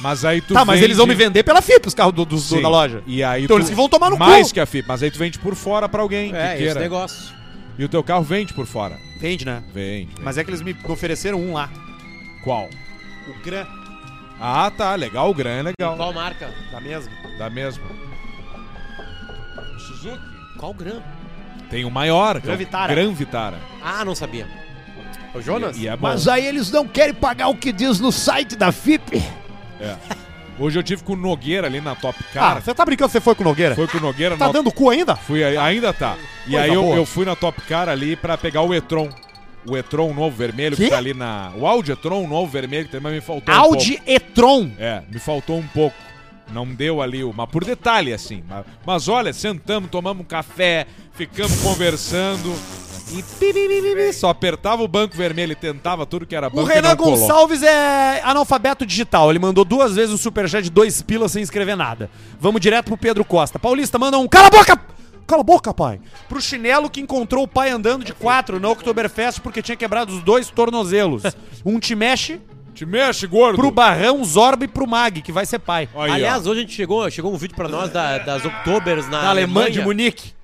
Mas 0.00 0.24
aí 0.26 0.42
tu 0.42 0.52
tá, 0.52 0.62
mas 0.64 0.74
vende- 0.74 0.86
eles 0.88 0.96
vão 0.98 1.06
me 1.06 1.14
vender 1.14 1.42
pela 1.42 1.62
FIP, 1.62 1.88
os 1.88 1.94
carros 1.94 2.12
do, 2.12 2.24
do- 2.26 2.36
do- 2.38 2.60
da 2.62 2.68
loja. 2.68 3.02
E 3.06 3.22
aí 3.24 3.44
Então 3.44 3.56
tu- 3.56 3.60
eles 3.60 3.70
que 3.70 3.74
vão 3.74 3.88
tomar 3.88 4.10
no 4.10 4.18
Mais 4.18 4.48
cu. 4.48 4.54
que 4.54 4.60
a 4.60 4.66
FIP, 4.66 4.86
mas 4.86 5.02
aí 5.02 5.10
tu 5.10 5.18
vende 5.18 5.38
por 5.38 5.54
fora 5.54 5.88
pra 5.88 6.02
alguém 6.02 6.34
É, 6.34 6.48
que 6.48 6.54
esse 6.54 6.64
queira. 6.64 6.80
negócio. 6.80 7.34
E 7.78 7.84
o 7.84 7.88
teu 7.88 8.02
carro 8.02 8.22
vende 8.22 8.54
por 8.54 8.66
fora. 8.66 8.98
Vende, 9.18 9.44
né? 9.44 9.62
Vende. 9.72 10.06
vende. 10.06 10.22
Mas 10.22 10.38
é 10.38 10.44
que 10.44 10.50
eles 10.50 10.62
me 10.62 10.74
ofereceram 10.84 11.40
um 11.40 11.52
lá. 11.52 11.68
Qual? 12.42 12.68
O 13.28 13.44
Gran 13.44 13.66
Ah, 14.40 14.70
tá. 14.74 14.94
Legal. 14.94 15.30
O 15.30 15.34
Gran 15.34 15.50
é 15.50 15.62
legal. 15.62 15.96
Qual 15.96 16.12
marca? 16.12 16.52
da 16.70 16.80
mesma. 16.80 17.12
Da 17.38 17.50
mesma. 17.50 17.84
Suzuki. 19.78 20.18
Qual 20.58 20.72
Gran? 20.72 21.00
Tem 21.70 21.84
o 21.84 21.90
maior. 21.90 22.36
é 22.36 22.40
Gran 22.40 22.54
o 22.54 22.56
Vitara. 22.56 22.94
Gran 22.94 23.12
Vitara. 23.12 23.58
Ah, 23.82 24.04
não 24.04 24.14
sabia. 24.14 24.48
O 25.34 25.42
Jonas? 25.42 25.76
E, 25.76 25.82
e 25.82 25.88
é 25.88 25.96
bom. 25.96 26.06
Mas 26.08 26.26
aí 26.28 26.46
eles 26.46 26.70
não 26.70 26.86
querem 26.86 27.14
pagar 27.14 27.48
o 27.48 27.56
que 27.56 27.72
diz 27.72 28.00
no 28.00 28.10
site 28.10 28.56
da 28.56 28.72
FIP. 28.72 29.22
É. 29.80 29.96
Hoje 30.58 30.78
eu 30.78 30.82
tive 30.82 31.02
com 31.02 31.12
o 31.12 31.16
Nogueira 31.16 31.66
ali 31.66 31.80
na 31.80 31.94
Top 31.94 32.18
Ah, 32.30 32.32
Car. 32.32 32.62
você 32.62 32.74
tá 32.74 32.84
brincando 32.84 33.08
que 33.08 33.12
você 33.12 33.20
foi 33.20 33.34
com 33.34 33.42
o 33.42 33.46
Nogueira? 33.46 33.74
Foi 33.74 33.86
com 33.86 33.98
o 33.98 34.00
Nogueira 34.00 34.36
Tá 34.38 34.46
na 34.46 34.52
dando 34.52 34.72
cu 34.72 34.88
ainda? 34.88 35.14
Fui 35.14 35.44
ainda 35.44 35.92
tá. 35.92 36.16
E 36.46 36.50
Coisa 36.52 36.64
aí 36.64 36.72
eu, 36.72 36.94
eu 36.94 37.04
fui 37.04 37.24
na 37.26 37.36
Top 37.36 37.60
Car 37.62 37.88
ali 37.88 38.16
pra 38.16 38.38
pegar 38.38 38.62
o 38.62 38.74
e-tron. 38.74 39.08
O 39.68 39.76
e-tron 39.76 40.14
novo 40.14 40.34
vermelho 40.36 40.76
que 40.76 40.84
Quê? 40.84 40.90
tá 40.90 40.96
ali 40.96 41.12
na. 41.12 41.52
O 41.56 41.66
Audi 41.66 41.92
e-tron 41.92 42.26
novo 42.26 42.50
vermelho 42.50 42.86
que 42.86 42.92
também 42.92 43.12
me 43.12 43.20
faltou 43.20 43.52
um 43.54 43.58
Audi 43.58 44.00
e-tron. 44.06 44.68
pouco. 44.68 44.82
É, 44.82 45.02
me 45.12 45.18
faltou 45.18 45.58
um 45.58 45.66
pouco. 45.66 45.96
Não 46.52 46.64
deu 46.64 47.02
ali, 47.02 47.24
o- 47.24 47.34
mas 47.36 47.48
por 47.50 47.64
detalhe 47.64 48.12
assim. 48.12 48.42
Mas, 48.48 48.64
mas 48.86 49.08
olha, 49.08 49.32
sentamos, 49.32 49.90
tomamos 49.90 50.22
um 50.24 50.26
café, 50.26 50.86
ficamos 51.12 51.60
conversando. 51.60 52.54
E 53.08 53.22
pi, 53.22 53.52
pi, 53.52 53.52
pi, 53.52 53.82
pi, 53.82 53.94
pi, 53.94 54.12
só 54.12 54.30
apertava 54.30 54.82
o 54.82 54.88
banco 54.88 55.16
vermelho 55.16 55.52
e 55.52 55.54
tentava 55.54 56.04
tudo 56.04 56.26
que 56.26 56.34
era 56.34 56.50
banco 56.50 56.62
O 56.62 56.64
Renan 56.64 56.88
não 56.90 56.96
colou. 56.96 57.16
Gonçalves 57.18 57.62
é 57.62 58.20
analfabeto 58.24 58.84
digital. 58.84 59.30
Ele 59.30 59.38
mandou 59.38 59.64
duas 59.64 59.94
vezes 59.94 60.12
um 60.12 60.16
superchat 60.16 60.64
de 60.64 60.70
dois 60.70 61.00
pilas 61.02 61.30
sem 61.32 61.42
escrever 61.42 61.76
nada. 61.76 62.10
Vamos 62.40 62.60
direto 62.60 62.86
pro 62.86 62.96
Pedro 62.96 63.24
Costa. 63.24 63.58
Paulista, 63.58 63.96
manda 63.98 64.18
um. 64.18 64.26
Cala 64.26 64.48
a 64.48 64.50
boca! 64.50 64.80
Cala 65.26 65.40
a 65.40 65.44
boca, 65.44 65.72
pai! 65.72 66.00
Pro 66.28 66.40
chinelo 66.40 66.90
que 66.90 67.00
encontrou 67.00 67.44
o 67.44 67.48
pai 67.48 67.70
andando 67.70 68.04
de 68.04 68.12
quatro 68.12 68.58
na 68.60 68.68
Oktoberfest 68.70 69.40
porque 69.40 69.62
tinha 69.62 69.76
quebrado 69.76 70.12
os 70.12 70.22
dois 70.22 70.50
tornozelos. 70.50 71.22
Um 71.64 71.80
te 71.80 71.94
mexe 71.96 72.40
Te 72.74 72.84
mexe, 72.86 73.26
gordo. 73.26 73.56
pro 73.56 73.70
Barrão, 73.72 74.24
Zorba 74.24 74.64
e 74.64 74.68
pro 74.68 74.86
Mag, 74.86 75.22
que 75.22 75.32
vai 75.32 75.44
ser 75.46 75.58
pai. 75.58 75.88
Aí, 75.94 76.10
ó. 76.10 76.14
Aliás, 76.14 76.46
hoje 76.46 76.58
a 76.60 76.62
gente 76.62 76.74
chegou, 76.74 77.10
chegou 77.10 77.32
um 77.32 77.36
vídeo 77.36 77.56
pra 77.56 77.68
nós 77.68 77.90
da- 77.90 78.18
das 78.18 78.44
Octobers 78.44 79.08
na 79.08 79.22
Na 79.22 79.30
Alemanha 79.30 79.70
de 79.70 79.80
Munique. 79.80 80.35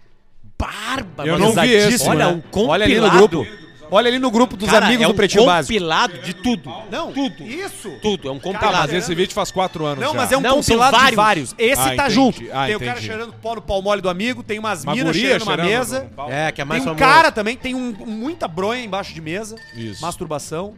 Barba, 0.67 1.27
Eu 1.27 1.39
não 1.39 1.53
vi 1.53 1.73
esse, 1.73 2.09
Olha, 2.09 2.27
né? 2.27 2.33
um 2.35 2.41
compilado. 2.41 2.71
Olha 2.71 2.85
ali 2.85 3.01
no 3.01 3.11
grupo. 3.11 3.47
Olha 3.95 4.09
ali 4.09 4.19
no 4.19 4.31
grupo 4.31 4.57
dos 4.57 4.71
Cara, 4.71 4.87
amigos 4.87 5.05
é 5.05 5.07
do 5.07 5.13
um 5.13 5.17
Pretinho 5.17 5.45
Básico. 5.45 5.75
compilado 5.75 6.17
de 6.23 6.33
tudo. 6.33 6.73
Não, 6.91 7.13
tudo. 7.13 7.43
Isso. 7.43 7.91
Tudo, 8.01 8.27
é 8.27 8.33
um 8.33 8.37
Ah, 8.37 8.41
compilado. 8.41 8.77
mas 8.79 8.93
esse 8.95 9.15
vídeo 9.15 9.35
faz 9.35 9.51
quatro 9.51 9.85
anos 9.85 10.03
Não, 10.03 10.13
já. 10.13 10.17
mas 10.17 10.33
é 10.33 10.37
um 10.39 10.41
Não, 10.41 10.55
compilado 10.57 10.97
de 10.97 11.03
vários. 11.03 11.17
vários. 11.17 11.55
Esse 11.59 11.83
Ah, 11.83 11.85
tá 11.85 11.95
entendi. 11.95 12.15
junto. 12.15 12.43
Ah, 12.55 12.67
tem 12.67 12.77
o 12.77 12.79
cara 12.79 12.91
entendi. 12.93 13.07
cheirando 13.07 13.35
pó 13.35 13.55
no 13.55 13.61
pau 13.61 13.83
mole 13.83 14.01
do 14.01 14.09
amigo, 14.09 14.43
tem 14.43 14.59
umas 14.59 14.83
Uma 14.85 14.93
minas 14.95 15.09
guria 15.09 15.21
cheirando 15.29 15.43
uma 15.43 15.55
cheirando 15.57 15.69
mesa. 15.79 16.11
É, 16.31 16.53
que 16.53 16.63
é 16.63 16.65
Tem 16.65 16.65
mais 16.65 16.83
um 16.83 16.85
famoso. 16.87 17.05
cara 17.05 17.31
também, 17.31 17.55
tem 17.55 17.75
um, 17.75 17.93
muita 18.07 18.49
bronha 18.49 18.83
embaixo 18.83 19.13
de 19.13 19.21
mesa. 19.21 19.57
Isso. 19.77 20.01
Masturbação. 20.01 20.73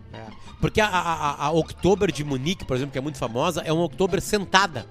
Porque 0.61 0.80
a, 0.80 0.87
a, 0.87 1.01
a- 1.30 1.47
a 1.47 1.53
Oktober 1.53 2.11
de 2.11 2.24
Munique, 2.24 2.64
por 2.64 2.74
exemplo, 2.76 2.91
que 2.91 2.99
é 2.99 3.01
muito 3.03 3.18
famosa, 3.18 3.62
é 3.64 3.72
uma 3.72 3.85
Oktober 3.85 4.20
sentada. 4.20 4.87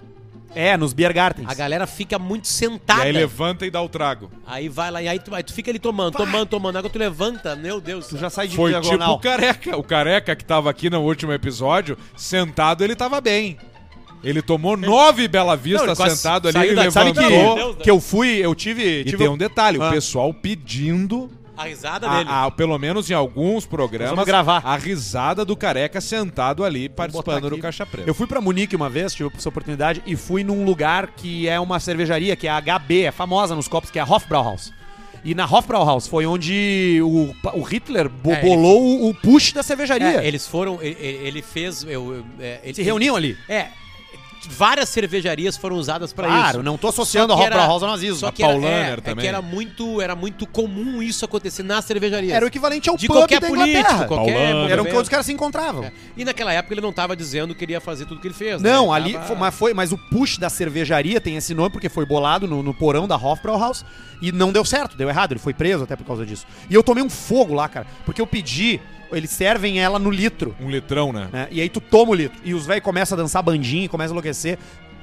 É, 0.55 0.77
nos 0.77 0.93
Beer 0.93 1.13
Gardens. 1.13 1.47
A 1.49 1.53
galera 1.53 1.87
fica 1.87 2.19
muito 2.19 2.45
E 2.45 2.47
sentada. 2.47 3.01
aí 3.03 3.11
levanta 3.11 3.65
e 3.65 3.71
dá 3.71 3.81
o 3.81 3.89
trago. 3.89 4.31
Aí 4.45 4.69
vai 4.69 4.91
lá, 4.91 5.01
e 5.01 5.07
aí 5.07 5.19
tu, 5.19 5.33
aí 5.33 5.43
tu 5.43 5.53
fica 5.53 5.71
ali 5.71 5.79
tomando, 5.79 6.15
tomando, 6.17 6.45
tomando. 6.47 6.77
Agora 6.77 6.91
tu 6.93 6.99
levanta, 6.99 7.55
meu 7.55 7.81
Deus. 7.81 8.07
Tu 8.07 8.17
já 8.17 8.29
sai 8.29 8.47
de 8.47 8.55
Foi 8.55 8.71
tipo 8.71 8.81
diagonal. 8.81 9.15
o 9.15 9.19
careca. 9.19 9.77
O 9.77 9.83
careca 9.83 10.35
que 10.35 10.45
tava 10.45 10.69
aqui 10.69 10.89
no 10.89 11.01
último 11.01 11.31
episódio, 11.33 11.97
sentado, 12.15 12.83
ele 12.83 12.95
tava 12.95 13.19
bem. 13.19 13.57
Ele 14.23 14.41
tomou 14.41 14.77
nove 14.77 15.27
Bela 15.27 15.55
Vista 15.57 15.79
Não, 15.79 15.87
ele 15.87 15.95
quase 15.97 16.15
sentado 16.15 16.47
ali, 16.47 16.53
saiu 16.57 16.71
ele 16.71 16.75
da- 16.83 16.91
Sabe 16.91 17.11
que, 17.13 17.19
levantou. 17.19 17.55
Deus, 17.55 17.75
que 17.83 17.91
eu 17.91 17.99
fui, 17.99 18.29
eu 18.37 18.55
tive... 18.55 19.01
E 19.01 19.03
tive 19.03 19.17
tem 19.17 19.27
um 19.27 19.37
detalhe, 19.37 19.77
Ah. 19.81 19.89
o 19.89 19.91
pessoal 19.91 20.33
pedindo, 20.33 21.29
A 21.55 21.65
risada 21.65 22.09
dele. 22.09 22.29
a, 22.29 22.45
a- 22.45 22.51
pelo 22.51 22.77
menos 22.79 23.09
em 23.09 23.13
alguns 23.13 23.65
programas, 23.65 24.09
vamos 24.11 24.25
gravar. 24.25 24.61
a 24.65 24.75
risada 24.75 25.45
do 25.45 25.55
careca 25.55 26.01
sentado 26.01 26.63
ali, 26.63 26.89
participando 26.89 27.49
do. 27.49 27.57
Caixa 27.59 27.85
Preta. 27.85 28.09
Eu 28.09 28.13
fui 28.15 28.25
pra 28.27 28.41
Munique 28.41 28.75
uma 28.75 28.89
vez, 28.89 29.13
tive 29.13 29.29
essa 29.35 29.49
oportunidade, 29.49 30.01
e 30.05 30.15
fui 30.15 30.43
num 30.43 30.65
lugar 30.65 31.07
que 31.15 31.47
é 31.47 31.59
uma 31.59 31.79
cervejaria, 31.79 32.35
que 32.35 32.47
é 32.47 32.51
a 32.51 32.59
HB, 32.61 33.03
é 33.03 33.11
famosa 33.11 33.55
nos 33.55 33.67
copos, 33.67 33.91
que 33.91 33.99
é 33.99 34.01
a 34.01 34.05
Hofbrauhaus. 34.05 34.73
E 35.25 35.33
na 35.33 35.45
Hofbrauhaus 35.45 36.05
foi 36.05 36.25
onde 36.25 36.99
o, 37.01 37.33
o 37.53 37.61
Hitler 37.61 38.09
bo- 38.09 38.31
É, 38.33 38.39
ele- 38.39 38.49
bolou 38.49 38.81
o, 38.83 39.09
o 39.09 39.13
push 39.13 39.53
da 39.53 39.63
cervejaria. 39.63 40.21
É, 40.21 40.27
eles 40.27 40.45
foram. 40.45 40.79
Ele, 40.81 40.97
ele 40.99 41.41
fez. 41.41 41.83
Eu, 41.83 42.15
eu- 42.15 42.25
é, 42.41 42.59
ele- 42.63 42.73
Se 42.73 42.81
reuniam 42.83 43.15
ali. 43.15 43.37
É. 43.47 43.67
Várias 44.49 44.89
cervejarias 44.89 45.55
foram 45.57 45.75
usadas 45.77 46.11
pra 46.13 46.27
Claro, 46.27 46.57
isso. 46.57 46.63
não 46.63 46.77
tô 46.77 46.89
associando 46.89 47.33
a 47.33 47.37
que 47.37 47.43
era- 47.43 47.55
Hofbrauhaus 47.55 47.83
ao 47.83 47.89
nazismo. 47.89 48.15
Só 48.17 48.27
A 48.27 48.31
que 48.31 48.43
era, 48.43 48.53
Paulaner 48.53 48.85
é, 48.85 48.91
é 48.93 48.95
também. 48.97 49.15
que 49.23 49.27
era 49.27 49.41
muito, 49.41 50.01
era 50.01 50.15
muito 50.15 50.45
comum 50.47 51.01
isso 51.01 51.23
acontecer 51.25 51.63
nas 51.63 51.85
cervejarias. 51.85 52.33
Era 52.33 52.45
o 52.45 52.47
equivalente 52.47 52.89
ao 52.89 52.97
de 52.97 53.07
pub 53.07 53.17
qualquer 53.17 53.39
da 53.39 53.47
político, 53.47 53.83
qualquer 54.05 54.07
Paulaner. 54.07 54.35
Era 54.43 54.63
o 54.63 54.67
que 54.67 54.75
movimento. 54.91 55.01
os 55.01 55.09
caras 55.09 55.25
se 55.25 55.33
encontravam. 55.33 55.83
É. 55.85 55.91
E 56.17 56.25
naquela 56.25 56.51
época 56.53 56.73
ele 56.73 56.81
não 56.81 56.93
tava 56.93 57.15
dizendo 57.15 57.55
que 57.55 57.63
ele 57.65 57.73
ia 57.73 57.81
fazer 57.81 58.05
tudo 58.05 58.19
que 58.21 58.27
ele 58.27 58.33
fez. 58.33 58.61
né? 58.61 58.71
Não, 58.71 58.85
Ele 58.95 59.05
ali 59.05 59.13
tava- 59.13 59.25
foi, 59.27 59.35
mas 59.37 59.55
foi, 59.55 59.73
mas 59.73 59.91
o 59.91 59.97
push 59.97 60.37
da 60.37 60.49
cervejaria 60.49 61.19
tem 61.21 61.35
esse 61.37 61.53
nome 61.53 61.69
porque 61.71 61.89
foi 61.89 62.05
bolado 62.05 62.47
no, 62.47 62.61
no 62.61 62.73
porão 62.73 63.07
da 63.07 63.15
Hofbrauhaus 63.15 63.85
e 64.21 64.31
não 64.31 64.51
deu 64.51 64.63
certo, 64.65 64.95
deu 64.95 65.09
errado, 65.09 65.33
ele 65.33 65.39
foi 65.39 65.53
preso 65.53 65.83
até 65.83 65.95
por 65.95 66.05
causa 66.05 66.25
disso. 66.25 66.45
E 66.69 66.73
eu 66.73 66.83
tomei 66.83 67.03
um 67.03 67.09
fogo 67.09 67.53
lá, 67.53 67.67
cara, 67.67 67.85
porque 68.05 68.21
eu 68.21 68.27
pedi, 68.27 68.79
eles 69.15 69.29
servem 69.29 69.79
ela 69.79 69.99
no 69.99 70.09
litro, 70.09 70.55
Um 70.59 70.69
litrão, 70.69 71.11
né? 71.13 71.29
né? 71.31 71.47
E 71.51 71.61
aí 71.61 71.69
tu 71.69 71.79
toma 71.81 72.11
o 72.11 72.15
litro 72.15 72.39
e 72.43 72.53
os 72.53 72.65
velhos 72.65 72.83
começam 72.83 73.17
a 73.17 73.21
dançar 73.21 73.41
bandinha, 73.43 73.87
começam 73.89 74.11
a 74.11 74.15
enlouquecer. 74.15 74.57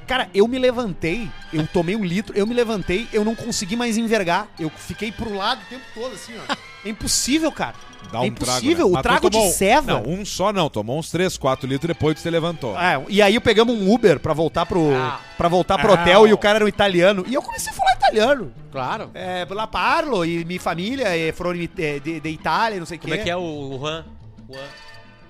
Cara, 0.07 0.29
eu 0.33 0.47
me 0.47 0.59
levantei, 0.59 1.29
eu 1.53 1.65
tomei 1.67 1.95
um 1.95 2.03
litro, 2.03 2.35
eu 2.35 2.45
me 2.45 2.53
levantei, 2.53 3.07
eu 3.13 3.23
não 3.23 3.33
consegui 3.35 3.75
mais 3.75 3.97
envergar. 3.97 4.47
Eu 4.59 4.69
fiquei 4.69 5.11
pro 5.11 5.33
lado 5.33 5.61
o 5.61 5.65
tempo 5.69 5.83
todo, 5.93 6.13
assim, 6.13 6.33
ó. 6.49 6.55
É 6.83 6.89
impossível, 6.89 7.51
cara. 7.51 7.75
Dá 8.11 8.19
é 8.19 8.21
um 8.21 8.25
impossível. 8.25 8.89
trago, 8.89 8.93
né? 8.93 8.99
O 8.99 9.03
trago 9.03 9.29
de 9.29 9.37
tomou- 9.37 9.51
ceva. 9.51 9.93
Não, 9.93 10.03
um 10.09 10.25
só 10.25 10.51
não. 10.53 10.69
Tomou 10.69 10.99
uns 10.99 11.09
3, 11.11 11.37
4 11.37 11.67
litros 11.67 11.87
depois 11.87 12.15
que 12.15 12.21
você 12.21 12.29
levantou. 12.29 12.77
É, 12.79 13.01
e 13.07 13.21
aí 13.21 13.35
eu 13.35 13.41
pegamos 13.41 13.75
um 13.75 13.93
Uber 13.93 14.19
pra 14.19 14.33
voltar 14.33 14.65
pro, 14.65 14.93
Ah. 14.95 15.19
pra 15.37 15.47
voltar 15.47 15.77
pro 15.77 15.93
hotel 15.93 16.27
e 16.27 16.33
o 16.33 16.37
cara 16.37 16.57
era 16.57 16.65
um 16.65 16.67
italiano. 16.67 17.23
E 17.27 17.33
eu 17.33 17.41
comecei 17.41 17.71
a 17.71 17.75
falar 17.75 17.93
italiano. 17.93 18.51
Claro. 18.71 19.11
É, 19.13 19.45
la 19.49 19.67
parlo 19.67 20.25
e 20.25 20.43
minha 20.45 20.59
família 20.59 21.07
é 21.15 21.31
from 21.31 21.51
é, 21.77 21.99
de, 21.99 22.19
de 22.19 22.29
Itália, 22.29 22.79
não 22.79 22.85
sei 22.85 22.97
o 22.97 23.01
Como 23.01 23.13
é 23.13 23.17
que 23.17 23.29
é 23.29 23.35
o, 23.35 23.39
o 23.41 23.79
Juan? 23.79 24.05
Juan. 24.49 24.59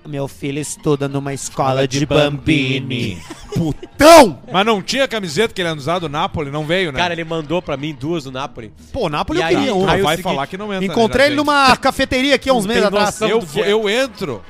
Meu 0.06 0.26
filho 0.26 0.58
estuda 0.58 1.08
numa 1.08 1.32
escola 1.32 1.86
de 1.86 2.04
bambini. 2.04 3.22
Putão! 3.54 4.40
Mas 4.52 4.66
não 4.66 4.82
tinha 4.82 5.06
camiseta 5.06 5.54
que 5.54 5.60
ele 5.60 5.68
andava 5.68 6.00
do 6.00 6.08
Napoli, 6.08 6.50
não 6.50 6.66
veio, 6.66 6.90
né? 6.90 6.98
Cara, 6.98 7.12
ele 7.14 7.22
mandou 7.24 7.62
pra 7.62 7.76
mim 7.76 7.94
duas 7.94 8.24
do 8.24 8.32
Napoli. 8.32 8.72
pô, 8.92 9.08
Napoli 9.08 9.38
E 9.38 9.42
eu 9.42 9.46
aí- 9.46 9.54
queria 9.56 9.74
um. 9.74 9.82
O 9.82 9.86
vai 9.86 10.00
seguinte, 10.00 10.22
falar 10.22 10.46
que 10.48 10.56
não 10.58 10.72
entra. 10.74 10.84
Encontrei 10.86 11.26
ele 11.26 11.36
numa 11.36 11.76
cafeteria 11.76 12.34
aqui 12.34 12.50
há 12.50 12.52
uns 12.54 12.64
Não 12.66 12.74
meses 12.74 12.88
atrás. 12.88 13.20
Eu, 13.20 13.38
é. 13.56 13.72
eu 13.72 13.88
entro. 13.88 14.42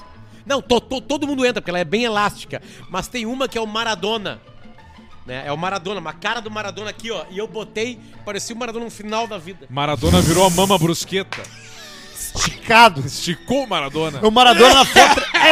Não, 0.46 0.62
to- 0.62 0.80
to- 0.80 1.00
todo 1.02 1.26
mundo 1.26 1.44
entra, 1.44 1.60
porque 1.60 1.70
ela 1.70 1.78
é 1.80 1.84
bem 1.84 2.04
elástica. 2.04 2.62
Mas 2.88 3.06
tem 3.06 3.26
uma 3.26 3.46
que 3.46 3.58
é 3.58 3.60
o 3.60 3.66
Maradona. 3.66 4.40
Né? 5.26 5.44
É 5.46 5.52
o 5.52 5.56
Maradona, 5.56 6.00
uma 6.00 6.12
cara 6.14 6.40
do 6.40 6.50
Maradona 6.50 6.90
aqui, 6.90 7.10
ó. 7.10 7.24
E 7.30 7.38
eu 7.38 7.46
botei, 7.46 7.98
parecia 8.24 8.56
o 8.56 8.58
Maradona 8.58 8.86
no 8.86 8.90
final 8.90 9.26
da 9.26 9.38
vida. 9.38 9.66
Maradona 9.70 10.20
virou 10.20 10.44
a 10.46 10.50
mama 10.50 10.76
brusqueta. 10.78 11.42
Esticado. 12.14 13.00
Esticou 13.06 13.64
o 13.64 13.68
Maradona. 13.68 14.20
O 14.22 14.30
Maradona 14.30 14.74
na 14.74 14.84
foto. 14.84 15.22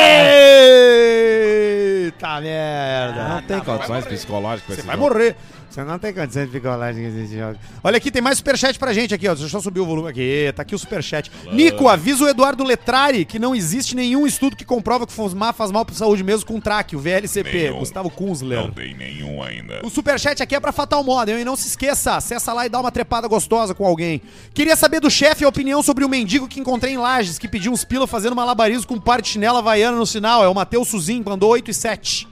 Eita 2.05 2.41
merda. 2.41 3.29
Não 3.29 3.43
tem 3.43 3.61
condições 3.61 4.07
psicológicas. 4.07 4.77
Você 4.77 4.83
vai 4.83 4.97
jogo. 4.97 5.09
morrer. 5.09 5.37
Você 5.71 5.85
não 5.85 6.01
tem 6.01 6.13
condição 6.13 6.45
de 6.45 6.51
ficar 6.51 6.75
lá 6.75 6.93
nesse 6.93 7.39
jogo. 7.39 7.57
Olha 7.85 7.97
aqui, 7.97 8.11
tem 8.11 8.21
mais 8.21 8.39
superchat 8.39 8.77
pra 8.77 8.93
gente 8.93 9.15
aqui, 9.15 9.29
ó. 9.29 9.31
Deixa 9.31 9.47
eu 9.47 9.49
só 9.49 9.61
subir 9.61 9.79
o 9.79 9.87
volume 9.87 10.09
aqui. 10.09 10.53
Tá 10.55 10.63
aqui 10.63 10.75
o 10.75 10.79
superchat. 10.79 11.31
Nico, 11.53 11.89
avisa 11.89 12.25
o 12.25 12.29
Eduardo 12.29 12.65
Letrari 12.65 13.25
que 13.25 13.39
não 13.39 13.55
existe 13.55 13.95
nenhum 13.95 14.27
estudo 14.27 14.57
que 14.57 14.65
comprova 14.65 15.07
que 15.07 15.13
fumar 15.13 15.55
faz 15.55 15.71
mal 15.71 15.85
pra 15.85 15.95
saúde 15.95 16.25
mesmo 16.25 16.45
com 16.45 16.61
traque, 16.61 16.97
o 16.97 16.99
VLCP. 16.99 17.53
Nenhum. 17.53 17.79
Gustavo 17.79 18.11
Kunzler. 18.11 18.59
Não 18.59 18.73
tem 18.73 18.95
nenhum 18.95 19.41
ainda. 19.43 19.81
O 19.85 19.91
superchat 19.91 20.43
aqui 20.43 20.57
é 20.57 20.61
pra 20.61 20.73
Fatal 20.73 21.05
Model, 21.05 21.39
e 21.39 21.45
não 21.45 21.55
se 21.55 21.69
esqueça, 21.69 22.17
acessa 22.17 22.53
lá 22.53 22.67
e 22.67 22.69
dá 22.69 22.81
uma 22.81 22.91
trepada 22.91 23.29
gostosa 23.29 23.73
com 23.73 23.87
alguém. 23.87 24.21
Queria 24.53 24.75
saber 24.75 24.99
do 24.99 25.11
chefe 25.11 25.45
a 25.45 25.49
opinião 25.49 25.83
sobre 25.85 26.05
o 26.05 26.09
mendigo 26.09 26.49
que 26.49 26.59
encontrei 26.59 26.95
em 26.95 26.99
Lages, 26.99 27.39
que 27.39 27.47
pediu 27.47 27.71
uns 27.71 27.85
pila 27.85 28.09
fazendo 28.09 28.35
malabarismo 28.35 28.89
com 28.89 28.95
um 28.95 29.01
par 29.01 29.23
de 29.23 29.29
chinela 29.29 29.61
havaiana 29.61 29.97
no 29.97 30.07
sinal. 30.07 30.43
É 30.43 30.49
o 30.49 30.55
Matheus 30.55 30.89
Suzin, 30.89 31.23
mandou 31.25 31.51
8 31.51 31.71
e 31.71 31.75
7. 31.75 32.29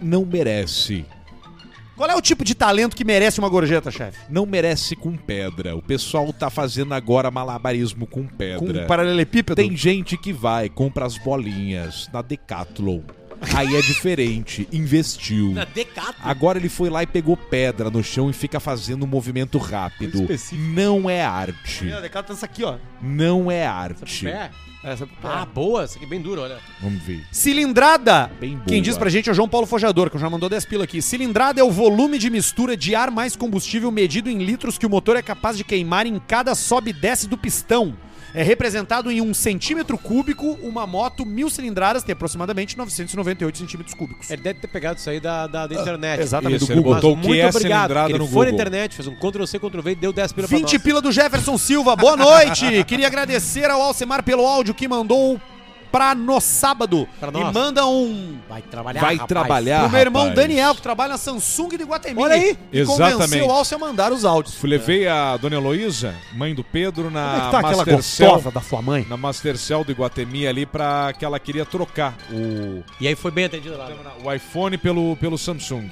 Não 0.00 0.26
merece. 0.26 1.06
Qual 2.02 2.10
é 2.10 2.16
o 2.16 2.20
tipo 2.20 2.44
de 2.44 2.52
talento 2.52 2.96
que 2.96 3.04
merece 3.04 3.38
uma 3.38 3.48
gorjeta, 3.48 3.88
chefe? 3.88 4.18
Não 4.28 4.44
merece 4.44 4.96
com 4.96 5.16
pedra. 5.16 5.76
O 5.76 5.80
pessoal 5.80 6.32
tá 6.32 6.50
fazendo 6.50 6.92
agora 6.94 7.30
malabarismo 7.30 8.08
com 8.08 8.24
Com 8.24 8.36
pedra. 8.36 8.82
um 8.82 8.86
paralelepípedo? 8.88 9.54
Tem 9.54 9.76
gente 9.76 10.16
que 10.16 10.32
vai, 10.32 10.68
compra 10.68 11.06
as 11.06 11.16
bolinhas 11.16 12.10
na 12.12 12.20
Decathlon. 12.20 13.02
Aí 13.54 13.74
é 13.76 13.80
diferente, 13.80 14.68
investiu. 14.72 15.54
Agora 16.22 16.58
ele 16.58 16.68
foi 16.68 16.88
lá 16.88 17.02
e 17.02 17.06
pegou 17.06 17.36
pedra 17.36 17.90
no 17.90 18.02
chão 18.02 18.30
e 18.30 18.32
fica 18.32 18.60
fazendo 18.60 19.04
um 19.04 19.08
movimento 19.08 19.58
rápido. 19.58 20.26
Não 20.52 21.10
é 21.10 21.22
arte. 21.22 21.84
Meu, 21.84 22.00
Decato 22.00 22.28
tá 22.28 22.34
essa 22.34 22.46
aqui, 22.46 22.64
ó. 22.64 22.76
Não 23.00 23.50
é 23.50 23.66
arte. 23.66 24.24
Pé. 24.24 24.50
Essa 24.84 25.06
pro 25.06 25.14
pé. 25.16 25.28
Ah, 25.28 25.46
boa. 25.46 25.84
Essa 25.84 25.96
aqui 25.96 26.04
é 26.04 26.08
bem 26.08 26.20
dura, 26.20 26.40
olha. 26.42 26.58
Vamos 26.80 27.00
ver. 27.02 27.24
Cilindrada. 27.30 28.30
Bem 28.40 28.56
boa. 28.56 28.66
Quem 28.66 28.82
diz 28.82 28.98
pra 28.98 29.08
gente 29.08 29.28
é 29.28 29.32
o 29.32 29.34
João 29.34 29.48
Paulo 29.48 29.66
Fojador, 29.66 30.10
que 30.10 30.18
já 30.18 30.28
mandou 30.28 30.48
10 30.48 30.64
pila 30.64 30.84
aqui. 30.84 31.00
Cilindrada 31.00 31.60
é 31.60 31.64
o 31.64 31.70
volume 31.70 32.18
de 32.18 32.28
mistura 32.28 32.76
de 32.76 32.94
ar 32.94 33.10
mais 33.10 33.36
combustível 33.36 33.92
medido 33.92 34.28
em 34.28 34.38
litros 34.38 34.78
que 34.78 34.86
o 34.86 34.90
motor 34.90 35.16
é 35.16 35.22
capaz 35.22 35.56
de 35.56 35.62
queimar 35.62 36.06
em 36.06 36.18
cada 36.18 36.54
sobe 36.54 36.90
e 36.90 36.92
desce 36.92 37.28
do 37.28 37.38
pistão. 37.38 37.96
É 38.34 38.42
representado 38.42 39.10
em 39.10 39.20
um 39.20 39.34
centímetro 39.34 39.98
cúbico 39.98 40.58
uma 40.62 40.86
moto 40.86 41.26
mil 41.26 41.50
cilindradas, 41.50 42.02
tem 42.02 42.14
aproximadamente 42.14 42.78
998 42.78 43.58
centímetros 43.58 43.94
cúbicos. 43.94 44.30
Ele 44.30 44.40
deve 44.40 44.60
ter 44.60 44.68
pegado 44.68 44.98
isso 44.98 45.10
aí 45.10 45.20
da, 45.20 45.46
da, 45.46 45.66
da 45.66 45.74
internet. 45.74 46.20
Exatamente, 46.22 46.56
Isso, 46.56 46.66
do 46.66 46.72
ele 46.72 46.80
Google. 46.80 46.94
botou 46.94 47.12
o 47.12 47.16
Mas 47.16 47.26
que 47.26 47.32
é 47.40 47.42
muito 47.42 47.56
obrigado. 47.56 47.94
no 47.94 48.08
Ele 48.08 48.28
foi 48.28 48.46
na 48.46 48.52
internet, 48.52 48.94
fez 48.96 49.06
um 49.06 49.14
Ctrl-C, 49.14 49.58
Ctrl-V 49.58 49.90
e 49.90 49.94
deu 49.94 50.12
10 50.12 50.32
pila 50.32 50.48
pra 50.48 50.56
20 50.56 50.72
nós. 50.72 50.82
pila 50.82 51.00
do 51.02 51.12
Jefferson 51.12 51.58
Silva, 51.58 51.94
boa 51.94 52.16
noite! 52.16 52.84
Queria 52.84 53.06
agradecer 53.06 53.68
ao 53.70 53.82
Alcemar 53.82 54.22
pelo 54.22 54.46
áudio 54.46 54.72
que 54.74 54.88
mandou 54.88 55.38
pra 55.92 56.14
no 56.14 56.40
sábado. 56.40 57.06
Pra 57.20 57.28
e 57.28 57.32
nós. 57.32 57.52
manda 57.52 57.86
um 57.86 58.38
Vai 58.48 58.62
trabalhar, 58.62 59.00
Vai 59.00 59.14
rapaz. 59.14 59.28
trabalhar. 59.28 59.80
pro 59.82 59.90
meu 59.90 60.00
irmão 60.00 60.22
rapaz. 60.28 60.36
Daniel, 60.48 60.74
que 60.74 60.82
trabalha 60.82 61.12
na 61.12 61.18
Samsung 61.18 61.68
de 61.76 61.84
Guatemi. 61.84 62.20
Olha 62.20 62.34
aí. 62.34 62.58
E 62.72 62.80
Exatamente. 62.80 63.12
convenceu 63.18 63.46
o 63.46 63.50
Alce 63.52 63.74
a 63.74 63.78
mandar 63.78 64.12
os 64.12 64.24
áudios. 64.24 64.54
Fui- 64.56 64.70
Levei 64.70 65.06
a 65.06 65.36
dona 65.36 65.56
Heloísa, 65.56 66.14
mãe 66.34 66.54
do 66.54 66.64
Pedro, 66.64 67.04
Como 67.04 67.18
é 67.18 67.20
na 67.20 67.34
que 67.44 67.50
tá 67.50 67.58
aquela 67.58 67.76
Mastercell. 67.76 68.28
gostosa 68.30 68.50
da 68.50 68.60
sua 68.62 68.80
mãe? 68.82 69.06
Na 69.08 69.16
Mastercell 69.18 69.84
do 69.84 69.92
Iguatemi 69.92 70.46
ali 70.46 70.64
pra 70.64 71.12
que 71.12 71.24
ela 71.24 71.38
queria 71.38 71.66
trocar 71.66 72.14
o, 72.32 72.82
E 73.00 73.06
aí 73.06 73.14
foi 73.14 73.30
bem 73.30 73.44
atendido 73.44 73.76
lá. 73.76 73.88
o 74.24 74.32
iPhone 74.32 74.78
pelo, 74.78 75.14
pelo 75.16 75.36
Samsung. 75.36 75.90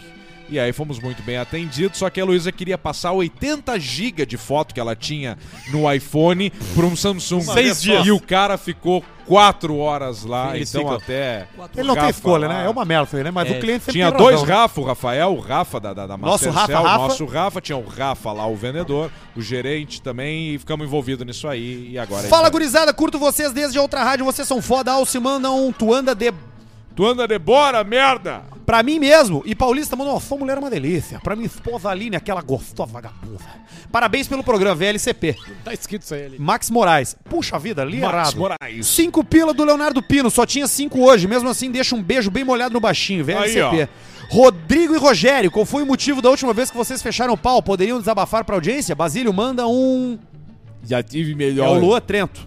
E 0.50 0.58
aí 0.58 0.72
fomos 0.72 0.98
muito 0.98 1.22
bem 1.22 1.36
atendidos, 1.36 1.98
só 1.98 2.10
que 2.10 2.20
a 2.20 2.24
Heloísa 2.24 2.50
queria 2.50 2.76
passar 2.76 3.12
80 3.12 3.78
GB 3.78 4.26
de 4.26 4.36
foto 4.36 4.74
que 4.74 4.80
ela 4.80 4.96
tinha 4.96 5.38
no 5.70 5.90
iPhone 5.92 6.50
para 6.74 6.84
um 6.84 6.96
Samsung. 6.96 7.40
Vez 7.54 7.78
só. 7.78 8.04
E 8.04 8.10
o 8.10 8.20
cara 8.20 8.58
ficou 8.58 9.04
4 9.26 9.76
horas 9.76 10.24
lá, 10.24 10.56
Eles 10.56 10.74
então 10.74 10.90
até... 10.90 11.46
Ele 11.76 11.86
não 11.86 11.94
tem 11.94 12.02
Rafa 12.02 12.10
escolha, 12.10 12.48
lá. 12.48 12.54
né? 12.54 12.66
É 12.66 12.68
uma 12.68 12.84
merda 12.84 13.22
né? 13.22 13.30
Mas 13.30 13.48
É, 13.48 13.52
o 13.52 13.60
cliente 13.60 13.84
sempre 13.84 13.92
Tinha 13.92 14.10
tem 14.10 14.18
dois 14.18 14.40
razão, 14.40 14.46
né? 14.48 14.54
Rafa, 14.54 14.80
o 14.80 14.84
Rafael, 14.84 15.32
o 15.32 15.38
Rafa 15.38 15.78
da, 15.78 15.94
da, 15.94 16.06
da 16.08 16.16
Nosso 16.16 16.50
Rafa, 16.50 16.80
Rafa. 16.80 16.98
nosso 16.98 17.24
Rafa, 17.26 17.60
tinha 17.60 17.78
o 17.78 17.86
Rafa 17.86 18.32
lá, 18.32 18.44
o 18.48 18.56
vendedor, 18.56 19.08
o 19.36 19.40
gerente 19.40 20.02
também, 20.02 20.54
e 20.54 20.58
ficamos 20.58 20.84
envolvidos 20.84 21.24
nisso 21.24 21.46
aí, 21.46 21.90
e 21.92 21.98
agora... 21.98 22.26
Fala, 22.26 22.48
aí, 22.48 22.50
gurizada, 22.50 22.92
curto 22.92 23.20
vocês 23.20 23.52
desde 23.52 23.78
a 23.78 23.82
outra 23.82 24.02
rádio, 24.02 24.24
vocês 24.24 24.48
são 24.48 24.60
foda. 24.60 24.90
Alce 24.90 25.20
manda 25.20 25.48
um 25.50 25.70
tu 25.70 25.94
anda 25.94 26.12
de... 26.12 26.32
Tu 27.00 27.06
anda 27.06 27.26
de 27.26 27.38
bora, 27.38 27.82
merda! 27.82 28.42
Pra 28.66 28.82
mim 28.82 28.98
mesmo. 28.98 29.42
E 29.46 29.54
Paulista 29.54 29.96
mandou, 29.96 30.16
ó, 30.16 30.20
sua 30.20 30.36
mulher 30.36 30.58
é 30.58 30.60
uma 30.60 30.68
delícia. 30.68 31.18
Pra 31.20 31.34
minha 31.34 31.46
esposa 31.46 31.88
Aline, 31.88 32.14
aquela 32.14 32.42
gostosa 32.42 32.92
vagabunda. 32.92 33.42
Parabéns 33.90 34.28
pelo 34.28 34.44
programa, 34.44 34.74
VLCP. 34.74 35.34
Tá 35.64 35.72
escrito 35.72 36.02
isso 36.02 36.14
aí 36.14 36.26
ali. 36.26 36.38
Max 36.38 36.68
Moraes. 36.68 37.16
Puxa 37.24 37.58
vida, 37.58 37.82
li 37.84 38.00
Max 38.00 38.12
errado. 38.12 38.36
Moraes. 38.36 38.86
Cinco 38.86 39.24
pila 39.24 39.54
do 39.54 39.64
Leonardo 39.64 40.02
Pino, 40.02 40.30
só 40.30 40.44
tinha 40.44 40.66
cinco 40.68 41.00
hoje. 41.00 41.26
Mesmo 41.26 41.48
assim, 41.48 41.70
deixa 41.70 41.94
um 41.94 42.02
beijo 42.02 42.30
bem 42.30 42.44
molhado 42.44 42.74
no 42.74 42.80
baixinho, 42.80 43.24
VLCP. 43.24 43.80
Aí, 43.80 43.88
Rodrigo 44.28 44.94
e 44.94 44.98
Rogério, 44.98 45.50
qual 45.50 45.64
foi 45.64 45.82
o 45.82 45.86
motivo 45.86 46.20
da 46.20 46.28
última 46.28 46.52
vez 46.52 46.70
que 46.70 46.76
vocês 46.76 47.00
fecharam 47.00 47.32
o 47.32 47.38
pau? 47.38 47.62
Poderiam 47.62 47.98
desabafar 47.98 48.44
pra 48.44 48.56
audiência? 48.56 48.94
Basílio, 48.94 49.32
manda 49.32 49.66
um... 49.66 50.18
Já 50.84 51.02
tive 51.02 51.32
É 51.32 51.34
melhor. 51.34 51.78
o 51.78 51.80
Lua 51.80 51.98
Trento. 51.98 52.46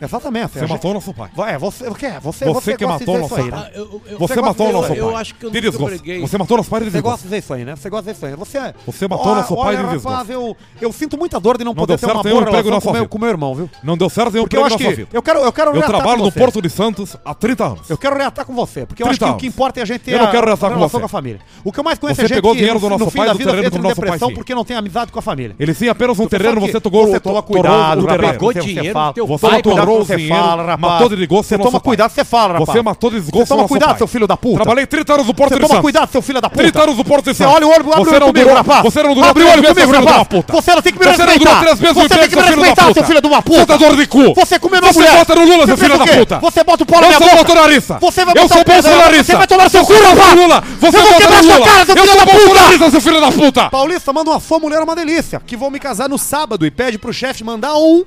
Exatamente. 0.00 0.58
Você 0.58 0.66
matou 0.66 0.94
nosso 0.94 1.12
pai. 1.14 1.30
É 1.48 1.58
você, 1.58 1.88
o 1.88 1.94
quê? 1.94 2.12
Você, 2.22 2.44
Você 2.46 2.76
que 2.76 2.86
matou 2.86 3.18
nosso 3.18 3.34
pai. 3.34 3.50
né? 3.50 3.70
eu, 3.74 4.00
eu, 4.06 4.18
Você 4.18 4.40
matou 4.40 4.72
nosso 4.72 4.92
eu 4.94 5.06
pai. 5.10 5.20
acho 5.20 5.34
que 5.34 5.44
eu 5.46 5.50
nunca 5.50 5.60
desgosto. 5.60 5.86
briguei. 5.98 6.20
Você 6.20 6.38
matou 6.38 6.56
nosso 6.56 6.70
pai 6.70 6.80
de 6.80 6.86
Você 6.86 6.90
desgosto. 6.92 7.10
gosta 7.10 7.22
de 7.22 7.28
dizer 7.28 7.38
isso 7.38 7.54
aí, 7.54 7.64
né? 7.64 7.76
Você 7.76 7.90
gosta 7.90 8.02
de 8.04 8.12
dizer 8.14 8.26
isso 8.26 8.26
aí. 8.26 8.36
Você, 8.36 8.74
Você 8.86 9.08
matou 9.08 9.34
nosso 9.34 9.56
pai 9.56 9.76
olha, 9.76 9.76
de 9.88 9.96
rapaz, 10.04 10.30
eu, 10.30 10.56
eu 10.80 10.92
sinto 10.92 11.16
muita 11.18 11.40
dor 11.40 11.58
de 11.58 11.64
não, 11.64 11.72
Não 11.72 11.76
poder 11.76 11.96
deu 11.96 12.08
ter 12.08 12.14
uma 12.14 12.22
boa 12.22 12.42
emprego 12.42 12.68
relação 12.68 12.92
com 12.92 12.98
meu, 12.98 13.08
com 13.08 13.18
meu 13.18 13.28
irmão, 13.28 13.54
viu? 13.54 13.70
Não 13.82 13.96
deu 13.96 14.08
certo 14.08 14.32
nenhum 14.32 14.44
Porque 14.44 14.56
eu 14.56 14.60
emprego 14.60 14.74
acho 14.76 14.84
na 14.84 14.90
sua 14.90 14.96
que 14.96 14.96
vida. 15.04 15.08
eu 15.16 15.22
quero, 15.22 15.38
eu 15.40 15.52
quero 15.52 15.74
Eu 15.76 15.82
trabalho 15.82 16.18
no 16.22 16.30
você. 16.30 16.38
Porto 16.38 16.62
de 16.62 16.70
Santos 16.70 17.16
há 17.24 17.34
30 17.34 17.64
anos. 17.66 17.90
Eu 17.90 17.98
quero 17.98 18.16
reatar 18.16 18.44
com 18.44 18.54
você, 18.54 18.86
porque 18.86 19.02
eu 19.02 19.06
acho 19.06 19.18
que 19.18 19.24
30 19.24 19.36
o 19.36 19.38
que 19.40 19.46
importa 19.46 19.80
é 19.80 19.82
a 19.82 19.86
gente 19.86 20.00
ter 20.00 20.12
Eu 20.14 20.18
não 20.18 20.26
a- 20.26 20.30
quero 20.30 20.46
reatar 20.46 20.68
a 20.70 20.72
com 20.72 20.78
relação 20.78 20.98
você. 20.98 21.00
com 21.00 21.06
a 21.06 21.08
família. 21.08 21.40
O 21.64 21.72
que 21.72 21.80
eu 21.80 21.84
mais 21.84 21.98
conheço 21.98 22.16
Você 22.20 22.24
é 22.24 22.28
gente 22.28 22.36
pegou 22.36 22.52
que 22.52 22.58
dinheiro 22.58 22.74
no, 22.74 22.80
do 22.80 22.88
nosso 22.90 23.04
no 23.04 23.10
fim 23.10 23.18
pai 23.18 23.26
da 23.26 23.32
do 23.32 23.38
vida 23.38 23.50
terreno 23.50 23.66
entra 23.66 23.78
do 23.78 23.84
em 23.84 23.88
nosso 23.88 23.94
depressão 24.00 24.18
pai, 24.28 24.28
sim. 24.28 24.34
porque 24.34 24.54
não 24.54 24.64
tem 24.64 24.76
amizade 24.76 25.12
com 25.12 25.18
a 25.18 25.22
família. 25.22 25.56
Ele 25.58 25.74
tinha 25.74 25.92
apenas 25.92 26.18
um 26.18 26.24
Você 26.24 26.38
terreno, 26.38 26.60
você 26.60 26.80
tocou 26.80 27.06
você 27.06 27.20
toma 27.20 27.42
cuidado, 27.42 28.02
Você- 28.02 28.38
você 28.38 28.60
dinheiro 28.60 29.12
teu 29.14 29.26
Você 29.26 29.46
pai, 29.48 29.62
matou 29.92 30.04
você 30.06 30.16
dinheiro, 30.16 30.42
fala, 30.44 30.62
rapaz. 30.64 30.80
matou 30.92 31.08
de 31.08 31.16
desgosto 31.16 31.48
Você 31.48 31.58
toma 31.58 31.80
cuidado, 31.80 32.10
você 32.10 32.24
fala, 32.24 32.52
rapaz. 32.54 32.68
Você 32.70 32.82
matou 32.82 33.10
de 33.10 33.16
Você 33.16 33.22
desgosto 33.30 33.50
no 33.50 33.56
toma 33.56 33.68
cuidado, 33.68 33.98
seu 33.98 34.06
filho 34.06 34.26
da 34.26 34.36
puta. 34.36 34.56
Trabalhei 34.56 34.86
30 34.86 35.14
anos 35.14 35.26
no 35.26 35.34
Porto 35.34 35.48
Você 35.50 35.54
de 35.56 35.60
toma 35.60 35.68
Santos. 35.74 35.82
cuidado, 35.82 36.10
seu 36.12 36.22
filho 36.22 36.40
da 36.40 36.48
puta. 36.50 36.62
30 36.62 36.82
anos 36.82 36.96
no 36.96 37.04
Porto 37.04 37.24
de 37.24 37.30
Você 37.34 37.44
Santos. 37.44 37.56
olha 37.56 37.66
o 37.66 37.70
olho, 37.70 37.80
abre 37.80 37.88
o 37.88 38.04
Você 38.04 38.10
olho 38.10 38.20
não 38.20 38.26
comigo, 38.32 38.54
rapaz. 38.54 38.82
você 38.82 39.02
não 39.02 39.14
durou 39.14 39.30
Abre 39.30 39.42
o 39.42 39.50
olho 39.50 39.62
comigo, 39.62 39.92
rapaz. 39.92 40.44
Você 40.48 40.74
não 40.74 40.82
tem 40.82 40.92
que 40.92 40.98
me 40.98 41.04
Você 41.04 41.22
respeitar. 41.24 41.60
Você 41.76 42.08
tem 42.08 42.28
que 42.28 42.36
me 42.36 42.42
respeitar, 42.42 42.92
seu 42.94 43.04
filho 43.04 43.20
de 43.20 43.26
uma 43.26 43.42
puta. 43.42 43.60
Puta 43.60 43.78
dor 43.78 43.96
de 43.96 44.06
cu. 44.06 44.34
Você 44.34 44.58
comeu 44.58 44.80
minha 44.80 44.92
Você 44.92 44.98
mulher. 45.00 45.16
vota 45.18 45.34
no 45.34 45.44
Lula, 45.44 45.66
seu 45.66 45.76
Você 45.76 45.84
filho 45.84 45.98
da 45.98 46.06
puta. 46.06 46.38
Você 46.38 46.64
bota 46.64 46.82
o 46.82 46.86
pau 46.86 47.00
na 47.00 47.06
Eu 47.06 47.08
minha 47.08 47.18
sou 47.18 47.28
boca. 47.28 47.44
bolsonarista. 47.44 47.98
Você 48.00 48.24
vai 48.24 48.34
Eu 48.36 48.48
sou 48.48 48.64
bolsonarista. 48.64 49.24
Você 49.24 49.36
vai 49.36 49.46
tomar 49.46 49.68
seu 49.70 49.84
cu, 49.84 49.92
Eu 49.92 49.98
sou 49.98 50.08
rapaz. 50.14 50.34
Lula. 50.36 50.64
Você 50.80 50.86
Eu 50.86 50.92
vou 51.02 51.02
vota 51.12 51.16
quebrar 51.22 51.42
sua 51.42 51.64
cara, 51.64 51.84
seu 51.86 51.94
Eu 51.96 52.02
filho 52.02 52.16
sou 52.16 52.26
da 52.26 52.32
puta. 52.32 52.46
bolsonarista, 52.46 52.90
seu 52.90 53.00
filho 53.00 53.20
da 53.20 53.32
puta. 53.32 53.70
Paulista, 53.70 54.12
manda 54.12 54.30
uma 54.30 54.40
fã, 54.40 54.58
mulher 54.58 54.80
é 54.80 54.84
uma 54.84 54.96
delícia. 54.96 55.40
Que 55.46 55.56
vão 55.56 55.70
me 55.70 55.78
casar 55.78 56.08
no 56.08 56.18
sábado 56.18 56.64
e 56.66 56.70
pede 56.70 56.98
pro 56.98 57.12
chefe 57.12 57.42
mandar 57.44 57.76
um, 57.76 58.04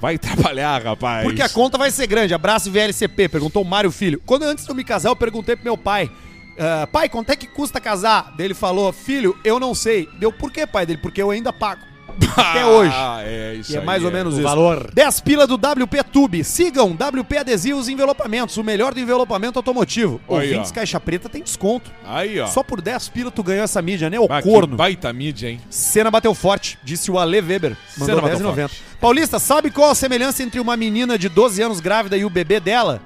Vai 0.00 0.16
trabalhar, 0.18 0.82
rapaz. 0.82 1.22
porque 1.24 1.42
a 1.42 1.48
conta 1.48 1.76
vai 1.76 1.90
ser 1.90 2.06
grande. 2.06 2.32
Abraço 2.34 2.70
VLCP, 2.70 3.28
perguntou 3.28 3.62
o 3.62 3.66
Mário 3.66 3.90
Filho. 3.90 4.20
Quando 4.24 4.44
antes 4.44 4.64
de 4.64 4.70
eu 4.70 4.74
me 4.74 4.84
casar, 4.84 5.10
eu 5.10 5.16
perguntei 5.16 5.54
pro 5.56 5.64
meu 5.64 5.76
pai. 5.76 6.10
ah, 6.58 6.86
pai, 6.86 7.08
quanto 7.08 7.30
é 7.30 7.36
que 7.36 7.46
custa 7.46 7.80
casar? 7.80 8.34
Ele 8.38 8.54
falou, 8.54 8.92
filho, 8.92 9.36
eu 9.44 9.60
não 9.60 9.74
sei. 9.74 10.08
Deu, 10.18 10.32
por 10.32 10.50
que, 10.50 10.66
pai? 10.66 10.86
Dele, 10.86 10.98
porque 11.02 11.20
eu 11.20 11.30
ainda 11.30 11.52
pago. 11.52 11.82
Até 12.36 12.64
hoje. 12.66 12.94
Ah, 12.94 13.20
é 13.24 13.54
isso 13.54 13.72
E 13.72 13.76
é 13.76 13.78
aí, 13.80 13.84
mais 13.84 14.02
ou 14.02 14.10
é. 14.10 14.12
menos 14.12 14.34
o 14.34 14.36
isso. 14.38 14.42
valor. 14.48 14.90
10 14.92 15.20
pila 15.20 15.46
do 15.46 15.54
WP 15.54 16.02
Tube. 16.12 16.44
Sigam 16.44 16.92
WP 16.92 17.38
Adesivos 17.38 17.88
e 17.88 17.92
Envelopamentos, 17.92 18.56
o 18.56 18.64
melhor 18.64 18.94
do 18.94 19.00
envelopamento 19.00 19.58
automotivo. 19.58 20.20
Aí, 20.28 20.34
Ouvintes 20.34 20.70
ó. 20.70 20.74
Caixa 20.74 21.00
Preta 21.00 21.28
tem 21.28 21.42
desconto. 21.42 21.90
Aí, 22.04 22.38
ó. 22.40 22.46
Só 22.46 22.62
por 22.62 22.80
10 22.80 23.08
pila 23.10 23.30
tu 23.30 23.42
ganhou 23.42 23.64
essa 23.64 23.80
mídia, 23.82 24.08
né? 24.10 24.18
O 24.18 24.26
Ah, 24.30 24.40
que 24.42 24.48
corno. 24.48 24.76
baita 24.76 25.12
mídia, 25.12 25.48
hein? 25.50 25.60
Cena 25.70 26.10
bateu 26.10 26.34
forte, 26.34 26.78
disse 26.82 27.10
o 27.10 27.18
Ale 27.18 27.40
Weber. 27.40 27.76
Mandou 27.96 28.16
Cena 28.16 28.20
bateu 28.20 28.38
10,90. 28.38 28.70
Paulista, 29.00 29.38
sabe 29.38 29.70
qual 29.70 29.90
a 29.90 29.94
semelhança 29.94 30.42
entre 30.42 30.60
uma 30.60 30.76
menina 30.76 31.18
de 31.18 31.28
12 31.28 31.62
anos 31.62 31.80
grávida 31.80 32.16
e 32.16 32.24
o 32.24 32.30
bebê 32.30 32.60
dela? 32.60 33.00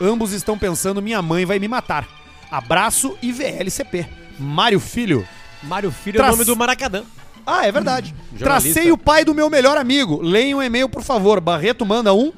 Ambos 0.00 0.32
estão 0.32 0.58
pensando, 0.58 1.00
minha 1.00 1.22
mãe 1.22 1.44
vai 1.44 1.58
me 1.58 1.68
matar. 1.68 2.06
Abraço 2.50 3.16
e 3.22 3.32
VLCP. 3.32 4.06
Mário 4.38 4.80
Filho. 4.80 5.26
Mário 5.62 5.90
Filho 5.90 6.20
é 6.20 6.24
o 6.24 6.30
nome 6.32 6.44
do 6.44 6.54
Maracanã. 6.56 7.02
Ah, 7.46 7.66
é 7.66 7.72
verdade. 7.72 8.14
Tracei 8.38 8.90
o 8.90 8.98
pai 8.98 9.24
do 9.24 9.34
meu 9.34 9.50
melhor 9.50 9.76
amigo. 9.76 10.20
Leia 10.22 10.56
um 10.56 10.62
e-mail, 10.62 10.88
por 10.88 11.02
favor. 11.02 11.40
Barreto 11.40 11.84
manda 11.84 12.12
um 12.14 12.32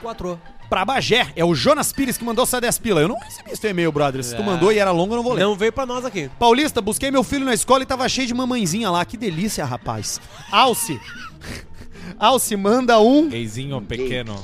Quatro. 0.00 0.40
pra 0.68 0.84
Bagé. 0.84 1.28
É 1.36 1.44
o 1.44 1.54
Jonas 1.54 1.92
Pires 1.92 2.16
que 2.16 2.24
mandou 2.24 2.42
essa 2.44 2.60
10 2.60 2.78
pila. 2.78 3.00
Eu 3.00 3.08
não 3.08 3.18
recebi 3.18 3.50
esse 3.52 3.60
teu 3.60 3.70
e-mail, 3.70 3.92
brother. 3.92 4.22
Se 4.24 4.34
tu 4.34 4.42
É. 4.42 4.44
mandou 4.44 4.72
e 4.72 4.78
era 4.78 4.90
longo, 4.90 5.12
eu 5.12 5.16
não 5.16 5.22
vou 5.24 5.34
ler. 5.34 5.42
Não 5.42 5.54
veio 5.54 5.72
pra 5.72 5.84
nós 5.86 6.04
aqui. 6.04 6.30
Paulista, 6.38 6.80
busquei 6.80 7.10
meu 7.10 7.22
filho 7.22 7.44
na 7.44 7.54
escola 7.54 7.82
e 7.82 7.86
tava 7.86 8.08
cheio 8.08 8.26
de 8.26 8.34
mamãezinha 8.34 8.90
lá. 8.90 9.04
Que 9.04 9.16
delícia, 9.16 9.64
rapaz. 9.64 10.20
Alce. 10.50 10.98
Alce, 12.18 12.56
manda 12.56 12.98
um 13.00 13.30
Eizinho 13.32 13.80
pequeno. 13.82 14.36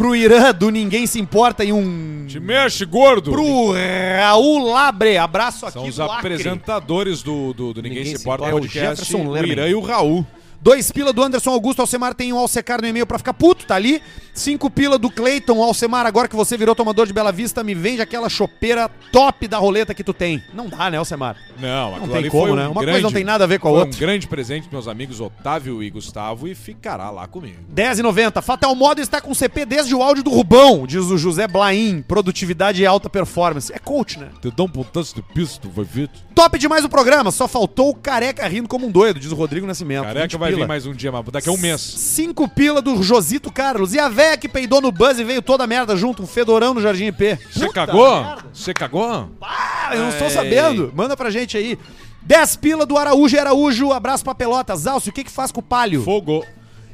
Pro 0.00 0.16
Irã 0.16 0.50
do 0.54 0.70
Ninguém 0.70 1.06
Se 1.06 1.20
Importa 1.20 1.62
e 1.62 1.74
um 1.74 2.24
Te 2.26 2.40
mexe, 2.40 2.86
gordo. 2.86 3.30
pro 3.30 3.74
Raul 4.18 4.72
Labre. 4.72 5.18
Abraço 5.18 5.66
aqui 5.66 5.74
São 5.74 5.86
os 5.86 5.96
do 5.96 6.04
Acre. 6.04 6.16
apresentadores 6.16 7.22
do, 7.22 7.52
do, 7.52 7.74
do 7.74 7.82
Ninguém, 7.82 7.98
Ninguém 7.98 8.12
Se 8.12 8.16
Se 8.16 8.22
Importa 8.22 8.44
Importa. 8.46 8.50
É 8.50 8.58
o 8.58 8.60
podcast, 8.62 9.04
Jefferson 9.04 9.28
o. 9.30 9.46
Irã 9.46 9.68
e 9.68 9.74
o 9.74 9.80
Raul. 9.80 10.26
Dois 10.62 10.90
pila 10.90 11.12
do 11.12 11.22
Anderson 11.22 11.50
Augusto 11.50 11.80
Alcemar 11.80 12.14
tem 12.14 12.32
um 12.32 12.38
Alcecar 12.38 12.80
no 12.80 12.88
e-mail 12.88 13.06
pra 13.06 13.18
ficar 13.18 13.34
puto, 13.34 13.66
tá 13.66 13.74
ali. 13.76 14.00
Cinco 14.40 14.70
pila 14.70 14.98
do 14.98 15.10
Cleiton 15.10 15.62
Alcemar, 15.62 16.06
agora 16.06 16.26
que 16.26 16.34
você 16.34 16.56
virou 16.56 16.74
tomador 16.74 17.06
de 17.06 17.12
Bela 17.12 17.30
Vista, 17.30 17.62
me 17.62 17.74
vende 17.74 18.00
aquela 18.00 18.26
chopeira 18.30 18.88
top 19.12 19.46
da 19.46 19.58
roleta 19.58 19.92
que 19.92 20.02
tu 20.02 20.14
tem. 20.14 20.42
Não 20.54 20.66
dá, 20.66 20.90
né, 20.90 20.96
Alcemar? 20.96 21.36
Não, 21.58 21.98
Não 22.06 22.08
tem 22.08 22.30
como, 22.30 22.54
um 22.54 22.56
né? 22.56 22.66
Uma 22.66 22.80
grande, 22.80 22.92
coisa 22.92 23.02
não 23.02 23.12
tem 23.12 23.22
nada 23.22 23.44
a 23.44 23.46
ver 23.46 23.60
com 23.60 23.68
a 23.68 23.72
outra. 23.72 23.94
um 23.94 23.98
grande 23.98 24.26
presente 24.26 24.62
dos 24.62 24.72
meus 24.72 24.88
amigos 24.88 25.20
Otávio 25.20 25.82
e 25.82 25.90
Gustavo 25.90 26.48
e 26.48 26.54
ficará 26.54 27.10
lá 27.10 27.26
comigo. 27.26 27.58
10,90. 27.70 28.40
Fatal 28.40 28.74
Modo 28.74 29.02
está 29.02 29.20
com 29.20 29.34
CP 29.34 29.66
desde 29.66 29.94
o 29.94 30.02
áudio 30.02 30.24
do 30.24 30.30
Rubão, 30.30 30.86
diz 30.86 31.04
o 31.04 31.18
José 31.18 31.46
Blaim. 31.46 32.00
Produtividade 32.00 32.80
e 32.80 32.86
alta 32.86 33.10
performance. 33.10 33.70
É 33.70 33.78
coach, 33.78 34.18
né? 34.18 34.30
Te 34.40 34.50
dá 34.50 34.62
um 34.62 34.68
pontaço 34.68 35.14
de 35.14 35.20
pisto, 35.20 35.68
vai 35.68 35.84
ver? 35.84 36.08
Top 36.34 36.58
demais 36.58 36.82
o 36.82 36.88
programa, 36.88 37.30
só 37.30 37.46
faltou 37.46 37.90
o 37.90 37.94
careca 37.94 38.48
rindo 38.48 38.66
como 38.66 38.86
um 38.86 38.90
doido, 38.90 39.20
diz 39.20 39.30
o 39.32 39.34
Rodrigo 39.34 39.66
Nascimento. 39.66 40.06
20 40.06 40.14
Careca 40.14 40.38
vai 40.38 40.50
pila. 40.50 40.62
vir 40.62 40.68
mais 40.68 40.86
um 40.86 40.94
dia, 40.94 41.12
mas 41.12 41.24
daqui 41.26 41.50
a 41.50 41.52
um 41.52 41.58
mês. 41.58 41.82
Cinco 41.82 42.48
pila 42.48 42.80
do 42.80 43.02
Josito 43.02 43.52
Carlos. 43.52 43.92
E 43.92 43.98
a 43.98 44.08
véia 44.08 44.29
que 44.36 44.48
peidou 44.48 44.80
no 44.80 44.90
Buzz 44.92 45.18
e 45.18 45.24
veio 45.24 45.42
toda 45.42 45.64
a 45.64 45.66
merda 45.66 45.96
junto, 45.96 46.22
um 46.22 46.26
fedorão 46.26 46.74
no 46.74 46.80
Jardim 46.80 47.06
IP. 47.06 47.38
Você 47.52 47.68
cagou? 47.68 48.24
Você 48.52 48.74
cagou? 48.74 49.30
Ah, 49.42 49.90
eu 49.94 50.00
não 50.02 50.08
estou 50.10 50.28
sabendo. 50.30 50.92
Manda 50.94 51.16
pra 51.16 51.30
gente 51.30 51.56
aí. 51.56 51.78
10 52.22 52.56
pila 52.56 52.84
do 52.86 52.96
Araújo 52.98 53.38
Araújo. 53.38 53.92
Abraço 53.92 54.22
pra 54.24 54.34
Pelotas. 54.34 54.86
Alcio, 54.86 55.10
o 55.10 55.12
que 55.14 55.24
que 55.24 55.30
faz 55.30 55.50
com 55.50 55.60
o 55.60 55.62
palio? 55.62 56.02
Fogo. 56.02 56.44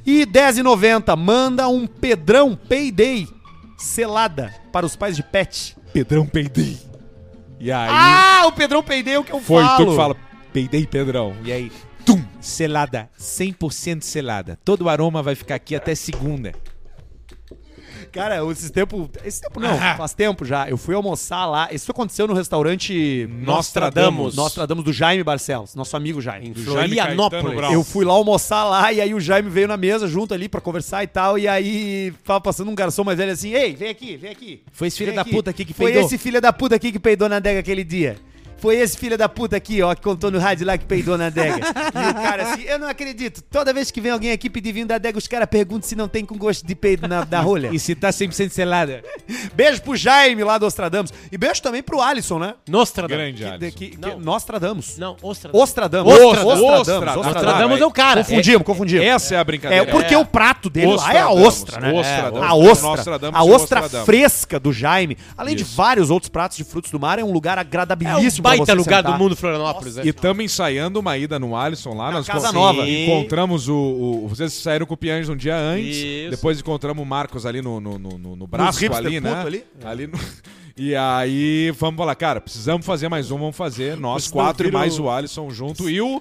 E 0.05 0.25
10,90. 0.25 1.17
Manda 1.17 1.69
um 1.69 1.87
Pedrão 1.87 2.55
Payday 2.57 3.27
selada 3.77 4.55
para 4.73 4.87
os 4.87 4.97
pais 4.97 5.17
de 5.17 5.23
pet. 5.23 5.77
Pedrão 5.93 6.27
peidei. 6.27 6.79
E 7.59 7.73
aí, 7.73 7.89
Ah, 7.91 8.45
o 8.47 8.53
Pedrão 8.53 8.83
Payday 8.83 9.15
é 9.15 9.19
o 9.19 9.25
que 9.25 9.33
eu 9.33 9.41
foi 9.41 9.65
falo. 9.65 9.85
tu 9.85 9.91
que 9.91 9.97
fala, 9.97 10.17
peidei 10.53 10.87
Pedrão. 10.87 11.35
E 11.45 11.51
aí, 11.51 11.73
tum, 12.05 12.23
selada, 12.41 13.09
100% 13.19 14.03
selada. 14.03 14.59
Todo 14.65 14.83
o 14.83 14.89
aroma 14.89 15.23
vai 15.23 15.35
ficar 15.35 15.55
aqui 15.57 15.75
até 15.75 15.95
segunda. 15.95 16.53
Cara, 18.17 18.51
esses 18.51 18.71
tempo. 18.71 19.09
Esse 19.25 19.41
tempo 19.41 19.61
não, 19.61 19.71
Ah. 19.81 19.95
faz 19.97 20.13
tempo 20.15 20.45
já. 20.45 20.69
Eu 20.69 20.77
fui 20.77 20.95
almoçar 20.95 21.47
lá. 21.47 21.69
Isso 21.73 21.91
aconteceu 21.91 22.27
no 22.27 22.35
restaurante 22.35 23.29
Nostradamus. 23.43 24.35
Nostradamus 24.35 24.85
do 24.85 24.93
Jaime 24.93 25.23
Barcelos, 25.23 25.75
nosso 25.75 25.97
amigo 25.97 26.21
Jaime. 26.21 26.53
Jaime 26.57 26.97
Florianópolis. 26.97 27.73
Eu 27.73 27.85
fui 27.85 28.05
lá 28.05 28.13
almoçar 28.15 28.65
lá 28.65 28.93
e 28.93 29.01
aí 29.01 29.15
o 29.15 29.21
Jaime 29.21 29.49
veio 29.51 29.69
na 29.69 29.77
mesa 29.77 30.07
junto 30.09 30.35
ali 30.35 30.49
pra 30.49 30.61
conversar 30.61 31.05
e 31.05 31.07
tal. 31.07 31.39
E 31.39 31.47
aí 31.47 32.13
tava 32.25 32.41
passando 32.41 32.71
um 32.71 32.75
garçom 32.75 33.05
mais 33.05 33.19
velho 33.19 33.33
assim: 33.33 33.53
Ei, 33.53 33.75
vem 33.75 33.91
aqui, 33.91 34.17
vem 34.17 34.31
aqui. 34.31 34.63
Foi 34.73 34.89
esse 34.89 34.97
filho 34.99 35.15
da 35.15 35.25
puta 35.25 35.51
aqui 35.51 35.65
que 35.65 35.73
Foi 35.75 35.87
peidou. 35.93 36.07
esse 36.07 36.19
filho 36.19 36.41
da 36.41 36.53
puta 36.53 36.75
aqui 36.75 36.91
que 36.93 36.99
peidou 36.99 37.29
na 37.29 37.37
adega 37.37 37.61
aquele 37.61 37.85
dia. 37.85 38.17
Foi 38.59 38.77
esse 38.77 38.97
filho 38.97 39.19
da 39.19 39.29
puta 39.29 39.57
aqui, 39.57 39.83
ó, 39.83 39.95
que 39.95 40.01
contou 40.03 40.31
no 40.31 40.39
rádio 40.39 40.67
lá 40.67 40.77
que 40.79 40.85
peidou 40.85 41.17
na 41.19 41.27
adega. 41.27 41.59
e 41.59 42.11
o 42.11 42.15
cara 42.15 42.43
assim, 42.53 42.63
eu 42.63 42.79
não 42.79 42.89
acredito. 42.89 43.43
Toda 43.43 43.73
vez 43.73 43.91
que 43.91 44.01
vem 44.01 44.11
alguém 44.13 44.33
aqui 44.33 44.49
pedir 44.49 44.73
vinho 44.73 44.87
da 44.87 44.95
adega, 44.97 45.19
os 45.19 45.27
caras 45.29 45.49
perguntam 45.49 45.89
se 45.89 45.95
não 45.95 46.09
tem 46.09 46.25
com 46.25 46.37
gosto 46.39 46.67
de 46.67 46.75
peido 46.75 47.07
na, 47.07 47.23
da 47.25 47.41
rolha. 47.41 47.71
E 47.73 47.79
se 47.79 47.95
tá 47.95 48.09
100% 48.11 48.51
selada? 48.51 49.03
Beijo 49.55 49.83
pro 49.83 49.97
Jaime 49.97 50.43
lá 50.45 50.59
do 50.59 50.67
Ostradamus. 50.67 51.13
E 51.31 51.37
beijo 51.39 51.61
também 51.63 51.83
pro 51.83 52.01
Alisson, 52.01 52.39
né? 52.39 52.55
Nostradamus. 52.69 53.17
Grande 53.25 53.43
Que, 53.43 53.45
Alisson. 53.49 53.77
que, 53.79 53.89
que, 53.91 53.99
Não. 53.99 54.19
Nostradamus. 54.21 54.97
Não, 54.99 55.17
Ostradamus. 55.23 55.63
Ostradamus. 55.63 56.13
Ostradamus. 56.15 56.61
Ostradamus. 56.81 57.27
Nostradamus 57.27 57.81
é 57.81 57.87
o 57.87 57.91
cara. 57.91 58.25
Confundimos, 58.25 58.67
confundimos. 58.67 59.07
Essa 59.07 59.35
é 59.35 59.39
a 59.39 59.41
É 59.41 59.45
brincadeira. 59.45 59.87
porque 59.91 60.15
o 60.17 60.25
prato 60.25 60.69
dele 60.71 60.95
lá 60.97 61.15
é 61.15 61.19
a 61.21 61.31
Ostradamus. 61.31 61.47
ostra, 61.47 61.81
né? 61.81 61.93
Ostradamus. 62.01 62.43
É, 62.43 62.47
a 62.47 62.55
ostra. 62.55 62.89
Nostradamus 62.89 63.41
A 63.41 63.45
ostra 63.45 63.81
Ostradamus. 63.81 64.07
fresca 64.07 64.61
do 64.61 64.73
Jaime. 64.73 65.17
Além 65.37 65.57
de 65.57 65.65
vários 65.65 66.11
outros 66.11 66.29
pratos 66.29 66.57
de 66.57 66.65
frutos 66.65 66.91
do 66.91 67.01
mar, 67.01 67.19
é 67.19 67.25
um 67.25 67.33
lugar 67.33 67.59
É 67.59 67.61
agradabilíssimo 67.61 68.46
baita 68.49 68.73
lugar 68.75 68.97
sentar. 69.03 69.13
do 69.13 69.19
mundo, 69.23 69.37
Florianópolis. 69.37 69.97
né? 69.97 70.03
E 70.05 70.09
estamos 70.09 70.45
ensaiando 70.45 71.01
uma 71.01 71.17
ida 71.19 71.39
no 71.39 71.57
Alisson 71.57 71.95
lá. 71.95 72.07
Na 72.07 72.13
nós 72.19 72.27
Casa 72.27 72.53
Nova. 72.53 72.85
Sim. 72.85 73.05
Encontramos 73.05 73.69
o, 73.69 73.75
o- 73.75 74.29
Vocês 74.29 74.53
saíram 74.53 74.87
com 74.87 74.95
o 74.95 74.97
Pianges 74.97 75.29
um 75.29 75.37
dia 75.37 75.57
antes. 75.57 75.97
Isso. 75.97 76.31
Depois 76.31 76.59
encontramos 76.61 77.03
o 77.03 77.07
Marcos 77.07 77.45
ali 77.47 77.61
no, 77.63 77.81
no, 77.81 77.99
no, 77.99 78.19
no- 78.19 78.37
no 78.37 78.47
braço 78.47 78.79
ali, 78.95 79.21
né? 79.21 79.35
ali? 79.35 79.65
Ali 79.85 80.07
no- 80.07 80.19
E 80.79 80.95
aí, 80.95 81.73
vamos 81.79 81.97
falar, 81.97 82.15
cara, 82.17 82.39
precisamos 82.39 82.85
fazer 82.85 83.09
mais 83.09 83.31
um, 83.31 83.39
vamos 83.39 83.57
fazer. 83.57 83.97
Nós 83.97 84.25
Vocês 84.25 84.33
quatro 84.33 84.69
e 84.69 84.71
mais 84.71 84.99
o 84.99 85.09
Alisson 85.09 85.49
junto. 85.49 85.89
E 85.89 86.03
o, 86.03 86.21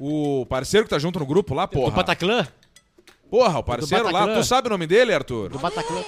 o 0.00 0.46
parceiro 0.46 0.84
que 0.86 0.90
tá 0.90 0.98
junto 0.98 1.18
no 1.18 1.26
grupo 1.26 1.52
lá, 1.54 1.66
Do 1.66 1.72
porra. 1.72 1.96
Bataclan? 1.96 2.46
Porra, 3.30 3.58
o 3.58 3.62
parceiro 3.62 4.10
lá. 4.10 4.34
Tu 4.34 4.44
sabe 4.44 4.68
o 4.68 4.70
nome 4.70 4.86
dele, 4.86 5.12
Arthur? 5.12 5.50
Do 5.50 5.58
Bataclan. 5.58 6.02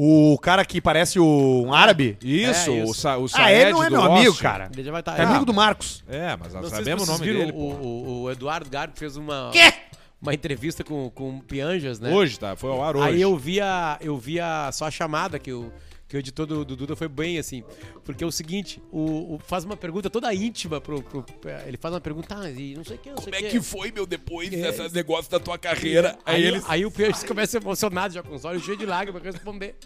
O 0.00 0.38
cara 0.38 0.64
que 0.64 0.80
parece 0.80 1.18
o, 1.18 1.64
um 1.66 1.74
árabe. 1.74 2.16
Isso, 2.22 2.70
É, 2.70 2.78
isso. 2.82 2.90
o, 2.90 2.94
Sa 2.94 3.18
o 3.18 3.24
Ah, 3.24 3.28
Saed 3.28 3.60
ele 3.62 3.72
não 3.72 3.82
é 3.82 3.90
meu 3.90 4.02
amigo, 4.02 4.36
cara. 4.36 4.70
Ele 4.72 4.84
já 4.84 4.92
vai 4.92 5.00
estar 5.00 5.18
É 5.18 5.24
amigo 5.24 5.44
do 5.44 5.52
Marcos. 5.52 6.04
É, 6.08 6.36
mas 6.36 6.54
nós 6.54 6.68
sabemos 6.70 7.08
o 7.08 7.12
nome 7.12 7.24
viram, 7.24 7.40
dele. 7.40 7.52
pô. 7.52 7.58
O, 7.58 7.82
o- 8.06 8.22
o 8.22 8.30
Eduardo 8.30 8.70
Garbo 8.70 8.92
fez 8.96 9.16
uma. 9.16 9.50
Quê? 9.52 9.74
Uma 10.22 10.32
entrevista 10.34 10.84
com, 10.84 11.10
com 11.10 11.36
o 11.38 11.42
Pianjas, 11.42 11.98
né? 11.98 12.12
Hoje, 12.12 12.38
tá? 12.38 12.54
Foi 12.54 12.70
ao 12.70 12.82
ar 12.82 12.96
hoje. 12.96 13.08
Aí 13.08 13.20
eu 13.20 13.36
via, 13.36 13.96
eu 14.00 14.16
via 14.16 14.70
só 14.72 14.86
a 14.86 14.90
chamada 14.90 15.38
que 15.38 15.52
o, 15.52 15.72
que 16.08 16.16
o 16.16 16.18
editor 16.18 16.46
do, 16.46 16.64
do 16.64 16.74
Duda 16.74 16.96
foi 16.96 17.06
bem, 17.06 17.38
assim. 17.38 17.62
Porque 18.04 18.24
é 18.24 18.26
o 18.26 18.32
seguinte, 18.32 18.80
o, 18.90 19.34
o- 19.34 19.38
faz 19.38 19.64
uma 19.64 19.76
pergunta 19.76 20.08
toda 20.08 20.32
íntima 20.34 20.80
pro. 20.80 21.02
pro- 21.02 21.24
ele 21.66 21.76
faz 21.76 21.92
uma 21.94 22.00
pergunta, 22.00 22.34
ah, 22.38 22.50
e 22.50 22.74
não 22.74 22.82
sei 22.84 22.96
o 22.96 22.98
que, 22.98 23.10
não 23.10 23.18
sei 23.18 23.28
o 23.30 23.34
Como 23.34 23.46
é 23.46 23.50
que 23.50 23.60
foi, 23.60 23.92
meu, 23.92 24.06
depois 24.06 24.48
desse 24.48 24.88
negócio 24.94 25.30
da 25.30 25.38
tua 25.38 25.58
carreira? 25.58 26.18
Aí, 26.24 26.36
Aí 26.36 26.44
ele. 26.46 26.62
aí 26.66 26.86
o 26.86 26.90
Pianjas 26.90 27.22
começa 27.24 27.58
emocionado, 27.58 28.14
já 28.14 28.22
com 28.22 28.34
os 28.34 28.44
olhos 28.44 28.64
cheios 28.64 28.78
de 28.78 28.86
lágrimas, 28.86 29.20
pra 29.22 29.30
responder. 29.30 29.76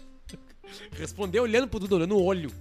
Responder 0.97 1.39
olhando 1.41 1.67
pro 1.67 1.79
Duda, 1.79 1.95
olhando 1.95 2.09
no 2.15 2.21
olho. 2.23 2.51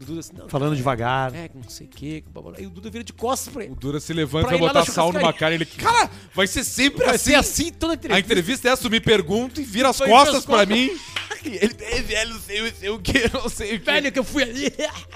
O 0.00 0.04
Duda 0.04 0.20
assim, 0.20 0.32
não, 0.36 0.48
Falando 0.48 0.74
devagar. 0.76 1.34
É, 1.34 1.48
não 1.54 1.68
sei 1.68 1.86
o 1.86 1.90
que. 1.90 2.24
Aí 2.56 2.66
o 2.66 2.70
Duda 2.70 2.90
vira 2.90 3.04
de 3.04 3.12
costas 3.12 3.52
pra 3.52 3.64
ele. 3.64 3.72
O 3.72 3.76
Dura 3.76 4.00
se 4.00 4.12
levanta 4.12 4.48
Pra 4.48 4.56
e 4.56 4.60
lá 4.60 4.66
botar 4.68 4.84
sal 4.84 5.12
numa 5.12 5.32
cara 5.32 5.54
e 5.54 5.56
ele. 5.58 5.66
Cara, 5.66 6.10
vai 6.34 6.46
ser 6.46 6.64
sempre 6.64 7.04
Vai 7.04 7.14
assim. 7.14 7.30
ser 7.30 7.34
assim 7.36 7.72
toda 7.72 7.92
a 7.92 7.94
A 7.94 7.96
entrevista. 7.96 8.20
entrevista 8.32 8.68
é 8.68 8.72
essa, 8.72 8.82
tu 8.82 8.90
me 8.90 9.00
pergunta 9.00 9.60
e 9.60 9.64
vira 9.64 9.88
as 9.88 9.98
costas 9.98 10.36
as 10.36 10.44
pra 10.44 10.58
costas. 10.58 10.68
mim. 10.76 10.90
ele 11.44 11.74
é 11.80 12.00
velho, 12.02 12.30
não 12.34 12.40
sei, 12.40 12.72
sei 12.72 12.88
o 12.90 12.98
que, 12.98 13.30
não 13.32 13.48
sei 13.48 13.76
o 13.76 13.80
que. 13.80 13.84
Velho 13.86 14.10
que 14.12 14.18
eu 14.18 14.24
fui 14.24 14.42
ali. 14.42 14.72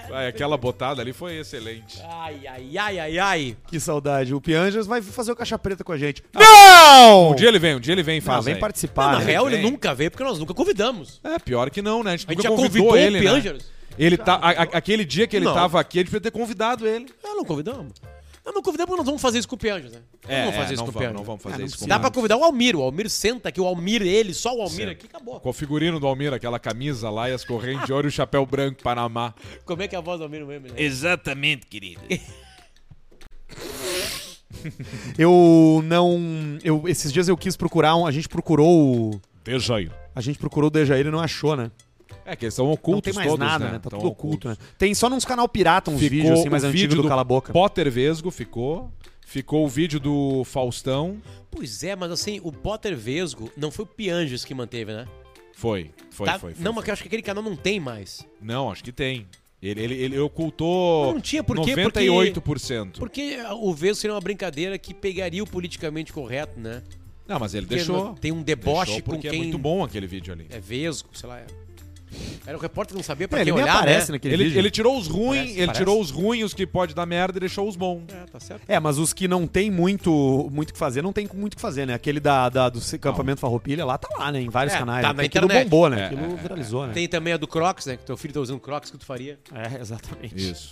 Vai, 0.08 0.28
aquela 0.28 0.56
botada 0.56 1.00
ali 1.02 1.12
foi 1.12 1.38
excelente. 1.38 2.00
Ai, 2.08 2.40
ai, 2.46 2.78
ai, 2.78 2.98
ai, 2.98 3.18
ai. 3.18 3.56
Que 3.66 3.80
saudade. 3.80 4.34
O 4.34 4.40
Pianjas 4.40 4.86
vai 4.86 5.02
fazer 5.02 5.32
o 5.32 5.36
caixa 5.36 5.58
preta 5.58 5.82
com 5.82 5.92
a 5.92 5.98
gente. 5.98 6.22
Não! 6.34 7.32
Um 7.32 7.34
dia 7.34 7.48
ele 7.48 7.58
vem, 7.58 7.74
um 7.74 7.80
dia 7.80 7.92
ele 7.92 8.02
vem 8.02 8.18
e 8.18 8.20
Não, 8.20 8.26
faz. 8.26 8.44
vem 8.44 8.54
aí. 8.54 8.60
participar. 8.60 9.12
na 9.12 9.18
né? 9.20 9.24
real, 9.24 9.46
ele 9.48 9.56
vem. 9.56 9.70
nunca 9.70 9.94
veio 9.94 10.10
porque 10.10 10.24
nós 10.24 10.38
nunca 10.38 10.54
convidamos. 10.54 11.20
É, 11.24 11.38
pior 11.38 11.70
que 11.70 11.82
não, 11.82 12.02
né? 12.02 12.12
A 12.12 12.16
gente, 12.16 12.26
A 12.28 12.32
gente 12.32 12.38
nunca 12.44 12.48
já 12.48 12.54
convidou 12.54 12.88
convidou 12.88 12.96
ele, 12.96 13.28
o 13.28 13.34
né? 13.52 13.58
Ele 13.98 14.16
tá, 14.16 14.34
a- 14.36 14.50
a- 14.50 14.62
aquele 14.78 15.04
dia 15.04 15.26
que 15.26 15.34
ele 15.36 15.44
Não. 15.46 15.54
tava 15.54 15.80
aqui, 15.80 15.98
a 15.98 16.02
gente 16.02 16.10
podia 16.10 16.20
ter 16.20 16.30
convidado 16.30 16.86
ele. 16.86 17.06
Não, 17.22 17.36
não 17.36 17.44
convidamos. 17.44 17.92
Não, 18.44 18.54
não 18.54 18.62
convidamos 18.62 18.86
porque 18.88 18.98
nós 19.00 19.06
vamos 19.06 19.20
fazer 19.20 19.38
isso 19.40 19.48
com 19.48 19.56
o 19.56 19.58
Pianjas, 19.58 19.92
né? 19.92 19.98
É, 20.26 20.40
vamos 20.44 20.56
fazer 20.56 20.70
é, 20.70 20.74
isso 20.74 20.84
não 20.84 20.84
com 20.86 20.90
o 20.90 20.92
vamos, 20.92 21.00
Pianjas. 21.00 21.16
não 21.18 21.24
vamos 21.24 21.42
fazer 21.42 21.54
Ah, 21.54 21.58
não 21.58 21.66
isso 21.66 21.78
com. 21.80 21.86
Dá 21.86 21.98
pra 21.98 22.10
convidar 22.10 22.36
o 22.38 22.44
Almir. 22.44 22.74
O 22.76 22.80
Almir 22.82 23.10
senta 23.10 23.50
aqui, 23.50 23.60
o 23.60 23.66
Almir, 23.66 24.00
ele, 24.00 24.32
só 24.32 24.56
o 24.56 24.62
Almir 24.62 24.86
Certo. 24.86 24.90
aqui, 24.92 25.06
acabou. 25.06 25.38
Com 25.40 25.50
o 25.50 25.52
figurino 25.52 26.00
do 26.00 26.06
Almir, 26.06 26.32
aquela 26.32 26.58
camisa 26.58 27.10
lá 27.10 27.28
e 27.28 27.32
as 27.34 27.44
correntes 27.44 27.84
de 27.84 27.92
ouro 27.92 28.06
e 28.06 28.08
o 28.08 28.10
chapéu 28.10 28.46
branco 28.46 28.82
Panamá. 28.82 29.34
Como 29.66 29.82
é 29.82 29.88
que 29.88 29.94
é 29.94 29.98
a 29.98 30.00
voz 30.00 30.18
do 30.18 30.24
Almir 30.24 30.46
mesmo? 30.46 30.68
Né? 30.68 30.74
Exatamente, 30.78 31.66
querido. 31.66 32.00
Eu 35.16 35.82
não. 35.84 36.18
Eu, 36.64 36.88
esses 36.88 37.12
dias 37.12 37.28
eu 37.28 37.36
quis 37.36 37.56
procurar 37.56 37.96
um. 37.96 38.06
A 38.06 38.10
gente 38.10 38.28
procurou 38.28 39.12
o. 39.12 39.20
Dejair. 39.44 39.90
A 40.14 40.20
gente 40.20 40.38
procurou 40.38 40.68
o 40.68 40.70
Dejair 40.70 41.06
e 41.06 41.10
não 41.10 41.20
achou, 41.20 41.54
né? 41.56 41.70
É 42.30 42.36
que 42.36 42.44
eles 42.44 42.54
são 42.54 42.66
Não 42.66 42.72
ocultos 42.72 43.04
tem 43.04 43.14
mais 43.14 43.28
todos, 43.28 43.46
nada, 43.46 43.64
né? 43.64 43.72
né? 43.72 43.78
Tá 43.78 43.90
tudo 43.90 44.06
oculto, 44.06 44.48
né? 44.48 44.56
Tem 44.76 44.92
só 44.94 45.08
nos 45.08 45.24
canal 45.24 45.48
pirata 45.48 45.90
uns 45.90 45.98
Ficou 45.98 46.10
vídeos 46.18 46.40
assim 46.40 46.48
mais 46.50 46.62
antigos 46.64 46.80
vídeo 46.82 47.02
do, 47.02 47.08
Cala 47.08 47.22
a 47.22 47.24
Boca. 47.24 47.52
Potter 47.52 47.90
Vesgo 47.90 48.30
ficou. 48.30 48.90
Ficou 49.26 49.64
o 49.64 49.68
vídeo 49.68 49.98
do 50.00 50.42
Faustão. 50.44 51.18
Pois 51.50 51.82
é, 51.82 51.94
mas 51.96 52.10
assim, 52.10 52.40
o 52.42 52.50
Potter 52.52 52.96
Vesgo 52.96 53.50
não 53.56 53.70
foi 53.70 53.84
o 53.84 53.88
Pianjas 53.88 54.44
que 54.44 54.54
manteve, 54.54 54.92
né? 54.92 55.06
Foi, 55.54 55.90
foi, 56.10 56.26
Tá- 56.26 56.38
foi. 56.38 56.54
foi, 56.54 56.62
não, 56.64 56.72
foi. 56.72 56.80
mas 56.80 56.88
eu 56.88 56.92
acho 56.92 57.02
que 57.02 57.08
aquele 57.08 57.22
canal 57.22 57.42
não 57.42 57.56
tem 57.56 57.80
mais. 57.80 58.24
Não, 58.40 58.70
acho 58.70 58.82
que 58.84 58.92
tem. 58.92 59.26
Ele, 59.60 59.82
ele, 59.82 59.94
ele 59.94 60.18
ocultou 60.20 61.12
Não 61.12 61.20
tinha 61.20 61.42
por 61.42 61.56
quê? 61.64 61.74
98%. 61.74 62.98
Porque 62.98 63.38
o 63.60 63.72
Vesgo 63.74 63.96
seria 63.96 64.14
uma 64.14 64.20
brincadeira 64.20 64.78
que 64.78 64.94
pegaria 64.94 65.42
o 65.42 65.46
politicamente 65.46 66.12
correto, 66.12 66.58
né? 66.60 66.82
Não, 67.26 67.38
mas 67.38 67.54
ele 67.54 67.66
Porque 67.66 67.76
deixou. 67.76 68.14
tem 68.14 68.32
um 68.32 68.42
deboche 68.42 68.92
deixou 68.92 69.02
com 69.02 69.10
porque 69.12 69.28
quem 69.28 69.40
é 69.40 69.42
muito 69.42 69.58
bom 69.58 69.84
aquele 69.84 70.06
vídeo 70.06 70.32
ali. 70.32 70.46
é 70.48 70.60
Vesgo, 70.60 71.08
sei 71.12 71.28
lá. 71.28 71.38
é- 71.40 71.46
Era 72.46 72.56
o 72.56 72.60
repórter 72.60 72.92
que 72.94 72.98
não 72.98 73.04
sabia 73.04 73.28
pra 73.28 73.38
É, 73.38 73.42
ele 73.42 73.52
quem 73.52 73.62
olhar, 73.62 73.76
aparece 73.76 74.10
né? 74.10 74.14
naquele 74.16 74.34
Ele, 74.34 74.44
vídeo. 74.44 74.58
ele 74.58 74.70
tirou 74.70 74.98
os 74.98 75.06
ruins, 75.06 75.50
ele 75.50 75.66
parece. 75.66 75.72
tirou 75.80 76.00
os 76.00 76.10
ruins, 76.10 76.44
os 76.44 76.54
que 76.54 76.66
pode 76.66 76.94
dar 76.94 77.04
merda 77.06 77.36
e 77.36 77.40
deixou 77.40 77.68
os 77.68 77.76
bons. 77.76 78.04
É, 78.08 78.24
tá 78.26 78.40
certo. 78.40 78.62
É, 78.66 78.80
mas 78.80 78.98
os 78.98 79.12
que 79.12 79.28
não 79.28 79.46
tem 79.46 79.70
muito 79.70 80.48
muito 80.52 80.72
que 80.72 80.78
fazer, 80.78 81.02
não 81.02 81.12
tem 81.12 81.28
muito 81.34 81.56
que 81.56 81.60
fazer, 81.62 81.86
né? 81.86 81.94
Aquele 81.94 82.20
da, 82.20 82.48
da- 82.48 82.68
do 82.68 82.80
acampamento 82.94 83.40
Farroupilha 83.40 83.84
lá 83.84 83.98
tá 83.98 84.08
lá, 84.18 84.32
né? 84.32 84.40
Em 84.40 84.48
vários 84.48 84.74
É, 84.74 84.78
canais. 84.78 85.02
tá 85.02 85.08
né? 85.12 85.16
na 85.18 85.22
Aquilo 85.24 85.44
internet. 85.44 85.64
bombou, 85.64 85.90
né? 85.90 86.00
É, 86.00 86.06
Aquilo 86.06 86.24
é, 86.24 86.36
viralizou, 86.36 86.86
né? 86.86 86.92
Tem 86.94 87.06
também 87.08 87.32
a 87.32 87.36
do 87.36 87.46
Crocs, 87.46 87.86
né? 87.86 87.96
Que 87.96 88.04
teu 88.04 88.16
filho 88.16 88.32
tá 88.34 88.40
usando 88.40 88.60
Crocs, 88.60 88.90
que 88.90 88.96
tu 88.98 89.04
faria. 89.04 89.38
É, 89.54 89.80
exatamente. 89.80 90.34
Isso. 90.50 90.70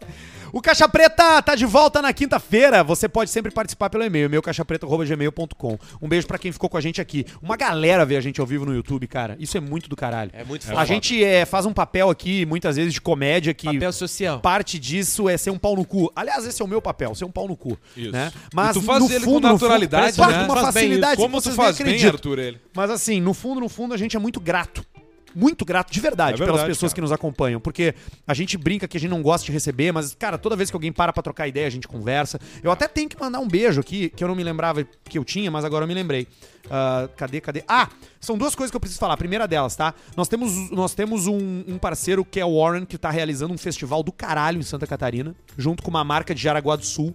O 0.54 0.62
Caixa 0.62 0.88
Preta 0.88 1.42
tá 1.42 1.56
de 1.56 1.66
volta 1.66 2.00
na 2.00 2.12
quinta-feira. 2.12 2.84
Você 2.84 3.08
pode 3.08 3.28
sempre 3.28 3.50
participar 3.50 3.90
pelo 3.90 4.04
e-mail, 4.04 4.26
e-mail 4.26 4.40
caixapreta.gmail.com. 4.40 5.78
Um 6.00 6.08
beijo 6.08 6.28
pra 6.28 6.38
quem 6.38 6.52
ficou 6.52 6.70
com 6.70 6.76
a 6.76 6.80
gente 6.80 7.00
aqui. 7.00 7.26
Uma 7.42 7.56
galera 7.56 8.06
vê 8.06 8.16
a 8.16 8.20
gente 8.20 8.40
ao 8.40 8.46
vivo 8.46 8.64
no 8.64 8.72
YouTube, 8.72 9.04
cara. 9.08 9.36
Isso 9.40 9.56
é 9.56 9.60
muito 9.60 9.88
do 9.88 9.96
caralho. 9.96 10.30
É 10.32 10.44
muito 10.44 10.62
a 10.62 10.70
foda. 10.70 10.86
gente 10.86 11.24
é, 11.24 11.44
faz 11.44 11.66
um 11.66 11.72
papel 11.72 12.08
aqui, 12.08 12.46
muitas 12.46 12.76
vezes, 12.76 12.94
de 12.94 13.00
comédia 13.00 13.52
que. 13.52 13.66
Papel 13.66 13.92
social. 13.92 14.38
Parte 14.38 14.78
disso 14.78 15.28
é 15.28 15.36
ser 15.36 15.50
um 15.50 15.58
pau 15.58 15.74
no 15.74 15.84
cu. 15.84 16.12
Aliás, 16.14 16.46
esse 16.46 16.62
é 16.62 16.64
o 16.64 16.68
meu 16.68 16.80
papel, 16.80 17.16
ser 17.16 17.24
um 17.24 17.32
pau 17.32 17.48
no 17.48 17.56
cu. 17.56 17.76
Isso. 17.96 18.12
Né? 18.12 18.30
E 18.32 18.54
Mas 18.54 18.74
tu 18.74 18.80
faz 18.80 19.00
no 19.00 19.10
ele 19.10 19.24
fundo, 19.24 19.24
com 19.24 19.32
no 19.32 19.40
fundo, 19.40 19.52
naturalidade, 19.54 20.16
faz 20.16 20.32
né? 20.36 20.38
com 20.38 20.52
uma 20.52 20.62
Faz 20.62 20.74
bem 20.74 20.84
facilidade. 20.84 21.16
Como 21.16 21.36
que 21.36 21.42
tu 21.42 21.42
vocês 21.42 21.56
faz 21.56 21.78
bem, 21.78 21.86
acreditam. 21.88 22.14
Arthur, 22.14 22.38
ele? 22.38 22.60
Mas 22.72 22.90
assim, 22.90 23.20
no 23.20 23.34
fundo, 23.34 23.60
no 23.60 23.68
fundo, 23.68 23.92
a 23.92 23.96
gente 23.96 24.16
é 24.16 24.20
muito 24.20 24.38
grato. 24.38 24.86
Muito 25.34 25.64
grato, 25.64 25.92
de 25.92 26.00
verdade, 26.00 26.34
É 26.34 26.36
verdade, 26.38 26.58
pelas 26.58 26.68
pessoas 26.68 26.92
cara. 26.92 26.94
que 26.96 27.00
nos 27.00 27.12
acompanham. 27.12 27.60
Porque 27.60 27.94
a 28.26 28.34
gente 28.34 28.56
brinca 28.56 28.86
que 28.86 28.96
a 28.96 29.00
gente 29.00 29.10
não 29.10 29.22
gosta 29.22 29.44
de 29.46 29.52
receber, 29.52 29.92
mas, 29.92 30.14
cara, 30.14 30.38
toda 30.38 30.54
vez 30.54 30.70
que 30.70 30.76
alguém 30.76 30.92
para 30.92 31.12
pra 31.12 31.22
trocar 31.22 31.48
ideia, 31.48 31.66
a 31.66 31.70
gente 31.70 31.88
conversa. 31.88 32.38
Eu 32.62 32.70
até 32.70 32.86
tenho 32.86 33.08
que 33.08 33.18
mandar 33.20 33.40
um 33.40 33.48
beijo 33.48 33.80
aqui, 33.80 34.08
que 34.10 34.22
eu 34.22 34.28
não 34.28 34.34
me 34.34 34.44
lembrava 34.44 34.84
que 35.04 35.18
eu 35.18 35.24
tinha, 35.24 35.50
mas 35.50 35.64
agora 35.64 35.84
eu 35.84 35.88
me 35.88 35.94
lembrei. 35.94 36.26
Ah, 36.70 37.08
cadê, 37.16 37.40
cadê? 37.40 37.62
Ah, 37.68 37.88
são 38.20 38.38
duas 38.38 38.54
coisas 38.54 38.70
que 38.70 38.76
eu 38.76 38.80
preciso 38.80 38.98
falar. 39.00 39.14
A 39.14 39.18
primeira 39.18 39.46
delas, 39.46 39.76
tá? 39.76 39.92
Nós 40.16 40.28
temos, 40.28 40.70
nós 40.70 40.94
temos 40.94 41.26
um, 41.26 41.64
um 41.66 41.78
parceiro 41.78 42.24
que 42.24 42.40
é 42.40 42.44
o 42.44 42.58
Warren, 42.58 42.84
que 42.86 42.96
tá 42.96 43.10
realizando 43.10 43.52
um 43.52 43.58
festival 43.58 44.02
do 44.02 44.12
caralho 44.12 44.58
em 44.58 44.62
Santa 44.62 44.86
Catarina, 44.86 45.34
junto 45.58 45.82
com 45.82 45.90
uma 45.90 46.04
marca 46.04 46.34
de 46.34 46.40
Jaraguá 46.40 46.76
do 46.76 46.84
Sul. 46.86 47.14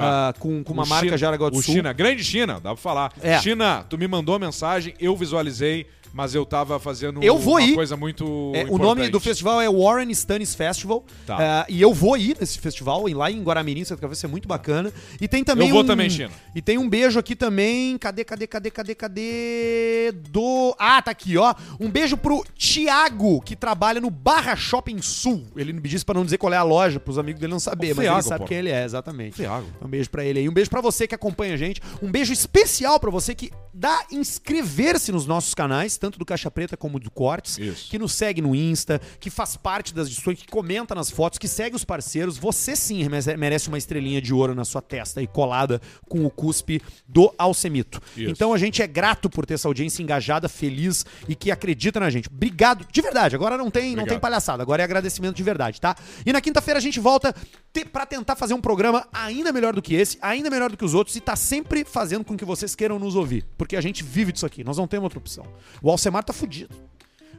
Ah, 0.00 0.32
com, 0.38 0.62
com 0.62 0.72
uma 0.72 0.84
O 0.84 0.88
marca 0.88 1.06
China- 1.06 1.16
Jaraguá 1.18 1.48
do 1.50 1.60
Sul. 1.60 1.74
China, 1.74 1.92
grande 1.92 2.22
China, 2.22 2.54
dá 2.54 2.70
pra 2.72 2.76
falar. 2.76 3.12
É. 3.20 3.40
China, 3.40 3.84
tu 3.88 3.98
me 3.98 4.06
mandou 4.06 4.34
a 4.36 4.38
mensagem, 4.38 4.94
eu 5.00 5.16
visualizei, 5.16 5.86
mas 6.12 6.34
eu 6.34 6.44
tava 6.46 6.78
fazendo 6.78 7.22
Eu 7.22 7.38
vou 7.38 7.54
uma 7.54 7.62
ir. 7.62 7.74
coisa 7.74 7.96
muito 7.96 8.52
É, 8.54 8.64
o 8.68 8.78
nome 8.78 9.08
do 9.08 9.20
festival 9.20 9.60
é 9.60 9.68
Warren 9.70 10.10
Stannis 10.10 10.54
Festival. 10.54 11.04
Tá. 11.26 11.66
É, 11.68 11.72
e 11.72 11.80
eu 11.80 11.92
vou 11.92 12.16
ir 12.16 12.36
nesse 12.40 12.58
festival, 12.58 13.08
e 13.08 13.14
lá 13.14 13.30
em 13.30 13.42
Guaramirim, 13.42 13.84
Santa 13.84 13.96
Catarina, 13.96 14.08
vai 14.08 14.16
ser 14.16 14.26
muito 14.28 14.48
bacana. 14.48 14.92
E 15.20 15.28
tem 15.28 15.44
também 15.44 15.68
Eu 15.68 15.74
vou 15.74 15.82
um- 15.82 15.86
também, 15.86 16.08
China. 16.10 16.30
E 16.54 16.62
tem 16.62 16.78
um 16.78 16.88
beijo 16.88 17.18
aqui 17.18 17.34
também. 17.36 17.96
Cadê, 17.98 18.24
cadê, 18.24 18.46
cadê, 18.46 18.70
cadê, 18.70 18.94
cadê? 18.94 20.12
Do. 20.30 20.74
Ah, 20.78 21.00
tá 21.02 21.10
aqui, 21.10 21.36
ó. 21.36 21.54
Um 21.80 21.90
beijo 21.90 22.16
pro 22.16 22.44
Thiago, 22.56 23.40
que 23.42 23.54
trabalha 23.56 24.00
no 24.00 24.10
Barra 24.10 24.56
Shopping 24.56 25.00
Sul. 25.02 25.46
Ele 25.56 25.72
me 25.72 25.80
disse 25.80 26.04
pra 26.04 26.14
não 26.14 26.24
dizer 26.24 26.38
qual 26.38 26.52
é 26.52 26.56
a 26.56 26.62
loja, 26.62 26.98
pros 26.98 27.18
amigos 27.18 27.40
dele 27.40 27.52
não 27.52 27.60
saber, 27.60 27.94
mas 27.94 28.06
ele 28.06 28.22
sabe 28.22 28.40
pô. 28.40 28.46
quem 28.46 28.58
ele 28.58 28.70
é, 28.70 28.84
exatamente. 28.84 29.36
Thiago. 29.36 29.66
Um 29.82 29.88
beijo 29.88 30.08
pra 30.10 30.24
ele 30.24 30.40
aí. 30.40 30.48
Um 30.48 30.52
beijo 30.52 30.70
pra 30.70 30.80
você 30.80 31.06
que 31.06 31.14
acompanha 31.14 31.54
a 31.54 31.56
gente. 31.56 31.80
Um 32.02 32.10
beijo 32.10 32.32
especial 32.32 32.98
pra 32.98 33.10
você 33.10 33.34
que 33.34 33.50
dá 33.74 34.04
inscrever-se 34.10 35.12
nos 35.12 35.26
nossos 35.26 35.54
canais, 35.54 35.97
tanto 35.98 36.18
do 36.18 36.24
Caixa 36.24 36.50
Preta 36.50 36.76
como 36.76 36.98
do 36.98 37.10
Cortes. 37.10 37.58
Isso. 37.58 37.90
Que 37.90 37.98
nos 37.98 38.12
segue 38.12 38.40
no 38.40 38.54
Insta, 38.54 39.00
que 39.20 39.30
faz 39.30 39.56
parte 39.56 39.92
das 39.94 40.06
edições, 40.08 40.38
que 40.40 40.46
comenta 40.46 40.94
nas 40.94 41.10
fotos, 41.10 41.38
que 41.38 41.48
segue 41.48 41.76
os 41.76 41.84
parceiros. 41.84 42.38
Você 42.38 42.74
sim 42.76 43.06
merece- 43.36 43.68
uma 43.68 43.76
estrelinha 43.78 44.22
de 44.22 44.32
ouro 44.32 44.54
na 44.54 44.64
sua 44.64 44.80
testa 44.80 45.20
e 45.20 45.26
colada 45.26 45.80
com 46.08 46.24
o 46.24 46.30
cuspe 46.30 46.80
do 47.06 47.32
Alcemito. 47.36 48.00
Isso. 48.16 48.30
Então 48.30 48.52
a 48.54 48.58
gente 48.58 48.80
é 48.82 48.86
grato 48.86 49.28
por 49.28 49.44
ter 49.44 49.54
essa 49.54 49.68
audiência 49.68 50.02
engajada, 50.02 50.48
feliz 50.48 51.04
e 51.28 51.34
que 51.34 51.50
acredita 51.50 51.98
na 52.00 52.08
gente. 52.08 52.28
Obrigado, 52.28 52.86
de 52.90 53.00
verdade. 53.02 53.34
Agora 53.34 53.56
não 53.58 53.70
tem, 53.70 53.94
não 53.96 54.06
tem 54.06 54.18
palhaçada, 54.18 54.62
agora 54.62 54.82
é 54.82 54.84
agradecimento 54.84 55.34
de 55.36 55.42
verdade, 55.42 55.80
tá? 55.80 55.96
E 56.24 56.32
na 56.32 56.40
quinta-feira 56.40 56.78
a 56.78 56.80
gente 56.80 57.00
volta 57.00 57.34
te, 57.72 57.84
pra 57.84 58.06
tentar 58.06 58.36
fazer 58.36 58.54
um 58.54 58.60
programa 58.60 59.06
ainda 59.12 59.52
melhor 59.52 59.74
do 59.74 59.82
que 59.82 59.94
esse, 59.94 60.16
ainda 60.22 60.48
melhor 60.50 60.70
do 60.70 60.76
que 60.76 60.84
os 60.84 60.94
outros 60.94 61.16
e 61.16 61.20
tá 61.20 61.34
sempre 61.36 61.84
fazendo 61.84 62.24
com 62.24 62.36
que 62.36 62.44
vocês 62.44 62.74
queiram 62.74 62.98
nos 62.98 63.14
ouvir, 63.16 63.44
porque 63.56 63.76
a 63.76 63.80
gente 63.80 64.02
vive 64.04 64.32
disso 64.32 64.46
aqui, 64.46 64.62
nós 64.64 64.76
não 64.78 64.86
temos 64.86 65.04
outra 65.04 65.18
opção. 65.18 65.46
O 65.82 65.87
Alcemar 65.90 66.24
tá 66.24 66.32
fudido. 66.32 66.74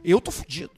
Eu 0.04 0.20
tô 0.20 0.30
fudido. 0.30 0.70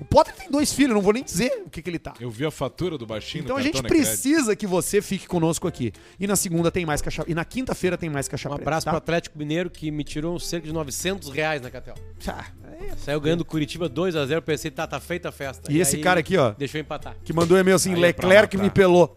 O 0.00 0.04
Potter 0.04 0.34
tem 0.34 0.50
dois 0.50 0.72
filhos, 0.72 0.92
não 0.92 1.00
vou 1.00 1.12
nem 1.12 1.22
dizer 1.22 1.62
o 1.64 1.70
que, 1.70 1.80
que 1.80 1.88
ele 1.88 2.00
tá. 2.00 2.14
Eu 2.18 2.28
vi 2.28 2.44
a 2.44 2.50
fatura 2.50 2.98
do 2.98 3.06
baixinho 3.06 3.44
Então 3.44 3.56
a 3.56 3.62
gente 3.62 3.80
da 3.80 3.88
crédito. 3.88 4.04
precisa 4.08 4.56
que 4.56 4.66
você 4.66 5.00
fique 5.00 5.28
conosco 5.28 5.68
aqui. 5.68 5.92
E 6.18 6.26
na 6.26 6.34
segunda 6.34 6.72
tem 6.72 6.84
mais 6.84 7.00
caixa. 7.00 7.24
E 7.28 7.34
na 7.34 7.44
quinta-feira 7.44 7.96
tem 7.96 8.10
mais 8.10 8.26
caixa 8.26 8.48
Um 8.48 8.52
preta, 8.54 8.62
abraço 8.64 8.84
tá? 8.86 8.90
pro 8.90 8.98
Atlético 8.98 9.38
Mineiro 9.38 9.70
que 9.70 9.92
me 9.92 10.02
tirou 10.02 10.40
cerca 10.40 10.66
de 10.66 10.72
900 10.72 11.28
reais 11.30 11.62
na 11.62 11.70
Catel. 11.70 11.94
Ah, 12.26 12.44
é. 12.82 12.96
Saiu 12.96 13.20
ganhando 13.20 13.44
Curitiba 13.44 13.88
2x0, 13.88 14.40
pensei, 14.40 14.70
tá, 14.72 14.84
tá 14.84 14.98
feita 14.98 15.28
a 15.28 15.32
festa. 15.32 15.70
E 15.72 15.78
esse 15.80 15.98
cara 15.98 16.18
aqui, 16.18 16.36
ó. 16.36 16.50
Deixou 16.50 16.80
empatar. 16.80 17.14
Que 17.24 17.32
mandou 17.32 17.56
e-mail 17.56 17.76
assim: 17.76 17.90
Aí 17.92 17.96
é 17.98 18.00
Leclerc 18.00 18.56
matar. 18.56 18.64
me 18.66 18.70
pelou. 18.74 19.16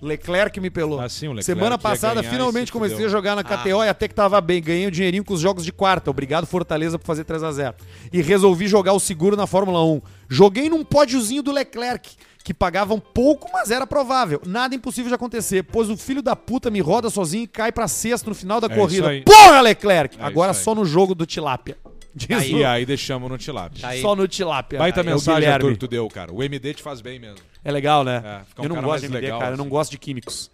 Leclerc 0.00 0.60
me 0.60 0.70
pelou. 0.70 1.00
Ah, 1.00 1.08
sim, 1.08 1.26
o 1.26 1.32
Leclerc 1.32 1.44
Semana 1.44 1.76
passada, 1.76 2.20
ganhar 2.20 2.30
finalmente 2.30 2.70
comecei 2.70 3.04
a 3.04 3.08
jogar 3.08 3.34
na 3.34 3.42
KTO 3.42 3.84
e 3.84 3.88
até 3.88 4.06
que 4.06 4.14
tava 4.14 4.40
bem. 4.40 4.62
Ganhei 4.62 4.86
o 4.86 4.90
dinheirinho 4.90 5.24
com 5.24 5.34
os 5.34 5.40
jogos 5.40 5.64
de 5.64 5.72
quarta. 5.72 6.10
Obrigado, 6.10 6.46
Fortaleza, 6.46 6.98
por 6.98 7.06
fazer 7.06 7.24
3x0. 7.24 7.74
E 8.12 8.22
resolvi 8.22 8.68
jogar 8.68 8.92
o 8.92 9.00
seguro 9.00 9.36
na 9.36 9.46
Fórmula 9.46 9.84
1. 9.84 10.00
Joguei 10.28 10.68
num 10.70 10.84
pódiozinho 10.84 11.42
do 11.42 11.50
Leclerc, 11.50 12.16
que 12.44 12.54
pagava 12.54 12.94
um 12.94 13.00
pouco, 13.00 13.50
mas 13.52 13.70
era 13.70 13.86
provável. 13.86 14.40
Nada 14.46 14.74
impossível 14.74 15.08
de 15.08 15.14
acontecer, 15.14 15.64
pois 15.64 15.90
o 15.90 15.96
filho 15.96 16.22
da 16.22 16.36
puta 16.36 16.70
me 16.70 16.80
roda 16.80 17.10
sozinho 17.10 17.44
e 17.44 17.48
cai 17.48 17.72
pra 17.72 17.88
sexto 17.88 18.28
no 18.28 18.34
final 18.34 18.60
da 18.60 18.68
É 18.68 18.74
corrida. 18.74 19.08
Porra, 19.24 19.60
Leclerc! 19.60 20.16
É 20.18 20.24
Agora 20.24 20.54
só 20.54 20.74
no 20.74 20.84
jogo 20.84 21.14
do 21.14 21.26
Tilápia. 21.26 21.76
Diz 22.18 22.48
E 22.48 22.54
o- 22.54 22.66
aí 22.66 22.84
deixamos 22.84 23.30
no 23.30 23.38
tilápia. 23.38 23.80
Tá 23.80 23.88
aí. 23.88 24.02
Só 24.02 24.14
no 24.16 24.26
Tilápia. 24.26 24.78
Baita 24.78 25.00
Aí 25.00 25.06
é 25.06 25.10
o 25.10 25.14
mensagem. 25.14 25.48
Arthur, 25.48 25.72
que 25.72 25.78
tu 25.78 25.88
deu, 25.88 26.08
cara. 26.08 26.32
O 26.32 26.42
MD 26.42 26.74
te 26.74 26.82
faz 26.82 27.00
bem 27.00 27.18
mesmo. 27.18 27.38
É 27.64 27.70
legal, 27.70 28.02
né? 28.04 28.16
É, 28.24 28.44
fica 28.44 28.62
um 28.62 28.64
eu 28.64 28.68
não 28.68 28.76
cara 28.76 28.86
gosto 28.86 28.90
mais 28.90 29.00
de 29.02 29.06
MD, 29.08 29.20
legal, 29.26 29.38
cara. 29.40 29.52
Eu 29.52 29.56
não 29.56 29.64
assim. 29.64 29.70
gosto 29.70 29.90
de 29.92 29.98
químicos. 29.98 30.50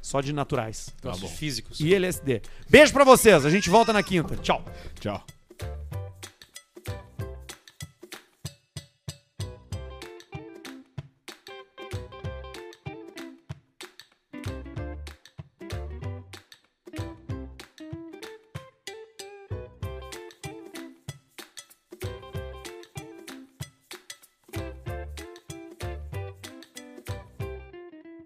Só 0.00 0.20
de 0.20 0.32
naturais. 0.32 0.90
Nossos 1.02 1.30
físicos. 1.32 1.80
E 1.80 1.94
LSD. 1.94 2.42
Beijo 2.68 2.92
pra 2.92 3.04
vocês. 3.04 3.44
A 3.46 3.50
gente 3.50 3.70
volta 3.70 3.92
na 3.92 4.02
quinta. 4.02 4.36
Tchau. 4.36 4.62
Tchau. 5.00 5.24